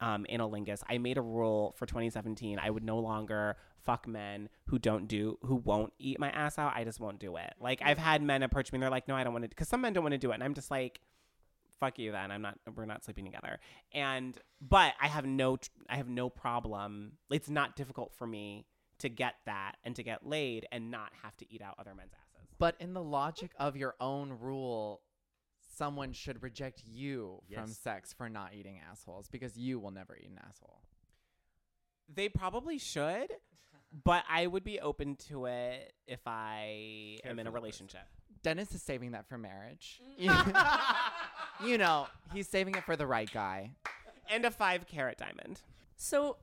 um, 0.00 0.26
anilingus. 0.30 0.82
I 0.88 0.98
made 0.98 1.18
a 1.18 1.22
rule 1.22 1.74
for 1.76 1.86
2017. 1.86 2.58
I 2.58 2.70
would 2.70 2.84
no 2.84 2.98
longer 2.98 3.56
fuck 3.84 4.06
men 4.06 4.48
who 4.66 4.78
don't 4.78 5.08
do, 5.08 5.38
who 5.42 5.56
won't 5.56 5.92
eat 5.98 6.18
my 6.18 6.30
ass 6.30 6.58
out. 6.58 6.72
I 6.74 6.84
just 6.84 7.00
won't 7.00 7.18
do 7.18 7.36
it. 7.36 7.54
Like 7.60 7.80
I've 7.82 7.98
had 7.98 8.22
men 8.22 8.42
approach 8.42 8.72
me 8.72 8.76
and 8.76 8.82
they're 8.82 8.90
like, 8.90 9.08
no, 9.08 9.14
I 9.14 9.24
don't 9.24 9.32
want 9.32 9.44
to, 9.44 9.48
because 9.48 9.68
some 9.68 9.80
men 9.80 9.92
don't 9.92 10.04
want 10.04 10.12
to 10.12 10.18
do 10.18 10.30
it. 10.30 10.34
And 10.34 10.44
I'm 10.44 10.54
just 10.54 10.70
like, 10.70 11.00
fuck 11.80 11.98
you 11.98 12.12
then. 12.12 12.30
I'm 12.30 12.42
not, 12.42 12.58
we're 12.74 12.84
not 12.84 13.04
sleeping 13.04 13.24
together. 13.24 13.58
And, 13.92 14.36
but 14.60 14.94
I 15.00 15.08
have 15.08 15.24
no, 15.24 15.58
I 15.88 15.96
have 15.96 16.08
no 16.08 16.28
problem. 16.28 17.12
It's 17.30 17.48
not 17.48 17.76
difficult 17.76 18.12
for 18.14 18.26
me 18.26 18.66
to 18.98 19.08
get 19.08 19.34
that 19.46 19.76
and 19.84 19.94
to 19.96 20.02
get 20.02 20.26
laid 20.26 20.66
and 20.72 20.90
not 20.90 21.10
have 21.22 21.36
to 21.38 21.46
eat 21.52 21.62
out 21.62 21.74
other 21.78 21.94
men's 21.94 22.12
asses. 22.12 22.48
But 22.58 22.74
in 22.80 22.92
the 22.92 23.02
logic 23.02 23.52
of 23.58 23.76
your 23.76 23.94
own 24.00 24.36
rule, 24.40 25.02
someone 25.78 26.12
should 26.12 26.42
reject 26.42 26.82
you 26.84 27.40
from 27.54 27.68
sex 27.68 28.12
for 28.12 28.28
not 28.28 28.52
eating 28.52 28.80
assholes 28.90 29.28
because 29.28 29.56
you 29.56 29.78
will 29.78 29.92
never 29.92 30.16
eat 30.16 30.28
an 30.28 30.40
asshole. 30.46 30.80
They 32.12 32.28
probably 32.28 32.78
should, 32.78 33.32
but 34.04 34.24
I 34.28 34.46
would 34.46 34.64
be 34.64 34.80
open 34.80 35.16
to 35.28 35.46
it 35.46 35.92
if 36.06 36.20
I 36.26 37.18
am 37.24 37.38
in 37.38 37.46
a 37.46 37.50
relationship. 37.50 38.02
Dennis 38.42 38.74
is 38.74 38.82
saving 38.82 39.12
that 39.12 39.28
for 39.28 39.38
marriage. 39.38 40.00
Mm. 40.20 40.66
you 41.64 41.78
know, 41.78 42.06
he's 42.32 42.48
saving 42.48 42.74
it 42.74 42.84
for 42.84 42.96
the 42.96 43.06
right 43.06 43.30
guy. 43.32 43.70
And 44.30 44.44
a 44.44 44.50
five 44.50 44.86
carat 44.86 45.16
diamond. 45.16 45.60
So, 45.96 46.36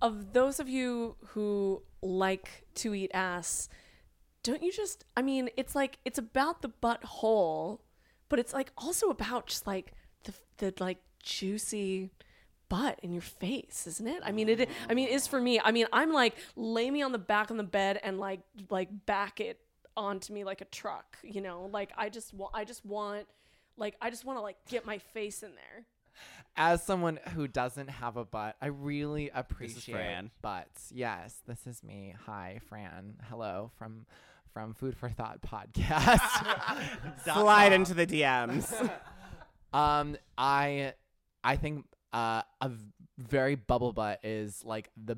of 0.00 0.32
those 0.32 0.60
of 0.60 0.68
you 0.68 1.16
who 1.28 1.82
like 2.02 2.66
to 2.76 2.94
eat 2.94 3.10
ass, 3.12 3.68
don't 4.42 4.62
you 4.62 4.72
just, 4.72 5.04
I 5.16 5.22
mean, 5.22 5.50
it's 5.56 5.74
like, 5.74 5.98
it's 6.04 6.18
about 6.18 6.62
the 6.62 6.70
butthole, 6.70 7.80
but 8.30 8.38
it's 8.38 8.54
like 8.54 8.72
also 8.78 9.10
about 9.10 9.48
just 9.48 9.66
like 9.66 9.92
the, 10.24 10.32
the 10.56 10.74
like 10.80 10.98
juicy 11.22 12.10
butt 12.70 12.98
in 13.02 13.12
your 13.12 13.20
face, 13.20 13.86
isn't 13.86 14.06
it? 14.06 14.22
I 14.24 14.32
mean, 14.32 14.48
it, 14.48 14.70
I 14.88 14.94
mean, 14.94 15.08
it 15.08 15.12
is 15.12 15.26
for 15.26 15.40
me. 15.40 15.60
I 15.62 15.72
mean, 15.72 15.86
I'm 15.92 16.12
like, 16.12 16.36
lay 16.56 16.90
me 16.90 17.02
on 17.02 17.12
the 17.12 17.18
back 17.18 17.50
of 17.50 17.58
the 17.58 17.64
bed 17.64 18.00
and 18.02 18.18
like, 18.18 18.40
like 18.70 18.88
back 19.04 19.40
it 19.40 19.60
onto 19.96 20.32
me 20.32 20.44
like 20.44 20.62
a 20.62 20.66
truck, 20.66 21.18
you 21.22 21.42
know? 21.42 21.68
Like, 21.70 21.90
I 21.98 22.08
just 22.08 22.32
want, 22.32 22.52
I 22.54 22.64
just 22.64 22.86
want, 22.86 23.26
like, 23.76 23.96
I 24.00 24.08
just 24.08 24.24
want 24.24 24.38
to 24.38 24.42
like 24.42 24.56
get 24.68 24.86
my 24.86 24.98
face 24.98 25.42
in 25.42 25.50
there. 25.50 25.84
As 26.56 26.82
someone 26.82 27.18
who 27.34 27.48
doesn't 27.48 27.88
have 27.88 28.16
a 28.16 28.24
butt, 28.24 28.56
I 28.60 28.66
really 28.66 29.30
appreciate 29.34 29.94
Fran. 29.94 30.30
butts. 30.40 30.92
Yes, 30.94 31.42
this 31.46 31.66
is 31.66 31.82
me. 31.82 32.14
Hi, 32.26 32.60
Fran. 32.68 33.14
Hello 33.28 33.72
from 33.78 34.06
from 34.52 34.74
Food 34.74 34.96
for 34.96 35.08
Thought 35.08 35.40
podcast. 35.42 36.20
Slide 37.24 37.72
into 37.72 37.94
the 37.94 38.06
DMs. 38.06 38.72
um, 39.72 40.16
I 40.36 40.94
I 41.42 41.56
think 41.56 41.84
uh, 42.12 42.42
a 42.60 42.68
v- 42.68 42.84
very 43.18 43.54
bubble 43.54 43.92
butt 43.92 44.20
is 44.24 44.64
like 44.64 44.90
the 44.96 45.16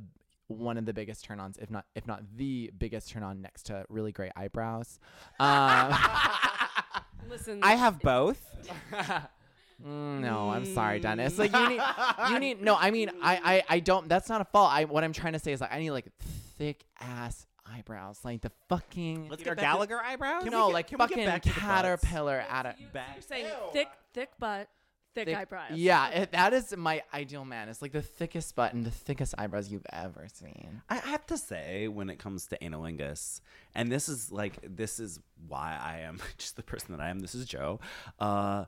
one 0.49 0.77
of 0.77 0.85
the 0.85 0.93
biggest 0.93 1.25
turn-ons, 1.25 1.57
if 1.59 1.71
not 1.71 1.87
if 1.95 2.07
not 2.07 2.23
the 2.37 2.71
biggest 2.77 3.11
turn-on 3.11 3.41
next 3.41 3.65
to 3.65 3.85
really 3.89 4.13
great 4.13 4.33
eyebrows. 4.37 4.99
Um, 5.41 5.95
Listen, 7.31 7.61
I 7.63 7.75
have 7.75 8.01
both. 8.01 8.45
Mm, 9.85 10.21
no, 10.21 10.51
I'm 10.51 10.65
sorry, 10.65 11.01
Dennis. 11.01 11.39
Like 11.39 11.53
you 11.53 11.69
need, 11.71 11.81
you 12.31 12.39
need. 12.39 12.63
No, 12.63 12.77
I 12.79 12.91
mean, 12.91 13.11
I, 13.23 13.41
I, 13.69 13.77
I 13.77 13.81
don't. 13.81 14.09
That's 14.09 14.29
not 14.29 14.41
a 14.41 14.45
fault. 14.45 14.71
I, 14.73 14.85
what 14.85 15.03
I'm 15.03 15.13
trying 15.13 15.33
to 15.33 15.39
say 15.39 15.53
is 15.53 15.61
like 15.61 15.73
I 15.73 15.79
need 15.79 15.91
like 15.91 16.07
thick 16.59 16.85
ass 17.01 17.47
eyebrows, 17.73 18.21
like 18.25 18.41
the 18.43 18.51
fucking. 18.69 19.29
Let's 19.29 19.43
Peter 19.43 19.55
get 19.55 19.63
back 19.63 19.73
to- 19.73 19.77
Gallagher 19.77 20.01
eyebrows? 20.03 20.45
no, 20.45 20.67
get- 20.69 20.73
like 20.75 20.87
can 20.89 20.99
we 20.99 21.07
get 21.07 21.09
fucking 21.11 21.25
back 21.27 21.43
to 21.43 21.49
the 21.49 21.55
butts? 21.55 21.67
caterpillar 21.67 22.45
at 22.49 22.67
a. 22.67 22.75
Back. 22.93 23.09
You're 23.15 23.23
saying 23.23 23.47
thick, 23.73 23.89
thick 24.15 24.31
butt, 24.39 24.69
thick, 25.15 25.27
thick- 25.29 25.37
eyebrows. 25.37 25.73
Yeah, 25.73 26.09
it, 26.09 26.33
that 26.33 26.53
is 26.53 26.77
my 26.77 27.03
ideal 27.15 27.45
man. 27.45 27.69
It's 27.69 27.81
like 27.83 27.93
the 27.93 28.03
thickest 28.03 28.55
butt 28.55 28.73
and 28.75 28.85
the 28.85 28.91
thickest 28.91 29.35
eyebrows 29.39 29.71
you've 29.71 29.87
ever 29.93 30.27
seen. 30.33 30.83
I 30.89 30.97
have 30.97 31.27
to 31.27 31.39
say, 31.39 31.89
when 31.89 32.11
it 32.11 32.19
comes 32.19 32.47
to 32.49 32.59
anilingus, 32.59 33.41
and 33.75 33.91
this 33.91 34.09
is 34.09 34.31
like 34.33 34.59
this 34.63 34.99
is 35.01 35.21
why 35.49 35.79
I 35.83 35.99
am 36.01 36.19
just 36.39 36.57
the 36.57 36.63
person 36.63 36.97
that 36.97 37.01
I 37.01 37.09
am. 37.11 37.21
This 37.21 37.35
is 37.35 37.47
Joe. 37.47 37.81
Uh, 38.19 38.65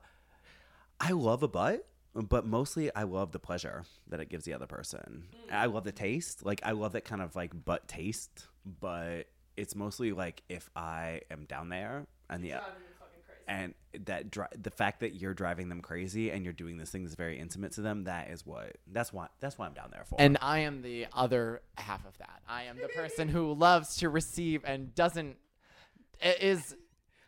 I 0.99 1.11
love 1.11 1.43
a 1.43 1.47
butt, 1.47 1.85
but 2.15 2.45
mostly 2.45 2.93
I 2.95 3.03
love 3.03 3.31
the 3.31 3.39
pleasure 3.39 3.83
that 4.07 4.19
it 4.19 4.29
gives 4.29 4.45
the 4.45 4.53
other 4.53 4.67
person. 4.67 5.25
I 5.51 5.65
love 5.65 5.83
the 5.83 5.91
taste. 5.91 6.45
Like 6.45 6.61
I 6.63 6.71
love 6.71 6.93
that 6.93 7.05
kind 7.05 7.21
of 7.21 7.35
like 7.35 7.65
butt 7.65 7.87
taste, 7.87 8.47
but 8.79 9.27
it's 9.57 9.75
mostly 9.75 10.13
like 10.13 10.41
if 10.49 10.69
I 10.75 11.21
am 11.29 11.45
down 11.45 11.69
there 11.69 12.07
and 12.29 12.43
the 12.43 12.53
and 13.47 13.73
that 14.05 14.31
dri- 14.31 14.47
the 14.59 14.71
fact 14.71 15.01
that 15.01 15.15
you're 15.15 15.33
driving 15.33 15.69
them 15.69 15.81
crazy 15.81 16.31
and 16.31 16.43
you're 16.43 16.53
doing 16.53 16.77
this 16.77 16.89
thing 16.89 17.03
that's 17.03 17.15
very 17.15 17.37
intimate 17.37 17.73
to 17.73 17.81
them 17.81 18.05
that 18.05 18.29
is 18.29 18.45
what 18.45 18.77
that's 18.91 19.13
why 19.13 19.27
that's 19.39 19.57
why 19.57 19.67
I'm 19.67 19.73
down 19.73 19.89
there 19.91 20.03
for. 20.05 20.15
And 20.19 20.37
I 20.41 20.59
am 20.59 20.81
the 20.81 21.07
other 21.13 21.61
half 21.77 22.05
of 22.07 22.17
that. 22.17 22.41
I 22.47 22.63
am 22.63 22.77
the 22.81 22.87
person 22.87 23.27
who 23.27 23.53
loves 23.53 23.97
to 23.97 24.09
receive 24.09 24.63
and 24.65 24.95
doesn't 24.95 25.37
is. 26.39 26.75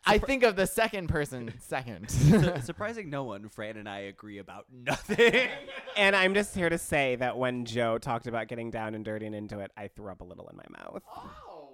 I 0.08 0.18
think 0.18 0.44
of 0.44 0.56
the 0.56 0.66
second 0.68 1.08
person 1.08 1.54
second. 1.60 2.10
Su- 2.12 2.54
surprising 2.64 3.10
no 3.10 3.24
one, 3.24 3.50
Fran 3.50 3.78
and 3.78 3.88
I 3.90 4.00
agree 4.02 4.38
about 4.40 4.66
nothing. 4.72 5.50
And 5.98 6.16
I'm 6.16 6.36
just 6.36 6.54
here 6.54 6.70
to 6.70 6.78
say 6.78 7.16
that 7.16 7.40
when 7.40 7.66
Joe 7.66 7.98
talked 7.98 8.28
about 8.28 8.48
getting 8.48 8.70
down 8.70 8.94
and 8.94 9.04
dirty 9.04 9.26
and 9.26 9.34
into 9.34 9.60
it, 9.62 9.72
I 9.76 9.88
threw 9.88 10.12
up 10.12 10.22
a 10.22 10.24
little 10.24 10.48
in 10.48 10.56
my 10.56 10.80
mouth. 10.80 11.02
oh, 11.16 11.70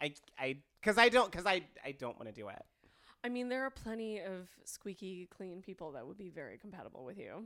I, 0.00 0.14
I, 0.38 0.56
because 0.80 0.96
I 0.96 1.10
don't, 1.10 1.30
because 1.30 1.44
I, 1.44 1.60
I 1.84 1.92
don't 1.92 2.18
want 2.18 2.26
to 2.28 2.32
do 2.32 2.48
it. 2.48 2.62
I 3.22 3.28
mean, 3.28 3.50
there 3.50 3.64
are 3.64 3.70
plenty 3.70 4.20
of 4.20 4.48
squeaky 4.64 5.28
clean 5.36 5.60
people 5.60 5.92
that 5.92 6.06
would 6.06 6.16
be 6.16 6.30
very 6.30 6.56
compatible 6.56 7.04
with 7.04 7.18
you. 7.18 7.44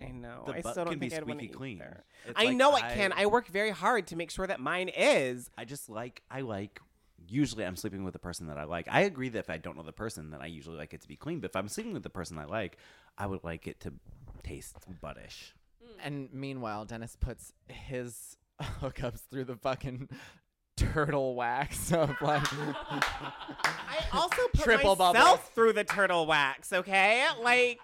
I 0.00 0.10
know. 0.12 0.44
The 0.46 0.52
I 0.52 0.60
butt 0.60 0.72
still 0.74 0.84
don't 0.84 0.92
can 0.92 1.00
be 1.00 1.08
think 1.08 1.22
I'd 1.22 1.28
want 1.28 1.40
to 1.40 1.46
eat 1.46 1.52
clean. 1.52 1.78
there. 1.78 2.04
I 2.36 2.44
like 2.44 2.56
know 2.56 2.76
it 2.76 2.84
I- 2.84 2.94
can. 2.94 3.12
I 3.16 3.26
work 3.26 3.48
very 3.48 3.70
hard 3.70 4.06
to 4.08 4.16
make 4.16 4.30
sure 4.30 4.46
that 4.46 4.60
mine 4.60 4.88
is. 4.88 5.50
I 5.58 5.64
just 5.64 5.88
like 5.90 6.22
I 6.30 6.42
like. 6.42 6.80
Usually, 7.28 7.64
I'm 7.64 7.76
sleeping 7.76 8.04
with 8.04 8.12
the 8.12 8.18
person 8.18 8.46
that 8.48 8.58
I 8.58 8.64
like. 8.64 8.86
I 8.90 9.02
agree 9.02 9.28
that 9.30 9.38
if 9.38 9.50
I 9.50 9.58
don't 9.58 9.76
know 9.76 9.82
the 9.82 9.92
person, 9.92 10.30
then 10.30 10.40
I 10.40 10.46
usually 10.46 10.76
like 10.76 10.94
it 10.94 11.02
to 11.02 11.08
be 11.08 11.16
clean. 11.16 11.40
But 11.40 11.50
if 11.50 11.56
I'm 11.56 11.68
sleeping 11.68 11.92
with 11.92 12.02
the 12.02 12.10
person 12.10 12.38
I 12.38 12.44
like, 12.44 12.76
I 13.18 13.26
would 13.26 13.44
like 13.44 13.66
it 13.66 13.80
to 13.80 13.92
taste 14.42 14.76
buttish. 15.02 15.52
Mm. 15.82 15.88
And 16.02 16.28
meanwhile, 16.32 16.84
Dennis 16.84 17.16
puts 17.20 17.52
his 17.68 18.36
hookups 18.62 19.20
through 19.30 19.44
the 19.44 19.56
fucking 19.56 20.08
turtle 20.76 21.34
wax 21.34 21.92
of 21.92 22.10
like. 22.20 22.46
I 22.52 24.04
also 24.12 24.42
put 24.54 24.62
Triple 24.62 24.96
myself 24.96 25.14
bubbles. 25.14 25.40
through 25.54 25.72
the 25.74 25.84
turtle 25.84 26.26
wax. 26.26 26.72
Okay, 26.72 27.24
like 27.42 27.80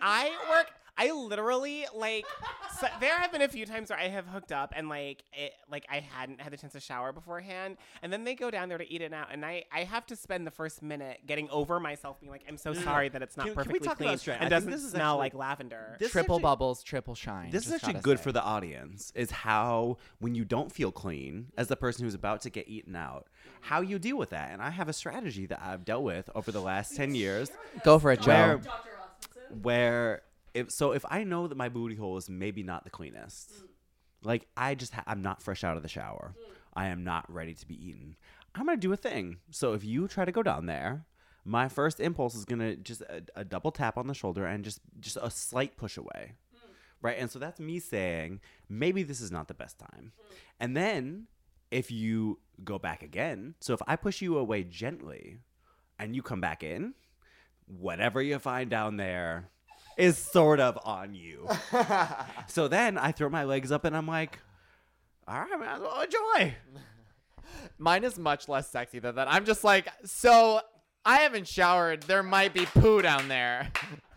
I 0.00 0.30
work. 0.50 0.70
I 0.98 1.10
literally 1.12 1.86
like. 1.94 2.24
So 2.80 2.86
there 3.00 3.18
have 3.18 3.32
been 3.32 3.42
a 3.42 3.48
few 3.48 3.64
times 3.66 3.90
where 3.90 3.98
I 3.98 4.08
have 4.08 4.26
hooked 4.26 4.52
up 4.52 4.72
and 4.76 4.88
like 4.88 5.24
it, 5.32 5.52
like 5.70 5.86
I 5.90 6.00
hadn't 6.00 6.40
had 6.40 6.52
the 6.52 6.56
chance 6.56 6.72
to 6.74 6.80
shower 6.80 7.12
beforehand, 7.12 7.76
and 8.02 8.12
then 8.12 8.24
they 8.24 8.34
go 8.34 8.50
down 8.50 8.68
there 8.68 8.78
to 8.78 8.90
eat 8.90 9.00
it 9.02 9.12
out, 9.12 9.28
and 9.32 9.44
I 9.44 9.64
I 9.72 9.84
have 9.84 10.06
to 10.06 10.16
spend 10.16 10.46
the 10.46 10.50
first 10.50 10.82
minute 10.82 11.20
getting 11.26 11.48
over 11.50 11.80
myself, 11.80 12.20
being 12.20 12.30
like, 12.32 12.42
I'm 12.48 12.56
so 12.56 12.72
mm. 12.72 12.82
sorry 12.84 13.08
that 13.10 13.22
it's 13.22 13.36
not 13.36 13.46
Can- 13.46 13.54
can 13.54 13.62
we 13.72 13.78
perfectly 13.78 13.88
talk 13.88 13.96
clean 13.98 14.18
straight- 14.18 14.34
I 14.34 14.36
and 14.36 14.40
think 14.42 14.50
doesn't 14.50 14.70
this 14.70 14.84
is 14.84 14.90
smell 14.90 15.14
actually- 15.14 15.18
like 15.20 15.34
lavender. 15.34 15.96
This 15.98 16.12
triple 16.12 16.36
actually- 16.36 16.42
bubbles, 16.42 16.82
triple 16.82 17.14
shine. 17.14 17.50
This 17.50 17.66
is 17.66 17.72
actually 17.72 17.94
good 18.00 18.18
say. 18.18 18.24
for 18.24 18.32
the 18.32 18.42
audience. 18.42 19.12
Is 19.14 19.30
how 19.30 19.98
when 20.18 20.34
you 20.34 20.44
don't 20.44 20.70
feel 20.72 20.92
clean 20.92 21.52
as 21.56 21.68
the 21.68 21.76
person 21.76 22.04
who's 22.04 22.14
about 22.14 22.40
to 22.42 22.50
get 22.50 22.68
eaten 22.68 22.94
out, 22.96 23.26
how 23.62 23.80
you 23.80 23.98
deal 23.98 24.16
with 24.16 24.30
that. 24.30 24.50
And 24.50 24.62
I 24.62 24.70
have 24.70 24.88
a 24.88 24.92
strategy 24.92 25.46
that 25.46 25.60
I've 25.62 25.84
dealt 25.84 26.02
with 26.04 26.28
over 26.34 26.52
the 26.52 26.60
last 26.60 26.94
ten 26.96 27.14
years, 27.14 27.50
Go 27.84 27.98
for 27.98 28.12
it, 28.12 28.20
Joe. 28.22 28.30
where 28.32 28.60
where 29.62 30.22
if 30.56 30.70
so 30.70 30.92
if 30.92 31.04
I 31.08 31.24
know 31.24 31.46
that 31.46 31.56
my 31.56 31.68
booty 31.68 31.94
hole 31.96 32.16
is 32.16 32.28
maybe 32.28 32.62
not 32.62 32.84
the 32.84 32.90
cleanest, 32.90 33.52
like 34.22 34.46
I 34.56 34.74
just 34.74 34.94
ha- 34.94 35.04
I'm 35.06 35.22
not 35.22 35.42
fresh 35.42 35.64
out 35.64 35.76
of 35.76 35.82
the 35.82 35.88
shower. 35.88 36.34
I 36.74 36.88
am 36.88 37.04
not 37.04 37.32
ready 37.32 37.54
to 37.54 37.66
be 37.66 37.74
eaten. 37.88 38.16
I'm 38.54 38.66
gonna 38.66 38.76
do 38.76 38.92
a 38.92 38.96
thing. 38.96 39.38
So 39.50 39.72
if 39.74 39.84
you 39.84 40.08
try 40.08 40.24
to 40.24 40.32
go 40.32 40.42
down 40.42 40.66
there, 40.66 41.06
my 41.44 41.68
first 41.68 42.00
impulse 42.00 42.34
is 42.34 42.44
gonna 42.44 42.76
just 42.76 43.02
a, 43.02 43.22
a 43.34 43.44
double 43.44 43.70
tap 43.70 43.96
on 43.96 44.06
the 44.06 44.14
shoulder 44.14 44.46
and 44.46 44.64
just 44.64 44.80
just 45.00 45.18
a 45.20 45.30
slight 45.30 45.76
push 45.76 45.96
away, 45.96 46.32
right? 47.02 47.16
And 47.18 47.30
so 47.30 47.38
that's 47.38 47.60
me 47.60 47.78
saying 47.78 48.40
maybe 48.68 49.02
this 49.02 49.20
is 49.20 49.30
not 49.30 49.48
the 49.48 49.54
best 49.54 49.78
time. 49.78 50.12
And 50.58 50.76
then 50.76 51.26
if 51.70 51.90
you 51.90 52.38
go 52.64 52.78
back 52.78 53.02
again, 53.02 53.54
so 53.60 53.74
if 53.74 53.82
I 53.86 53.96
push 53.96 54.22
you 54.22 54.38
away 54.38 54.64
gently, 54.64 55.38
and 55.98 56.14
you 56.14 56.22
come 56.22 56.40
back 56.40 56.62
in, 56.62 56.94
whatever 57.66 58.22
you 58.22 58.38
find 58.38 58.70
down 58.70 58.96
there 58.96 59.48
is 59.96 60.18
sort 60.18 60.60
of 60.60 60.78
on 60.84 61.14
you. 61.14 61.48
so 62.48 62.68
then 62.68 62.98
I 62.98 63.12
throw 63.12 63.28
my 63.28 63.44
legs 63.44 63.72
up 63.72 63.84
and 63.84 63.96
I'm 63.96 64.06
like, 64.06 64.38
all 65.26 65.40
right, 65.40 65.68
as 65.68 65.80
well 65.80 66.00
enjoy. 66.00 66.54
Mine 67.78 68.04
is 68.04 68.18
much 68.18 68.48
less 68.48 68.70
sexy 68.70 68.98
than 68.98 69.16
that. 69.16 69.32
I'm 69.32 69.44
just 69.44 69.64
like, 69.64 69.88
so 70.04 70.60
I 71.04 71.18
haven't 71.18 71.48
showered. 71.48 72.02
There 72.02 72.22
might 72.22 72.52
be 72.52 72.66
poo 72.66 73.02
down 73.02 73.28
there. 73.28 73.70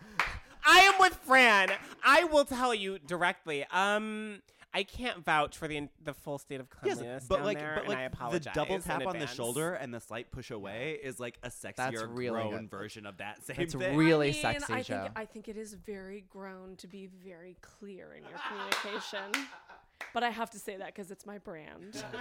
I 0.65 0.79
am 0.81 0.93
with 0.99 1.15
Fran. 1.15 1.71
I 2.03 2.25
will 2.25 2.45
tell 2.45 2.75
you 2.75 2.99
directly. 2.99 3.65
Um, 3.71 4.41
I 4.73 4.83
can't 4.83 5.23
vouch 5.23 5.57
for 5.57 5.67
the 5.67 5.87
the 6.03 6.13
full 6.13 6.37
state 6.37 6.59
of 6.59 6.69
cleanliness 6.69 7.25
but 7.27 7.37
down 7.37 7.45
like, 7.45 7.57
there, 7.57 7.73
but 7.75 7.91
and 7.91 8.15
I 8.19 8.27
like 8.27 8.31
the 8.33 8.51
double 8.51 8.79
tap 8.79 9.05
on 9.05 9.17
the 9.17 9.25
shoulder 9.25 9.73
and 9.73 9.91
the 9.93 9.99
slight 9.99 10.31
push 10.31 10.51
away 10.51 10.99
is 11.01 11.19
like 11.19 11.39
a 11.41 11.49
sexier, 11.49 12.07
really 12.09 12.41
grown 12.41 12.61
good. 12.67 12.69
version 12.69 13.05
of 13.07 13.17
that 13.17 13.43
same 13.43 13.55
That's 13.57 13.73
thing. 13.73 13.97
really 13.97 14.29
I 14.29 14.31
mean, 14.31 14.41
sexy, 14.41 14.73
I 14.73 14.81
Joe. 14.83 15.01
think 15.03 15.11
I 15.15 15.25
think 15.25 15.47
it 15.47 15.57
is 15.57 15.73
very 15.73 16.23
grown 16.29 16.75
to 16.77 16.87
be 16.87 17.07
very 17.07 17.57
clear 17.61 18.13
in 18.13 18.23
your 18.23 18.39
communication. 18.47 19.43
but 20.13 20.23
I 20.23 20.29
have 20.29 20.51
to 20.51 20.59
say 20.59 20.77
that 20.77 20.93
because 20.93 21.09
it's 21.09 21.25
my 21.25 21.39
brand. 21.39 22.03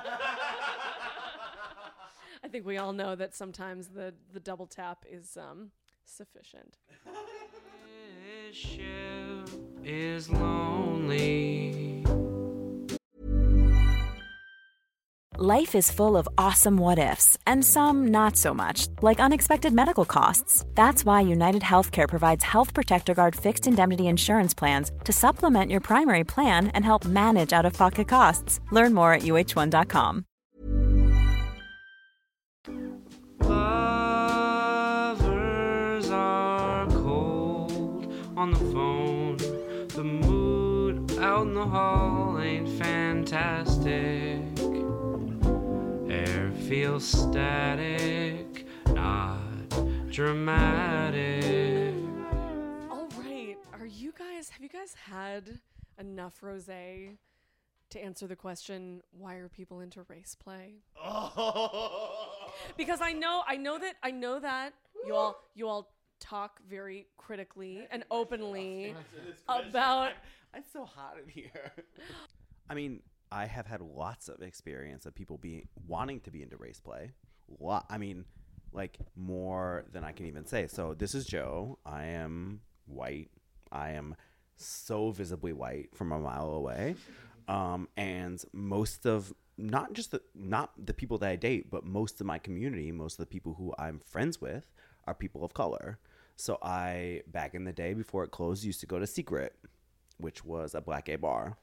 I 2.42 2.49
think 2.49 2.64
we 2.64 2.78
all 2.78 2.92
know 2.94 3.14
that 3.14 3.34
sometimes 3.34 3.88
the 3.88 4.14
the 4.32 4.40
double 4.40 4.66
tap 4.66 5.05
is 5.11 5.36
um, 5.36 5.70
sufficient. 6.07 6.78
This 8.46 8.57
ship 8.57 9.51
is 9.84 10.30
lonely. 10.30 11.97
Life 15.41 15.76
is 15.76 15.93
full 15.93 16.16
of 16.16 16.28
awesome 16.36 16.76
what 16.76 16.99
ifs, 16.99 17.39
and 17.47 17.64
some 17.64 18.09
not 18.09 18.36
so 18.36 18.53
much, 18.53 18.89
like 19.03 19.20
unexpected 19.20 19.72
medical 19.72 20.05
costs. 20.05 20.64
That's 20.74 21.05
why 21.05 21.20
United 21.20 21.62
Healthcare 21.62 22.09
provides 22.09 22.43
Health 22.43 22.74
Protector 22.74 23.14
Guard 23.14 23.36
fixed 23.36 23.68
indemnity 23.68 24.09
insurance 24.09 24.53
plans 24.53 24.91
to 25.05 25.12
supplement 25.12 25.70
your 25.70 25.78
primary 25.78 26.24
plan 26.24 26.72
and 26.74 26.84
help 26.84 27.05
manage 27.05 27.53
out 27.53 27.64
of 27.64 27.72
pocket 27.72 28.09
costs. 28.09 28.59
Learn 28.72 28.93
more 28.95 29.12
at 29.12 29.22
uhone.com. 29.22 30.24
Lovers 33.39 33.70
are 36.11 36.89
cold 36.89 38.12
on 38.36 38.51
the 38.51 38.59
phone. 38.59 39.36
The 39.86 40.03
mood 40.03 41.16
out 41.20 41.47
in 41.47 41.55
the 41.55 41.64
hall 41.64 42.41
ain't 42.41 42.68
fantastic. 42.70 43.67
Air 46.68 46.74
feels 46.74 47.04
static, 47.04 48.66
not 48.88 49.40
dramatic. 50.10 51.94
All 52.90 53.08
right, 53.16 53.56
are 53.72 53.86
you 53.86 54.12
guys? 54.12 54.50
Have 54.50 54.60
you 54.60 54.68
guys 54.68 54.94
had 54.94 55.60
enough 55.98 56.42
rosé 56.42 57.16
to 57.88 58.04
answer 58.04 58.26
the 58.26 58.36
question 58.36 59.00
why 59.12 59.36
are 59.36 59.48
people 59.48 59.80
into 59.80 60.04
race 60.08 60.36
play? 60.38 60.82
because 62.76 63.00
I 63.00 63.14
know 63.14 63.42
I 63.48 63.56
know 63.56 63.78
that 63.78 63.94
I 64.02 64.10
know 64.10 64.38
that 64.38 64.74
you 65.06 65.14
all 65.14 65.38
you 65.54 65.68
all 65.68 65.90
talk 66.20 66.60
very 66.68 67.06
critically 67.16 67.86
and 67.90 68.04
openly 68.10 68.94
about 69.48 70.12
It's 70.54 70.70
so 70.70 70.84
hot 70.84 71.16
in 71.22 71.30
here. 71.30 71.72
I 72.68 72.74
mean, 72.74 73.00
I 73.31 73.47
have 73.47 73.66
had 73.66 73.81
lots 73.81 74.29
of 74.29 74.43
experience 74.43 75.07
of 75.07 75.14
people 75.14 75.39
being 75.39 75.68
wanting 75.87 76.20
to 76.20 76.31
be 76.31 76.43
into 76.43 76.57
race 76.57 76.81
play. 76.81 77.12
Lot, 77.61 77.87
I 77.89 77.99
mean, 77.99 78.24
like 78.72 78.99
more 79.16 79.85
than 79.93 80.05
I 80.05 80.12
can 80.12 80.26
even 80.26 80.47
say. 80.47 80.66
So 80.66 80.95
this 80.95 81.14
is 81.14 81.26
Joe. 81.26 81.79
I 81.85 82.05
am 82.05 82.61
white. 82.87 83.31
I 83.70 83.91
am 83.91 84.16
so 84.57 85.11
visibly 85.11 85.53
white 85.53 85.95
from 85.95 86.12
a 86.12 86.18
mile 86.18 86.51
away. 86.51 86.97
Um, 87.47 87.89
and 87.97 88.43
most 88.53 89.07
of 89.07 89.33
not 89.57 89.93
just 89.93 90.12
the 90.12 90.22
not 90.35 90.72
the 90.87 90.95
people 90.95 91.18
that 91.18 91.29
I 91.29 91.37
date, 91.37 91.70
but 91.70 91.85
most 91.85 92.20
of 92.20 92.26
my 92.26 92.39
community, 92.39 92.93
most 92.93 93.14
of 93.14 93.18
the 93.18 93.26
people 93.26 93.55
who 93.55 93.74
I'm 93.79 94.01
friends 94.01 94.41
with 94.41 94.64
are 95.07 95.14
people 95.14 95.45
of 95.45 95.55
color. 95.55 95.99
So 96.37 96.59
I 96.62 97.22
back 97.26 97.55
in 97.55 97.64
the 97.64 97.72
day 97.72 97.95
before 97.95 98.24
it 98.24 98.31
closed 98.31 98.64
used 98.64 98.81
to 98.81 98.87
go 98.87 98.99
to 98.99 99.07
Secret, 99.07 99.55
which 100.18 100.45
was 100.45 100.74
a 100.74 100.81
black 100.81 101.07
gay 101.07 101.16
bar. 101.16 101.57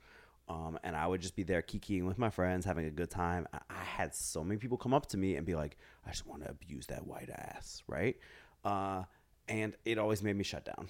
Um, 0.48 0.78
and 0.84 0.96
I 0.96 1.08
would 1.08 1.22
just 1.22 1.36
be 1.36 1.44
there 1.44 1.62
kikiing 1.62 2.06
with 2.06 2.18
my 2.18 2.30
friends, 2.30 2.66
having 2.66 2.86
a 2.86 2.92
good 2.92 3.10
time. 3.10 3.48
I, 3.54 3.60
had 3.84 4.14
so 4.14 4.44
many 4.44 4.60
people 4.60 4.78
come 4.78 4.94
up 4.94 5.06
to 5.08 5.18
me 5.18 5.38
and 5.38 5.46
be 5.46 5.56
like, 5.56 5.78
I 6.06 6.12
just 6.12 6.28
want 6.28 6.44
to 6.44 6.50
abuse 6.52 6.86
that 6.88 7.08
white 7.08 7.30
ass, 7.30 7.82
right? 7.88 8.18
Uh, 8.66 9.04
and 9.48 9.74
it 9.86 9.98
always 9.98 10.22
made 10.22 10.36
me 10.36 10.44
shut 10.44 10.66
down. 10.66 10.90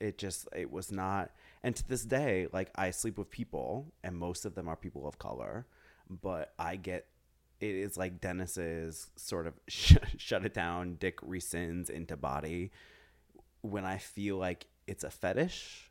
It 0.00 0.18
just, 0.18 0.48
it 0.54 0.70
was 0.70 0.90
not. 0.90 1.30
And 1.62 1.76
to 1.76 1.88
this 1.88 2.04
day, 2.04 2.48
like 2.52 2.70
I 2.74 2.90
sleep 2.90 3.18
with 3.18 3.30
people, 3.30 3.86
and 4.02 4.16
most 4.16 4.44
of 4.44 4.54
them 4.54 4.68
are 4.68 4.76
people 4.76 5.06
of 5.06 5.18
color, 5.18 5.66
but 6.10 6.52
I 6.58 6.76
get 6.76 7.06
it 7.60 7.74
is 7.74 7.96
like 7.96 8.20
Dennis's 8.20 9.08
sort 9.16 9.46
of 9.46 9.54
sh- 9.68 9.96
shut 10.16 10.44
it 10.44 10.54
down, 10.54 10.96
dick 10.98 11.20
rescinds 11.20 11.90
into 11.90 12.16
body 12.16 12.70
when 13.62 13.84
I 13.84 13.98
feel 13.98 14.36
like 14.36 14.66
it's 14.86 15.04
a 15.04 15.10
fetish. 15.10 15.88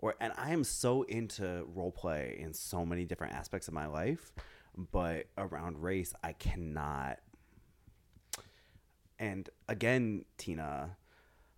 Or 0.00 0.14
and 0.20 0.32
I 0.36 0.52
am 0.52 0.64
so 0.64 1.02
into 1.02 1.64
role 1.74 1.90
play 1.90 2.36
in 2.38 2.52
so 2.52 2.84
many 2.84 3.04
different 3.04 3.34
aspects 3.34 3.68
of 3.68 3.74
my 3.74 3.86
life, 3.86 4.32
but 4.92 5.26
around 5.38 5.82
race 5.82 6.12
I 6.22 6.32
cannot. 6.32 7.18
And 9.18 9.48
again, 9.68 10.24
Tina, 10.36 10.96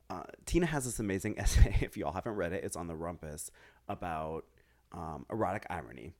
uh, 0.08 0.22
Tina 0.46 0.66
has 0.66 0.84
this 0.84 1.00
amazing 1.00 1.34
essay. 1.38 1.76
If 1.80 1.96
y'all 1.96 2.12
haven't 2.12 2.36
read 2.36 2.52
it, 2.52 2.64
it's 2.64 2.76
on 2.76 2.86
the 2.86 2.94
Rumpus 2.94 3.50
about 3.88 4.44
um, 4.92 5.26
erotic 5.30 5.66
irony 5.68 6.14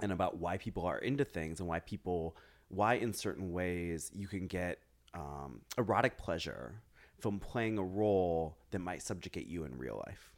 and 0.00 0.12
about 0.12 0.38
why 0.38 0.58
people 0.58 0.84
are 0.84 0.98
into 0.98 1.24
things 1.24 1.60
and 1.60 1.68
why 1.68 1.80
people, 1.80 2.36
why 2.68 2.94
in 2.94 3.12
certain 3.12 3.52
ways 3.52 4.10
you 4.14 4.28
can 4.28 4.46
get 4.46 4.78
um, 5.14 5.60
erotic 5.78 6.18
pleasure 6.18 6.82
from 7.20 7.38
playing 7.38 7.78
a 7.78 7.82
role 7.82 8.58
that 8.70 8.80
might 8.80 9.02
subjugate 9.02 9.46
you 9.46 9.64
in 9.64 9.78
real 9.78 10.02
life. 10.06 10.33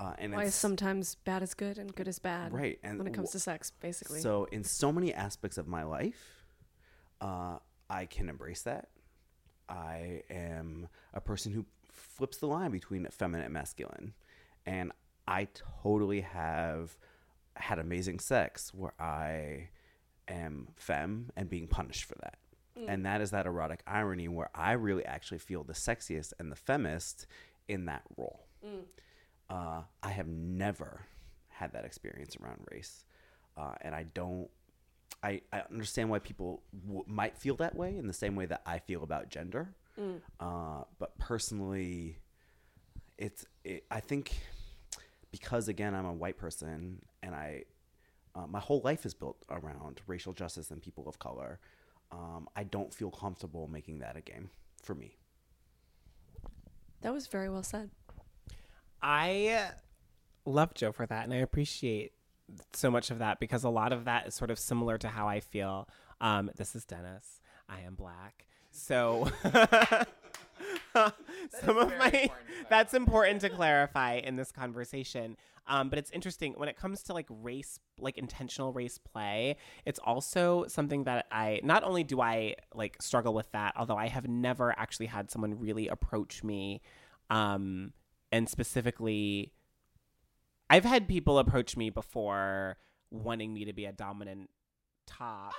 Uh, 0.00 0.14
and 0.18 0.32
why 0.32 0.40
it's- 0.40 0.54
sometimes 0.54 1.14
bad 1.14 1.42
is 1.42 1.52
good 1.52 1.76
and 1.76 1.94
good 1.94 2.08
is 2.08 2.18
bad. 2.18 2.52
Right, 2.54 2.78
and 2.82 2.96
when 2.98 3.06
it 3.06 3.12
comes 3.12 3.28
w- 3.28 3.32
to 3.32 3.38
sex, 3.40 3.70
basically. 3.70 4.22
So, 4.22 4.44
in 4.46 4.64
so 4.64 4.90
many 4.90 5.12
aspects 5.12 5.58
of 5.58 5.68
my 5.68 5.82
life, 5.82 6.42
uh, 7.20 7.58
I 7.90 8.06
can 8.06 8.30
embrace 8.30 8.62
that. 8.62 8.88
I 9.68 10.22
am 10.30 10.88
a 11.12 11.20
person 11.20 11.52
who 11.52 11.66
flips 11.92 12.38
the 12.38 12.46
line 12.46 12.70
between 12.70 13.06
feminine 13.10 13.44
and 13.44 13.52
masculine. 13.52 14.14
And 14.64 14.90
I 15.28 15.48
totally 15.82 16.22
have 16.22 16.96
had 17.56 17.78
amazing 17.78 18.20
sex 18.20 18.72
where 18.72 18.94
I 18.98 19.68
am 20.28 20.68
femme 20.76 21.30
and 21.36 21.50
being 21.50 21.68
punished 21.68 22.04
for 22.04 22.14
that. 22.22 22.38
And 22.88 23.04
that 23.04 23.20
is 23.20 23.30
that 23.32 23.44
erotic 23.44 23.82
irony 23.86 24.26
where 24.28 24.48
I 24.54 24.72
really 24.72 25.04
actually 25.04 25.38
feel 25.40 25.62
the 25.64 25.74
sexiest 25.74 26.32
and 26.38 26.50
the 26.50 26.56
feminist 26.56 27.26
in 27.68 27.84
that 27.84 28.02
role. 28.16 28.46
Uh, 29.50 29.82
I 30.02 30.10
have 30.10 30.28
never 30.28 31.00
had 31.48 31.72
that 31.72 31.84
experience 31.84 32.36
around 32.40 32.60
race, 32.70 33.04
uh, 33.56 33.74
and 33.82 33.94
I 33.94 34.04
don't. 34.14 34.48
I, 35.22 35.42
I 35.52 35.62
understand 35.70 36.08
why 36.08 36.20
people 36.20 36.62
w- 36.86 37.04
might 37.06 37.36
feel 37.36 37.56
that 37.56 37.74
way 37.74 37.96
in 37.96 38.06
the 38.06 38.12
same 38.14 38.36
way 38.36 38.46
that 38.46 38.62
I 38.64 38.78
feel 38.78 39.02
about 39.02 39.28
gender, 39.28 39.74
uh, 40.38 40.84
but 40.98 41.18
personally, 41.18 42.18
it's. 43.18 43.44
It, 43.64 43.84
I 43.90 44.00
think 44.00 44.38
because 45.32 45.68
again 45.68 45.94
I'm 45.94 46.06
a 46.06 46.12
white 46.12 46.38
person 46.38 47.02
and 47.22 47.34
I 47.34 47.64
uh, 48.34 48.46
my 48.48 48.58
whole 48.60 48.80
life 48.82 49.04
is 49.06 49.14
built 49.14 49.36
around 49.50 50.00
racial 50.06 50.32
justice 50.32 50.70
and 50.70 50.80
people 50.80 51.08
of 51.08 51.18
color. 51.18 51.58
Um, 52.12 52.48
I 52.56 52.64
don't 52.64 52.92
feel 52.94 53.10
comfortable 53.10 53.68
making 53.68 53.98
that 54.00 54.16
a 54.16 54.20
game 54.20 54.50
for 54.82 54.94
me. 54.94 55.18
that 57.02 57.12
was 57.12 57.26
very 57.28 57.48
well 57.48 57.62
said. 57.62 57.90
I 59.02 59.70
love 60.44 60.74
Joe 60.74 60.92
for 60.92 61.06
that, 61.06 61.24
and 61.24 61.32
I 61.32 61.38
appreciate 61.38 62.12
so 62.72 62.90
much 62.90 63.10
of 63.10 63.18
that 63.18 63.40
because 63.40 63.64
a 63.64 63.68
lot 63.70 63.92
of 63.92 64.04
that 64.06 64.26
is 64.26 64.34
sort 64.34 64.50
of 64.50 64.58
similar 64.58 64.98
to 64.98 65.08
how 65.08 65.28
I 65.28 65.40
feel. 65.40 65.88
Um, 66.20 66.50
this 66.56 66.74
is 66.74 66.84
Dennis. 66.84 67.40
I 67.68 67.80
am 67.80 67.94
black, 67.94 68.46
so 68.70 69.30
some 70.92 71.78
of 71.78 71.88
my 71.98 72.30
that's 72.68 72.94
important 72.94 73.40
to 73.40 73.48
clarify 73.48 74.14
in 74.14 74.36
this 74.36 74.52
conversation 74.52 75.36
um, 75.66 75.88
but 75.88 75.98
it's 75.98 76.10
interesting 76.10 76.54
when 76.56 76.68
it 76.68 76.76
comes 76.76 77.02
to 77.04 77.12
like 77.12 77.26
race 77.28 77.78
like 77.98 78.18
intentional 78.18 78.72
race 78.72 78.98
play 78.98 79.56
it's 79.84 79.98
also 80.00 80.64
something 80.66 81.04
that 81.04 81.26
i 81.30 81.60
not 81.62 81.84
only 81.84 82.04
do 82.04 82.20
i 82.20 82.54
like 82.74 83.00
struggle 83.00 83.32
with 83.34 83.50
that 83.52 83.72
although 83.76 83.96
i 83.96 84.08
have 84.08 84.28
never 84.28 84.72
actually 84.78 85.06
had 85.06 85.30
someone 85.30 85.58
really 85.58 85.88
approach 85.88 86.42
me 86.42 86.80
um, 87.30 87.92
and 88.32 88.48
specifically 88.48 89.52
i've 90.68 90.84
had 90.84 91.08
people 91.08 91.38
approach 91.38 91.76
me 91.76 91.90
before 91.90 92.76
wanting 93.10 93.52
me 93.52 93.64
to 93.64 93.72
be 93.72 93.84
a 93.84 93.92
dominant 93.92 94.50
top 95.06 95.54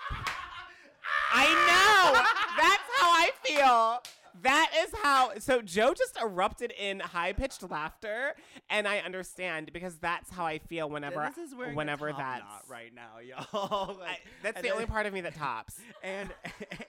I 1.33 1.45
know. 1.45 2.21
That's 2.57 2.83
how 2.97 3.09
I 3.11 3.29
feel. 3.43 4.03
That 4.43 4.71
is 4.83 4.93
how. 5.01 5.31
So 5.39 5.61
Joe 5.61 5.93
just 5.93 6.17
erupted 6.21 6.73
in 6.77 6.99
high 6.99 7.33
pitched 7.33 7.69
laughter, 7.69 8.33
and 8.69 8.87
I 8.87 8.99
understand 8.99 9.71
because 9.73 9.97
that's 9.97 10.29
how 10.31 10.45
I 10.45 10.59
feel 10.59 10.89
whenever, 10.89 11.21
Dennis 11.21 11.37
is 11.37 11.55
wearing 11.55 11.75
whenever 11.75 12.07
a 12.07 12.11
top 12.11 12.19
that's 12.19 12.41
knot 12.41 12.63
right 12.69 12.93
now, 12.93 13.19
y'all. 13.19 13.99
I, 14.05 14.17
that's 14.41 14.61
the 14.61 14.69
only 14.69 14.85
part 14.85 15.05
of 15.05 15.13
me 15.13 15.21
that 15.21 15.35
tops. 15.35 15.79
And 16.03 16.29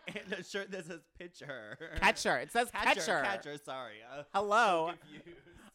and 0.08 0.32
a 0.32 0.42
shirt 0.42 0.70
that 0.70 0.86
says 0.86 1.00
pitcher. 1.18 1.76
Catcher. 2.00 2.38
It 2.38 2.52
says 2.52 2.70
catcher. 2.70 3.22
Catcher. 3.22 3.58
Sorry. 3.62 3.96
Uh, 4.10 4.22
Hello. 4.32 4.92
so. 4.92 5.32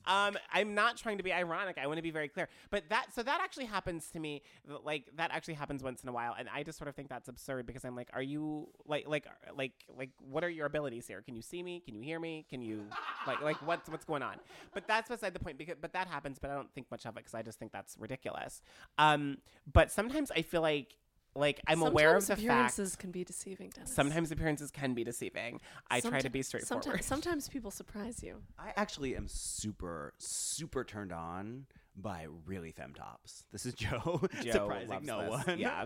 Um, 0.08 0.38
I'm 0.52 0.74
not 0.74 0.98
trying 0.98 1.18
to 1.18 1.24
be 1.24 1.34
ironic. 1.34 1.78
I 1.78 1.86
want 1.86 1.98
to 1.98 2.04
be 2.04 2.12
very 2.12 2.30
clear. 2.30 2.48
But 2.70 2.84
that 2.90 3.14
so 3.14 3.22
that 3.24 3.40
actually 3.42 3.66
happens 3.66 4.10
to 4.12 4.20
me. 4.20 4.42
Like 4.84 5.06
that 5.18 5.32
actually 5.32 5.56
happens 5.56 5.84
once 5.84 6.02
in 6.02 6.10
a 6.10 6.14
while, 6.14 6.36
and 6.38 6.48
I 6.54 6.64
just 6.64 6.78
sort 6.78 6.88
of 6.88 6.96
think 6.96 7.10
that's 7.10 7.28
absurd 7.28 7.66
because 7.66 7.84
I'm 7.86 7.96
like, 7.96 8.10
are 8.14 8.22
you 8.22 8.70
like 8.86 9.08
like 9.08 9.26
like 9.56 9.74
like 9.96 10.12
what 10.20 10.44
are 10.44 10.50
your 10.50 10.66
abilities 10.66 11.08
here? 11.08 11.22
Can 11.22 11.36
you 11.36 11.42
see 11.42 11.62
me? 11.62 11.82
Can 11.82 11.94
you 11.94 12.02
hear 12.02 12.20
me? 12.20 12.46
Can 12.50 12.62
you 12.62 12.86
like 13.28 13.42
like 13.42 13.58
what's 13.68 13.90
what's 13.90 14.06
going 14.06 14.24
on? 14.24 14.38
But 14.74 14.88
that's 14.88 15.10
beside 15.10 15.34
the 15.34 15.40
point. 15.40 15.58
Because 15.58 15.76
but 15.80 15.94
that 15.94 16.08
happens. 16.08 16.40
But 16.40 16.52
I 16.52 16.56
don't 16.56 16.74
think 16.74 16.90
much 16.90 17.06
of 17.06 17.12
it 17.12 17.16
because 17.18 17.34
I 17.34 17.42
just 17.42 17.60
think 17.60 17.72
that's 17.72 17.98
ridiculous. 18.00 18.62
Um, 18.98 19.38
but 19.72 19.92
sometimes 19.92 20.32
I 20.32 20.42
feel 20.42 20.62
like 20.62 20.96
like 21.36 21.62
I'm 21.68 21.82
aware 21.84 22.16
of 22.16 22.22
the 22.24 22.28
Sometimes 22.28 22.48
fact. 22.48 22.52
appearances 22.74 22.96
can 22.96 23.12
be 23.12 23.24
deceiving, 23.24 23.70
Dennis. 23.70 23.94
Sometimes 23.94 24.32
appearances 24.32 24.72
can 24.72 24.94
be 24.94 25.04
deceiving. 25.04 25.60
I 25.90 26.00
try 26.00 26.20
to 26.20 26.30
be 26.30 26.42
straightforward. 26.42 26.84
Sometimes, 26.84 27.06
sometimes 27.06 27.50
people 27.50 27.72
surprise 27.72 28.24
you. 28.24 28.38
I 28.58 28.74
actually 28.76 29.16
am 29.16 29.28
super, 29.28 30.14
super 30.18 30.84
turned 30.84 31.12
on 31.12 31.66
by 31.96 32.28
really 32.46 32.72
femme 32.72 32.94
tops. 32.94 33.46
This 33.52 33.66
is 33.66 33.74
Joe. 33.76 34.22
Joe 34.42 34.52
Surprising 34.52 35.06
no 35.06 35.22
this. 35.38 35.46
one. 35.48 35.60
Yeah. 35.60 35.86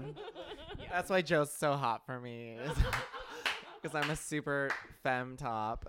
That's 0.90 1.10
why 1.10 1.22
Joe's 1.22 1.52
so 1.52 1.74
hot 1.74 2.06
for 2.06 2.20
me. 2.20 2.58
Because 3.82 3.96
I'm 4.04 4.10
a 4.10 4.16
super 4.16 4.70
femme 5.04 5.38
top. 5.38 5.86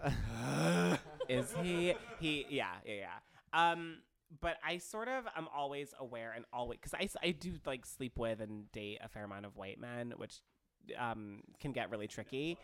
is 1.29 1.55
he 1.63 1.95
he 2.21 2.47
yeah 2.51 2.67
yeah 2.85 2.95
yeah 2.95 3.71
um 3.73 3.99
but 4.41 4.57
i 4.67 4.79
sort 4.79 5.09
of 5.09 5.25
am 5.37 5.47
always 5.55 5.95
aware 6.01 6.33
and 6.35 6.45
always 6.53 6.79
because 6.81 6.95
I, 6.95 7.09
I 7.27 7.31
do 7.33 7.53
like 7.67 7.85
sleep 7.87 8.19
with 8.19 8.41
and 8.41 8.71
date 8.73 8.99
a 9.03 9.09
fair 9.09 9.25
amount 9.25 9.47
of 9.47 9.57
white 9.57 9.79
men 9.81 10.15
which 10.17 10.41
um 10.99 11.43
can 11.61 11.71
get 11.71 11.91
really 11.91 12.09
tricky. 12.09 12.59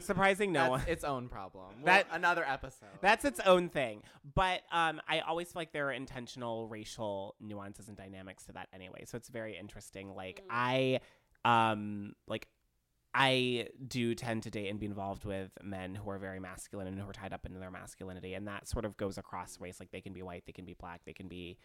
Surprising 0.00 0.50
no 0.52 0.60
That's 0.60 0.70
one. 0.70 0.82
its 0.88 1.04
own 1.04 1.28
problem. 1.28 1.66
That- 1.84 2.06
Well, 2.08 2.16
another 2.16 2.44
episode. 2.44 2.88
that's 3.00 3.24
its 3.24 3.38
own 3.40 3.68
thing. 3.68 4.02
But 4.34 4.62
um 4.72 5.00
i 5.08 5.20
always 5.20 5.52
feel 5.52 5.60
like 5.60 5.72
there 5.72 5.86
are 5.88 5.92
intentional 5.92 6.66
racial 6.66 7.36
nuances 7.40 7.86
and 7.88 7.96
dynamics 7.96 8.44
to 8.46 8.52
that 8.52 8.68
anyway. 8.72 9.04
So 9.06 9.16
it's 9.16 9.28
very 9.28 9.56
interesting. 9.56 10.14
Like 10.16 10.42
i 10.50 10.98
um 11.44 12.14
like 12.26 12.48
I 13.14 13.68
do 13.86 14.14
tend 14.14 14.44
to 14.44 14.50
date 14.50 14.68
and 14.68 14.78
be 14.78 14.86
involved 14.86 15.24
with 15.24 15.50
men 15.62 15.94
who 15.96 16.08
are 16.10 16.18
very 16.18 16.38
masculine 16.38 16.86
and 16.86 16.98
who 16.98 17.08
are 17.08 17.12
tied 17.12 17.32
up 17.32 17.44
into 17.44 17.58
their 17.58 17.70
masculinity, 17.70 18.34
and 18.34 18.46
that 18.46 18.68
sort 18.68 18.84
of 18.84 18.96
goes 18.96 19.18
across 19.18 19.58
race. 19.60 19.80
Like 19.80 19.90
they 19.90 20.00
can 20.00 20.12
be 20.12 20.22
white, 20.22 20.44
they 20.46 20.52
can 20.52 20.64
be 20.64 20.74
black, 20.74 21.00
they 21.04 21.12
can 21.12 21.26
be 21.28 21.58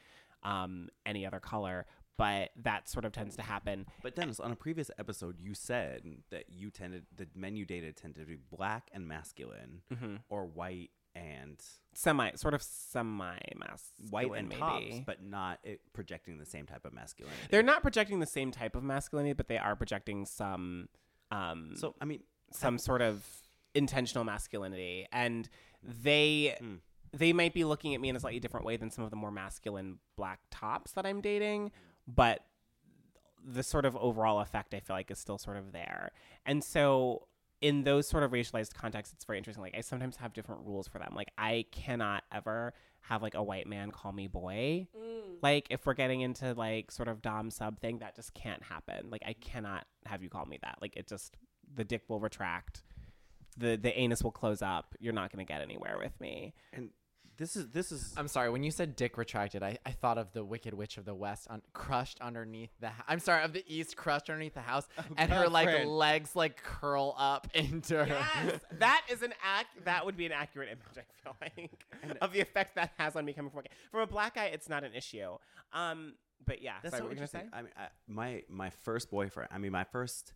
um, 0.43 0.89
any 1.05 1.25
other 1.25 1.39
color, 1.39 1.85
but 2.17 2.49
that 2.63 2.89
sort 2.89 3.05
of 3.05 3.11
tends 3.11 3.35
to 3.35 3.41
happen. 3.43 3.85
But 4.01 4.15
Dennis, 4.15 4.39
on 4.39 4.51
a 4.51 4.55
previous 4.55 4.89
episode, 4.97 5.39
you 5.39 5.53
said 5.53 6.01
that 6.31 6.45
you 6.49 6.71
tended 6.71 7.05
the 7.15 7.27
men 7.35 7.55
you 7.55 7.65
dated 7.65 7.95
tended 7.95 8.21
to 8.23 8.27
be 8.27 8.37
black 8.55 8.89
and 8.91 9.07
masculine, 9.07 9.81
Mm-hmm. 9.93 10.15
or 10.29 10.45
white 10.45 10.89
and 11.15 11.61
Semi, 11.93 12.31
sort 12.35 12.53
of 12.53 12.61
semi 12.61 13.37
masculine, 13.55 14.09
white 14.11 14.31
and 14.39 14.49
maybe. 14.49 14.59
tops, 14.59 14.99
but 15.05 15.23
not 15.23 15.59
it, 15.63 15.79
projecting 15.93 16.37
the 16.39 16.45
same 16.45 16.65
type 16.65 16.83
of 16.85 16.91
masculinity. 16.93 17.39
they're 17.51 17.63
not 17.63 17.81
projecting 17.81 18.19
the 18.19 18.25
same 18.25 18.51
type 18.51 18.75
of 18.75 18.83
masculinity, 18.83 19.31
but 19.33 19.47
they 19.47 19.57
are 19.57 19.75
projecting 19.75 20.25
some. 20.25 20.89
Um, 21.35 21.75
So 21.75 21.95
I 22.01 22.05
mean, 22.05 22.23
some 22.51 22.77
sort 22.77 23.01
of 23.01 23.25
intentional 23.73 24.23
masculinity. 24.23 25.07
And 25.11 25.49
they 25.83 26.55
Hmm. 26.59 26.75
they 27.13 27.33
might 27.33 27.53
be 27.53 27.63
looking 27.63 27.93
at 27.93 28.01
me 28.01 28.09
in 28.09 28.15
a 28.15 28.19
slightly 28.19 28.39
different 28.39 28.65
way 28.65 28.77
than 28.77 28.89
some 28.91 29.03
of 29.03 29.09
the 29.09 29.15
more 29.15 29.31
masculine 29.31 29.99
black 30.17 30.39
tops 30.51 30.91
that 30.93 31.05
I'm 31.05 31.21
dating 31.21 31.71
but 32.07 32.45
the 33.43 33.63
sort 33.63 33.85
of 33.85 33.95
overall 33.97 34.39
effect 34.41 34.73
I 34.73 34.79
feel 34.79 34.95
like 34.95 35.09
is 35.11 35.19
still 35.19 35.37
sort 35.37 35.57
of 35.57 35.71
there. 35.71 36.11
And 36.45 36.63
so 36.63 37.27
in 37.61 37.83
those 37.83 38.07
sort 38.07 38.23
of 38.23 38.31
racialized 38.31 38.73
contexts 38.73 39.13
it's 39.13 39.23
very 39.25 39.37
interesting. 39.37 39.63
Like 39.63 39.75
I 39.77 39.81
sometimes 39.81 40.17
have 40.17 40.33
different 40.33 40.65
rules 40.65 40.87
for 40.87 40.99
them. 40.99 41.13
Like 41.15 41.31
I 41.37 41.65
cannot 41.71 42.23
ever 42.31 42.73
have 43.07 43.21
like 43.21 43.35
a 43.35 43.43
white 43.43 43.67
man 43.67 43.91
call 43.91 44.11
me 44.11 44.27
boy. 44.27 44.87
Mm. 44.95 45.37
Like 45.41 45.67
if 45.69 45.85
we're 45.85 45.93
getting 45.93 46.21
into 46.21 46.53
like 46.53 46.91
sort 46.91 47.07
of 47.07 47.21
dom 47.21 47.51
sub 47.51 47.79
thing 47.79 47.99
that 47.99 48.15
just 48.15 48.33
can't 48.33 48.63
happen. 48.63 49.09
Like 49.09 49.23
i 49.25 49.33
cannot 49.33 49.85
have 50.05 50.23
you 50.23 50.29
call 50.29 50.45
me 50.45 50.59
that. 50.63 50.77
Like 50.81 50.95
it 50.95 51.07
just 51.07 51.37
the 51.73 51.83
dick 51.83 52.03
will 52.07 52.19
retract. 52.19 52.83
The 53.57 53.77
the 53.77 53.97
anus 53.97 54.23
will 54.23 54.31
close 54.31 54.61
up. 54.61 54.95
You're 54.99 55.13
not 55.13 55.31
going 55.31 55.45
to 55.45 55.51
get 55.51 55.61
anywhere 55.61 55.97
with 55.99 56.19
me. 56.19 56.53
And 56.73 56.89
this 57.37 57.55
is 57.55 57.67
this 57.69 57.91
is 57.91 58.13
I'm 58.17 58.27
sorry. 58.27 58.49
When 58.49 58.63
you 58.63 58.71
said 58.71 58.95
dick 58.95 59.17
retracted, 59.17 59.61
I, 59.63 59.77
I 59.85 59.91
thought 59.91 60.17
of 60.17 60.31
the 60.33 60.43
Wicked 60.43 60.73
Witch 60.73 60.97
of 60.97 61.05
the 61.05 61.13
West 61.13 61.47
un- 61.49 61.61
crushed 61.73 62.19
underneath 62.21 62.71
the. 62.79 62.89
ho- 62.89 63.03
I'm 63.07 63.19
sorry, 63.19 63.43
of 63.43 63.53
the 63.53 63.63
East 63.67 63.95
crushed 63.97 64.29
underneath 64.29 64.53
the 64.53 64.61
house, 64.61 64.87
and 65.17 65.31
her 65.31 65.47
like 65.47 65.67
girlfriend. 65.67 65.91
legs 65.91 66.35
like 66.35 66.57
curl 66.63 67.15
up 67.17 67.47
into 67.53 67.97
her. 67.97 68.07
yes 68.07 68.59
that 68.79 69.01
is 69.11 69.21
an 69.21 69.33
act 69.43 69.67
that 69.85 70.05
would 70.05 70.15
be 70.17 70.25
an 70.25 70.31
accurate 70.31 70.69
image 70.69 70.83
i 70.97 71.23
feel 71.23 71.35
like 71.41 72.17
of 72.21 72.31
the 72.33 72.39
effect 72.41 72.75
that 72.75 72.91
has 72.97 73.15
on 73.15 73.25
me 73.25 73.33
coming 73.33 73.51
from 73.51 73.59
a 73.61 73.63
from 73.91 74.01
a 74.01 74.07
black 74.07 74.35
guy 74.35 74.45
it's 74.45 74.69
not 74.69 74.83
an 74.83 74.93
issue 74.93 75.35
um 75.73 76.13
but 76.45 76.61
yeah 76.61 76.73
That's 76.83 76.97
sorry, 76.97 76.99
so 77.01 77.03
what 77.05 77.09
were 77.09 77.13
you 77.13 77.27
gonna 77.27 77.27
say 77.27 77.43
I 77.53 77.61
mean, 77.61 77.71
I, 77.77 77.87
my 78.07 78.43
my 78.49 78.69
first 78.69 79.09
boyfriend. 79.09 79.49
I 79.53 79.57
mean, 79.57 79.71
my 79.71 79.83
first 79.85 80.33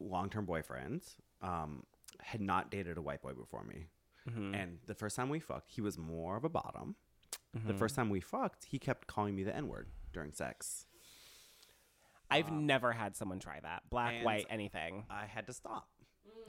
long 0.00 0.28
term 0.30 0.44
boyfriend 0.44 1.02
um, 1.42 1.84
had 2.20 2.40
not 2.40 2.70
dated 2.70 2.96
a 2.98 3.02
white 3.02 3.22
boy 3.22 3.32
before 3.32 3.62
me, 3.64 3.86
Mm-hmm. 4.28 4.54
and 4.54 4.78
the 4.86 4.94
first 4.94 5.14
time 5.16 5.28
we 5.28 5.38
fucked, 5.40 5.70
he 5.72 5.80
was 5.80 5.96
more 5.98 6.36
of 6.36 6.44
a 6.44 6.48
bottom. 6.48 6.96
Mm-hmm. 7.56 7.68
The 7.68 7.74
first 7.74 7.94
time 7.94 8.10
we 8.10 8.20
fucked, 8.20 8.64
he 8.64 8.78
kept 8.78 9.06
calling 9.06 9.34
me 9.36 9.42
the 9.44 9.54
n 9.54 9.68
word 9.68 9.88
during 10.12 10.32
sex. 10.32 10.86
i've 12.30 12.50
never 12.50 12.92
had 12.92 13.14
someone 13.16 13.38
try 13.38 13.60
that 13.60 13.82
black 13.90 14.24
white 14.24 14.46
anything 14.50 15.04
I 15.08 15.26
had 15.26 15.46
to 15.46 15.52
stop. 15.52 15.86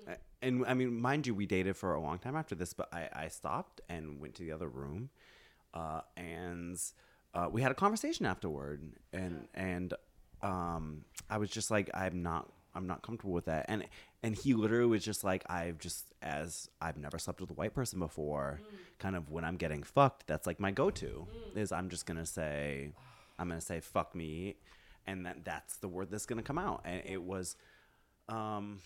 Uh, 0.07 0.15
And 0.41 0.65
I 0.65 0.73
mean, 0.73 0.99
mind 0.99 1.27
you, 1.27 1.35
we 1.35 1.45
dated 1.45 1.75
for 1.77 1.93
a 1.93 2.01
long 2.01 2.17
time 2.19 2.35
after 2.35 2.55
this, 2.55 2.73
but 2.73 2.87
I, 2.93 3.09
I 3.13 3.27
stopped 3.27 3.81
and 3.89 4.19
went 4.19 4.35
to 4.35 4.43
the 4.43 4.51
other 4.51 4.67
room, 4.69 5.09
uh, 5.73 6.01
and 6.15 6.79
uh, 7.33 7.47
we 7.51 7.61
had 7.61 7.71
a 7.71 7.75
conversation 7.75 8.25
afterward, 8.25 8.81
and 9.13 9.47
and 9.53 9.93
um, 10.41 11.05
I 11.29 11.37
was 11.37 11.49
just 11.49 11.69
like, 11.71 11.89
I'm 11.93 12.21
not, 12.23 12.51
I'm 12.77 12.87
not 12.87 13.01
comfortable 13.01 13.33
with 13.33 13.45
that, 13.45 13.65
and 13.67 13.85
and 14.23 14.35
he 14.35 14.53
literally 14.53 14.85
was 14.85 15.03
just 15.03 15.23
like, 15.23 15.43
I've 15.49 15.79
just 15.79 16.13
as 16.21 16.69
I've 16.79 16.97
never 16.97 17.17
slept 17.17 17.41
with 17.41 17.49
a 17.49 17.53
white 17.53 17.73
person 17.73 17.99
before, 17.99 18.61
kind 18.99 19.15
of 19.15 19.29
when 19.31 19.43
I'm 19.43 19.57
getting 19.57 19.83
fucked, 19.83 20.27
that's 20.27 20.45
like 20.45 20.59
my 20.59 20.71
go-to 20.71 21.27
is 21.55 21.71
I'm 21.71 21.89
just 21.89 22.05
gonna 22.05 22.25
say, 22.25 22.91
I'm 23.39 23.49
gonna 23.49 23.59
say 23.61 23.79
fuck 23.79 24.13
me, 24.15 24.57
and 25.05 25.25
that 25.25 25.43
that's 25.43 25.77
the 25.77 25.87
word 25.87 26.11
that's 26.11 26.25
gonna 26.27 26.43
come 26.43 26.59
out, 26.59 26.81
and 26.85 27.01
it 27.05 27.21
was. 27.21 27.55
Um, 28.29 28.79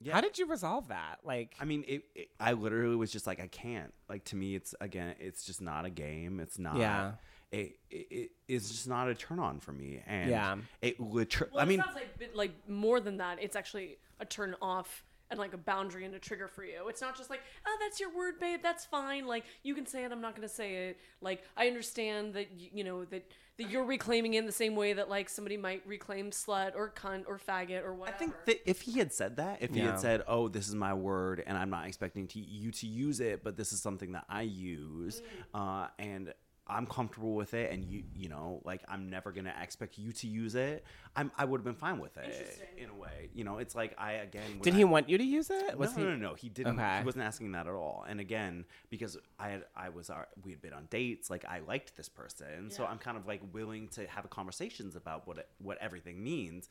yeah. 0.00 0.14
how 0.14 0.20
did 0.20 0.38
you 0.38 0.46
resolve 0.46 0.88
that 0.88 1.18
like 1.24 1.56
I 1.60 1.64
mean, 1.64 1.84
it, 1.86 2.02
it. 2.14 2.28
I 2.38 2.52
literally 2.52 2.96
was 2.96 3.10
just 3.10 3.26
like, 3.26 3.40
I 3.40 3.48
can't. 3.48 3.92
Like 4.08 4.24
to 4.26 4.36
me, 4.36 4.54
it's 4.54 4.74
again, 4.80 5.14
it's 5.20 5.44
just 5.44 5.60
not 5.60 5.84
a 5.84 5.90
game. 5.90 6.40
It's 6.40 6.58
not. 6.58 6.76
Yeah. 6.76 7.12
It, 7.50 7.78
it, 7.90 8.06
it 8.10 8.30
it's 8.46 8.68
just 8.70 8.88
not 8.88 9.08
a 9.08 9.14
turn 9.14 9.38
on 9.38 9.60
for 9.60 9.72
me. 9.72 10.02
And 10.06 10.30
Yeah. 10.30 10.56
It 10.82 11.00
literally. 11.00 11.52
Well, 11.54 11.62
I 11.62 11.66
mean, 11.66 11.80
sounds 11.80 11.94
like 11.94 12.30
like 12.34 12.68
more 12.68 13.00
than 13.00 13.18
that. 13.18 13.38
It's 13.40 13.56
actually 13.56 13.98
a 14.20 14.24
turn 14.24 14.54
off 14.60 15.04
and 15.30 15.38
like 15.38 15.52
a 15.52 15.58
boundary 15.58 16.04
and 16.04 16.14
a 16.14 16.18
trigger 16.18 16.48
for 16.48 16.64
you. 16.64 16.88
It's 16.88 17.00
not 17.00 17.16
just 17.16 17.30
like, 17.30 17.40
oh, 17.66 17.76
that's 17.80 18.00
your 18.00 18.14
word, 18.14 18.40
babe. 18.40 18.60
That's 18.62 18.84
fine. 18.84 19.26
Like 19.26 19.44
you 19.62 19.74
can 19.74 19.86
say 19.86 20.04
it. 20.04 20.12
I'm 20.12 20.20
not 20.20 20.34
gonna 20.34 20.48
say 20.48 20.88
it. 20.88 20.98
Like 21.20 21.42
I 21.56 21.66
understand 21.66 22.34
that 22.34 22.48
you 22.52 22.84
know 22.84 23.04
that 23.06 23.30
that 23.58 23.70
you're 23.70 23.84
reclaiming 23.84 24.34
it 24.34 24.38
in 24.38 24.46
the 24.46 24.52
same 24.52 24.76
way 24.76 24.92
that 24.92 25.08
like 25.08 25.28
somebody 25.28 25.56
might 25.56 25.82
reclaim 25.86 26.30
slut 26.30 26.76
or 26.76 26.92
cunt 26.94 27.24
or 27.26 27.38
faggot 27.38 27.84
or 27.84 27.92
whatever. 27.92 28.16
I 28.16 28.18
think 28.18 28.34
that 28.46 28.70
if 28.70 28.82
he 28.82 28.98
had 28.98 29.12
said 29.12 29.36
that, 29.36 29.58
if 29.60 29.74
he 29.74 29.80
had 29.80 29.98
said, 29.98 30.22
"Oh, 30.28 30.48
this 30.48 30.68
is 30.68 30.74
my 30.74 30.94
word, 30.94 31.42
and 31.46 31.58
I'm 31.58 31.70
not 31.70 31.86
expecting 31.86 32.26
to, 32.28 32.38
you 32.38 32.70
to 32.72 32.86
use 32.86 33.20
it, 33.20 33.42
but 33.42 33.56
this 33.56 33.72
is 33.72 33.82
something 33.82 34.12
that 34.12 34.24
I 34.28 34.42
use," 34.42 35.20
Mm. 35.54 35.84
uh, 35.84 35.88
and 35.98 36.32
I'm 36.70 36.86
comfortable 36.86 37.34
with 37.34 37.54
it, 37.54 37.72
and 37.72 37.84
you 37.84 38.02
you 38.14 38.28
know 38.28 38.60
like 38.64 38.82
I'm 38.88 39.08
never 39.10 39.32
gonna 39.32 39.54
expect 39.62 39.96
you 39.98 40.12
to 40.12 40.26
use 40.26 40.54
it. 40.54 40.84
I'm 41.16 41.32
I 41.36 41.44
would 41.44 41.58
have 41.60 41.64
been 41.64 41.74
fine 41.74 41.98
with 41.98 42.16
it 42.16 42.60
in 42.76 42.90
a 42.90 42.94
way. 42.94 43.30
You 43.34 43.44
know, 43.44 43.58
it's 43.58 43.74
like 43.74 43.94
I 43.98 44.12
again. 44.12 44.58
Did 44.62 44.74
I- 44.74 44.76
he 44.78 44.84
want 44.84 45.08
you 45.08 45.16
to 45.18 45.24
use 45.24 45.50
it? 45.50 45.72
no, 45.72 45.76
Was 45.78 45.96
no, 45.96 46.02
he? 46.04 46.10
no, 46.10 46.16
no. 46.16 46.34
He 46.34 46.48
didn't. 46.48 46.78
Okay. 46.78 46.98
He 46.98 47.04
wasn't 47.04 47.24
asking 47.24 47.52
that 47.52 47.66
at 47.66 47.72
all. 47.72 48.04
And 48.08 48.20
again, 48.20 48.64
because 48.90 49.16
I 49.38 49.48
had, 49.48 49.64
I 49.76 49.88
was, 49.88 50.10
our, 50.10 50.28
we 50.44 50.50
had 50.52 50.60
been 50.60 50.72
on 50.72 50.86
dates. 50.90 51.30
Like 51.30 51.44
I 51.46 51.60
liked 51.60 51.96
this 51.96 52.08
person, 52.08 52.70
so 52.70 52.84
I'm 52.84 52.98
kind 52.98 53.16
of 53.16 53.26
like 53.26 53.40
willing 53.52 53.88
to 53.88 54.06
have 54.06 54.28
conversations 54.30 54.94
about 54.96 55.26
what 55.26 55.38
it, 55.38 55.48
what 55.58 55.78
everything 55.80 56.22
means. 56.22 56.68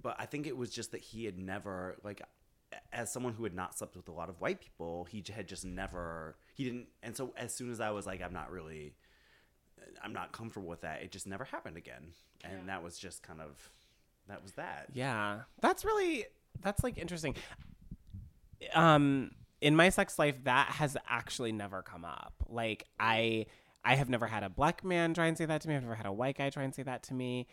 But 0.00 0.16
I 0.18 0.26
think 0.26 0.46
it 0.46 0.56
was 0.56 0.70
just 0.70 0.92
that 0.92 1.00
he 1.00 1.24
had 1.24 1.38
never 1.38 1.96
like, 2.02 2.20
as 2.92 3.12
someone 3.12 3.32
who 3.32 3.44
had 3.44 3.54
not 3.54 3.78
slept 3.78 3.96
with 3.96 4.08
a 4.08 4.12
lot 4.12 4.28
of 4.28 4.40
white 4.40 4.60
people, 4.60 5.04
he 5.10 5.22
had 5.32 5.46
just 5.48 5.64
never. 5.64 6.36
He 6.54 6.64
didn't. 6.64 6.88
And 7.02 7.16
so 7.16 7.32
as 7.36 7.54
soon 7.54 7.70
as 7.70 7.80
I 7.80 7.90
was 7.90 8.06
like, 8.06 8.20
I'm 8.20 8.32
not 8.32 8.50
really, 8.50 8.92
I'm 10.02 10.12
not 10.12 10.32
comfortable 10.32 10.68
with 10.68 10.82
that. 10.82 11.02
It 11.02 11.10
just 11.10 11.26
never 11.26 11.44
happened 11.44 11.76
again. 11.76 12.12
And 12.44 12.68
that 12.68 12.82
was 12.82 12.98
just 12.98 13.22
kind 13.22 13.40
of, 13.40 13.70
that 14.28 14.42
was 14.42 14.52
that. 14.52 14.88
Yeah, 14.92 15.40
that's 15.60 15.84
really 15.84 16.26
that's 16.62 16.82
like 16.82 16.98
interesting. 16.98 17.34
Um, 18.74 19.32
in 19.60 19.76
my 19.76 19.88
sex 19.88 20.18
life, 20.18 20.44
that 20.44 20.68
has 20.68 20.96
actually 21.08 21.52
never 21.52 21.82
come 21.82 22.04
up. 22.04 22.34
Like 22.48 22.86
I, 22.98 23.46
I 23.84 23.94
have 23.94 24.08
never 24.08 24.26
had 24.26 24.42
a 24.42 24.48
black 24.48 24.84
man 24.84 25.14
try 25.14 25.26
and 25.26 25.36
say 25.36 25.46
that 25.46 25.60
to 25.62 25.68
me. 25.68 25.76
I've 25.76 25.82
never 25.82 25.94
had 25.94 26.06
a 26.06 26.12
white 26.12 26.38
guy 26.38 26.50
try 26.50 26.64
and 26.64 26.74
say 26.74 26.82
that 26.82 27.02
to 27.04 27.14
me. 27.14 27.46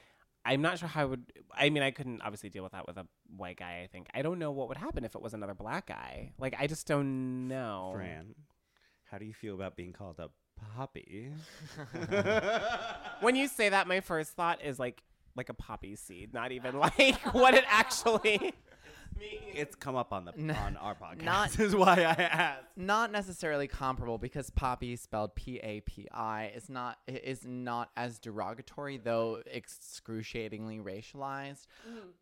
I'm 0.46 0.62
not 0.62 0.78
sure 0.78 0.90
how 0.90 1.02
I 1.02 1.06
would. 1.06 1.32
I 1.56 1.70
mean, 1.70 1.84
I 1.84 1.92
couldn't 1.92 2.22
obviously 2.22 2.50
deal 2.50 2.64
with 2.64 2.74
that 2.74 2.86
with 2.86 2.98
a 2.98 3.08
white 3.38 3.58
guy. 3.58 3.82
I 3.84 3.88
think 3.88 4.08
I 4.14 4.22
don't 4.22 4.40
know 4.40 4.52
what 4.52 4.68
would 4.68 4.78
happen 4.78 5.06
if 5.06 5.16
it 5.16 5.22
was 5.22 5.34
another 5.34 5.54
black 5.54 5.88
guy. 5.88 6.34
Like 6.38 6.56
I 6.60 6.68
just 6.68 6.86
don't 6.86 7.48
know. 7.48 7.92
Fran, 7.96 8.36
how 9.10 9.18
do 9.18 9.26
you 9.26 9.34
feel 9.34 9.56
about 9.56 9.78
being 9.78 9.94
called 9.94 10.20
a 10.20 10.30
papi? 10.78 11.32
when 13.22 13.36
you 13.36 13.48
say 13.48 13.70
that, 13.70 13.88
my 13.88 14.00
first 14.00 14.32
thought 14.32 14.64
is 14.64 14.80
like 14.80 15.04
like 15.36 15.50
a 15.50 15.54
poppy 15.54 15.96
seed, 15.96 16.34
not 16.34 16.52
even 16.52 16.78
like 16.78 17.16
what 17.34 17.54
it 17.54 17.64
actually. 17.68 18.54
Means. 19.20 19.44
It's 19.54 19.76
come 19.76 19.96
up 19.96 20.12
on 20.12 20.26
the 20.26 20.32
on 20.56 20.76
our 20.78 20.96
podcast. 20.96 21.24
Not- 21.24 21.60
is 21.60 21.76
why 21.76 21.98
I 21.98 22.24
asked. 22.24 22.64
not 22.76 23.12
necessarily 23.12 23.68
comparable 23.68 24.18
because 24.18 24.50
papi 24.50 24.98
spelled 24.98 25.36
p-a-p-i 25.36 26.52
is 26.56 26.68
not 26.68 26.98
is 27.08 27.46
not 27.46 27.92
as 27.96 28.18
derogatory 28.18 28.98
though 28.98 29.44
excruciatingly 29.46 30.80
racialized 30.80 31.68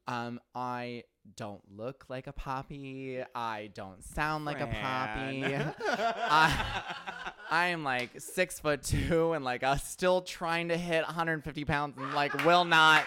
um 0.09 0.41
i 0.53 1.03
don't 1.37 1.61
look 1.73 2.03
like 2.09 2.27
a 2.27 2.33
papi 2.33 3.23
i 3.33 3.69
don't 3.73 4.03
sound 4.03 4.43
like 4.43 4.59
a 4.59 4.67
papi 4.67 5.73
I, 5.87 7.30
I 7.51 7.67
am 7.67 7.83
like 7.83 8.11
six 8.21 8.59
foot 8.59 8.81
two 8.81 9.33
and 9.33 9.43
like 9.43 9.61
uh, 9.63 9.75
still 9.75 10.21
trying 10.21 10.69
to 10.69 10.77
hit 10.77 11.03
150 11.03 11.65
pounds 11.65 11.97
and 11.97 12.13
like 12.13 12.33
will 12.45 12.63
not 12.63 13.05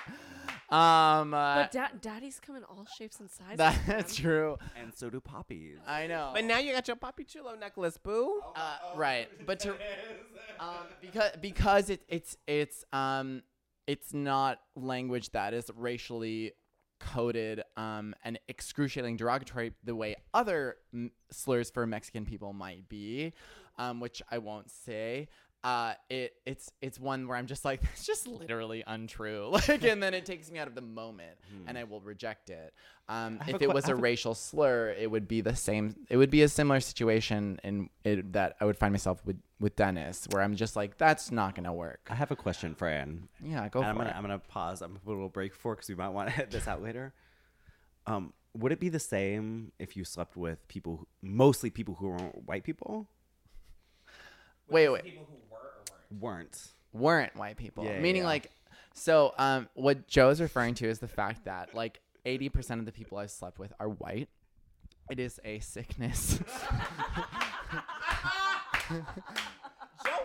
um 0.70 1.32
uh, 1.34 1.54
But 1.62 1.72
da- 1.72 1.88
daddies 2.00 2.40
come 2.44 2.56
in 2.56 2.64
all 2.64 2.86
shapes 2.98 3.20
and 3.20 3.30
sizes. 3.30 3.56
that's 3.86 4.14
true 4.16 4.58
And 4.80 4.94
so 4.94 5.08
do 5.08 5.20
papis. 5.20 5.78
i 5.86 6.06
know 6.06 6.30
But 6.34 6.44
now 6.44 6.58
you 6.58 6.72
got 6.72 6.86
your 6.88 6.96
papi 6.96 7.26
chulo 7.26 7.54
necklace, 7.58 7.96
boo. 7.96 8.40
Uh, 8.54 8.76
right, 8.96 9.28
but 9.46 9.60
to 9.60 9.70
um, 10.60 10.68
because 11.00 11.30
because 11.40 11.90
it, 11.90 12.02
it's 12.08 12.36
it's 12.46 12.84
um 12.92 13.42
it's 13.86 14.12
not 14.14 14.60
language 14.76 15.30
that 15.30 15.54
is 15.54 15.70
racially 15.76 16.52
coded 17.00 17.60
um 17.76 18.14
and 18.24 18.38
excruciating 18.48 19.16
derogatory 19.16 19.72
the 19.82 19.94
way 19.94 20.14
other 20.32 20.76
m- 20.94 21.10
slurs 21.30 21.70
for 21.70 21.86
Mexican 21.86 22.24
people 22.24 22.52
might 22.52 22.88
be, 22.88 23.32
um 23.78 24.00
which 24.00 24.22
I 24.30 24.38
won't 24.38 24.70
say. 24.70 25.28
Uh, 25.62 25.94
it 26.10 26.34
it's 26.44 26.70
it's 26.82 27.00
one 27.00 27.26
where 27.26 27.38
I'm 27.38 27.46
just 27.46 27.64
like 27.64 27.82
it's 27.94 28.04
just 28.04 28.26
literally 28.26 28.84
untrue, 28.86 29.48
like, 29.52 29.82
and 29.82 30.02
then 30.02 30.12
it 30.12 30.26
takes 30.26 30.50
me 30.50 30.58
out 30.58 30.68
of 30.68 30.74
the 30.74 30.82
moment, 30.82 31.38
and 31.66 31.78
I 31.78 31.84
will 31.84 32.02
reject 32.02 32.50
it. 32.50 32.74
Um, 33.08 33.40
if 33.48 33.54
it 33.54 33.58
que- 33.60 33.68
was 33.68 33.84
I 33.86 33.88
a 33.88 33.90
have 33.92 33.98
a- 33.98 34.02
racial 34.02 34.34
slur, 34.34 34.90
it 34.90 35.10
would 35.10 35.26
be 35.26 35.40
the 35.40 35.56
same. 35.56 35.96
It 36.10 36.18
would 36.18 36.28
be 36.28 36.42
a 36.42 36.48
similar 36.48 36.80
situation 36.80 37.60
in 37.64 37.88
it, 38.04 38.34
that 38.34 38.56
I 38.60 38.66
would 38.66 38.76
find 38.76 38.92
myself 38.92 39.24
with 39.24 39.40
with 39.58 39.74
Dennis, 39.74 40.28
where 40.30 40.42
I'm 40.42 40.54
just 40.54 40.76
like, 40.76 40.98
that's 40.98 41.32
not 41.32 41.54
gonna 41.54 41.72
work. 41.72 42.08
I 42.10 42.14
have 42.14 42.30
a 42.30 42.36
question, 42.36 42.74
Fran. 42.74 43.26
Yeah, 43.42 43.66
go 43.70 43.78
And 43.78 43.88
I'm 43.88 43.94
for 43.94 44.00
gonna 44.00 44.10
it. 44.10 44.16
I'm 44.16 44.22
gonna 44.22 44.38
pause. 44.40 44.82
I'm 44.82 44.90
gonna 44.90 45.00
put 45.00 45.12
a 45.12 45.14
little 45.14 45.28
break 45.30 45.54
for 45.54 45.74
because 45.74 45.88
we 45.88 45.94
might 45.94 46.10
want 46.10 46.28
to 46.28 46.34
hit 46.34 46.50
this 46.50 46.68
out 46.68 46.82
later. 46.82 47.14
Um, 48.06 48.34
would 48.54 48.70
it 48.70 48.80
be 48.80 48.90
the 48.90 48.98
same 49.00 49.72
if 49.78 49.96
you 49.96 50.04
slept 50.04 50.36
with 50.36 50.68
people, 50.68 50.96
who, 50.98 51.06
mostly 51.22 51.70
people 51.70 51.94
who 51.94 52.08
weren't 52.08 52.46
white 52.46 52.64
people? 52.64 53.08
Wait, 54.68 54.88
wait, 54.88 55.18
Weren't. 56.20 56.68
weren't 56.92 57.34
white 57.36 57.56
people. 57.56 57.84
Yeah, 57.84 58.00
Meaning 58.00 58.22
yeah. 58.22 58.28
like, 58.28 58.50
so 58.94 59.34
um, 59.38 59.68
what 59.74 60.06
Joe 60.06 60.30
is 60.30 60.40
referring 60.40 60.74
to 60.76 60.88
is 60.88 60.98
the 61.00 61.08
fact 61.08 61.44
that 61.44 61.74
like 61.74 62.00
80% 62.24 62.78
of 62.78 62.86
the 62.86 62.92
people 62.92 63.18
I've 63.18 63.30
slept 63.30 63.58
with 63.58 63.72
are 63.78 63.88
white. 63.88 64.28
It 65.10 65.18
is 65.20 65.38
a 65.44 65.58
sickness. 65.60 66.40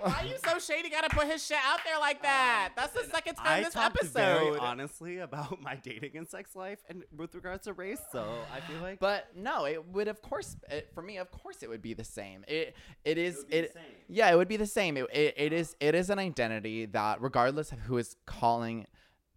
Why 0.01 0.21
are 0.21 0.25
you 0.25 0.35
so 0.43 0.59
shady? 0.59 0.89
Gotta 0.89 1.09
put 1.09 1.27
his 1.27 1.45
shit 1.45 1.57
out 1.63 1.79
there 1.85 1.99
like 1.99 2.21
that. 2.23 2.71
That's 2.75 2.93
the 2.93 3.03
second 3.11 3.35
time 3.35 3.45
I 3.47 3.63
this 3.63 3.73
talked 3.73 3.97
episode. 3.97 4.13
very 4.13 4.57
honestly 4.57 5.17
about 5.19 5.61
my 5.61 5.75
dating 5.75 6.17
and 6.17 6.27
sex 6.27 6.55
life, 6.55 6.79
and 6.89 7.03
with 7.15 7.35
regards 7.35 7.65
to 7.65 7.73
race. 7.73 8.01
So 8.11 8.25
I 8.53 8.59
feel 8.61 8.81
like, 8.81 8.99
But 8.99 9.27
no, 9.35 9.65
it 9.65 9.85
would 9.89 10.07
of 10.07 10.21
course 10.21 10.55
it, 10.69 10.89
for 10.93 11.01
me. 11.01 11.17
Of 11.17 11.31
course, 11.31 11.63
it 11.63 11.69
would 11.69 11.81
be 11.81 11.93
the 11.93 12.03
same. 12.03 12.43
It 12.47 12.75
it 13.05 13.17
is 13.17 13.45
it. 13.49 13.73
same. 13.73 13.83
Yeah, 14.07 14.31
it 14.31 14.35
would 14.35 14.47
be 14.47 14.57
the 14.57 14.65
same. 14.65 14.97
It, 14.97 15.05
it, 15.13 15.33
it 15.37 15.53
is 15.53 15.75
it 15.79 15.95
is 15.95 16.09
an 16.09 16.19
identity 16.19 16.85
that 16.87 17.21
regardless 17.21 17.71
of 17.71 17.79
who 17.79 17.97
is 17.97 18.15
calling, 18.25 18.87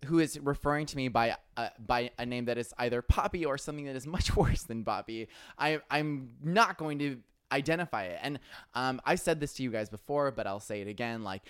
who 0.06 0.18
is 0.18 0.38
referring 0.40 0.86
to 0.86 0.96
me 0.96 1.08
by 1.08 1.36
uh, 1.56 1.68
by 1.78 2.10
a 2.18 2.26
name 2.26 2.46
that 2.46 2.58
is 2.58 2.72
either 2.78 3.02
Papi 3.02 3.46
or 3.46 3.58
something 3.58 3.84
that 3.86 3.96
is 3.96 4.06
much 4.06 4.34
worse 4.36 4.62
than 4.62 4.84
Papi, 4.84 5.28
I 5.58 5.80
I'm 5.90 6.30
not 6.42 6.78
going 6.78 6.98
to 7.00 7.18
identify 7.52 8.04
it. 8.04 8.18
And 8.22 8.38
um, 8.74 9.00
I 9.04 9.14
said 9.14 9.40
this 9.40 9.52
to 9.54 9.62
you 9.62 9.70
guys 9.70 9.88
before, 9.88 10.30
but 10.30 10.46
I'll 10.46 10.60
say 10.60 10.80
it 10.80 10.88
again. 10.88 11.22
Like 11.22 11.42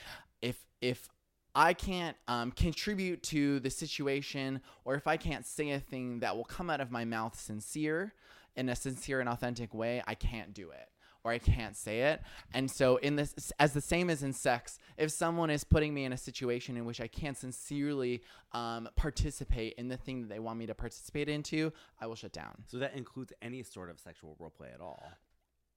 if 0.42 0.58
if 0.80 1.08
I 1.54 1.74
can't 1.74 2.16
um, 2.28 2.50
contribute 2.50 3.22
to 3.24 3.60
the 3.60 3.70
situation, 3.70 4.62
or 4.84 4.94
if 4.94 5.06
I 5.06 5.16
can't 5.16 5.46
say 5.46 5.70
a 5.70 5.80
thing 5.80 6.20
that 6.20 6.36
will 6.36 6.44
come 6.44 6.70
out 6.70 6.80
of 6.80 6.90
my 6.90 7.04
mouth 7.04 7.38
sincere, 7.38 8.14
in 8.56 8.68
a 8.68 8.76
sincere 8.76 9.20
and 9.20 9.28
authentic 9.28 9.74
way, 9.74 10.02
I 10.06 10.14
can't 10.14 10.52
do 10.52 10.70
it. 10.70 10.88
Or 11.24 11.30
I 11.30 11.38
can't 11.38 11.76
say 11.76 12.00
it. 12.00 12.20
And 12.52 12.68
so, 12.68 12.96
in 12.96 13.14
this, 13.14 13.52
as 13.60 13.72
the 13.72 13.80
same 13.80 14.10
as 14.10 14.24
in 14.24 14.32
sex, 14.32 14.80
if 14.98 15.12
someone 15.12 15.50
is 15.50 15.62
putting 15.62 15.94
me 15.94 16.04
in 16.04 16.12
a 16.12 16.16
situation 16.16 16.76
in 16.76 16.84
which 16.84 17.00
I 17.00 17.06
can't 17.06 17.38
sincerely 17.38 18.22
um, 18.50 18.88
participate 18.96 19.74
in 19.78 19.86
the 19.86 19.96
thing 19.96 20.22
that 20.22 20.28
they 20.28 20.40
want 20.40 20.58
me 20.58 20.66
to 20.66 20.74
participate 20.74 21.28
into, 21.28 21.72
I 22.00 22.08
will 22.08 22.16
shut 22.16 22.32
down. 22.32 22.64
so 22.66 22.78
that 22.78 22.96
includes 22.96 23.32
any 23.40 23.62
sort 23.62 23.88
of 23.88 24.00
sexual 24.00 24.34
role 24.40 24.50
play 24.50 24.70
at 24.74 24.80
all. 24.80 25.00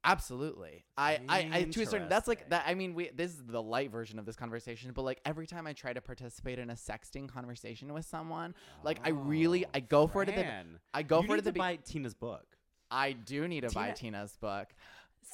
Absolutely. 0.06 0.86
I, 0.98 1.20
I, 1.28 1.50
I 1.52 1.64
to 1.64 1.82
a 1.82 1.86
certain 1.86 2.10
that's 2.10 2.28
like 2.28 2.50
that. 2.50 2.64
I 2.68 2.76
mean, 2.76 2.94
we 2.94 3.10
this 3.10 3.32
is 3.32 3.44
the 3.46 3.62
light 3.62 3.92
version 3.92 4.20
of 4.20 4.26
this 4.26 4.36
conversation, 4.36 4.92
but 4.94 5.02
like 5.02 5.20
every 5.26 5.48
time 5.48 5.68
I 5.68 5.74
try 5.74 5.94
to 5.94 6.02
participate 6.02 6.60
in 6.60 6.70
a 6.70 6.76
sexting 6.76 7.28
conversation 7.28 7.94
with 7.94 8.06
someone, 8.06 8.54
like 8.84 9.00
I 9.04 9.10
really 9.10 9.66
oh, 9.66 9.70
I 9.74 9.80
go 9.80 10.08
for 10.08 10.24
it 10.24 10.30
at 10.30 10.36
the 10.36 10.46
I 10.94 11.04
go 11.04 11.22
you 11.22 11.28
for 11.28 11.34
it 11.34 11.38
need 11.38 11.40
at 11.40 11.44
the 11.46 11.50
to 11.50 11.54
be- 11.54 11.60
buy 11.60 11.76
Tina's 11.84 12.14
book. 12.14 12.46
I 12.92 13.14
do 13.14 13.48
need 13.48 13.62
to 13.62 13.72
buy 13.74 13.88
Tina- 13.92 13.96
Tina's 14.18 14.38
book. 14.40 14.68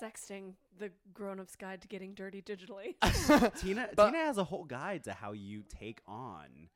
Sexting, 0.01 0.53
the 0.79 0.89
grown-up's 1.13 1.57
guide 1.57 1.81
to 1.81 1.87
getting 1.89 2.13
dirty 2.13 2.41
digitally. 2.41 2.95
Tina 3.59 3.89
But- 3.93 4.05
Tina 4.11 4.19
has 4.19 4.37
a 4.37 4.43
whole 4.45 4.63
guide 4.63 5.03
to 5.03 5.13
how 5.13 5.33
you 5.33 5.63
take 5.67 6.01
on 6.07 6.69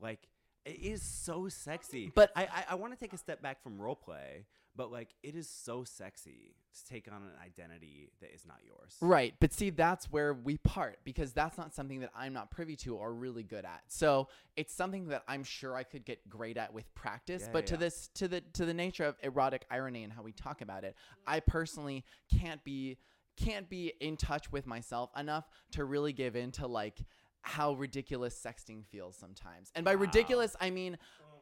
like 0.00 0.26
it 0.64 0.78
is 0.80 1.02
so 1.02 1.48
sexy. 1.48 2.10
But- 2.14 2.32
I 2.34 2.44
I, 2.44 2.64
I 2.70 2.74
want 2.76 2.92
to 2.94 2.98
take 2.98 3.12
a 3.12 3.18
step 3.18 3.42
back 3.42 3.62
from 3.62 3.80
role 3.80 3.94
play, 3.96 4.46
but 4.76 4.90
like 4.90 5.14
it 5.22 5.34
is 5.34 5.48
so 5.48 5.84
sexy 5.84 6.54
to 6.74 6.86
take 6.86 7.06
on 7.10 7.22
an 7.22 7.32
identity 7.44 8.10
that 8.20 8.34
is 8.34 8.46
not 8.46 8.58
yours. 8.64 8.96
Right, 9.00 9.34
but 9.40 9.52
see 9.52 9.70
that's 9.70 10.10
where 10.10 10.32
we 10.32 10.56
part 10.58 10.98
because 11.04 11.32
that's 11.32 11.58
not 11.58 11.74
something 11.74 12.00
that 12.00 12.10
I'm 12.16 12.32
not 12.32 12.50
privy 12.50 12.76
to 12.76 12.96
or 12.96 13.12
really 13.12 13.42
good 13.42 13.64
at. 13.64 13.82
So, 13.88 14.28
it's 14.56 14.74
something 14.74 15.08
that 15.08 15.22
I'm 15.28 15.44
sure 15.44 15.76
I 15.76 15.82
could 15.82 16.04
get 16.04 16.28
great 16.28 16.56
at 16.56 16.72
with 16.72 16.92
practice, 16.94 17.42
Yeah, 17.46 17.52
but 17.52 17.66
to 17.66 17.74
yeah. 17.74 17.80
this 17.80 18.08
to 18.14 18.28
the 18.28 18.40
to 18.54 18.64
the 18.64 18.74
nature 18.74 19.04
of 19.04 19.16
erotic 19.22 19.66
irony 19.70 20.04
and 20.04 20.12
how 20.12 20.22
we 20.22 20.32
talk 20.32 20.60
about 20.62 20.84
it, 20.84 20.96
I 21.26 21.40
personally 21.40 22.04
can't 22.34 22.62
be 22.64 22.98
can't 23.36 23.68
be 23.68 23.92
in 24.00 24.16
touch 24.16 24.52
with 24.52 24.66
myself 24.66 25.10
enough 25.16 25.48
to 25.72 25.84
really 25.84 26.12
give 26.12 26.36
in 26.36 26.52
to 26.52 26.66
like 26.66 26.98
how 27.42 27.72
ridiculous 27.74 28.38
sexting 28.38 28.84
feels 28.86 29.16
sometimes. 29.16 29.72
And 29.74 29.84
by 29.84 29.92
ridiculous, 29.92 30.54
I 30.60 30.70
mean 30.70 30.96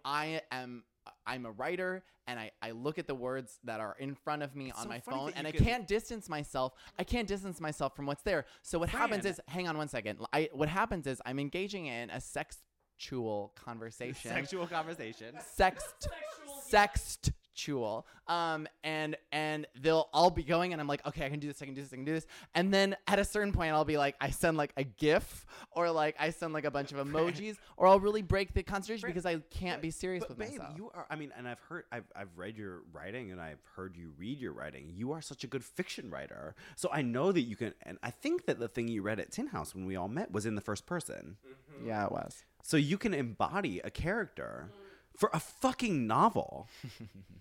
I 0.04 0.40
am 0.50 0.84
I'm 1.26 1.46
a 1.46 1.50
writer 1.52 2.04
and 2.26 2.38
I, 2.38 2.50
I 2.62 2.70
look 2.72 2.98
at 2.98 3.06
the 3.06 3.14
words 3.14 3.58
that 3.64 3.80
are 3.80 3.96
in 3.98 4.14
front 4.14 4.42
of 4.42 4.54
me 4.54 4.70
on 4.70 4.84
so 4.84 4.88
my 4.88 5.00
phone 5.00 5.32
and 5.34 5.46
I 5.46 5.52
could- 5.52 5.62
can't 5.64 5.86
distance 5.86 6.28
myself. 6.28 6.74
I 6.98 7.04
can't 7.04 7.26
distance 7.26 7.60
myself 7.60 7.96
from 7.96 8.06
what's 8.06 8.22
there. 8.22 8.46
So 8.62 8.78
what 8.78 8.88
happens 8.88 9.24
is 9.24 9.40
hang 9.48 9.68
on 9.68 9.76
one 9.76 9.88
second. 9.88 10.18
I 10.32 10.48
what 10.52 10.68
happens 10.68 11.06
is 11.06 11.20
I'm 11.26 11.38
engaging 11.38 11.86
in 11.86 12.10
a 12.10 12.20
sexual 12.20 13.52
conversation. 13.56 14.30
Sexual 14.30 14.66
conversation. 14.66 15.34
Sext 16.70 17.32
Chul. 17.60 18.04
Um, 18.26 18.68
and 18.84 19.16
and 19.32 19.66
they'll 19.80 20.08
all 20.12 20.30
be 20.30 20.44
going, 20.44 20.72
and 20.72 20.80
I'm 20.80 20.86
like, 20.86 21.04
okay, 21.06 21.26
I 21.26 21.28
can 21.28 21.40
do 21.40 21.48
this, 21.48 21.60
I 21.60 21.64
can 21.64 21.74
do 21.74 21.82
this, 21.82 21.92
I 21.92 21.96
can 21.96 22.04
do 22.04 22.12
this. 22.12 22.26
And 22.54 22.72
then 22.72 22.96
at 23.08 23.18
a 23.18 23.24
certain 23.24 23.52
point, 23.52 23.72
I'll 23.72 23.84
be 23.84 23.98
like, 23.98 24.14
I 24.20 24.30
send 24.30 24.56
like 24.56 24.72
a 24.76 24.84
GIF, 24.84 25.46
or 25.72 25.90
like 25.90 26.14
I 26.18 26.30
send 26.30 26.52
like 26.52 26.64
a 26.64 26.70
bunch 26.70 26.92
of 26.92 26.98
emojis, 27.06 27.56
or 27.76 27.88
I'll 27.88 27.98
really 28.00 28.22
break 28.22 28.54
the 28.54 28.62
concentration 28.62 29.08
because 29.08 29.26
I 29.26 29.36
can't 29.50 29.82
be 29.82 29.90
serious 29.90 30.20
But 30.22 30.30
with 30.30 30.38
babe, 30.38 30.58
myself. 30.58 30.76
you 30.76 30.90
are. 30.94 31.06
I 31.10 31.16
mean, 31.16 31.32
and 31.36 31.48
I've 31.48 31.58
heard, 31.68 31.84
I've, 31.90 32.04
I've 32.14 32.36
read 32.36 32.56
your 32.56 32.82
writing, 32.92 33.32
and 33.32 33.40
I've 33.40 33.58
heard 33.74 33.96
you 33.96 34.12
read 34.16 34.38
your 34.38 34.52
writing. 34.52 34.92
You 34.94 35.10
are 35.12 35.20
such 35.20 35.42
a 35.42 35.46
good 35.48 35.64
fiction 35.64 36.08
writer, 36.10 36.54
so 36.76 36.88
I 36.92 37.02
know 37.02 37.32
that 37.32 37.40
you 37.42 37.56
can. 37.56 37.74
And 37.82 37.98
I 38.02 38.10
think 38.10 38.46
that 38.46 38.60
the 38.60 38.68
thing 38.68 38.86
you 38.88 39.02
read 39.02 39.18
at 39.18 39.32
Tin 39.32 39.48
House 39.48 39.74
when 39.74 39.86
we 39.86 39.96
all 39.96 40.08
met 40.08 40.30
was 40.30 40.46
in 40.46 40.54
the 40.54 40.60
first 40.60 40.86
person. 40.86 41.36
yeah, 41.84 42.04
it 42.06 42.12
was. 42.12 42.44
So 42.62 42.76
you 42.76 42.96
can 42.98 43.12
embody 43.14 43.80
a 43.80 43.90
character 43.90 44.70
for 45.16 45.30
a 45.32 45.40
fucking 45.40 46.06
novel. 46.06 46.68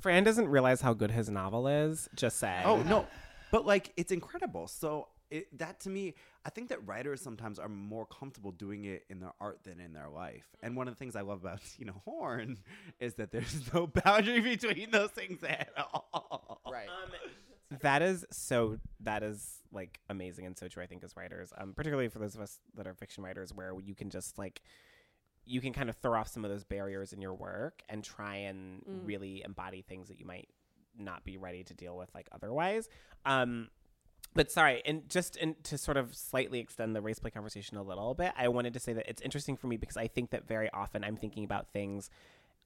Fran 0.00 0.24
doesn't 0.24 0.48
realize 0.48 0.80
how 0.80 0.94
good 0.94 1.10
his 1.10 1.28
novel 1.28 1.68
is. 1.68 2.08
Just 2.14 2.38
say. 2.38 2.62
Oh 2.64 2.82
no, 2.82 3.06
but 3.50 3.66
like 3.66 3.92
it's 3.96 4.12
incredible. 4.12 4.66
So 4.68 5.08
it, 5.30 5.58
that 5.58 5.80
to 5.80 5.90
me, 5.90 6.14
I 6.44 6.50
think 6.50 6.68
that 6.68 6.86
writers 6.86 7.20
sometimes 7.20 7.58
are 7.58 7.68
more 7.68 8.06
comfortable 8.06 8.52
doing 8.52 8.84
it 8.84 9.04
in 9.08 9.20
their 9.20 9.32
art 9.40 9.64
than 9.64 9.80
in 9.80 9.92
their 9.92 10.08
life. 10.08 10.44
And 10.62 10.76
one 10.76 10.86
of 10.88 10.94
the 10.94 10.98
things 10.98 11.16
I 11.16 11.22
love 11.22 11.40
about 11.42 11.60
you 11.78 11.86
know 11.86 12.00
Horn 12.04 12.58
is 13.00 13.14
that 13.14 13.30
there's 13.32 13.62
no 13.74 13.86
boundary 13.86 14.40
between 14.40 14.90
those 14.90 15.10
things 15.10 15.42
at 15.42 15.70
all. 15.76 16.60
Right. 16.70 16.88
That 17.80 18.02
is 18.02 18.24
so. 18.30 18.78
That 19.00 19.22
is 19.22 19.60
like 19.72 20.00
amazing 20.08 20.46
and 20.46 20.56
so 20.56 20.68
true. 20.68 20.82
I 20.82 20.86
think 20.86 21.02
as 21.02 21.16
writers, 21.16 21.52
um, 21.58 21.72
particularly 21.74 22.08
for 22.08 22.20
those 22.20 22.34
of 22.34 22.40
us 22.40 22.60
that 22.76 22.86
are 22.86 22.94
fiction 22.94 23.24
writers, 23.24 23.52
where 23.52 23.72
you 23.84 23.94
can 23.94 24.08
just 24.08 24.38
like, 24.38 24.62
you 25.46 25.60
can 25.60 25.72
kind 25.72 25.88
of 25.88 25.96
throw 25.96 26.18
off 26.18 26.28
some 26.28 26.44
of 26.44 26.50
those 26.50 26.64
barriers 26.64 27.12
in 27.12 27.22
your 27.22 27.34
work 27.34 27.82
and 27.88 28.02
try 28.02 28.36
and 28.36 28.82
really 29.04 29.42
embody 29.44 29.82
things 29.82 30.08
that 30.08 30.18
you 30.18 30.26
might 30.26 30.48
not 30.98 31.24
be 31.24 31.36
ready 31.36 31.62
to 31.64 31.74
deal 31.74 31.96
with 31.96 32.12
like 32.14 32.28
otherwise. 32.32 32.88
Um, 33.24 33.68
but 34.34 34.50
sorry, 34.50 34.82
and 34.84 35.08
just 35.08 35.36
in, 35.36 35.54
to 35.62 35.78
sort 35.78 35.96
of 35.96 36.14
slightly 36.14 36.58
extend 36.58 36.94
the 36.94 37.00
race 37.00 37.18
play 37.18 37.30
conversation 37.30 37.78
a 37.78 37.82
little 37.82 38.14
bit, 38.14 38.32
I 38.36 38.48
wanted 38.48 38.74
to 38.74 38.80
say 38.80 38.92
that 38.92 39.08
it's 39.08 39.22
interesting 39.22 39.56
for 39.56 39.66
me 39.66 39.76
because 39.76 39.96
I 39.96 40.08
think 40.08 40.30
that 40.30 40.46
very 40.46 40.68
often 40.72 41.04
I'm 41.04 41.16
thinking 41.16 41.44
about 41.44 41.68
things 41.72 42.10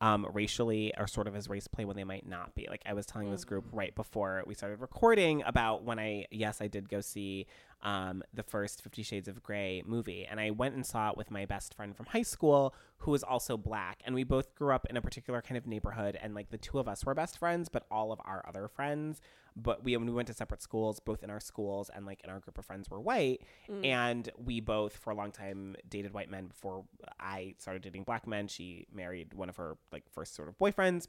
um, 0.01 0.27
racially 0.33 0.93
or 0.99 1.07
sort 1.07 1.29
of 1.29 1.37
as 1.37 1.49
race 1.49 1.69
play 1.69 1.85
when 1.85 1.97
they 1.97 2.05
might 2.05 2.27
not 2.27 2.55
be. 2.55 2.67
Like 2.69 2.83
I 2.87 2.95
was 2.95 3.07
telling 3.07 3.31
this 3.31 3.45
group 3.45 3.67
right 3.71 3.95
before 3.95 4.43
we 4.47 4.55
started 4.55 4.81
recording 4.81 5.43
about 5.45 5.85
when 5.85 5.99
I, 5.99 6.27
yes, 6.31 6.61
I 6.61 6.69
did 6.69 6.89
go 6.89 7.01
see 7.01 7.47
um, 7.83 8.23
the 8.33 8.43
first 8.43 8.83
Fifty 8.83 9.03
Shades 9.03 9.29
of 9.29 9.43
Grey 9.43 9.83
movie. 9.87 10.27
And 10.31 10.39
I 10.39 10.51
went 10.51 10.75
and 10.75 10.85
saw 10.85 11.11
it 11.11 11.17
with 11.17 11.31
my 11.31 11.47
best 11.47 11.75
friend 11.75 11.97
from 11.97 12.07
high 12.07 12.23
school 12.23 12.75
who 12.99 13.11
was 13.11 13.23
also 13.23 13.57
black. 13.57 14.03
And 14.05 14.15
we 14.15 14.25
both 14.25 14.55
grew 14.55 14.73
up 14.75 14.87
in 14.91 14.97
a 14.97 15.03
particular 15.03 15.41
kind 15.41 15.57
of 15.57 15.67
neighborhood. 15.67 16.19
And 16.21 16.35
like 16.35 16.51
the 16.51 16.59
two 16.59 16.79
of 16.79 16.89
us 16.89 17.05
were 17.05 17.15
best 17.15 17.39
friends, 17.39 17.69
but 17.69 17.87
all 17.91 18.13
of 18.13 18.21
our 18.25 18.45
other 18.47 18.69
friends, 18.69 19.21
but 19.57 19.83
we, 19.83 19.97
we 19.97 20.11
went 20.11 20.29
to 20.29 20.35
separate 20.35 20.63
schools, 20.63 21.01
both 21.01 21.23
in 21.23 21.31
our 21.31 21.41
schools 21.41 21.91
and 21.95 22.07
like 22.07 22.21
in 22.23 22.31
our 22.31 22.41
group 22.41 22.59
of 22.59 22.65
friends 22.65 22.91
were 22.91 23.01
white. 23.01 23.41
And 23.85 24.29
we 24.37 24.61
both, 24.61 24.97
for 24.97 25.11
a 25.11 25.15
long 25.15 25.33
time, 25.33 25.77
dated 25.89 26.13
white 26.13 26.31
men 26.31 26.47
before 26.47 26.85
I 27.19 27.55
started 27.59 27.83
dating 27.83 28.05
black 28.05 28.27
men. 28.27 28.49
She 28.49 28.87
married 28.95 29.35
one 29.35 29.49
of 29.49 29.57
her 29.57 29.77
like 29.93 30.05
first 30.13 30.35
sort 30.35 30.49
of 30.49 30.59
boyfriends 30.59 31.07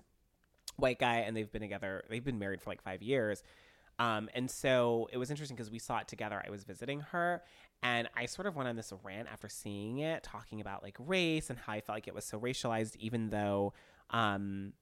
white 0.77 0.99
guy 0.99 1.18
and 1.18 1.35
they've 1.35 1.52
been 1.52 1.61
together 1.61 2.03
they've 2.10 2.23
been 2.23 2.39
married 2.39 2.61
for 2.61 2.69
like 2.69 2.81
five 2.81 3.02
years 3.02 3.43
um, 4.06 4.30
and 4.34 4.49
so 4.49 5.07
it 5.14 5.18
was 5.18 5.30
interesting 5.30 5.56
because 5.56 5.72
we 5.72 5.80
saw 5.80 5.98
it 5.99 6.07
together 6.07 6.41
i 6.45 6.49
was 6.49 6.64
visiting 6.64 6.99
her 7.11 7.41
and 7.84 8.07
i 8.15 8.26
sort 8.26 8.48
of 8.48 8.56
went 8.56 8.68
on 8.69 8.76
this 8.76 8.91
rant 9.03 9.28
after 9.32 9.48
seeing 9.49 9.99
it 9.99 10.23
talking 10.23 10.60
about 10.61 10.82
like 10.84 10.95
race 10.99 11.49
and 11.49 11.60
how 11.60 11.73
i 11.73 11.82
felt 11.82 11.95
like 11.98 12.07
it 12.07 12.15
was 12.15 12.26
so 12.26 12.40
racialized 12.40 12.95
even 12.98 13.30
though 13.30 13.73
um, 14.10 14.73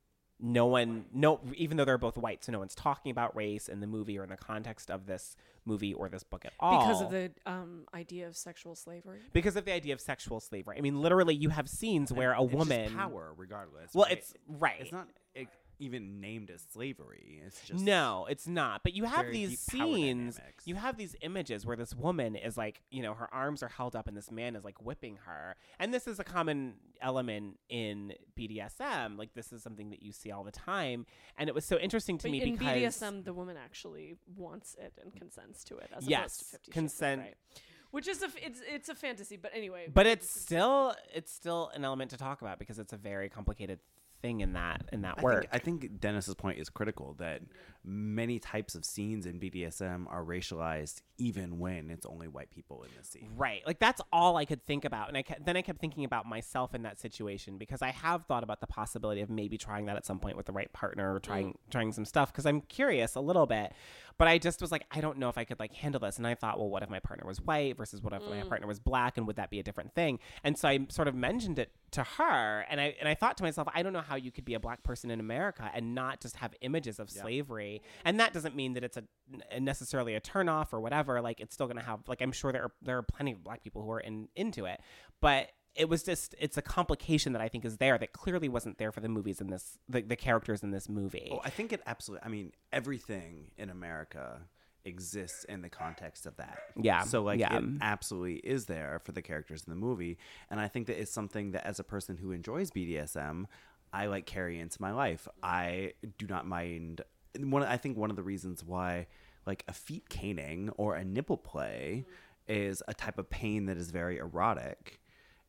no 0.42 0.66
one 0.68 1.04
no 1.14 1.40
even 1.56 1.76
though 1.76 1.84
they're 1.86 1.98
both 1.98 2.18
white 2.18 2.44
so 2.46 2.52
no 2.52 2.60
one's 2.60 2.74
talking 2.74 3.12
about 3.12 3.36
race 3.36 3.68
in 3.68 3.82
the 3.82 3.88
movie 3.88 4.18
or 4.18 4.24
in 4.24 4.30
the 4.30 4.38
context 4.38 4.90
of 4.90 5.06
this 5.06 5.36
movie 5.66 5.94
or 5.94 6.08
this 6.08 6.24
book 6.24 6.46
at 6.46 6.54
all 6.62 6.80
because 6.88 7.02
of 7.02 7.12
the 7.12 7.30
um, 7.46 7.84
idea 7.94 8.26
of 8.26 8.38
sexual 8.38 8.74
slavery. 8.74 9.20
because 9.34 9.56
of 9.58 9.66
the 9.66 9.74
idea 9.74 9.94
of 9.94 10.00
sexual 10.00 10.40
slavery 10.40 10.78
i 10.78 10.82
mean 10.82 11.02
literally 11.02 11.36
you 11.36 11.50
have 11.50 11.68
scenes 11.68 12.12
where 12.14 12.32
a 12.32 12.42
It's 12.42 12.54
just 12.54 12.58
woman 12.70 12.96
power, 12.96 13.34
regardless. 13.36 13.94
Well, 13.94 14.06
right? 14.06 14.14
it's- 14.14 14.34
right. 14.48 14.78
It's 14.80 14.92
not 14.94 15.10
e- 15.36 15.48
even 15.80 16.20
named 16.20 16.52
as 16.52 16.62
slavery. 16.72 17.42
It's 17.46 17.62
just 17.66 17.84
no, 17.84 18.28
it's 18.30 18.48
not. 18.48 18.84
But 18.84 18.94
you 18.94 19.06
have 19.06 19.28
these 19.32 19.60
scenes, 19.60 20.40
you 20.66 20.76
have 20.76 20.98
these 20.98 21.16
images 21.22 21.66
where 21.66 21.76
this 21.78 21.96
woman 21.96 22.36
is 22.36 22.58
like, 22.58 22.82
you 22.92 23.02
know, 23.02 23.14
her 23.14 23.34
arms 23.34 23.64
are 23.64 23.70
held 23.70 23.96
up 23.96 24.08
and 24.08 24.16
this 24.16 24.30
man 24.32 24.56
is 24.56 24.64
like 24.64 24.82
whipping 24.82 25.18
her. 25.26 25.56
And 25.80 25.94
this 25.94 26.06
is 26.08 26.20
a 26.20 26.24
common 26.24 26.76
element 27.02 27.60
in 27.70 28.14
BDSM. 28.38 29.18
Like 29.18 29.34
this 29.34 29.52
is 29.54 29.64
something 29.64 29.90
that 29.92 30.02
you 30.04 30.12
see 30.12 30.32
all 30.32 30.44
the 30.44 30.52
time. 30.52 31.06
And 31.38 31.48
it 31.50 31.56
was 31.56 31.66
so 31.66 31.78
interesting 31.78 32.18
to 32.20 32.24
But 32.28 32.32
me 32.32 32.42
in 32.42 32.56
because 32.56 32.68
BDSM, 33.02 33.24
the 33.26 33.34
woman 33.34 33.58
actually 33.58 34.16
wants 34.36 34.76
it 34.80 34.94
and 35.02 35.14
consents 35.16 35.64
to 35.66 35.78
it, 35.78 35.90
as 35.96 36.08
Yes, 36.08 36.20
opposed 36.20 36.40
to 36.40 36.46
Fifty 36.46 36.72
consent- 36.72 37.22
Grey. 37.22 37.34
Which 37.92 38.08
is 38.08 38.22
a 38.22 38.26
f- 38.26 38.36
it's 38.40 38.62
it's 38.68 38.90
a 38.90 38.94
fantasy, 38.94 39.36
but 39.36 39.50
anyway. 39.52 39.88
but 39.92 40.06
it's 40.06 40.30
still 40.30 40.94
it's 41.12 41.34
still 41.34 41.72
an 41.74 41.84
element 41.84 42.12
to 42.12 42.18
talk 42.18 42.42
about 42.42 42.60
because 42.60 42.78
it's 42.78 42.94
a 42.94 42.98
very 42.98 43.30
complicated 43.30 43.80
thing 44.22 44.42
in 44.42 44.54
that 44.54 44.90
in 44.92 45.02
that 45.02 45.16
I 45.20 45.22
work. 45.22 45.42
think, 45.42 45.54
I 45.54 45.60
think 45.60 46.00
Dennis's 46.00 46.36
point 46.36 46.60
is 46.60 46.70
critical 46.70 47.16
that 47.20 47.42
many 47.86 48.40
types 48.40 48.76
of 48.76 48.84
scenes 48.84 49.26
in 49.26 49.40
BDSM 49.40 50.06
are 50.10 50.24
racialized 50.24 51.02
even 51.18 51.60
when 51.60 51.90
it's 51.90 52.06
only 52.06 52.28
white 52.28 52.52
people 52.52 52.84
in 52.84 52.90
the 52.98 53.06
scene. 53.06 53.30
Right. 53.36 53.62
Like 53.66 53.80
that's 53.80 54.02
all 54.12 54.38
I 54.38 54.46
could 54.46 54.66
think 54.66 54.86
about. 54.86 55.08
And 55.08 55.18
I 55.18 55.22
kept, 55.22 55.46
then 55.46 55.56
I 55.56 55.62
kept 55.62 55.80
thinking 55.80 56.04
about 56.04 56.26
myself 56.26 56.76
in 56.76 56.84
that 56.84 57.00
situation 57.00 57.58
because 57.58 57.82
I 57.82 57.92
have 57.92 58.26
thought 58.26 58.44
about 58.44 58.60
the 58.60 58.68
possibility 58.68 59.22
of 59.22 59.30
maybe 59.30 59.58
trying 59.58 59.86
that 59.86 59.96
at 59.96 60.06
some 60.06 60.20
point 60.20 60.38
with 60.38 60.46
the 60.46 60.52
right 60.52 60.72
partner 60.74 61.16
or 61.16 61.20
trying 61.20 61.50
mm. 61.50 61.72
trying 61.72 61.92
some 61.94 62.06
stuff 62.06 62.32
because 62.32 62.46
I'm 62.46 62.62
curious 62.62 63.16
a 63.16 63.22
little 63.22 63.46
bit. 63.46 63.74
But 64.20 64.28
I 64.28 64.38
just 64.38 64.60
was 64.62 64.70
like 64.70 64.84
I 64.92 65.00
don't 65.00 65.18
know 65.18 65.30
if 65.30 65.38
I 65.38 65.46
could 65.46 65.60
like 65.60 65.74
handle 65.74 66.00
this 66.00 66.18
and 66.18 66.28
I 66.28 66.36
thought, 66.36 66.60
well, 66.60 66.70
what 66.70 66.84
if 66.84 66.90
my 66.90 67.00
partner 67.00 67.26
was 67.26 67.42
white 67.42 67.78
versus 67.78 68.04
what 68.04 68.12
if 68.14 68.22
my 68.24 68.42
mm. 68.42 68.50
partner 68.50 68.68
was 68.68 68.78
black 68.78 69.18
and 69.18 69.26
would 69.26 69.38
that 69.38 69.50
be 69.50 69.60
a 69.60 69.64
different 69.64 69.96
thing? 69.96 70.20
And 70.44 70.58
so 70.58 70.68
I 70.68 70.86
sort 70.90 71.08
of 71.08 71.16
mentioned 71.16 71.58
it 71.58 71.72
to 71.92 72.04
her 72.04 72.66
and 72.70 72.82
I 72.82 72.96
and 73.00 73.08
I 73.08 73.16
thought 73.16 73.38
to 73.38 73.44
myself, 73.44 73.70
I 73.74 73.82
don't 73.82 73.94
know 73.94 74.02
how 74.02 74.18
you 74.18 74.30
could 74.30 74.44
be 74.44 74.56
a 74.56 74.60
black 74.60 74.84
person 74.84 75.10
in 75.10 75.22
America 75.22 75.72
and 75.74 75.96
not 75.96 76.20
just 76.20 76.36
have 76.36 76.54
images 76.60 77.00
of 77.00 77.10
slavery. 77.10 77.82
And 78.04 78.20
that 78.20 78.34
doesn't 78.34 78.56
mean 78.56 78.74
that 78.74 78.84
it's 78.84 78.98
a 78.98 79.60
necessarily 79.60 80.16
a 80.16 80.22
turnoff 80.22 80.74
or 80.74 80.82
whatever. 80.82 81.22
Like 81.22 81.40
it's 81.40 81.54
still 81.54 81.68
gonna 81.68 81.82
have 81.82 82.02
like 82.08 82.22
I'm 82.22 82.34
sure 82.34 82.52
there 82.52 82.64
are 82.64 82.72
there 82.82 82.98
are 82.98 83.04
plenty 83.04 83.32
of 83.32 83.44
black 83.44 83.64
people 83.64 83.82
who 83.82 83.92
are 83.92 84.02
in 84.02 84.28
into 84.36 84.66
it. 84.66 84.82
But 85.22 85.52
it 85.76 85.88
was 85.88 86.04
just 86.04 86.36
it's 86.40 86.58
a 86.58 86.62
complication 86.62 87.34
that 87.34 87.42
I 87.42 87.48
think 87.48 87.66
is 87.66 87.78
there 87.78 87.98
that 87.98 88.14
clearly 88.14 88.50
wasn't 88.50 88.78
there 88.78 88.92
for 88.92 89.00
the 89.00 89.10
movies 89.10 89.40
in 89.40 89.48
this 89.48 89.78
the, 89.88 90.02
the 90.02 90.16
characters 90.16 90.64
in 90.64 90.72
this 90.72 90.90
movie. 90.90 91.30
Oh, 91.32 91.42
I 91.44 91.50
think 91.50 91.72
it 91.74 91.82
absolutely. 91.86 92.26
I 92.26 92.30
mean, 92.30 92.52
everything 92.72 93.52
in 93.58 93.70
America 93.70 94.42
exists 94.86 95.44
in 95.46 95.62
the 95.62 95.70
context 95.70 96.26
of 96.26 96.36
that. 96.38 96.60
Yeah, 96.76 97.04
So 97.04 97.22
like, 97.22 97.40
yeah. 97.40 97.58
it 97.58 97.64
absolutely 97.82 98.36
is 98.38 98.66
there 98.66 99.02
for 99.04 99.12
the 99.12 99.22
characters 99.22 99.64
in 99.66 99.72
the 99.72 99.80
movie, 99.80 100.18
and 100.50 100.60
I 100.60 100.68
think 100.68 100.88
that 100.88 101.00
it's 101.00 101.12
something 101.12 101.52
that, 101.52 101.66
as 101.66 101.80
a 101.80 101.84
person 101.84 102.18
who 102.18 102.32
enjoys 102.32 102.72
BDSM, 102.72 103.46
I 103.92 104.08
like 104.08 104.26
carry 104.26 104.60
into 104.60 104.82
my 104.82 104.92
life. 104.92 105.28
I 105.44 105.94
do 106.18 106.28
not 106.28 106.46
mind. 106.48 107.02
One, 107.40 107.64
I 107.64 107.78
think 107.78 107.98
one 107.98 108.10
of 108.10 108.16
the 108.16 108.24
reasons 108.24 108.64
why, 108.64 109.08
like 109.46 109.64
a 109.68 109.74
feet 109.74 110.10
caning 110.10 110.70
or 110.78 110.96
a 110.96 111.04
nipple 111.04 111.38
play, 111.38 112.06
is 112.48 112.82
a 112.88 112.94
type 112.94 113.20
of 113.20 113.30
pain 113.30 113.66
that 113.68 113.78
is 113.78 113.92
very 113.92 114.18
erotic 114.18 115.00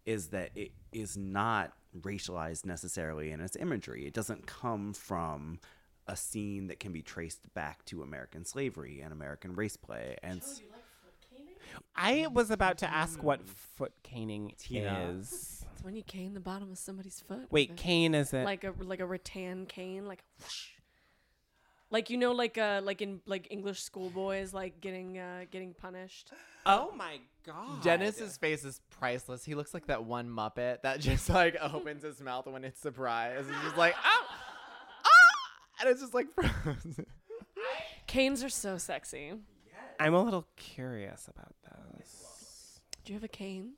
is 0.07 0.29
that 0.29 0.51
it 0.55 0.73
is 0.93 1.17
not 1.17 1.73
racialized 1.99 2.65
necessarily 2.65 3.31
in 3.31 3.41
its 3.41 3.57
imagery. 3.57 4.07
It 4.07 4.15
doesn't 4.15 4.47
come 4.47 4.93
from 4.93 5.61
a 6.07 6.17
scene 6.17 6.69
that 6.69 6.81
can 6.81 6.93
be 6.93 7.03
traced 7.03 7.53
back 7.55 7.85
to 7.87 8.03
American 8.03 8.45
slavery 8.45 9.01
and 9.01 9.13
American 9.13 9.55
race 9.55 9.77
play. 9.77 10.17
And 10.23 10.43
I 11.95 12.27
was 12.33 12.51
about 12.51 12.79
to 12.79 12.93
ask 12.93 13.23
what 13.23 13.47
foot 13.49 13.93
caning 14.03 14.53
Tina. 14.59 15.15
is. 15.19 15.65
It's 15.73 15.85
when 15.85 15.95
you 15.95 16.03
cane 16.03 16.35
the 16.35 16.41
bottom 16.41 16.71
of 16.73 16.79
somebody's 16.79 17.23
foot. 17.27 17.47
Wait, 17.51 17.77
cane 17.77 18.15
is 18.15 18.33
it? 18.33 18.45
like 18.45 18.65
a 18.65 18.75
like 18.81 19.01
a 19.01 19.07
rattan 19.07 19.67
cane, 19.67 20.07
like 20.07 20.23
whoosh. 20.41 20.71
Like 21.91 22.09
you 22.09 22.17
know, 22.19 22.33
like 22.33 22.57
uh, 22.57 22.81
like 22.85 23.03
in 23.03 23.21
like 23.27 23.49
English 23.51 23.83
schoolboys, 23.83 24.55
like 24.55 24.81
getting 24.81 25.19
uh, 25.19 25.45
getting 25.51 25.75
punished. 25.75 26.33
oh 26.65 26.93
my 26.97 27.19
god, 27.45 27.83
Dennis's 27.83 28.37
face 28.37 28.65
is 28.65 28.81
priceless. 28.91 29.45
He 29.45 29.57
looks 29.57 29.75
like 29.75 29.87
that 29.87 30.05
one 30.05 30.29
Muppet 30.29 30.83
that 30.83 31.01
just 31.09 31.29
like 31.29 31.57
opens 31.61 32.05
his 32.05 32.21
mouth 32.21 32.47
when 32.47 32.63
it's 32.65 32.81
surprised. 32.81 33.51
It's 33.51 33.63
just 33.65 33.77
like, 33.77 33.95
ah, 33.99 34.27
ah, 35.05 35.81
and 35.81 35.91
it's 35.91 36.01
just 36.01 36.15
like 36.15 36.29
frozen. 36.63 37.07
Canes 38.07 38.45
are 38.45 38.49
so 38.49 38.79
sexy. 38.79 39.33
I'm 39.99 40.15
a 40.15 40.23
little 40.23 40.47
curious 40.57 41.29
about 41.29 41.55
those. 41.65 42.81
Do 43.05 43.13
you 43.13 43.17
have 43.19 43.25
a 43.25 43.29
cane? 43.29 43.73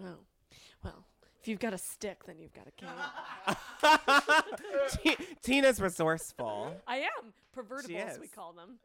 No. 0.00 0.14
Oh, 0.14 0.14
well, 0.84 1.04
if 1.17 1.17
you've 1.48 1.58
got 1.60 1.72
a 1.72 1.78
stick, 1.78 2.24
then 2.26 2.36
you've 2.38 2.52
got 2.52 2.66
a 2.66 2.72
cane. 2.72 2.88
T- 5.16 5.16
Tina's 5.42 5.80
resourceful. 5.80 6.74
I 6.86 6.98
am 6.98 7.32
pervertibles. 7.56 8.12
is. 8.12 8.18
We 8.20 8.28
call 8.28 8.52
them. 8.52 8.78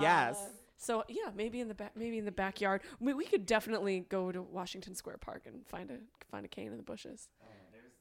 Yes. 0.00 0.36
Uh, 0.36 0.48
so 0.76 1.04
yeah, 1.08 1.30
maybe 1.34 1.60
in 1.60 1.68
the 1.68 1.74
back, 1.74 1.92
maybe 1.94 2.18
in 2.18 2.24
the 2.24 2.32
backyard. 2.32 2.82
We, 3.00 3.14
we 3.14 3.24
could 3.26 3.46
definitely 3.46 4.06
go 4.08 4.32
to 4.32 4.42
Washington 4.42 4.94
Square 4.94 5.18
Park 5.18 5.42
and 5.46 5.66
find 5.66 5.90
a 5.90 5.98
find 6.30 6.44
a 6.44 6.48
cane 6.48 6.68
in 6.72 6.76
the 6.76 6.82
bushes. 6.82 7.28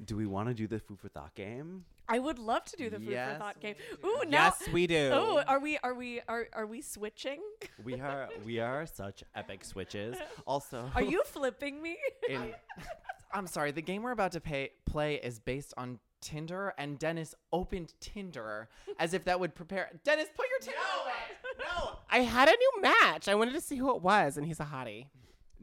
Do 0.05 0.17
we 0.17 0.27
want 0.27 0.49
to 0.49 0.55
do 0.55 0.67
the 0.67 0.79
food 0.79 0.99
for 1.01 1.09
thought 1.09 1.35
game? 1.35 1.85
I 2.09 2.19
would 2.19 2.39
love 2.39 2.65
to 2.67 2.77
do 2.77 2.91
the 2.91 2.99
food 2.99 3.09
Yes, 3.09 3.33
for 3.33 3.39
thought 3.39 3.61
game. 3.61 3.75
Ooh, 4.05 4.23
now. 4.29 4.45
Yes, 4.61 4.69
we 4.73 4.87
do. 4.87 5.11
Oh, 5.13 5.43
are 5.47 5.59
we? 5.59 5.79
Are 5.83 5.95
we? 5.95 6.21
Are 6.29 6.47
are 6.53 6.67
we 6.67 6.83
switching? 6.83 7.41
We 7.83 8.01
are 8.01 8.29
we 8.45 8.61
are 8.61 8.87
such 8.87 9.25
epic 9.35 9.65
switches. 9.65 10.17
Also, 10.47 10.91
Are 10.95 11.03
you 11.03 11.23
flipping 11.25 11.81
me? 11.81 11.97
In, 12.29 12.53
I'm 13.33 13.47
sorry. 13.47 13.73
The 13.73 13.81
game 13.83 14.03
we're 14.03 14.11
about 14.11 14.33
to 14.33 14.41
pay, 14.41 14.71
play 14.85 15.15
is 15.15 15.39
based 15.39 15.73
on 15.79 15.99
Tinder, 16.21 16.75
and 16.77 16.99
Dennis 16.99 17.35
opened 17.53 17.95
Tinder 18.01 18.69
as 18.99 19.15
if 19.15 19.25
that 19.25 19.41
would 19.41 19.55
prepare. 19.55 19.91
Dennis, 20.05 20.29
put 20.37 20.47
your 20.51 20.59
Tinder 20.61 20.79
away. 21.03 21.67
No, 21.67 21.99
I 22.11 22.19
had 22.19 22.49
a 22.49 22.53
new 22.53 22.83
match. 22.83 23.29
I 23.29 23.35
wanted 23.35 23.55
to 23.55 23.61
see 23.61 23.77
who 23.77 23.95
it 23.97 24.03
was, 24.03 24.37
and 24.37 24.47
he's 24.47 24.61
a 24.61 24.65
hottie. 24.65 25.07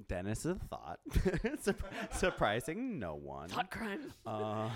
Dennis 0.07 0.39
is 0.45 0.57
a 0.57 0.65
thought. 0.65 0.99
Surp- 1.09 2.13
surprising 2.13 2.99
no 2.99 3.15
one. 3.15 3.49
Thought 3.49 3.71
crime. 3.71 4.13
Uh, 4.25 4.69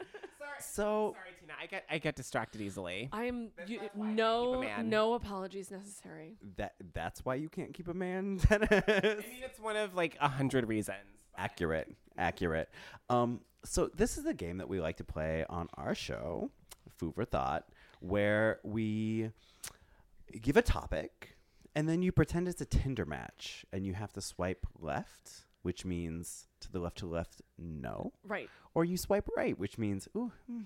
so 0.60 1.14
Sorry, 1.16 1.34
Tina. 1.40 1.52
I 1.60 1.66
get 1.66 1.84
I 1.90 1.98
get 1.98 2.16
distracted 2.16 2.60
easily. 2.60 3.08
I'm 3.12 3.50
you, 3.66 3.80
no 3.94 4.60
man. 4.60 4.88
no 4.88 5.14
apologies 5.14 5.70
necessary. 5.70 6.36
that 6.56 6.74
that's 6.92 7.24
why 7.24 7.36
you 7.36 7.48
can't 7.48 7.72
keep 7.74 7.88
a 7.88 7.94
man, 7.94 8.38
Dennis. 8.48 8.68
I 8.70 9.14
mean, 9.16 9.42
it's 9.44 9.60
one 9.60 9.76
of 9.76 9.94
like 9.94 10.16
a 10.20 10.28
hundred 10.28 10.68
reasons. 10.68 10.98
accurate, 11.36 11.94
accurate. 12.16 12.68
Um, 13.08 13.40
so 13.64 13.88
this 13.94 14.18
is 14.18 14.26
a 14.26 14.34
game 14.34 14.58
that 14.58 14.68
we 14.68 14.80
like 14.80 14.96
to 14.98 15.04
play 15.04 15.44
on 15.48 15.68
our 15.74 15.94
show, 15.94 16.50
Food 16.96 17.14
for 17.14 17.24
Thought, 17.24 17.64
where 18.00 18.60
we 18.62 19.30
give 20.40 20.56
a 20.56 20.62
topic 20.62 21.36
and 21.78 21.88
then 21.88 22.02
you 22.02 22.10
pretend 22.10 22.48
it's 22.48 22.60
a 22.60 22.64
Tinder 22.66 23.06
match 23.06 23.64
and 23.72 23.86
you 23.86 23.94
have 23.94 24.12
to 24.14 24.20
swipe 24.20 24.66
left, 24.80 25.44
which 25.62 25.84
means 25.84 26.48
to 26.60 26.72
the 26.72 26.80
left 26.80 26.98
to 26.98 27.06
left, 27.06 27.40
no. 27.56 28.12
Right. 28.26 28.50
Or 28.74 28.84
you 28.84 28.96
swipe 28.96 29.28
right, 29.36 29.56
which 29.56 29.78
means, 29.78 30.08
ooh, 30.16 30.32
hmm, 30.48 30.62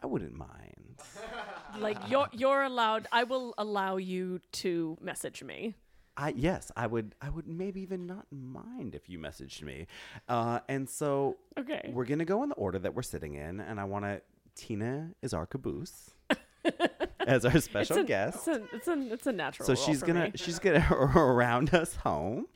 I 0.00 0.06
wouldn't 0.06 0.36
mind. 0.36 0.96
Like 1.78 1.98
you're 2.08 2.28
you're 2.32 2.62
allowed. 2.62 3.08
I 3.10 3.24
will 3.24 3.52
allow 3.58 3.96
you 3.96 4.40
to 4.62 4.96
message 5.00 5.42
me. 5.42 5.74
I 6.16 6.28
yes, 6.36 6.70
I 6.76 6.86
would 6.86 7.16
I 7.20 7.28
would 7.30 7.48
maybe 7.48 7.80
even 7.80 8.06
not 8.06 8.26
mind 8.30 8.94
if 8.94 9.08
you 9.08 9.18
messaged 9.18 9.62
me. 9.62 9.88
Uh, 10.28 10.60
and 10.68 10.88
so 10.88 11.36
Okay. 11.58 11.90
we're 11.92 12.04
gonna 12.04 12.24
go 12.24 12.44
in 12.44 12.48
the 12.50 12.54
order 12.54 12.78
that 12.78 12.94
we're 12.94 13.02
sitting 13.02 13.34
in, 13.34 13.58
and 13.60 13.80
I 13.80 13.84
want 13.84 14.04
to. 14.04 14.20
Tina 14.54 15.10
is 15.20 15.34
our 15.34 15.46
caboose 15.46 16.10
as 17.26 17.44
our 17.44 17.58
special 17.60 17.96
it's 17.98 18.04
a, 18.04 18.06
guest. 18.06 18.36
It's 18.36 18.48
a, 18.48 18.62
it's 18.76 18.88
a 18.88 19.12
it's 19.12 19.26
a 19.26 19.32
natural. 19.32 19.66
so 19.66 19.74
role 19.74 19.82
she's 19.84 20.00
for 20.00 20.06
gonna 20.06 20.24
me. 20.26 20.32
she's 20.36 20.58
gonna 20.58 20.86
round 21.14 21.74
us 21.74 21.96
home, 21.96 22.46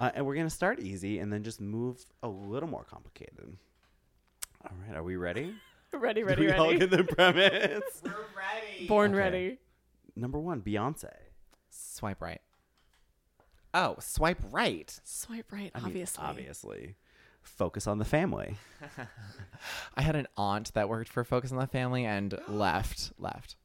uh, 0.00 0.10
and 0.14 0.26
we're 0.26 0.36
gonna 0.36 0.50
start 0.50 0.80
easy 0.80 1.18
and 1.18 1.32
then 1.32 1.42
just 1.42 1.60
move 1.60 2.04
a 2.22 2.28
little 2.28 2.68
more 2.68 2.84
complicated. 2.84 3.56
All 4.64 4.76
right, 4.86 4.96
are 4.96 5.02
we 5.02 5.16
ready? 5.16 5.54
ready 5.92 6.20
Do 6.22 6.26
ready 6.26 6.46
we 6.46 6.52
all 6.52 6.74
get 6.76 6.90
the 6.90 7.04
premise? 7.04 8.02
Born 8.88 9.12
Okay. 9.12 9.18
ready. 9.18 9.58
Number 10.16 10.38
one, 10.38 10.60
Beyonce. 10.62 11.12
Swipe 11.70 12.20
right. 12.20 12.40
Oh, 13.74 13.96
swipe 14.00 14.38
right. 14.50 14.98
Swipe 15.04 15.52
right. 15.52 15.70
I 15.74 15.78
mean, 15.78 15.86
obviously. 15.86 16.24
obviously. 16.24 16.96
Focus 17.42 17.86
on 17.86 17.98
the 17.98 18.04
family. 18.04 18.56
I 19.94 20.02
had 20.02 20.16
an 20.16 20.26
aunt 20.36 20.74
that 20.74 20.88
worked 20.88 21.08
for 21.08 21.24
Focus 21.24 21.52
on 21.52 21.58
the 21.58 21.66
Family 21.66 22.04
and 22.04 22.38
left. 22.48 23.12
Left. 23.18 23.56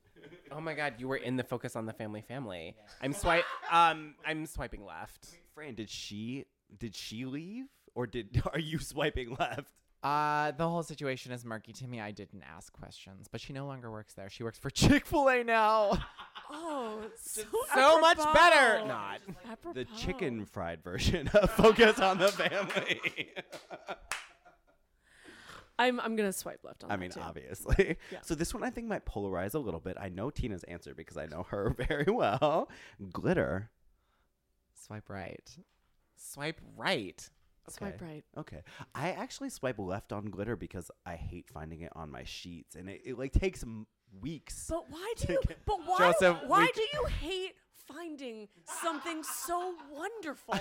Oh 0.55 0.61
my 0.61 0.73
God, 0.73 0.95
you 0.99 1.07
were 1.07 1.17
in 1.17 1.35
the 1.35 1.43
focus 1.43 1.75
on 1.75 1.85
the 1.85 1.93
family 1.93 2.21
family. 2.21 2.75
I'm 3.01 3.13
swipe. 3.13 3.45
Um, 3.71 4.15
I'm 4.25 4.45
swiping 4.45 4.85
left. 4.85 5.27
Fran, 5.55 5.75
did 5.75 5.89
she 5.89 6.45
did 6.77 6.95
she 6.95 7.25
leave 7.25 7.65
or 7.95 8.07
did 8.07 8.41
are 8.53 8.59
you 8.59 8.79
swiping 8.79 9.35
left? 9.39 9.71
Uh, 10.03 10.51
the 10.51 10.67
whole 10.67 10.83
situation 10.83 11.31
is 11.31 11.45
murky 11.45 11.71
to 11.71 11.87
me. 11.87 12.01
I 12.01 12.11
didn't 12.11 12.43
ask 12.43 12.73
questions, 12.73 13.27
but 13.31 13.39
she 13.39 13.53
no 13.53 13.65
longer 13.65 13.89
works 13.89 14.13
there. 14.13 14.29
She 14.29 14.43
works 14.43 14.59
for 14.59 14.69
Chick 14.71 15.05
Fil 15.05 15.29
A 15.29 15.43
now. 15.45 15.97
Oh, 16.51 16.99
so, 17.21 17.43
So 17.73 18.01
much 18.01 18.17
apropos. 18.19 18.33
better. 18.33 18.85
Not. 18.85 19.21
The 19.73 19.85
chicken 19.97 20.45
fried 20.45 20.83
version 20.83 21.29
of 21.29 21.49
Focus 21.51 21.99
on 21.99 22.17
the 22.17 22.27
Family. 22.27 22.99
I'm 25.79 25.99
I'm 25.99 26.15
gonna 26.15 26.31
swipe 26.33 26.59
left 26.63 26.83
on 26.83 26.91
I 26.91 26.95
that 26.95 26.99
mean, 27.01 27.09
too. 27.11 27.19
obviously. 27.19 27.97
Yeah. 28.11 28.19
So 28.21 28.35
this 28.35 28.53
one 28.53 28.63
I 28.63 28.69
think 28.69 28.87
might 28.87 29.05
polarize 29.05 29.53
a 29.55 29.59
little 29.59 29.79
bit. 29.79 29.97
I 29.99 30.09
know 30.09 30.29
Tina's 30.29 30.63
answer 30.65 30.93
because 30.93 31.17
I 31.17 31.25
know 31.25 31.43
her 31.49 31.75
very 31.87 32.11
well. 32.11 32.69
Glitter. 33.11 33.69
Swipe 34.75 35.09
right. 35.09 35.49
Swipe 36.15 36.59
right. 36.77 37.29
Swipe 37.69 38.01
right. 38.01 38.23
Okay. 38.37 38.61
I 38.93 39.11
actually 39.11 39.49
swipe 39.49 39.79
left 39.79 40.11
on 40.11 40.25
glitter 40.25 40.55
because 40.55 40.91
I 41.05 41.15
hate 41.15 41.47
finding 41.49 41.81
it 41.81 41.91
on 41.95 42.11
my 42.11 42.23
sheets 42.25 42.75
and 42.75 42.89
it, 42.89 43.01
it 43.05 43.17
like 43.17 43.31
takes 43.31 43.63
m- 43.63 43.87
weeks. 44.21 44.67
But 44.69 44.89
why 44.89 45.13
do 45.17 45.33
you? 45.33 45.41
But 45.65 45.79
why? 45.85 45.97
Joseph, 46.11 46.37
why 46.47 46.61
we- 46.65 46.71
do 46.73 46.81
you 46.93 47.05
hate 47.21 47.55
finding 47.87 48.47
something 48.81 49.23
so 49.23 49.75
wonderful? 49.91 50.55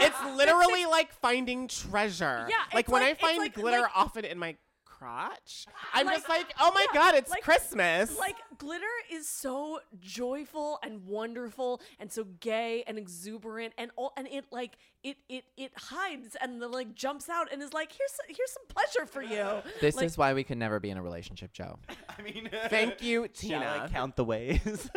It's 0.00 0.24
literally 0.36 0.86
like 0.86 1.12
finding 1.12 1.68
treasure. 1.68 2.46
Yeah, 2.48 2.56
Like 2.72 2.88
when 2.88 3.02
like- 3.02 3.08
I 3.08 3.12
it's 3.12 3.20
find 3.20 3.38
like- 3.38 3.54
glitter 3.54 3.82
like- 3.82 3.96
often 3.96 4.24
in 4.24 4.38
my 4.38 4.56
crotch, 5.04 5.66
I'm 5.92 6.06
Like- 6.06 6.16
just 6.16 6.28
like, 6.28 6.54
oh 6.60 6.72
my 6.72 6.86
yeah, 6.92 7.00
God, 7.00 7.14
it's 7.14 7.30
like- 7.30 7.42
Christmas. 7.42 8.18
like 8.18 8.36
glitter 8.56 8.86
is 9.10 9.28
so 9.28 9.80
joyful 10.00 10.78
and 10.82 11.04
wonderful 11.06 11.80
and 11.98 12.10
so 12.10 12.24
gay 12.40 12.82
and 12.86 12.96
exuberant 12.98 13.74
and 13.76 13.90
all 13.96 14.12
and 14.16 14.26
it 14.28 14.46
like 14.50 14.76
it 15.02 15.16
it 15.28 15.44
it 15.56 15.72
hides 15.76 16.36
and 16.40 16.62
then 16.62 16.70
like 16.70 16.94
jumps 16.94 17.28
out 17.28 17.52
and 17.52 17.62
is 17.62 17.72
like 17.74 17.92
here's 17.92 18.36
here's 18.36 18.50
some 18.52 18.62
pleasure 18.68 19.06
for 19.06 19.22
you. 19.22 19.60
This 19.80 19.96
Like, 19.96 20.06
is 20.06 20.16
why 20.16 20.32
we 20.34 20.44
could 20.44 20.56
never 20.58 20.80
be 20.80 20.88
in 20.90 20.96
a 20.96 21.02
relationship, 21.02 21.52
Joe. 21.52 21.78
I 22.18 22.22
mean, 22.22 22.48
Thank 22.68 23.02
you, 23.02 23.28
Shall 23.34 23.62
I 23.62 23.74
Tina. 23.78 23.88
count 23.92 24.16
the 24.16 24.24
ways, 24.24 24.88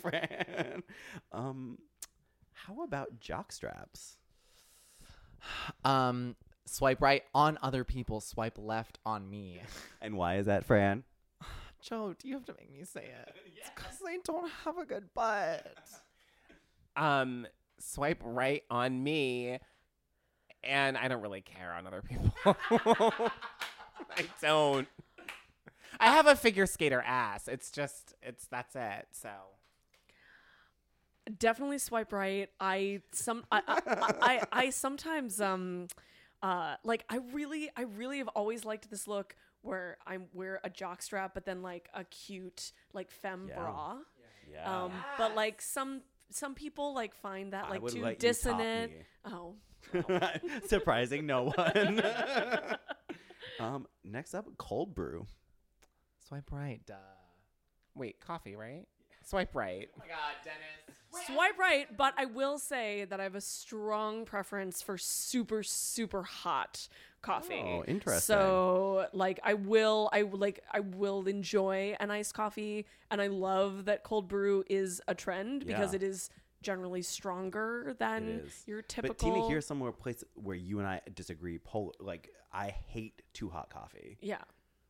Fran? 0.00 0.82
Um, 1.32 1.78
how 2.54 2.82
about 2.82 3.20
jock 3.20 3.52
straps? 3.52 4.16
Um, 5.84 6.36
swipe 6.72 7.00
right 7.00 7.22
on 7.34 7.58
other 7.62 7.84
people. 7.84 8.20
Swipe 8.20 8.58
left 8.58 8.98
on 9.04 9.28
me. 9.28 9.60
And 10.00 10.16
why 10.16 10.36
is 10.38 10.46
that, 10.46 10.64
Fran? 10.64 11.04
Joe, 11.80 12.14
do 12.18 12.26
you 12.28 12.34
have 12.34 12.44
to 12.46 12.54
make 12.58 12.72
me 12.72 12.84
say 12.84 13.04
it? 13.04 13.34
It's 13.56 13.70
because 13.76 13.98
I 14.04 14.18
don't 14.24 14.50
have 14.64 14.76
a 14.78 14.84
good 14.84 15.14
butt. 15.14 15.76
um, 16.96 17.46
swipe 17.78 18.20
right 18.24 18.64
on 18.68 19.02
me, 19.04 19.58
and 20.64 20.96
I 20.98 21.06
don't 21.06 21.22
really 21.22 21.42
care 21.42 21.72
on 21.72 21.86
other 21.86 22.02
people. 22.02 22.34
I 22.44 24.26
don't. 24.40 24.88
I 26.00 26.06
have 26.06 26.26
a 26.26 26.34
figure 26.34 26.66
skater 26.66 27.00
ass. 27.06 27.46
It's 27.46 27.70
just, 27.70 28.14
it's 28.20 28.46
that's 28.46 28.74
it. 28.74 29.06
So 29.12 29.28
definitely 31.38 31.78
swipe 31.78 32.12
right. 32.12 32.50
I 32.60 33.02
some 33.12 33.44
I 33.52 33.62
I, 33.68 34.14
I, 34.20 34.42
I 34.52 34.70
sometimes 34.70 35.40
um 35.40 35.86
uh 36.42 36.76
like 36.84 37.04
I 37.08 37.18
really 37.32 37.70
I 37.76 37.82
really 37.82 38.18
have 38.18 38.28
always 38.28 38.64
liked 38.64 38.90
this 38.90 39.06
look 39.06 39.36
where 39.62 39.96
I'm 40.06 40.26
wear 40.32 40.60
a 40.64 40.70
jock 40.70 41.02
strap 41.02 41.34
but 41.34 41.44
then 41.44 41.62
like 41.62 41.88
a 41.94 42.04
cute 42.04 42.72
like 42.92 43.10
femme 43.10 43.46
Yeah. 43.48 43.54
bra. 43.60 43.96
Yeah. 44.52 44.84
Um 44.84 44.92
but 45.18 45.34
like 45.36 45.62
some 45.62 46.02
some 46.30 46.54
people 46.54 46.94
like 46.94 47.14
find 47.14 47.52
that 47.52 47.70
like 47.70 47.80
too 47.80 47.84
let 47.86 47.94
you 47.94 48.02
top 48.02 48.18
dissonant. 48.18 48.92
me. 48.92 48.98
Oh. 49.24 49.54
Surprising 50.66 51.26
no 51.26 51.50
one. 51.50 52.02
um, 53.60 53.86
next 54.04 54.34
up, 54.34 54.46
cold 54.56 54.94
brew. 54.94 55.26
Swipe 56.26 56.50
right. 56.52 56.80
Duh. 56.86 56.94
wait, 57.94 58.20
coffee, 58.20 58.56
right? 58.56 58.86
Swipe 59.24 59.54
right. 59.54 59.88
Oh 59.94 59.98
my 59.98 60.06
God, 60.06 60.34
Dennis. 60.44 60.71
Swipe 61.34 61.58
right, 61.58 61.96
but 61.96 62.14
I 62.16 62.24
will 62.26 62.58
say 62.58 63.04
that 63.06 63.20
I 63.20 63.24
have 63.24 63.34
a 63.34 63.40
strong 63.40 64.24
preference 64.24 64.82
for 64.82 64.96
super 64.98 65.62
super 65.62 66.22
hot 66.22 66.88
coffee. 67.22 67.62
Oh, 67.64 67.84
interesting. 67.86 68.20
So, 68.20 69.06
like 69.12 69.38
I 69.44 69.54
will 69.54 70.10
I 70.12 70.22
like 70.22 70.62
I 70.72 70.80
will 70.80 71.26
enjoy 71.28 71.96
an 72.00 72.10
iced 72.10 72.34
coffee 72.34 72.86
and 73.10 73.20
I 73.22 73.28
love 73.28 73.84
that 73.86 74.02
cold 74.02 74.28
brew 74.28 74.64
is 74.68 75.00
a 75.08 75.14
trend 75.14 75.66
because 75.66 75.92
Yeah. 75.92 75.96
it 75.96 76.02
is 76.02 76.30
generally 76.62 77.02
stronger 77.02 77.94
than 77.98 78.48
your 78.66 78.82
typical 78.82 79.14
But 79.14 79.18
Tina, 79.18 79.48
here's 79.48 79.66
somewhere 79.66 79.90
place 79.92 80.22
where 80.34 80.56
you 80.56 80.78
and 80.78 80.86
I 80.86 81.00
disagree. 81.14 81.58
Pol- 81.58 81.94
like 81.98 82.30
I 82.52 82.68
hate 82.70 83.22
too 83.32 83.48
hot 83.48 83.70
coffee. 83.70 84.18
Yeah. 84.20 84.42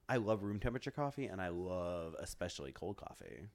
I 0.09 0.17
love 0.17 0.43
room 0.43 0.59
temperature 0.59 0.91
coffee, 0.91 1.27
and 1.27 1.41
I 1.41 1.49
love 1.49 2.15
especially 2.19 2.73
cold 2.73 2.97
coffee. 2.99 3.47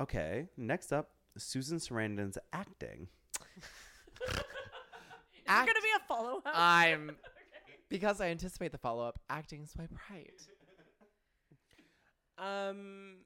Okay, 0.00 0.48
next 0.56 0.92
up, 0.92 1.10
Susan 1.36 1.78
Sarandon's 1.78 2.38
acting. 2.52 3.08
Is 4.26 4.32
there 5.46 5.56
going 5.56 5.66
to 5.66 5.82
be 5.82 5.88
a 5.96 6.06
follow 6.08 6.38
up? 6.38 6.52
I'm 6.54 7.16
because 7.90 8.20
I 8.20 8.28
anticipate 8.28 8.72
the 8.72 8.78
follow 8.78 9.06
up. 9.06 9.20
Acting 9.28 9.66
swipe 9.66 9.90
right. 10.10 10.40
Um, 12.38 13.16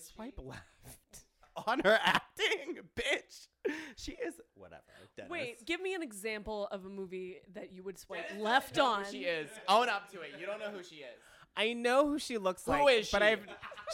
swipe 0.00 0.38
left. 0.42 1.24
on 1.66 1.80
her 1.80 1.98
acting, 2.02 2.78
bitch. 2.96 3.48
She 3.96 4.12
is 4.12 4.40
whatever. 4.54 4.82
Dennis. 5.16 5.30
Wait, 5.30 5.66
give 5.66 5.80
me 5.80 5.94
an 5.94 6.02
example 6.02 6.68
of 6.70 6.84
a 6.84 6.88
movie 6.88 7.38
that 7.54 7.72
you 7.72 7.82
would 7.82 7.98
swipe 7.98 8.30
left 8.38 8.78
on. 8.78 9.04
Who 9.04 9.10
she 9.10 9.18
is. 9.24 9.50
Own 9.68 9.88
up 9.88 10.10
to 10.12 10.20
it. 10.20 10.30
You 10.38 10.46
don't 10.46 10.60
know 10.60 10.70
who 10.70 10.82
she 10.82 10.96
is. 10.96 11.18
I 11.56 11.72
know 11.72 12.06
who 12.08 12.18
she 12.18 12.38
looks 12.38 12.64
Who 12.64 12.72
like. 12.72 12.98
is 13.00 13.10
But? 13.10 13.22
I've. 13.22 13.40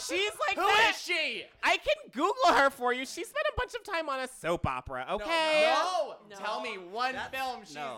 She's 0.07 0.31
like 0.47 0.57
Who 0.57 0.61
that. 0.65 0.91
is 0.95 1.01
she? 1.01 1.43
I 1.63 1.77
can 1.77 2.11
Google 2.11 2.53
her 2.53 2.69
for 2.69 2.93
you. 2.93 3.05
She 3.05 3.23
spent 3.23 3.45
a 3.51 3.53
bunch 3.59 3.73
of 3.73 3.83
time 3.83 4.09
on 4.09 4.19
a 4.19 4.27
soap 4.27 4.67
opera. 4.67 5.05
Okay. 5.11 5.73
No. 5.73 6.15
Tell 6.37 6.61
me 6.61 6.77
one 6.77 7.15
film 7.31 7.61
she's 7.65 7.75
no. 7.75 7.97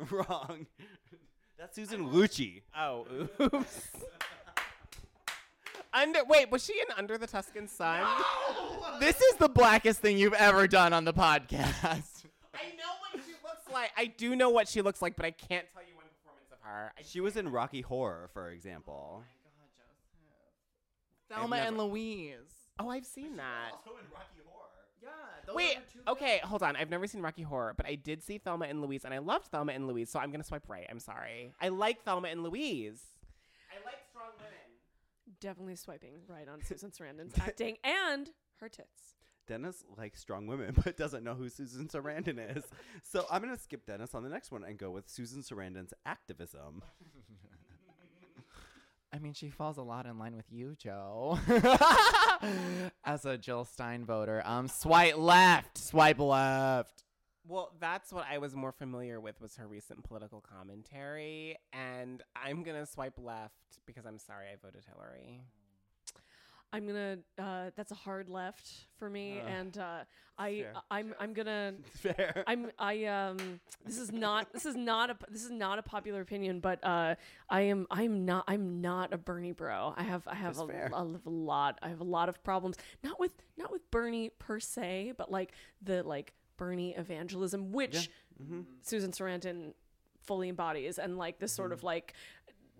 in. 0.00 0.06
Wrong. 0.10 0.66
That's 1.58 1.74
Susan 1.76 2.10
Lucci. 2.10 2.62
Oh, 2.76 3.06
oops. 3.40 3.88
Under 5.94 6.24
wait, 6.24 6.50
was 6.50 6.64
she 6.64 6.72
in 6.72 6.86
Under 6.96 7.18
the 7.18 7.26
Tuscan 7.26 7.68
Sun? 7.68 8.04
This 8.98 9.20
is 9.20 9.34
the 9.36 9.48
blackest 9.48 10.00
thing 10.00 10.16
you've 10.16 10.32
ever 10.34 10.66
done 10.66 10.92
on 10.92 11.04
the 11.04 11.12
podcast. 11.12 12.24
I 12.54 12.68
know 12.76 12.92
what 13.00 13.22
she 13.26 13.32
looks 13.44 13.70
like. 13.72 13.90
I 13.96 14.06
do 14.06 14.34
know 14.34 14.48
what 14.50 14.68
she 14.68 14.80
looks 14.80 15.02
like, 15.02 15.16
but 15.16 15.26
I 15.26 15.30
can't 15.32 15.66
tell 15.74 15.82
you 15.82 15.91
one 15.91 15.91
performance 15.91 15.91
of 15.91 15.91
her. 16.72 16.92
I- 16.98 17.02
She 17.02 17.20
was 17.20 17.36
in 17.36 17.50
Rocky 17.50 17.80
Horror, 17.80 18.28
for 18.32 18.50
example. 18.50 19.22
Oh 21.30 21.34
Thelma 21.34 21.56
I've 21.56 21.68
and 21.68 21.76
never- 21.76 21.82
and 21.84 21.92
Louise. 21.92 22.54
oh, 22.78 22.88
I've 22.90 23.06
seen 23.06 23.36
that. 23.36 23.72
also 23.72 23.90
in 23.98 24.04
Rocky 24.12 24.40
Horror. 24.46 24.68
Yeah. 25.02 25.54
Wait, 25.54 25.78
okay, 26.06 26.38
hold 26.44 26.62
on. 26.62 26.76
I've 26.76 26.90
never 26.90 27.06
seen 27.06 27.22
Rocky 27.22 27.42
Horror, 27.42 27.74
but 27.76 27.86
I 27.86 27.94
did 27.96 28.22
see 28.22 28.38
Thelma 28.38 28.66
and 28.66 28.80
Louise, 28.82 29.04
and 29.04 29.12
I 29.12 29.18
loved 29.18 29.46
Thelma 29.46 29.72
and 29.72 29.86
Louise, 29.88 30.10
so 30.10 30.20
I'm 30.20 30.30
gonna 30.30 30.44
swipe 30.44 30.68
right. 30.68 30.86
I'm 30.90 31.00
sorry. 31.00 31.52
I 31.60 31.68
like 31.70 32.04
Thelma 32.04 32.28
and 32.28 32.42
Louise. 32.42 33.02
I 33.70 33.84
like 33.84 33.96
strong 34.10 34.28
women. 34.38 34.52
Definitely 35.40 35.76
swiping 35.76 36.20
right 36.28 36.46
on 36.48 36.60
Susan 36.64 36.90
Sarandon's 36.90 37.34
acting 37.40 37.78
and 37.82 38.30
her 38.60 38.68
tits. 38.68 39.16
Dennis 39.52 39.84
likes 39.98 40.18
strong 40.18 40.46
women, 40.46 40.74
but 40.82 40.96
doesn't 40.96 41.24
know 41.24 41.34
who 41.34 41.50
Susan 41.50 41.86
Sarandon 41.86 42.56
is. 42.56 42.64
So 43.02 43.26
I'm 43.30 43.42
gonna 43.42 43.58
skip 43.58 43.84
Dennis 43.84 44.14
on 44.14 44.22
the 44.22 44.30
next 44.30 44.50
one 44.50 44.64
and 44.64 44.78
go 44.78 44.90
with 44.90 45.10
Susan 45.10 45.42
Sarandon's 45.42 45.92
activism. 46.06 46.82
I 49.12 49.18
mean, 49.18 49.34
she 49.34 49.50
falls 49.50 49.76
a 49.76 49.82
lot 49.82 50.06
in 50.06 50.18
line 50.18 50.36
with 50.36 50.46
you, 50.50 50.74
Joe. 50.78 51.38
As 53.04 53.26
a 53.26 53.36
Jill 53.36 53.66
Stein 53.66 54.06
voter. 54.06 54.42
Um, 54.46 54.68
swipe 54.68 55.18
left. 55.18 55.76
Swipe 55.76 56.18
left. 56.18 57.04
Well, 57.46 57.72
that's 57.78 58.10
what 58.10 58.24
I 58.30 58.38
was 58.38 58.56
more 58.56 58.72
familiar 58.72 59.20
with 59.20 59.38
was 59.38 59.56
her 59.56 59.66
recent 59.66 60.02
political 60.02 60.40
commentary, 60.40 61.58
and 61.74 62.22
I'm 62.34 62.62
gonna 62.62 62.86
swipe 62.86 63.18
left 63.18 63.80
because 63.84 64.06
I'm 64.06 64.18
sorry 64.18 64.46
I 64.50 64.56
voted 64.64 64.84
Hillary. 64.86 65.42
I'm 66.72 66.86
gonna. 66.86 67.18
Uh, 67.38 67.70
that's 67.76 67.92
a 67.92 67.94
hard 67.94 68.28
left 68.30 68.70
for 68.98 69.10
me, 69.10 69.40
and 69.46 69.76
uh, 69.76 70.04
I. 70.38 70.60
fair. 70.62 70.72
I'm. 70.90 71.14
I'm 71.20 71.32
gonna. 71.34 71.74
Fair. 71.92 72.44
I'm. 72.46 72.70
I. 72.78 73.04
Um. 73.04 73.60
This 73.84 73.98
is 73.98 74.10
not. 74.10 74.52
This 74.52 74.64
is 74.64 74.74
not 74.74 75.10
a. 75.10 75.16
This 75.30 75.44
is 75.44 75.50
not 75.50 75.78
a 75.78 75.82
popular 75.82 76.22
opinion, 76.22 76.60
but 76.60 76.82
uh, 76.82 77.16
I 77.50 77.62
am. 77.62 77.86
I'm 77.90 78.24
not. 78.24 78.44
I'm 78.48 78.80
not 78.80 79.12
a 79.12 79.18
Bernie 79.18 79.52
bro. 79.52 79.92
I 79.96 80.02
have. 80.02 80.26
I 80.26 80.34
have 80.34 80.58
a, 80.58 80.66
fair. 80.66 80.90
a 80.94 81.04
lot. 81.26 81.78
I 81.82 81.88
have 81.88 82.00
a 82.00 82.04
lot 82.04 82.28
of 82.28 82.42
problems. 82.42 82.76
Not 83.04 83.20
with. 83.20 83.32
Not 83.58 83.70
with 83.70 83.90
Bernie 83.90 84.30
per 84.38 84.58
se, 84.58 85.12
but 85.18 85.30
like 85.30 85.52
the 85.82 86.02
like 86.02 86.32
Bernie 86.56 86.94
evangelism, 86.96 87.72
which 87.72 88.10
Susan 88.82 89.12
Sarandon 89.12 89.74
fully 90.22 90.48
embodies, 90.48 90.98
and 90.98 91.18
like 91.18 91.38
this 91.38 91.52
sort 91.52 91.72
of 91.72 91.82
like 91.82 92.14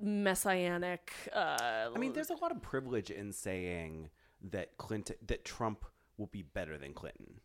messianic. 0.02 1.12
Uh, 1.32 1.88
I 1.94 1.98
mean, 1.98 2.12
there's 2.12 2.30
a 2.30 2.34
lot 2.36 2.50
of 2.50 2.60
privilege 2.60 3.10
in 3.10 3.32
saying 3.32 4.08
that 4.50 4.76
Clinton, 4.76 5.16
that 5.26 5.44
Trump 5.44 5.84
will 6.18 6.26
be 6.26 6.42
better 6.42 6.76
than 6.76 6.92
Clinton, 6.92 7.40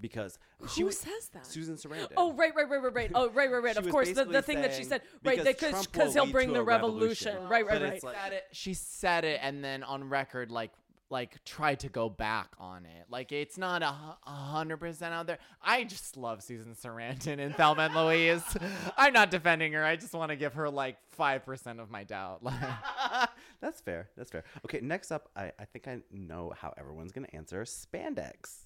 because 0.00 0.38
she 0.72 0.80
Who 0.82 0.86
was- 0.88 0.98
says 0.98 1.28
that? 1.32 1.46
Susan 1.46 1.76
Sarandon. 1.76 2.12
Oh 2.16 2.32
right, 2.34 2.54
right, 2.54 2.68
right, 2.68 2.82
right, 2.82 2.94
right. 2.94 3.10
Oh 3.14 3.30
right, 3.30 3.50
right, 3.50 3.62
right. 3.62 3.76
Of 3.76 3.88
course, 3.88 4.12
the, 4.12 4.24
the 4.24 4.42
thing 4.42 4.60
that 4.62 4.74
she 4.74 4.84
said, 4.84 5.02
right? 5.24 5.36
because 5.38 5.44
Because 5.46 5.70
Trump 5.70 5.92
because 5.92 6.14
will 6.14 6.24
he'll 6.24 6.32
bring 6.32 6.52
the 6.52 6.62
revolution. 6.62 7.32
revolution. 7.34 7.48
Right, 7.50 7.66
right, 7.66 7.80
But 7.80 8.12
right. 8.12 8.32
like- 8.32 8.42
she 8.52 8.74
said 8.74 9.24
it 9.24 9.38
and 9.42 9.62
then 9.64 9.82
on 9.82 10.08
record, 10.08 10.50
like, 10.50 10.72
like 11.10 11.42
tried 11.44 11.80
to 11.80 11.88
go 11.88 12.08
back 12.08 12.48
on 12.58 12.84
it. 12.84 13.06
Like 13.08 13.30
it's 13.32 13.56
not 13.56 13.82
a 13.82 13.94
hundred 14.28 14.78
percent 14.78 15.14
out 15.14 15.26
there. 15.26 15.38
I 15.62 15.84
just 15.84 16.16
love 16.16 16.42
Susan 16.42 16.74
Sarandon 16.74 17.38
and 17.38 17.54
Thelma 17.54 17.82
and 17.82 17.94
Louise. 17.94 18.42
I'm 18.96 19.12
not 19.12 19.30
defending 19.30 19.72
her. 19.74 19.84
I 19.84 19.96
just 19.96 20.12
want 20.14 20.30
to 20.30 20.36
give 20.36 20.54
her 20.54 20.68
like 20.68 20.96
five 21.10 21.44
percent 21.44 21.80
of 21.80 21.90
my 21.90 22.04
doubt. 22.04 22.42
Like, 22.42 22.60
That's 23.60 23.80
fair. 23.80 24.08
That's 24.16 24.30
fair. 24.30 24.44
Okay, 24.64 24.80
next 24.82 25.10
up, 25.12 25.28
I, 25.36 25.52
I 25.58 25.64
think 25.64 25.86
I 25.88 25.98
know 26.10 26.52
how 26.56 26.74
everyone's 26.76 27.12
gonna 27.12 27.28
answer 27.32 27.62
spandex. 27.62 28.64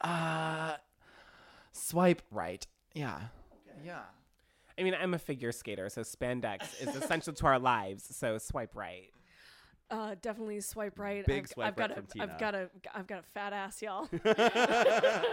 uh, 0.00 0.74
swipe 1.72 2.22
right. 2.30 2.66
Yeah. 2.94 3.20
Yeah. 3.84 4.00
I 4.78 4.82
mean, 4.82 4.94
I'm 4.94 5.14
a 5.14 5.18
figure 5.18 5.52
skater, 5.52 5.88
so 5.88 6.02
spandex 6.02 6.80
is 6.80 6.94
essential 6.96 7.32
to 7.32 7.46
our 7.46 7.58
lives. 7.58 8.04
So 8.14 8.36
swipe 8.38 8.74
right. 8.74 9.10
Uh, 9.88 10.16
definitely 10.20 10.60
swipe 10.60 10.98
right. 10.98 11.24
Big 11.26 11.44
I've, 11.44 11.48
swipe 11.48 11.66
I've 11.68 11.76
got 11.76 11.90
right 11.90 11.98
a, 11.98 12.02
from 12.02 12.20
I've 12.20 12.38
got 12.38 12.54
a, 12.54 12.70
I've 12.92 13.06
got 13.06 13.20
a 13.20 13.22
fat 13.34 13.52
ass, 13.52 13.80
y'all. 13.80 14.08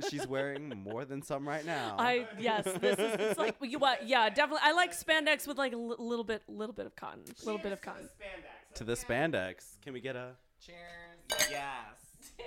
She's 0.10 0.26
wearing 0.28 0.68
more 0.68 1.04
than 1.04 1.22
some 1.22 1.46
right 1.46 1.66
now. 1.66 1.96
I 1.98 2.28
yes, 2.38 2.64
this 2.64 2.98
is 2.98 3.14
it's 3.18 3.38
like 3.38 3.56
you 3.60 3.78
what? 3.78 4.06
Yeah, 4.06 4.28
definitely. 4.28 4.60
I 4.62 4.72
like 4.72 4.92
spandex 4.92 5.48
with 5.48 5.58
like 5.58 5.72
a 5.72 5.76
little 5.76 6.24
bit, 6.24 6.42
little 6.48 6.74
bit 6.74 6.86
of 6.86 6.94
cotton, 6.94 7.24
a 7.26 7.44
little 7.44 7.60
bit 7.60 7.72
of 7.72 7.80
cotton. 7.80 8.04
Spandex 8.04 8.56
to 8.76 8.84
the 8.84 8.92
spandex. 8.94 9.80
Can 9.82 9.92
we 9.92 10.00
get 10.00 10.16
a? 10.16 10.32
Cheers. 10.64 11.50
Yes. 11.50 12.38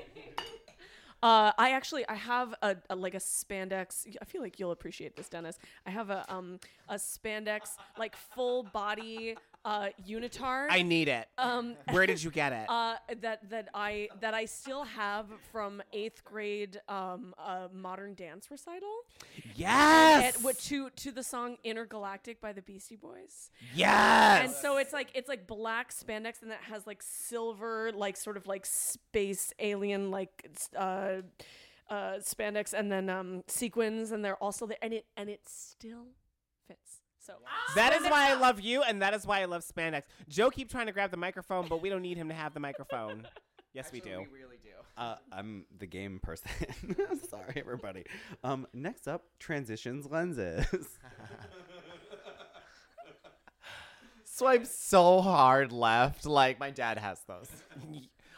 Uh, 1.22 1.52
I 1.58 1.72
actually 1.72 2.08
I 2.08 2.16
have 2.16 2.56
a, 2.62 2.78
a 2.90 2.96
like 2.96 3.14
a 3.14 3.20
spandex. 3.20 4.08
I 4.22 4.24
feel 4.24 4.42
like 4.42 4.58
you'll 4.58 4.72
appreciate 4.72 5.18
this, 5.18 5.28
Dennis. 5.28 5.60
I 5.86 5.90
have 5.90 6.10
a 6.10 6.24
um 6.34 6.62
a 6.88 6.96
spandex 6.96 7.72
like 7.98 8.16
full 8.16 8.64
body 8.64 9.36
uh 9.66 9.90
unitard. 10.08 10.68
I 10.70 10.82
need 10.82 11.08
it. 11.08 11.28
Um, 11.38 11.76
Where 11.92 12.06
did 12.06 12.24
you 12.24 12.32
get 12.32 12.54
it? 12.54 12.66
uh, 12.70 12.96
that 13.22 13.50
that 13.50 13.70
I 13.74 14.10
that 14.22 14.34
I 14.34 14.46
still 14.46 14.84
have 14.84 15.28
from 15.52 15.82
eighth 15.94 16.24
grade 16.24 16.80
um 16.88 17.34
uh, 17.38 17.68
modern 17.74 18.16
dance 18.16 18.50
recital 18.50 18.90
yes. 19.56 20.36
at, 20.36 20.42
what, 20.44 20.58
to 20.60 20.90
to 20.92 21.12
the 21.12 21.24
song 21.24 21.58
Intergalactic 21.64 22.40
by 22.40 22.54
the 22.54 22.62
Beastie 22.62 22.96
Boys. 22.96 23.52
yes. 23.76 24.44
And 24.46 24.54
so 24.54 24.78
it's 24.78 24.94
like 24.94 25.10
it's 25.14 25.28
like 25.28 25.48
black 25.48 25.92
spandex 25.94 26.42
and 26.42 26.52
that 26.52 26.62
has 26.62 26.88
like 26.88 27.02
silver 27.02 27.92
like 27.94 28.18
sort 28.18 28.38
of 28.38 28.48
like 28.48 28.66
space 28.66 29.54
alien 29.60 30.12
like 30.12 30.50
uh 30.76 31.18
uh 31.90 32.18
spandex 32.20 32.74
and 32.74 32.92
then 32.92 33.10
um 33.10 33.44
sequins 33.48 34.12
and 34.12 34.24
they're 34.24 34.42
also 34.42 34.66
there 34.68 34.78
and 34.82 34.94
it 34.94 35.06
and 35.18 35.30
it 35.30 35.42
still 35.48 36.08
fits. 36.68 36.99
So 37.30 37.76
That 37.76 37.94
is 37.94 38.04
why 38.04 38.32
I 38.32 38.34
love 38.34 38.60
you, 38.60 38.82
and 38.82 39.02
that 39.02 39.14
is 39.14 39.26
why 39.26 39.42
I 39.42 39.46
love 39.46 39.64
spandex. 39.64 40.04
Joe 40.28 40.50
keep 40.50 40.70
trying 40.70 40.88
to 40.88 40.92
grab 40.92 41.12
the 41.12 41.18
microphone, 41.18 41.68
but 41.68 41.82
we 41.82 41.90
don't 41.90 42.02
need 42.02 42.18
him 42.18 42.30
to 42.30 42.34
have 42.34 42.54
the 42.54 42.60
microphone. 42.60 43.28
Yes, 43.72 43.92
we 43.94 44.00
do. 44.00 44.26
We 44.32 44.40
really 44.40 44.58
do. 44.64 44.70
Uh, 44.98 45.18
I'm 45.32 45.64
the 45.78 45.86
game 45.86 46.20
person. 46.24 46.50
Sorry, 47.30 47.54
everybody. 47.56 48.04
Um, 48.44 48.66
next 48.74 49.08
up, 49.08 49.26
transitions 49.38 50.08
lenses. 50.10 50.66
Swipe 54.24 54.66
so 54.66 55.22
hard 55.22 55.72
left. 55.72 56.26
Like 56.26 56.60
my 56.60 56.72
dad 56.72 56.98
has 56.98 57.20
those. 57.28 57.48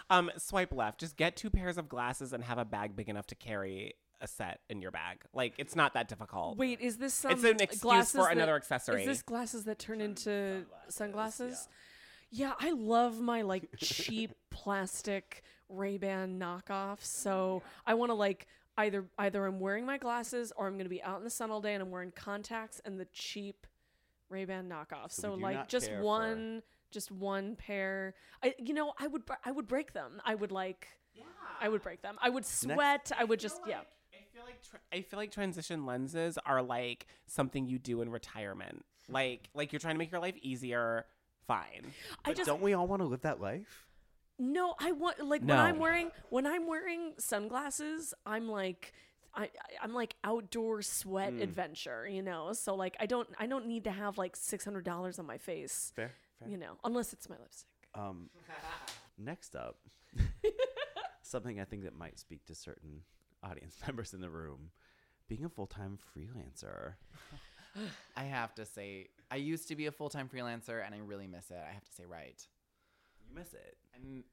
Um, 0.09 0.29
swipe 0.37 0.73
left. 0.73 0.99
Just 0.99 1.15
get 1.15 1.37
two 1.37 1.49
pairs 1.49 1.77
of 1.77 1.87
glasses 1.87 2.33
and 2.33 2.43
have 2.43 2.57
a 2.57 2.65
bag 2.65 2.97
big 2.97 3.07
enough 3.07 3.27
to 3.27 3.35
carry 3.35 3.93
a 4.21 4.27
set 4.27 4.61
in 4.69 4.81
your 4.81 4.91
bag. 4.91 5.21
Like 5.33 5.53
it's 5.57 5.75
not 5.75 5.93
that 5.95 6.07
difficult. 6.07 6.57
wait, 6.57 6.79
is 6.79 6.97
this 6.97 7.13
some 7.13 7.31
It's 7.31 7.43
an 7.43 7.59
excuse 7.59 7.81
glasses 7.81 8.11
for 8.11 8.23
that- 8.25 8.37
another 8.37 8.55
accessory. 8.55 9.01
Is 9.01 9.07
this 9.07 9.21
glasses 9.21 9.65
that 9.65 9.79
turn 9.79 10.01
into 10.01 10.65
sunglasses? 10.89 11.67
Yeah, 12.29 12.53
I 12.59 12.71
love 12.71 13.19
my 13.19 13.41
like 13.41 13.69
cheap 13.77 14.31
plastic 14.49 15.43
Ray-Ban 15.69 16.39
knockoffs. 16.39 17.03
So 17.05 17.61
I 17.85 17.93
want 17.95 18.09
to 18.09 18.13
like 18.15 18.47
either 18.77 19.05
either 19.17 19.45
I'm 19.45 19.59
wearing 19.59 19.85
my 19.85 19.97
glasses 19.97 20.53
or 20.55 20.67
I'm 20.67 20.73
going 20.73 20.85
to 20.85 20.89
be 20.89 21.03
out 21.03 21.17
in 21.17 21.23
the 21.23 21.29
sun 21.29 21.51
all 21.51 21.61
day 21.61 21.73
and 21.73 21.83
I'm 21.83 21.91
wearing 21.91 22.11
contacts 22.11 22.81
and 22.85 22.99
the 22.99 23.05
cheap 23.11 23.67
Ray-Ban 24.29 24.69
knockoffs. 24.69 25.11
So, 25.11 25.31
we 25.31 25.37
do 25.37 25.43
like 25.43 25.55
not 25.57 25.69
just 25.69 25.87
care 25.87 25.97
for- 25.97 26.03
one 26.03 26.63
just 26.91 27.09
one 27.11 27.55
pair. 27.55 28.13
I 28.43 28.53
you 28.59 28.73
know, 28.73 28.93
I 28.99 29.07
would 29.07 29.25
br- 29.25 29.33
I 29.45 29.51
would 29.51 29.67
break 29.67 29.93
them. 29.93 30.21
I 30.25 30.35
would 30.35 30.51
like 30.51 30.87
I 31.61 31.69
would 31.69 31.81
break 31.83 32.01
them. 32.01 32.17
I 32.21 32.29
would 32.29 32.45
sweat. 32.45 33.11
I 33.17 33.23
would 33.23 33.39
just 33.39 33.61
yeah. 33.67 33.81
I 34.51 34.53
feel 34.53 34.59
like 34.59 34.69
tra- 34.69 34.79
I 34.97 35.01
feel 35.01 35.19
like 35.19 35.31
transition 35.31 35.85
lenses 35.85 36.37
are 36.45 36.61
like 36.61 37.07
something 37.27 37.65
you 37.67 37.79
do 37.79 38.01
in 38.01 38.09
retirement. 38.09 38.85
Like 39.09 39.49
like 39.53 39.71
you're 39.73 39.79
trying 39.79 39.95
to 39.95 39.99
make 39.99 40.11
your 40.11 40.21
life 40.21 40.35
easier. 40.41 41.05
Fine. 41.47 41.91
I 42.25 42.33
just 42.33 42.47
Don't 42.47 42.61
we 42.61 42.73
all 42.73 42.87
want 42.87 43.01
to 43.01 43.07
live 43.07 43.21
that 43.21 43.41
life? 43.41 43.87
No, 44.39 44.73
I 44.79 44.91
want 44.91 45.19
like 45.25 45.41
when 45.41 45.47
No. 45.47 45.57
I'm 45.57 45.77
wearing 45.79 46.11
when 46.29 46.45
I'm 46.47 46.67
wearing 46.67 47.13
sunglasses, 47.19 48.13
I'm 48.25 48.47
like 48.49 48.93
I 49.33 49.43
I- 49.43 49.49
I'm 49.83 49.93
like 49.93 50.15
outdoor 50.23 50.81
sweat 50.81 51.33
Mm. 51.33 51.41
adventure, 51.41 52.07
you 52.07 52.21
know. 52.21 52.53
So 52.53 52.75
like 52.75 52.95
I 52.99 53.05
don't 53.05 53.27
I 53.39 53.47
don't 53.47 53.65
need 53.67 53.83
to 53.85 53.91
have 53.91 54.17
like 54.17 54.35
six 54.35 54.63
hundred 54.65 54.85
dollars 54.85 55.19
on 55.19 55.25
my 55.25 55.37
face, 55.37 55.91
Fair. 55.95 56.11
Fair. 56.39 56.47
you 56.49 56.57
know, 56.57 56.77
unless 56.83 57.13
it's 57.13 57.27
my 57.29 57.37
lipstick. 57.37 57.67
Um, 57.93 58.29
Next 59.17 59.55
up, 59.55 59.77
something 61.21 61.59
I 61.59 61.65
think 61.65 61.83
that 61.83 61.97
might 61.97 62.19
speak 62.19 62.45
to 62.45 62.55
certain 62.55 63.01
audience 63.43 63.75
members 63.87 64.13
in 64.13 64.21
the 64.21 64.29
room 64.29 64.71
being 65.27 65.45
a 65.45 65.49
full 65.49 65.67
time 65.67 65.97
freelancer. 65.97 66.93
I 68.17 68.23
have 68.23 68.53
to 68.55 68.65
say, 68.65 69.07
I 69.29 69.37
used 69.37 69.67
to 69.69 69.75
be 69.75 69.85
a 69.85 69.91
full 69.91 70.09
time 70.09 70.29
freelancer 70.29 70.85
and 70.85 70.93
I 70.93 70.99
really 70.99 71.27
miss 71.27 71.51
it. 71.51 71.59
I 71.67 71.73
have 71.73 71.85
to 71.85 71.93
say, 71.93 72.05
right. 72.05 72.45
You 73.27 73.35
miss 73.35 73.53
it. 73.53 73.77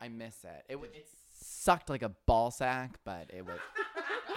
I 0.00 0.08
miss 0.08 0.44
it. 0.44 0.64
It, 0.68 0.76
it 0.76 1.06
sucked 1.38 1.90
like 1.90 2.02
a 2.02 2.08
ball 2.26 2.50
sack, 2.50 2.98
but 3.04 3.30
it 3.32 3.44
was. 3.44 3.58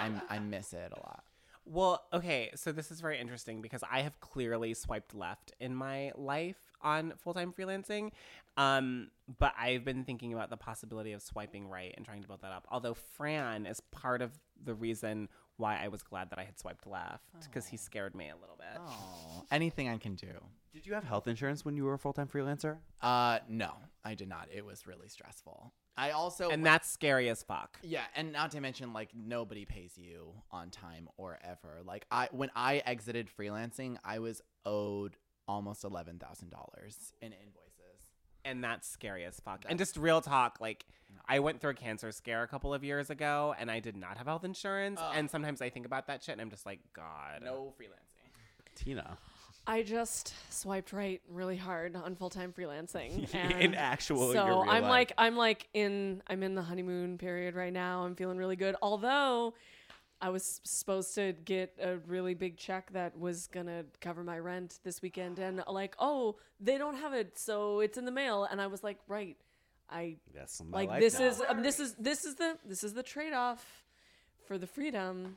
I, 0.00 0.10
I 0.28 0.38
miss 0.38 0.72
it 0.72 0.92
a 0.92 1.00
lot. 1.00 1.24
Well, 1.64 2.04
okay, 2.12 2.50
so 2.56 2.72
this 2.72 2.90
is 2.90 3.00
very 3.00 3.20
interesting 3.20 3.62
because 3.62 3.84
I 3.88 4.00
have 4.02 4.18
clearly 4.20 4.74
swiped 4.74 5.14
left 5.14 5.52
in 5.60 5.74
my 5.74 6.12
life 6.16 6.71
on 6.82 7.14
full 7.18 7.34
time 7.34 7.52
freelancing. 7.52 8.10
Um, 8.56 9.10
but 9.38 9.54
I've 9.58 9.84
been 9.84 10.04
thinking 10.04 10.32
about 10.32 10.50
the 10.50 10.56
possibility 10.56 11.12
of 11.12 11.22
swiping 11.22 11.68
right 11.68 11.94
and 11.96 12.04
trying 12.04 12.22
to 12.22 12.28
build 12.28 12.42
that 12.42 12.52
up. 12.52 12.66
Although 12.70 12.94
Fran 12.94 13.66
is 13.66 13.80
part 13.90 14.22
of 14.22 14.32
the 14.62 14.74
reason 14.74 15.28
why 15.56 15.82
I 15.82 15.88
was 15.88 16.02
glad 16.02 16.30
that 16.30 16.38
I 16.38 16.44
had 16.44 16.58
swiped 16.58 16.86
left 16.86 17.24
because 17.44 17.66
he 17.66 17.76
scared 17.76 18.14
me 18.14 18.28
a 18.28 18.36
little 18.36 18.56
bit. 18.56 18.80
Oh, 18.80 19.44
anything 19.50 19.88
I 19.88 19.96
can 19.96 20.14
do. 20.14 20.32
Did 20.72 20.86
you 20.86 20.94
have 20.94 21.04
health 21.04 21.28
insurance 21.28 21.64
when 21.64 21.76
you 21.76 21.84
were 21.84 21.94
a 21.94 21.98
full 21.98 22.12
time 22.12 22.28
freelancer? 22.28 22.78
Uh, 23.00 23.38
no, 23.48 23.72
I 24.04 24.14
did 24.14 24.28
not. 24.28 24.48
It 24.52 24.64
was 24.64 24.86
really 24.86 25.08
stressful. 25.08 25.72
I 25.96 26.10
also 26.10 26.48
And 26.48 26.64
that's 26.64 26.90
scary 26.90 27.28
as 27.28 27.42
fuck. 27.42 27.78
Yeah, 27.82 28.04
and 28.16 28.32
not 28.32 28.52
to 28.52 28.60
mention 28.60 28.94
like 28.94 29.10
nobody 29.14 29.66
pays 29.66 29.98
you 29.98 30.32
on 30.50 30.70
time 30.70 31.08
or 31.18 31.38
ever. 31.44 31.80
Like 31.84 32.06
I 32.10 32.28
when 32.32 32.50
I 32.56 32.78
exited 32.86 33.28
freelancing, 33.38 33.98
I 34.04 34.20
was 34.20 34.40
owed 34.64 35.16
almost 35.48 35.84
eleven 35.84 36.18
thousand 36.18 36.50
dollars 36.50 37.12
in 37.20 37.32
invoices. 37.32 38.10
And 38.44 38.62
that's 38.64 38.88
scary 38.88 39.24
as 39.24 39.38
fuck. 39.40 39.64
And 39.68 39.78
just 39.78 39.96
real 39.96 40.20
talk, 40.20 40.58
like 40.60 40.84
I 41.28 41.38
went 41.38 41.60
through 41.60 41.70
a 41.70 41.74
cancer 41.74 42.10
scare 42.10 42.42
a 42.42 42.48
couple 42.48 42.74
of 42.74 42.82
years 42.82 43.08
ago 43.10 43.54
and 43.58 43.70
I 43.70 43.78
did 43.78 43.96
not 43.96 44.18
have 44.18 44.26
health 44.26 44.44
insurance. 44.44 45.00
and 45.14 45.30
sometimes 45.30 45.62
I 45.62 45.70
think 45.70 45.86
about 45.86 46.08
that 46.08 46.24
shit 46.24 46.32
and 46.32 46.40
I'm 46.40 46.50
just 46.50 46.66
like, 46.66 46.80
God. 46.92 47.42
No 47.44 47.72
freelancing. 47.80 48.30
Tina. 48.74 49.16
I 49.64 49.84
just 49.84 50.34
swiped 50.50 50.92
right 50.92 51.20
really 51.28 51.56
hard 51.56 51.94
on 51.94 52.16
full 52.16 52.30
time 52.30 52.52
freelancing. 52.52 53.32
In 53.34 53.52
and 53.52 53.76
actual, 53.76 54.32
so 54.32 54.44
your 54.44 54.46
real 54.46 54.60
I'm 54.62 54.82
life. 54.82 54.90
like 54.90 55.12
I'm 55.18 55.36
like 55.36 55.68
in 55.72 56.20
I'm 56.26 56.42
in 56.42 56.56
the 56.56 56.62
honeymoon 56.62 57.16
period 57.16 57.54
right 57.54 57.72
now. 57.72 58.02
I'm 58.04 58.16
feeling 58.16 58.38
really 58.38 58.56
good. 58.56 58.74
Although 58.82 59.54
I 60.22 60.30
was 60.30 60.60
supposed 60.62 61.16
to 61.16 61.32
get 61.44 61.76
a 61.82 61.96
really 62.06 62.34
big 62.34 62.56
check 62.56 62.92
that 62.92 63.18
was 63.18 63.48
gonna 63.48 63.84
cover 64.00 64.22
my 64.22 64.38
rent 64.38 64.78
this 64.84 65.02
weekend, 65.02 65.40
and 65.40 65.62
like, 65.68 65.96
oh, 65.98 66.36
they 66.60 66.78
don't 66.78 66.96
have 66.96 67.12
it, 67.12 67.36
so 67.38 67.80
it's 67.80 67.98
in 67.98 68.04
the 68.04 68.12
mail. 68.12 68.46
And 68.48 68.60
I 68.60 68.68
was 68.68 68.84
like, 68.84 68.98
right, 69.08 69.36
I 69.90 70.16
That's 70.32 70.62
my 70.62 70.78
like 70.78 70.88
life 70.88 71.00
this 71.00 71.18
now. 71.18 71.26
is 71.26 71.42
um, 71.48 71.62
this 71.62 71.80
is 71.80 71.94
this 71.94 72.24
is 72.24 72.36
the 72.36 72.56
this 72.64 72.84
is 72.84 72.94
the 72.94 73.02
trade 73.02 73.32
off 73.32 73.84
for 74.46 74.58
the 74.58 74.66
freedom 74.66 75.36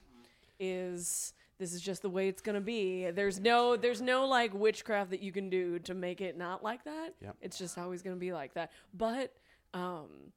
is 0.59 1.33
this 1.57 1.73
is 1.73 1.81
just 1.81 2.01
the 2.03 2.09
way 2.09 2.27
it's 2.27 2.41
gonna 2.41 2.61
be. 2.61 3.09
There's 3.09 3.39
no 3.39 3.75
there's 3.75 4.01
no 4.01 4.27
like 4.27 4.53
witchcraft 4.53 5.09
that 5.09 5.21
you 5.21 5.31
can 5.31 5.49
do 5.49 5.79
to 5.79 5.95
make 5.95 6.21
it 6.21 6.37
not 6.37 6.63
like 6.63 6.83
that. 6.83 7.15
Yep. 7.21 7.37
It's 7.41 7.57
just 7.57 7.77
always 7.79 8.03
gonna 8.03 8.17
be 8.17 8.33
like 8.33 8.53
that. 8.53 8.71
But 8.93 9.33
um 9.73 10.31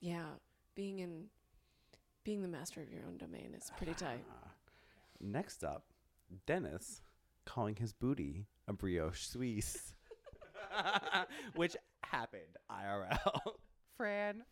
yeah, 0.00 0.24
being 0.74 1.00
in 1.00 1.24
being 2.24 2.42
the 2.42 2.48
master 2.48 2.80
of 2.80 2.90
your 2.90 3.02
own 3.06 3.16
domain 3.16 3.54
is 3.56 3.70
pretty 3.76 3.94
tight. 3.94 4.24
Next 5.20 5.64
up, 5.64 5.84
Dennis 6.46 7.02
calling 7.44 7.76
his 7.76 7.92
booty 7.92 8.46
a 8.68 8.72
brioche 8.72 9.20
Suisse, 9.20 9.94
which 11.54 11.76
happened 12.02 12.56
IRL. 12.70 13.52
Fran. 13.96 14.42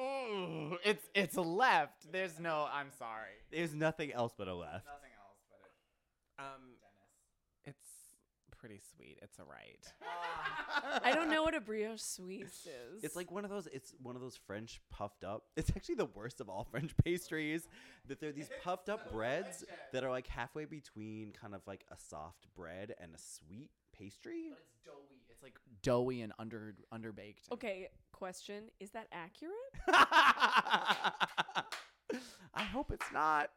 Ooh, 0.00 0.78
it's 0.84 1.04
it's 1.14 1.36
left. 1.36 2.10
There's 2.10 2.38
no. 2.38 2.66
I'm 2.72 2.90
sorry. 2.98 3.36
There's 3.50 3.74
nothing 3.74 4.12
else 4.12 4.32
but 4.36 4.48
a 4.48 4.54
left. 4.54 4.86
Nothing 4.86 5.12
else 5.18 5.38
but 5.50 5.60
it. 5.64 6.44
Um, 6.44 6.62
it's 6.71 6.71
pretty 8.62 8.80
sweet. 8.94 9.18
It's 9.20 9.40
a 9.40 9.42
right. 9.42 9.92
I 11.04 11.12
don't 11.12 11.28
know 11.28 11.42
what 11.42 11.52
a 11.56 11.60
brioche 11.60 12.00
suisse 12.00 12.68
is. 12.94 13.02
It's 13.02 13.16
like 13.16 13.32
one 13.32 13.44
of 13.44 13.50
those. 13.50 13.66
It's 13.66 13.92
one 14.00 14.14
of 14.14 14.22
those 14.22 14.36
French 14.46 14.80
puffed 14.88 15.24
up. 15.24 15.42
It's 15.56 15.70
actually 15.70 15.96
the 15.96 16.06
worst 16.06 16.40
of 16.40 16.48
all 16.48 16.64
French 16.70 16.92
pastries. 17.04 17.66
That 18.06 18.20
they're 18.20 18.30
these 18.30 18.50
puffed 18.62 18.88
up 18.88 19.12
breads 19.12 19.64
that 19.92 20.04
are 20.04 20.10
like 20.10 20.28
halfway 20.28 20.64
between 20.64 21.32
kind 21.32 21.56
of 21.56 21.62
like 21.66 21.84
a 21.90 21.96
soft 21.96 22.46
bread 22.54 22.94
and 23.00 23.12
a 23.12 23.18
sweet 23.18 23.70
pastry. 23.92 24.50
But 24.50 24.60
it's 24.60 24.76
doughy. 24.84 25.22
It's 25.28 25.42
like 25.42 25.58
doughy 25.82 26.22
and 26.22 26.32
under 26.38 26.76
underbaked. 26.94 27.50
Okay, 27.52 27.88
question, 28.12 28.70
is 28.78 28.90
that 28.90 29.08
accurate? 29.10 29.52
I 32.54 32.62
hope 32.62 32.92
it's 32.92 33.10
not. 33.12 33.50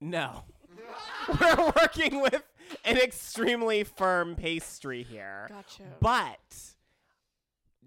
No. 0.00 0.44
We're 1.40 1.72
working 1.76 2.20
with 2.20 2.42
an 2.84 2.96
extremely 2.96 3.84
firm 3.84 4.34
pastry 4.36 5.02
here. 5.02 5.46
Gotcha. 5.48 5.82
But 6.00 6.74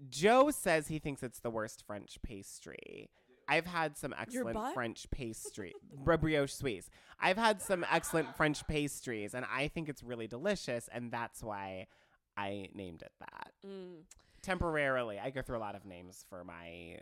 Joe 0.08 0.50
says 0.50 0.88
he 0.88 0.98
thinks 0.98 1.22
it's 1.22 1.40
the 1.40 1.50
worst 1.50 1.84
French 1.86 2.18
pastry. 2.22 3.10
I've 3.48 3.66
had 3.66 3.98
some 3.98 4.14
excellent 4.18 4.54
butt? 4.54 4.74
French 4.74 5.10
pastry, 5.10 5.74
br- 5.92 6.16
brioche 6.16 6.52
Suisse. 6.52 6.88
I've 7.20 7.36
had 7.36 7.60
some 7.60 7.84
excellent 7.90 8.36
French 8.36 8.64
pastries, 8.68 9.34
and 9.34 9.44
I 9.52 9.66
think 9.68 9.88
it's 9.88 10.04
really 10.04 10.28
delicious, 10.28 10.88
and 10.92 11.10
that's 11.10 11.42
why 11.42 11.88
I 12.36 12.68
named 12.74 13.02
it 13.02 13.10
that. 13.18 13.50
Mm. 13.66 14.04
Temporarily, 14.40 15.18
I 15.18 15.30
go 15.30 15.42
through 15.42 15.58
a 15.58 15.60
lot 15.60 15.74
of 15.74 15.84
names 15.84 16.24
for 16.30 16.44
my 16.44 16.98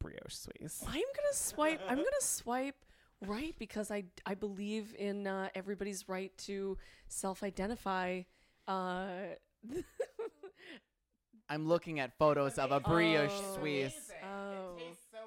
brioche 0.00 0.34
Suisse. 0.34 0.82
I'm 0.86 0.92
gonna 0.94 1.32
swipe. 1.32 1.80
I'm 1.88 1.96
gonna 1.96 2.08
swipe 2.20 2.84
right 3.20 3.54
because 3.58 3.90
I 3.90 4.04
I 4.26 4.34
believe 4.34 4.94
in 4.98 5.26
uh, 5.26 5.48
everybody's 5.54 6.08
right 6.08 6.36
to 6.46 6.76
self-identify. 7.08 8.22
Uh, 8.68 9.06
I'm 11.48 11.68
looking 11.68 12.00
at 12.00 12.16
photos 12.18 12.58
of 12.58 12.72
a 12.72 12.80
brioche 12.80 13.30
Oh. 13.30 13.56
Suisse. 13.60 14.10
oh, 14.24 14.76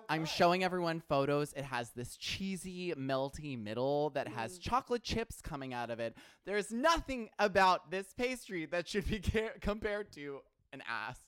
I'm 0.10 0.26
showing 0.26 0.64
everyone 0.64 1.00
photos. 1.08 1.54
It 1.54 1.64
has 1.66 1.92
this 1.92 2.18
cheesy, 2.18 2.94
melty 2.98 3.62
middle 3.62 4.10
that 4.12 4.28
has 4.30 4.58
chocolate 4.58 5.04
chips 5.04 5.42
coming 5.42 5.74
out 5.74 5.90
of 5.92 6.00
it. 6.00 6.16
There's 6.46 6.72
nothing 6.72 7.30
about 7.38 7.92
this 7.92 8.14
pastry 8.18 8.66
that 8.68 8.88
should 8.88 9.06
be 9.08 9.20
ca- 9.32 9.52
compared 9.62 10.12
to 10.14 10.40
an 10.74 10.82
ass. 10.90 11.20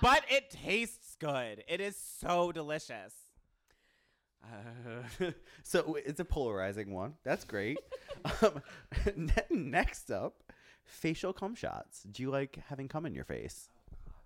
But 0.00 0.24
it 0.28 0.50
tastes 0.50 1.14
good. 1.20 1.62
It 1.68 1.80
is 1.80 1.96
so 1.96 2.50
delicious. 2.50 3.14
Uh, 4.44 5.30
so 5.62 5.94
it's 6.04 6.20
a 6.20 6.24
polarizing 6.24 6.92
one. 6.92 7.14
That's 7.24 7.44
great. 7.44 7.78
um, 8.42 8.62
ne- 9.16 9.30
next 9.50 10.10
up, 10.10 10.42
facial 10.84 11.32
cum 11.32 11.54
shots. 11.54 12.02
Do 12.10 12.22
you 12.22 12.30
like 12.30 12.58
having 12.68 12.88
cum 12.88 13.06
in 13.06 13.14
your 13.14 13.24
face? 13.24 13.68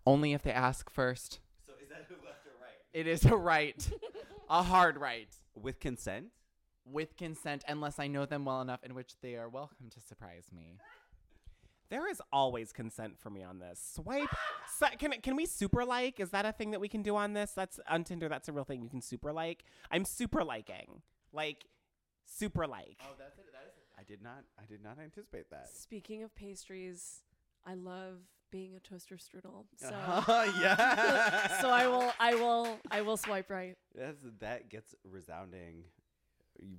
Only 0.07 0.33
if 0.33 0.43
they 0.43 0.53
ask 0.53 0.89
first. 0.91 1.41
So 1.67 1.73
is 1.83 1.89
that 1.89 2.07
left 2.25 2.47
or 2.47 2.53
right? 2.61 2.79
It 2.93 3.07
is 3.07 3.25
a 3.25 3.37
right, 3.37 3.89
a 4.49 4.63
hard 4.63 4.99
right, 4.99 5.29
With 5.61 5.81
consent? 5.81 6.27
with 6.89 7.17
consent, 7.17 7.65
unless 7.67 7.99
I 7.99 8.07
know 8.07 8.27
them 8.27 8.45
well 8.45 8.61
enough, 8.61 8.85
in 8.85 8.95
which 8.95 9.15
they 9.21 9.35
are 9.35 9.49
welcome 9.49 9.91
to 9.91 10.01
surprise 10.01 10.45
me. 10.55 10.79
There 11.89 12.09
is 12.11 12.21
always 12.33 12.73
consent 12.73 13.19
for 13.19 13.31
me 13.31 13.43
on 13.43 13.59
this. 13.59 13.81
Swipe. 13.95 14.29
So, 14.79 14.87
can 14.99 15.13
can 15.23 15.37
we 15.37 15.47
super 15.47 15.87
like? 15.87 16.21
Is 16.21 16.31
that 16.31 16.45
a 16.45 16.53
thing 16.53 16.73
that 16.73 16.81
we 16.81 16.89
can 16.89 17.03
do 17.03 17.17
on 17.17 17.33
this? 17.33 17.53
That's 17.53 17.81
on 17.89 18.05
Tinder. 18.05 18.29
That's 18.29 18.47
a 18.49 18.53
real 18.53 18.65
thing. 18.65 18.83
You 18.83 18.91
can 18.91 19.01
super 19.01 19.33
like. 19.33 19.65
I'm 19.91 20.05
super 20.05 20.45
liking. 20.45 21.01
Like, 21.33 21.65
super 22.27 22.67
like. 22.67 22.99
Oh, 23.01 23.15
that's 23.19 23.39
it. 23.39 23.47
That 23.53 23.69
is 23.69 23.77
I 23.99 24.03
did 24.03 24.23
not. 24.23 24.45
I 24.61 24.67
did 24.67 24.83
not 24.83 24.99
anticipate 25.03 25.51
that. 25.51 25.69
speaking 25.73 26.25
of 26.25 26.35
pastries, 26.35 27.23
I 27.65 27.75
love 27.75 28.19
being 28.51 28.77
a 28.77 28.81
toaster 28.81 29.17
strudel. 29.17 29.65
So 29.79 29.91
yeah. 30.61 31.59
so 31.61 31.71
I 31.71 31.87
will 31.87 32.13
I 32.21 32.35
will 32.35 32.79
I 32.91 33.01
will 33.03 33.17
swipe 33.17 33.51
right. 33.51 33.77
That's, 33.95 34.23
that 34.41 34.69
gets 34.69 34.95
resounding. 35.05 35.85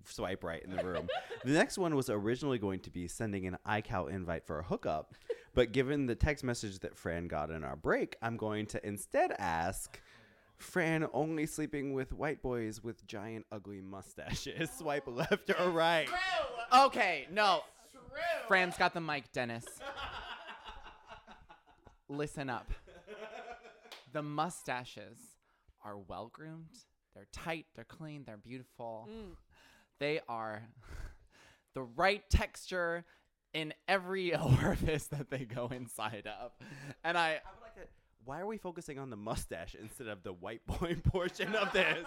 Swipe 0.05 0.43
right 0.43 0.63
in 0.63 0.75
the 0.75 0.83
room. 0.83 1.07
the 1.43 1.51
next 1.51 1.77
one 1.77 1.95
was 1.95 2.09
originally 2.09 2.57
going 2.57 2.79
to 2.81 2.89
be 2.89 3.07
sending 3.07 3.45
an 3.47 3.57
iCal 3.67 4.09
invite 4.09 4.45
for 4.45 4.59
a 4.59 4.63
hookup, 4.63 5.15
but 5.53 5.71
given 5.71 6.05
the 6.05 6.15
text 6.15 6.43
message 6.43 6.79
that 6.79 6.97
Fran 6.97 7.27
got 7.27 7.49
in 7.51 7.63
our 7.63 7.75
break, 7.75 8.15
I'm 8.21 8.37
going 8.37 8.65
to 8.67 8.87
instead 8.87 9.33
ask 9.37 9.99
Fran 10.57 11.07
only 11.13 11.45
sleeping 11.45 11.93
with 11.93 12.11
white 12.13 12.41
boys 12.41 12.83
with 12.83 13.05
giant 13.05 13.45
ugly 13.51 13.81
mustaches. 13.81 14.69
Swipe 14.77 15.07
left 15.07 15.51
or 15.59 15.69
right. 15.69 16.09
Okay, 16.75 17.27
no. 17.31 17.61
Fran's 18.47 18.77
got 18.77 18.93
the 18.93 19.01
mic, 19.01 19.31
Dennis. 19.31 19.65
Listen 22.09 22.49
up. 22.49 22.67
The 24.13 24.21
mustaches 24.23 25.19
are 25.83 25.97
well 25.97 26.29
groomed. 26.33 26.69
They're 27.13 27.27
tight, 27.31 27.65
they're 27.75 27.83
clean, 27.83 28.23
they're 28.25 28.37
beautiful. 28.37 29.09
They 29.99 30.19
are 30.27 30.63
the 31.73 31.83
right 31.83 32.27
texture 32.29 33.05
in 33.53 33.73
every 33.87 34.35
orifice 34.63 35.07
that 35.07 35.29
they 35.29 35.45
go 35.45 35.67
inside 35.67 36.27
of. 36.39 36.51
And 37.03 37.17
I 37.17 37.39
Why 38.25 38.39
are 38.41 38.45
we 38.45 38.57
focusing 38.57 38.99
on 38.99 39.09
the 39.09 39.15
mustache 39.15 39.75
instead 39.79 40.07
of 40.07 40.23
the 40.23 40.33
white 40.33 40.65
boy 40.67 40.95
portion 41.03 41.55
of 41.55 41.71
this? 41.73 42.05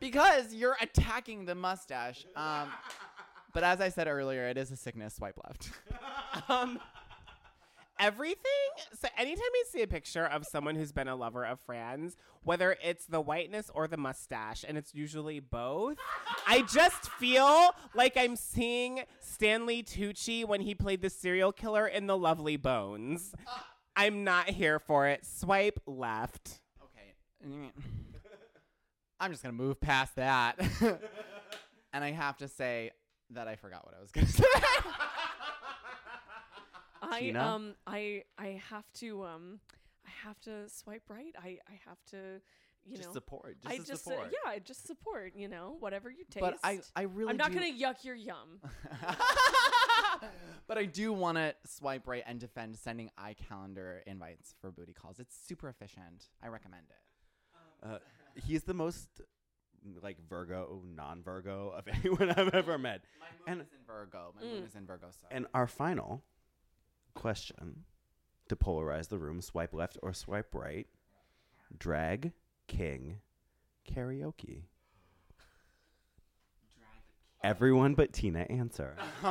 because 0.00 0.52
you're 0.52 0.76
attacking 0.80 1.44
the 1.44 1.54
mustache. 1.54 2.26
Um, 2.36 2.68
but 3.52 3.62
as 3.64 3.80
I 3.80 3.88
said 3.88 4.08
earlier, 4.08 4.48
it 4.48 4.56
is 4.56 4.70
a 4.70 4.76
sickness. 4.76 5.14
Swipe 5.14 5.38
left. 5.44 5.70
um, 6.48 6.80
everything. 7.98 8.42
So 8.98 9.08
anytime 9.16 9.42
you 9.54 9.64
see 9.70 9.82
a 9.82 9.86
picture 9.86 10.24
of 10.26 10.46
someone 10.46 10.74
who's 10.76 10.92
been 10.92 11.08
a 11.08 11.16
lover 11.16 11.44
of 11.44 11.60
Fran's, 11.60 12.16
whether 12.42 12.76
it's 12.82 13.06
the 13.06 13.20
whiteness 13.20 13.70
or 13.74 13.86
the 13.86 13.96
mustache, 13.96 14.64
and 14.66 14.76
it's 14.76 14.94
usually 14.94 15.40
both, 15.40 15.96
I 16.46 16.62
just 16.62 17.10
feel 17.12 17.70
like 17.94 18.16
I'm 18.16 18.36
seeing 18.36 19.02
Stanley 19.20 19.82
Tucci 19.82 20.44
when 20.44 20.60
he 20.60 20.74
played 20.74 21.02
the 21.02 21.10
serial 21.10 21.52
killer 21.52 21.86
in 21.86 22.06
The 22.06 22.16
Lovely 22.16 22.56
Bones. 22.56 23.34
I'm 23.94 24.24
not 24.24 24.48
here 24.50 24.78
for 24.78 25.08
it. 25.08 25.24
Swipe 25.26 25.80
left. 25.86 26.60
Okay. 26.82 27.70
I'm 29.20 29.30
just 29.30 29.42
gonna 29.42 29.52
move 29.52 29.80
past 29.80 30.16
that. 30.16 30.58
and 31.92 32.02
I 32.04 32.10
have 32.10 32.38
to 32.38 32.48
say 32.48 32.90
that 33.30 33.48
I 33.48 33.56
forgot 33.56 33.84
what 33.86 33.94
I 33.96 34.00
was 34.00 34.10
gonna 34.10 34.26
say. 34.28 34.44
I 37.12 37.20
Tina? 37.20 37.40
um 37.46 37.74
I 37.86 38.24
I 38.38 38.60
have 38.70 38.90
to 38.94 39.24
um 39.24 39.60
I 40.06 40.10
have 40.26 40.40
to 40.42 40.68
swipe 40.68 41.02
right. 41.08 41.34
I 41.38 41.58
I 41.68 41.78
have 41.86 41.98
to 42.10 42.40
you 42.84 42.96
Just 42.96 43.10
know 43.10 43.12
support, 43.12 43.56
I 43.64 43.76
just 43.76 43.88
a 43.88 43.92
just 43.92 44.04
support. 44.04 44.26
Uh, 44.26 44.30
yeah, 44.44 44.50
I 44.50 44.58
just 44.58 44.86
support. 44.88 45.34
You 45.36 45.46
know, 45.46 45.76
whatever 45.78 46.10
you 46.10 46.24
taste. 46.28 46.40
But 46.40 46.58
I- 46.64 46.80
I 46.96 47.02
really 47.02 47.30
I'm 47.30 47.36
not 47.36 47.52
do- 47.52 47.58
gonna 47.60 47.72
yuck 47.72 48.02
your 48.04 48.16
yum. 48.16 48.60
but 50.66 50.78
I 50.78 50.84
do 50.84 51.12
want 51.12 51.38
to 51.38 51.54
swipe 51.66 52.06
right 52.06 52.22
and 52.26 52.38
defend 52.40 52.76
sending 52.76 53.10
iCalendar 53.18 54.00
invites 54.06 54.54
for 54.60 54.70
booty 54.70 54.92
calls. 54.92 55.18
It's 55.20 55.36
super 55.46 55.68
efficient. 55.68 56.28
I 56.42 56.48
recommend 56.48 56.84
it. 56.90 57.86
Uh, 57.88 57.98
he's 58.46 58.64
the 58.64 58.74
most 58.74 59.08
like 60.00 60.16
Virgo, 60.28 60.80
non-Virgo 60.94 61.70
of 61.76 61.88
anyone 61.92 62.30
I've 62.30 62.54
ever 62.54 62.78
met. 62.78 63.02
My 63.46 63.52
moon 63.52 63.60
is 63.62 63.72
in 63.72 63.78
Virgo. 63.86 64.32
My 64.40 64.46
moon 64.46 64.62
is 64.64 64.74
in 64.76 64.86
Virgo. 64.86 65.08
So. 65.10 65.26
And 65.30 65.46
our 65.54 65.66
final 65.66 66.22
question 67.14 67.84
to 68.48 68.56
polarize 68.56 69.08
the 69.08 69.18
room: 69.18 69.40
swipe 69.40 69.72
left 69.74 69.98
or 70.02 70.12
swipe 70.12 70.54
right? 70.54 70.86
Drag 71.78 72.32
king 72.68 73.18
karaoke. 73.90 74.64
Everyone 77.44 77.94
but 77.94 78.12
Tina 78.12 78.40
answer. 78.50 78.96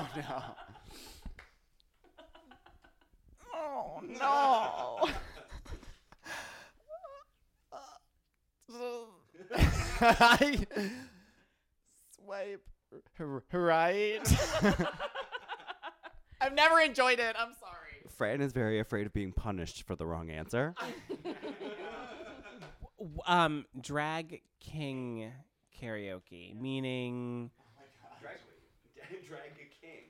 Oh 3.54 4.02
no. 4.12 5.08
Oh 8.74 9.08
no. 9.52 9.58
I 10.02 10.66
swipe 12.16 12.68
r- 13.20 13.44
right. 13.54 14.38
I've 16.42 16.54
never 16.54 16.80
enjoyed 16.80 17.20
it. 17.20 17.36
I'm 17.38 17.54
sorry. 17.60 18.10
Fran 18.18 18.42
is 18.42 18.52
very 18.52 18.80
afraid 18.80 19.06
of 19.06 19.14
being 19.14 19.32
punished 19.32 19.84
for 19.84 19.96
the 19.96 20.06
wrong 20.06 20.30
answer. 20.30 20.74
Um, 23.26 23.66
drag 23.80 24.44
king 24.60 25.32
karaoke, 25.82 26.56
meaning 26.56 27.50
Oh 27.80 28.10
Drag, 28.22 28.38
drag 29.28 29.52
a 29.54 29.86
king. 29.86 30.04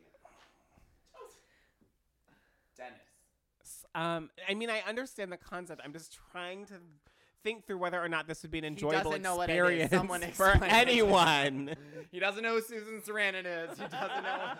Dennis. 2.76 3.86
Um, 3.96 4.30
I 4.48 4.56
mean, 4.56 4.70
I 4.70 4.82
understand 4.88 5.32
the 5.32 5.38
concept. 5.38 5.82
I'm 5.86 5.94
just 5.94 6.18
trying 6.32 6.66
to 6.66 6.76
think 7.44 7.66
through 7.66 7.78
whether 7.78 8.02
or 8.02 8.10
not 8.10 8.28
this 8.28 8.42
would 8.42 8.52
be 8.52 8.60
an 8.60 8.66
enjoyable 8.66 9.12
doesn't 9.12 9.22
know 9.22 9.36
what 9.36 9.50
it 9.50 9.54
is. 9.54 9.60
experience 9.60 9.92
Someone 9.92 10.22
for 10.32 10.50
explain 10.50 10.70
it 10.70 10.74
to 10.74 10.76
anyone. 10.76 11.76
He 12.12 12.20
doesn't 12.20 12.44
know 12.44 12.56
who 12.56 12.62
Susan 12.62 13.02
Sarandon 13.02 13.46
is. 13.46 13.78
He 13.78 13.86
doesn't 13.86 14.24
know 14.24 14.54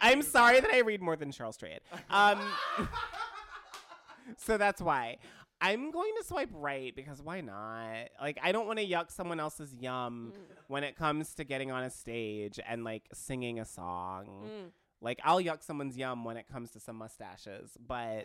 I'm 0.00 0.22
sorry 0.22 0.60
that 0.60 0.70
I 0.70 0.80
read 0.80 1.02
more 1.02 1.16
than 1.16 1.30
Cheryl 1.30 1.52
Strayed. 1.52 1.80
Um, 2.08 2.40
so 4.36 4.56
that's 4.56 4.80
why. 4.80 5.18
I'm 5.60 5.90
going 5.90 6.12
to 6.18 6.26
swipe 6.26 6.48
right 6.52 6.94
because 6.96 7.20
why 7.20 7.42
not? 7.42 8.08
Like, 8.20 8.38
I 8.42 8.50
don't 8.50 8.66
want 8.66 8.78
to 8.78 8.86
yuck 8.86 9.10
someone 9.10 9.38
else's 9.38 9.74
yum 9.74 10.32
when 10.68 10.84
it 10.84 10.96
comes 10.96 11.34
to 11.34 11.44
getting 11.44 11.70
on 11.70 11.82
a 11.82 11.90
stage 11.90 12.58
and 12.66 12.82
like 12.82 13.02
singing 13.12 13.60
a 13.60 13.66
song. 13.66 14.26
Mm. 14.44 14.70
Like, 15.02 15.20
I'll 15.22 15.42
yuck 15.42 15.62
someone's 15.62 15.98
yum 15.98 16.24
when 16.24 16.38
it 16.38 16.46
comes 16.50 16.70
to 16.72 16.80
some 16.80 16.96
mustaches, 16.96 17.76
but 17.86 18.24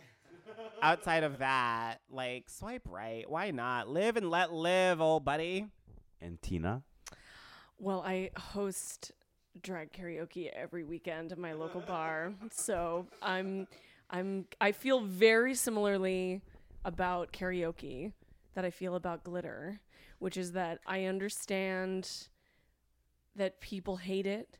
outside 0.82 1.22
of 1.22 1.38
that, 1.38 2.00
like, 2.10 2.48
swipe 2.48 2.86
right. 2.88 3.28
Why 3.28 3.50
not? 3.50 3.88
Live 3.88 4.16
and 4.16 4.30
let 4.30 4.52
live, 4.52 5.00
old 5.00 5.24
buddy. 5.24 5.66
And 6.20 6.40
Tina. 6.40 6.82
Well, 7.78 8.02
I 8.06 8.30
host 8.36 9.12
drag 9.62 9.92
karaoke 9.92 10.50
every 10.50 10.84
weekend 10.84 11.32
at 11.32 11.38
my 11.38 11.52
local 11.52 11.80
bar. 11.80 12.32
So 12.50 13.06
I'm 13.22 13.66
I'm 14.10 14.46
I 14.60 14.72
feel 14.72 15.00
very 15.00 15.54
similarly 15.54 16.42
about 16.84 17.32
karaoke 17.32 18.12
that 18.54 18.64
I 18.64 18.70
feel 18.70 18.94
about 18.94 19.24
glitter, 19.24 19.80
which 20.18 20.36
is 20.36 20.52
that 20.52 20.78
I 20.86 21.04
understand 21.04 22.28
that 23.34 23.60
people 23.60 23.96
hate 23.96 24.26
it 24.26 24.58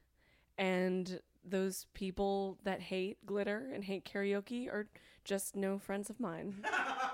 and 0.58 1.20
those 1.48 1.86
people 1.94 2.58
that 2.64 2.80
hate 2.80 3.24
glitter 3.24 3.70
and 3.72 3.84
hate 3.84 4.04
karaoke 4.04 4.68
are 4.68 4.86
just 5.24 5.56
no 5.56 5.78
friends 5.78 6.10
of 6.10 6.18
mine. 6.20 6.64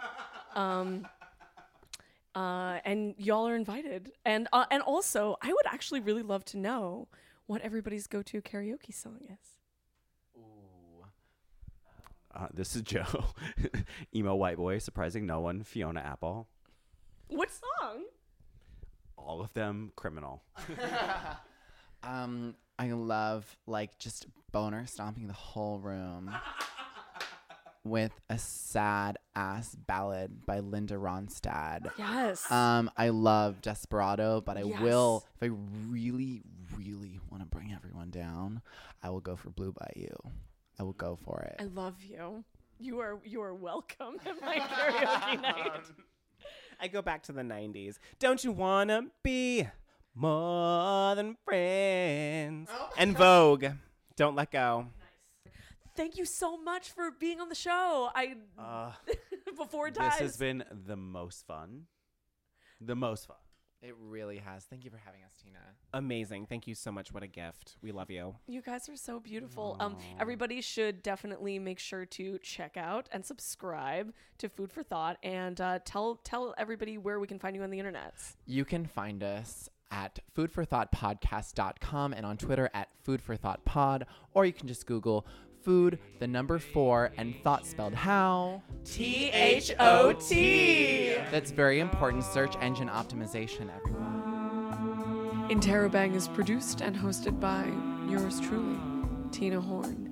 um 0.55 1.07
uh, 2.35 2.79
and 2.87 3.15
y'all 3.19 3.47
are 3.47 3.55
invited. 3.55 4.11
And 4.25 4.49
uh, 4.53 4.65
and 4.71 4.83
also, 4.83 5.37
I 5.43 5.49
would 5.49 5.67
actually 5.67 6.01
really 6.01 6.23
love 6.23 6.45
to 6.47 6.57
know 6.57 7.09
what 7.47 7.61
everybody's 7.61 8.07
go-to 8.07 8.41
karaoke 8.41 8.95
song 8.95 9.19
is. 9.29 9.59
Uh, 12.35 12.47
this 12.55 12.75
is 12.75 12.81
Joe. 12.81 13.27
Emo 14.15 14.35
white 14.35 14.57
boy, 14.57 14.79
surprising 14.79 15.27
no 15.27 15.41
one. 15.41 15.63
Fiona 15.63 16.01
Apple. 16.01 16.49
What 17.29 17.51
song? 17.51 18.05
All 19.19 19.43
of 19.43 19.53
them 19.53 19.93
criminal. 19.97 20.43
Um, 22.05 22.57
I 22.83 22.91
love 22.91 23.57
like 23.69 23.97
just 24.01 24.27
boner 24.51 24.87
stomping 24.89 25.29
the 25.29 25.33
whole 25.33 25.79
room 25.79 26.35
with 27.85 28.11
a 28.29 28.37
sad 28.39 29.19
ass 29.37 29.77
ballad 29.77 30.45
by 30.47 30.59
Linda 30.59 30.97
Ronstadt. 30.97 31.93
Yes. 31.97 32.51
Um, 32.51 32.91
I 32.97 33.11
love 33.11 33.63
Desperado, 33.63 34.41
but 34.41 34.57
I 34.57 34.65
will 34.65 35.25
if 35.37 35.45
I 35.49 35.55
really, 35.87 36.43
really 36.77 37.21
want 37.31 37.45
to 37.45 37.49
bring 37.49 37.73
everyone 37.73 38.11
down, 38.11 38.63
I 39.01 39.11
will 39.11 39.21
go 39.21 39.37
for 39.37 39.51
Blue 39.51 39.73
Bayou. 39.73 40.17
I 40.81 40.83
will 40.83 40.95
go 40.95 41.17
for 41.25 41.41
it. 41.43 41.63
I 41.63 41.67
love 41.67 42.03
you. 42.03 42.43
You 42.81 42.99
are 42.99 43.21
you 43.25 43.43
are 43.43 43.55
welcome 43.55 44.17
at 44.27 44.41
my 44.41 44.57
karaoke 44.57 45.41
night. 45.43 45.83
I 46.81 46.89
go 46.89 47.01
back 47.01 47.23
to 47.25 47.33
the 47.33 47.43
90s. 47.43 48.01
Don't 48.19 48.43
you 48.43 48.51
want 48.51 48.91
to 48.91 49.05
be 49.23 49.69
more 50.14 51.14
than 51.14 51.36
friends? 51.44 52.70
and 52.98 53.16
Vogue. 53.16 53.66
Don't 54.16 54.36
let 54.36 54.51
go. 54.51 54.86
Thank 55.94 56.16
you 56.16 56.24
so 56.24 56.56
much 56.56 56.90
for 56.90 57.10
being 57.10 57.40
on 57.40 57.48
the 57.48 57.55
show. 57.55 58.09
I 58.14 58.36
Uh, 58.59 58.93
before 59.56 59.89
it 59.89 59.94
this 59.94 60.14
has 60.14 60.36
been 60.36 60.64
the 60.86 60.97
most 60.97 61.47
fun. 61.47 61.86
The 62.80 62.97
most 62.97 63.26
fun. 63.26 63.36
It 63.82 63.97
really 64.01 64.39
has. 64.39 64.64
Thank 64.64 64.84
you 64.84 64.90
for 64.93 64.97
having 65.05 65.24
us, 65.24 65.32
Tina. 65.43 65.59
Amazing. 65.93 66.47
Thank 66.47 66.68
you 66.68 66.74
so 66.76 66.93
much. 66.93 67.12
What 67.12 67.24
a 67.24 67.26
gift. 67.26 67.76
We 67.82 67.90
love 67.90 68.10
you. 68.12 68.36
You 68.47 68.62
guys 68.62 68.89
are 68.89 68.97
so 68.97 69.18
beautiful. 69.18 69.76
Um, 69.80 69.97
everybody 70.20 70.60
should 70.60 71.02
definitely 71.02 71.59
make 71.59 71.80
sure 71.80 72.06
to 72.06 72.39
check 72.39 72.76
out 72.76 73.09
and 73.10 73.26
subscribe 73.26 74.12
to 74.39 74.48
Food 74.48 74.70
4 74.70 74.84
Thot, 74.84 75.16
and 75.24 75.60
uh, 75.60 75.80
tell 75.84 76.14
tell 76.22 76.55
everybody 76.56 76.97
where 76.97 77.18
we 77.18 77.26
can 77.26 77.40
find 77.40 77.56
you 77.56 77.64
on 77.64 77.70
the 77.70 77.78
internet. 77.80 78.14
You 78.47 78.64
can 78.64 78.86
find 78.86 79.24
us 79.24 79.68
at 79.93 80.19
food4thotpodcast.com 80.36 82.12
and 82.14 82.27
on 82.27 82.36
Twitter 82.36 82.70
at 82.74 82.89
food4thotpod, 83.06 84.05
or 84.35 84.44
you 84.47 84.52
can 84.52 84.66
just 84.66 84.86
Google 84.86 85.27
food, 85.62 85.98
the 86.19 86.27
number 86.27 86.59
four, 86.59 87.12
and 87.16 87.35
thought 87.44 87.64
spelled 87.66 87.94
how? 87.94 88.62
T 88.85 89.31
H 89.31 89.73
O 89.78 90.12
T. 90.14 91.14
That's 91.31 91.52
very 91.52 91.78
important 91.78 92.24
search 92.24 92.56
engine 92.60 92.89
optimization, 92.89 93.70
everyone. 93.77 95.48
Interrobang 95.48 96.14
is 96.14 96.28
produced 96.28 96.81
and 96.81 96.97
hosted 96.97 97.39
by 97.39 97.70
yours 98.10 98.40
truly, 98.40 98.78
Tina 99.31 99.60
Horn. 99.60 100.09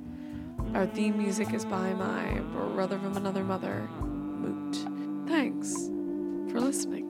Our 0.74 0.86
theme 0.86 1.18
music 1.18 1.52
is 1.52 1.64
by 1.64 1.94
my 1.94 2.38
brother 2.52 2.98
from 2.98 3.16
another 3.16 3.42
mother, 3.42 3.88
Moot. 4.00 4.76
Thanks 5.28 5.72
for 6.52 6.60
listening. 6.60 7.09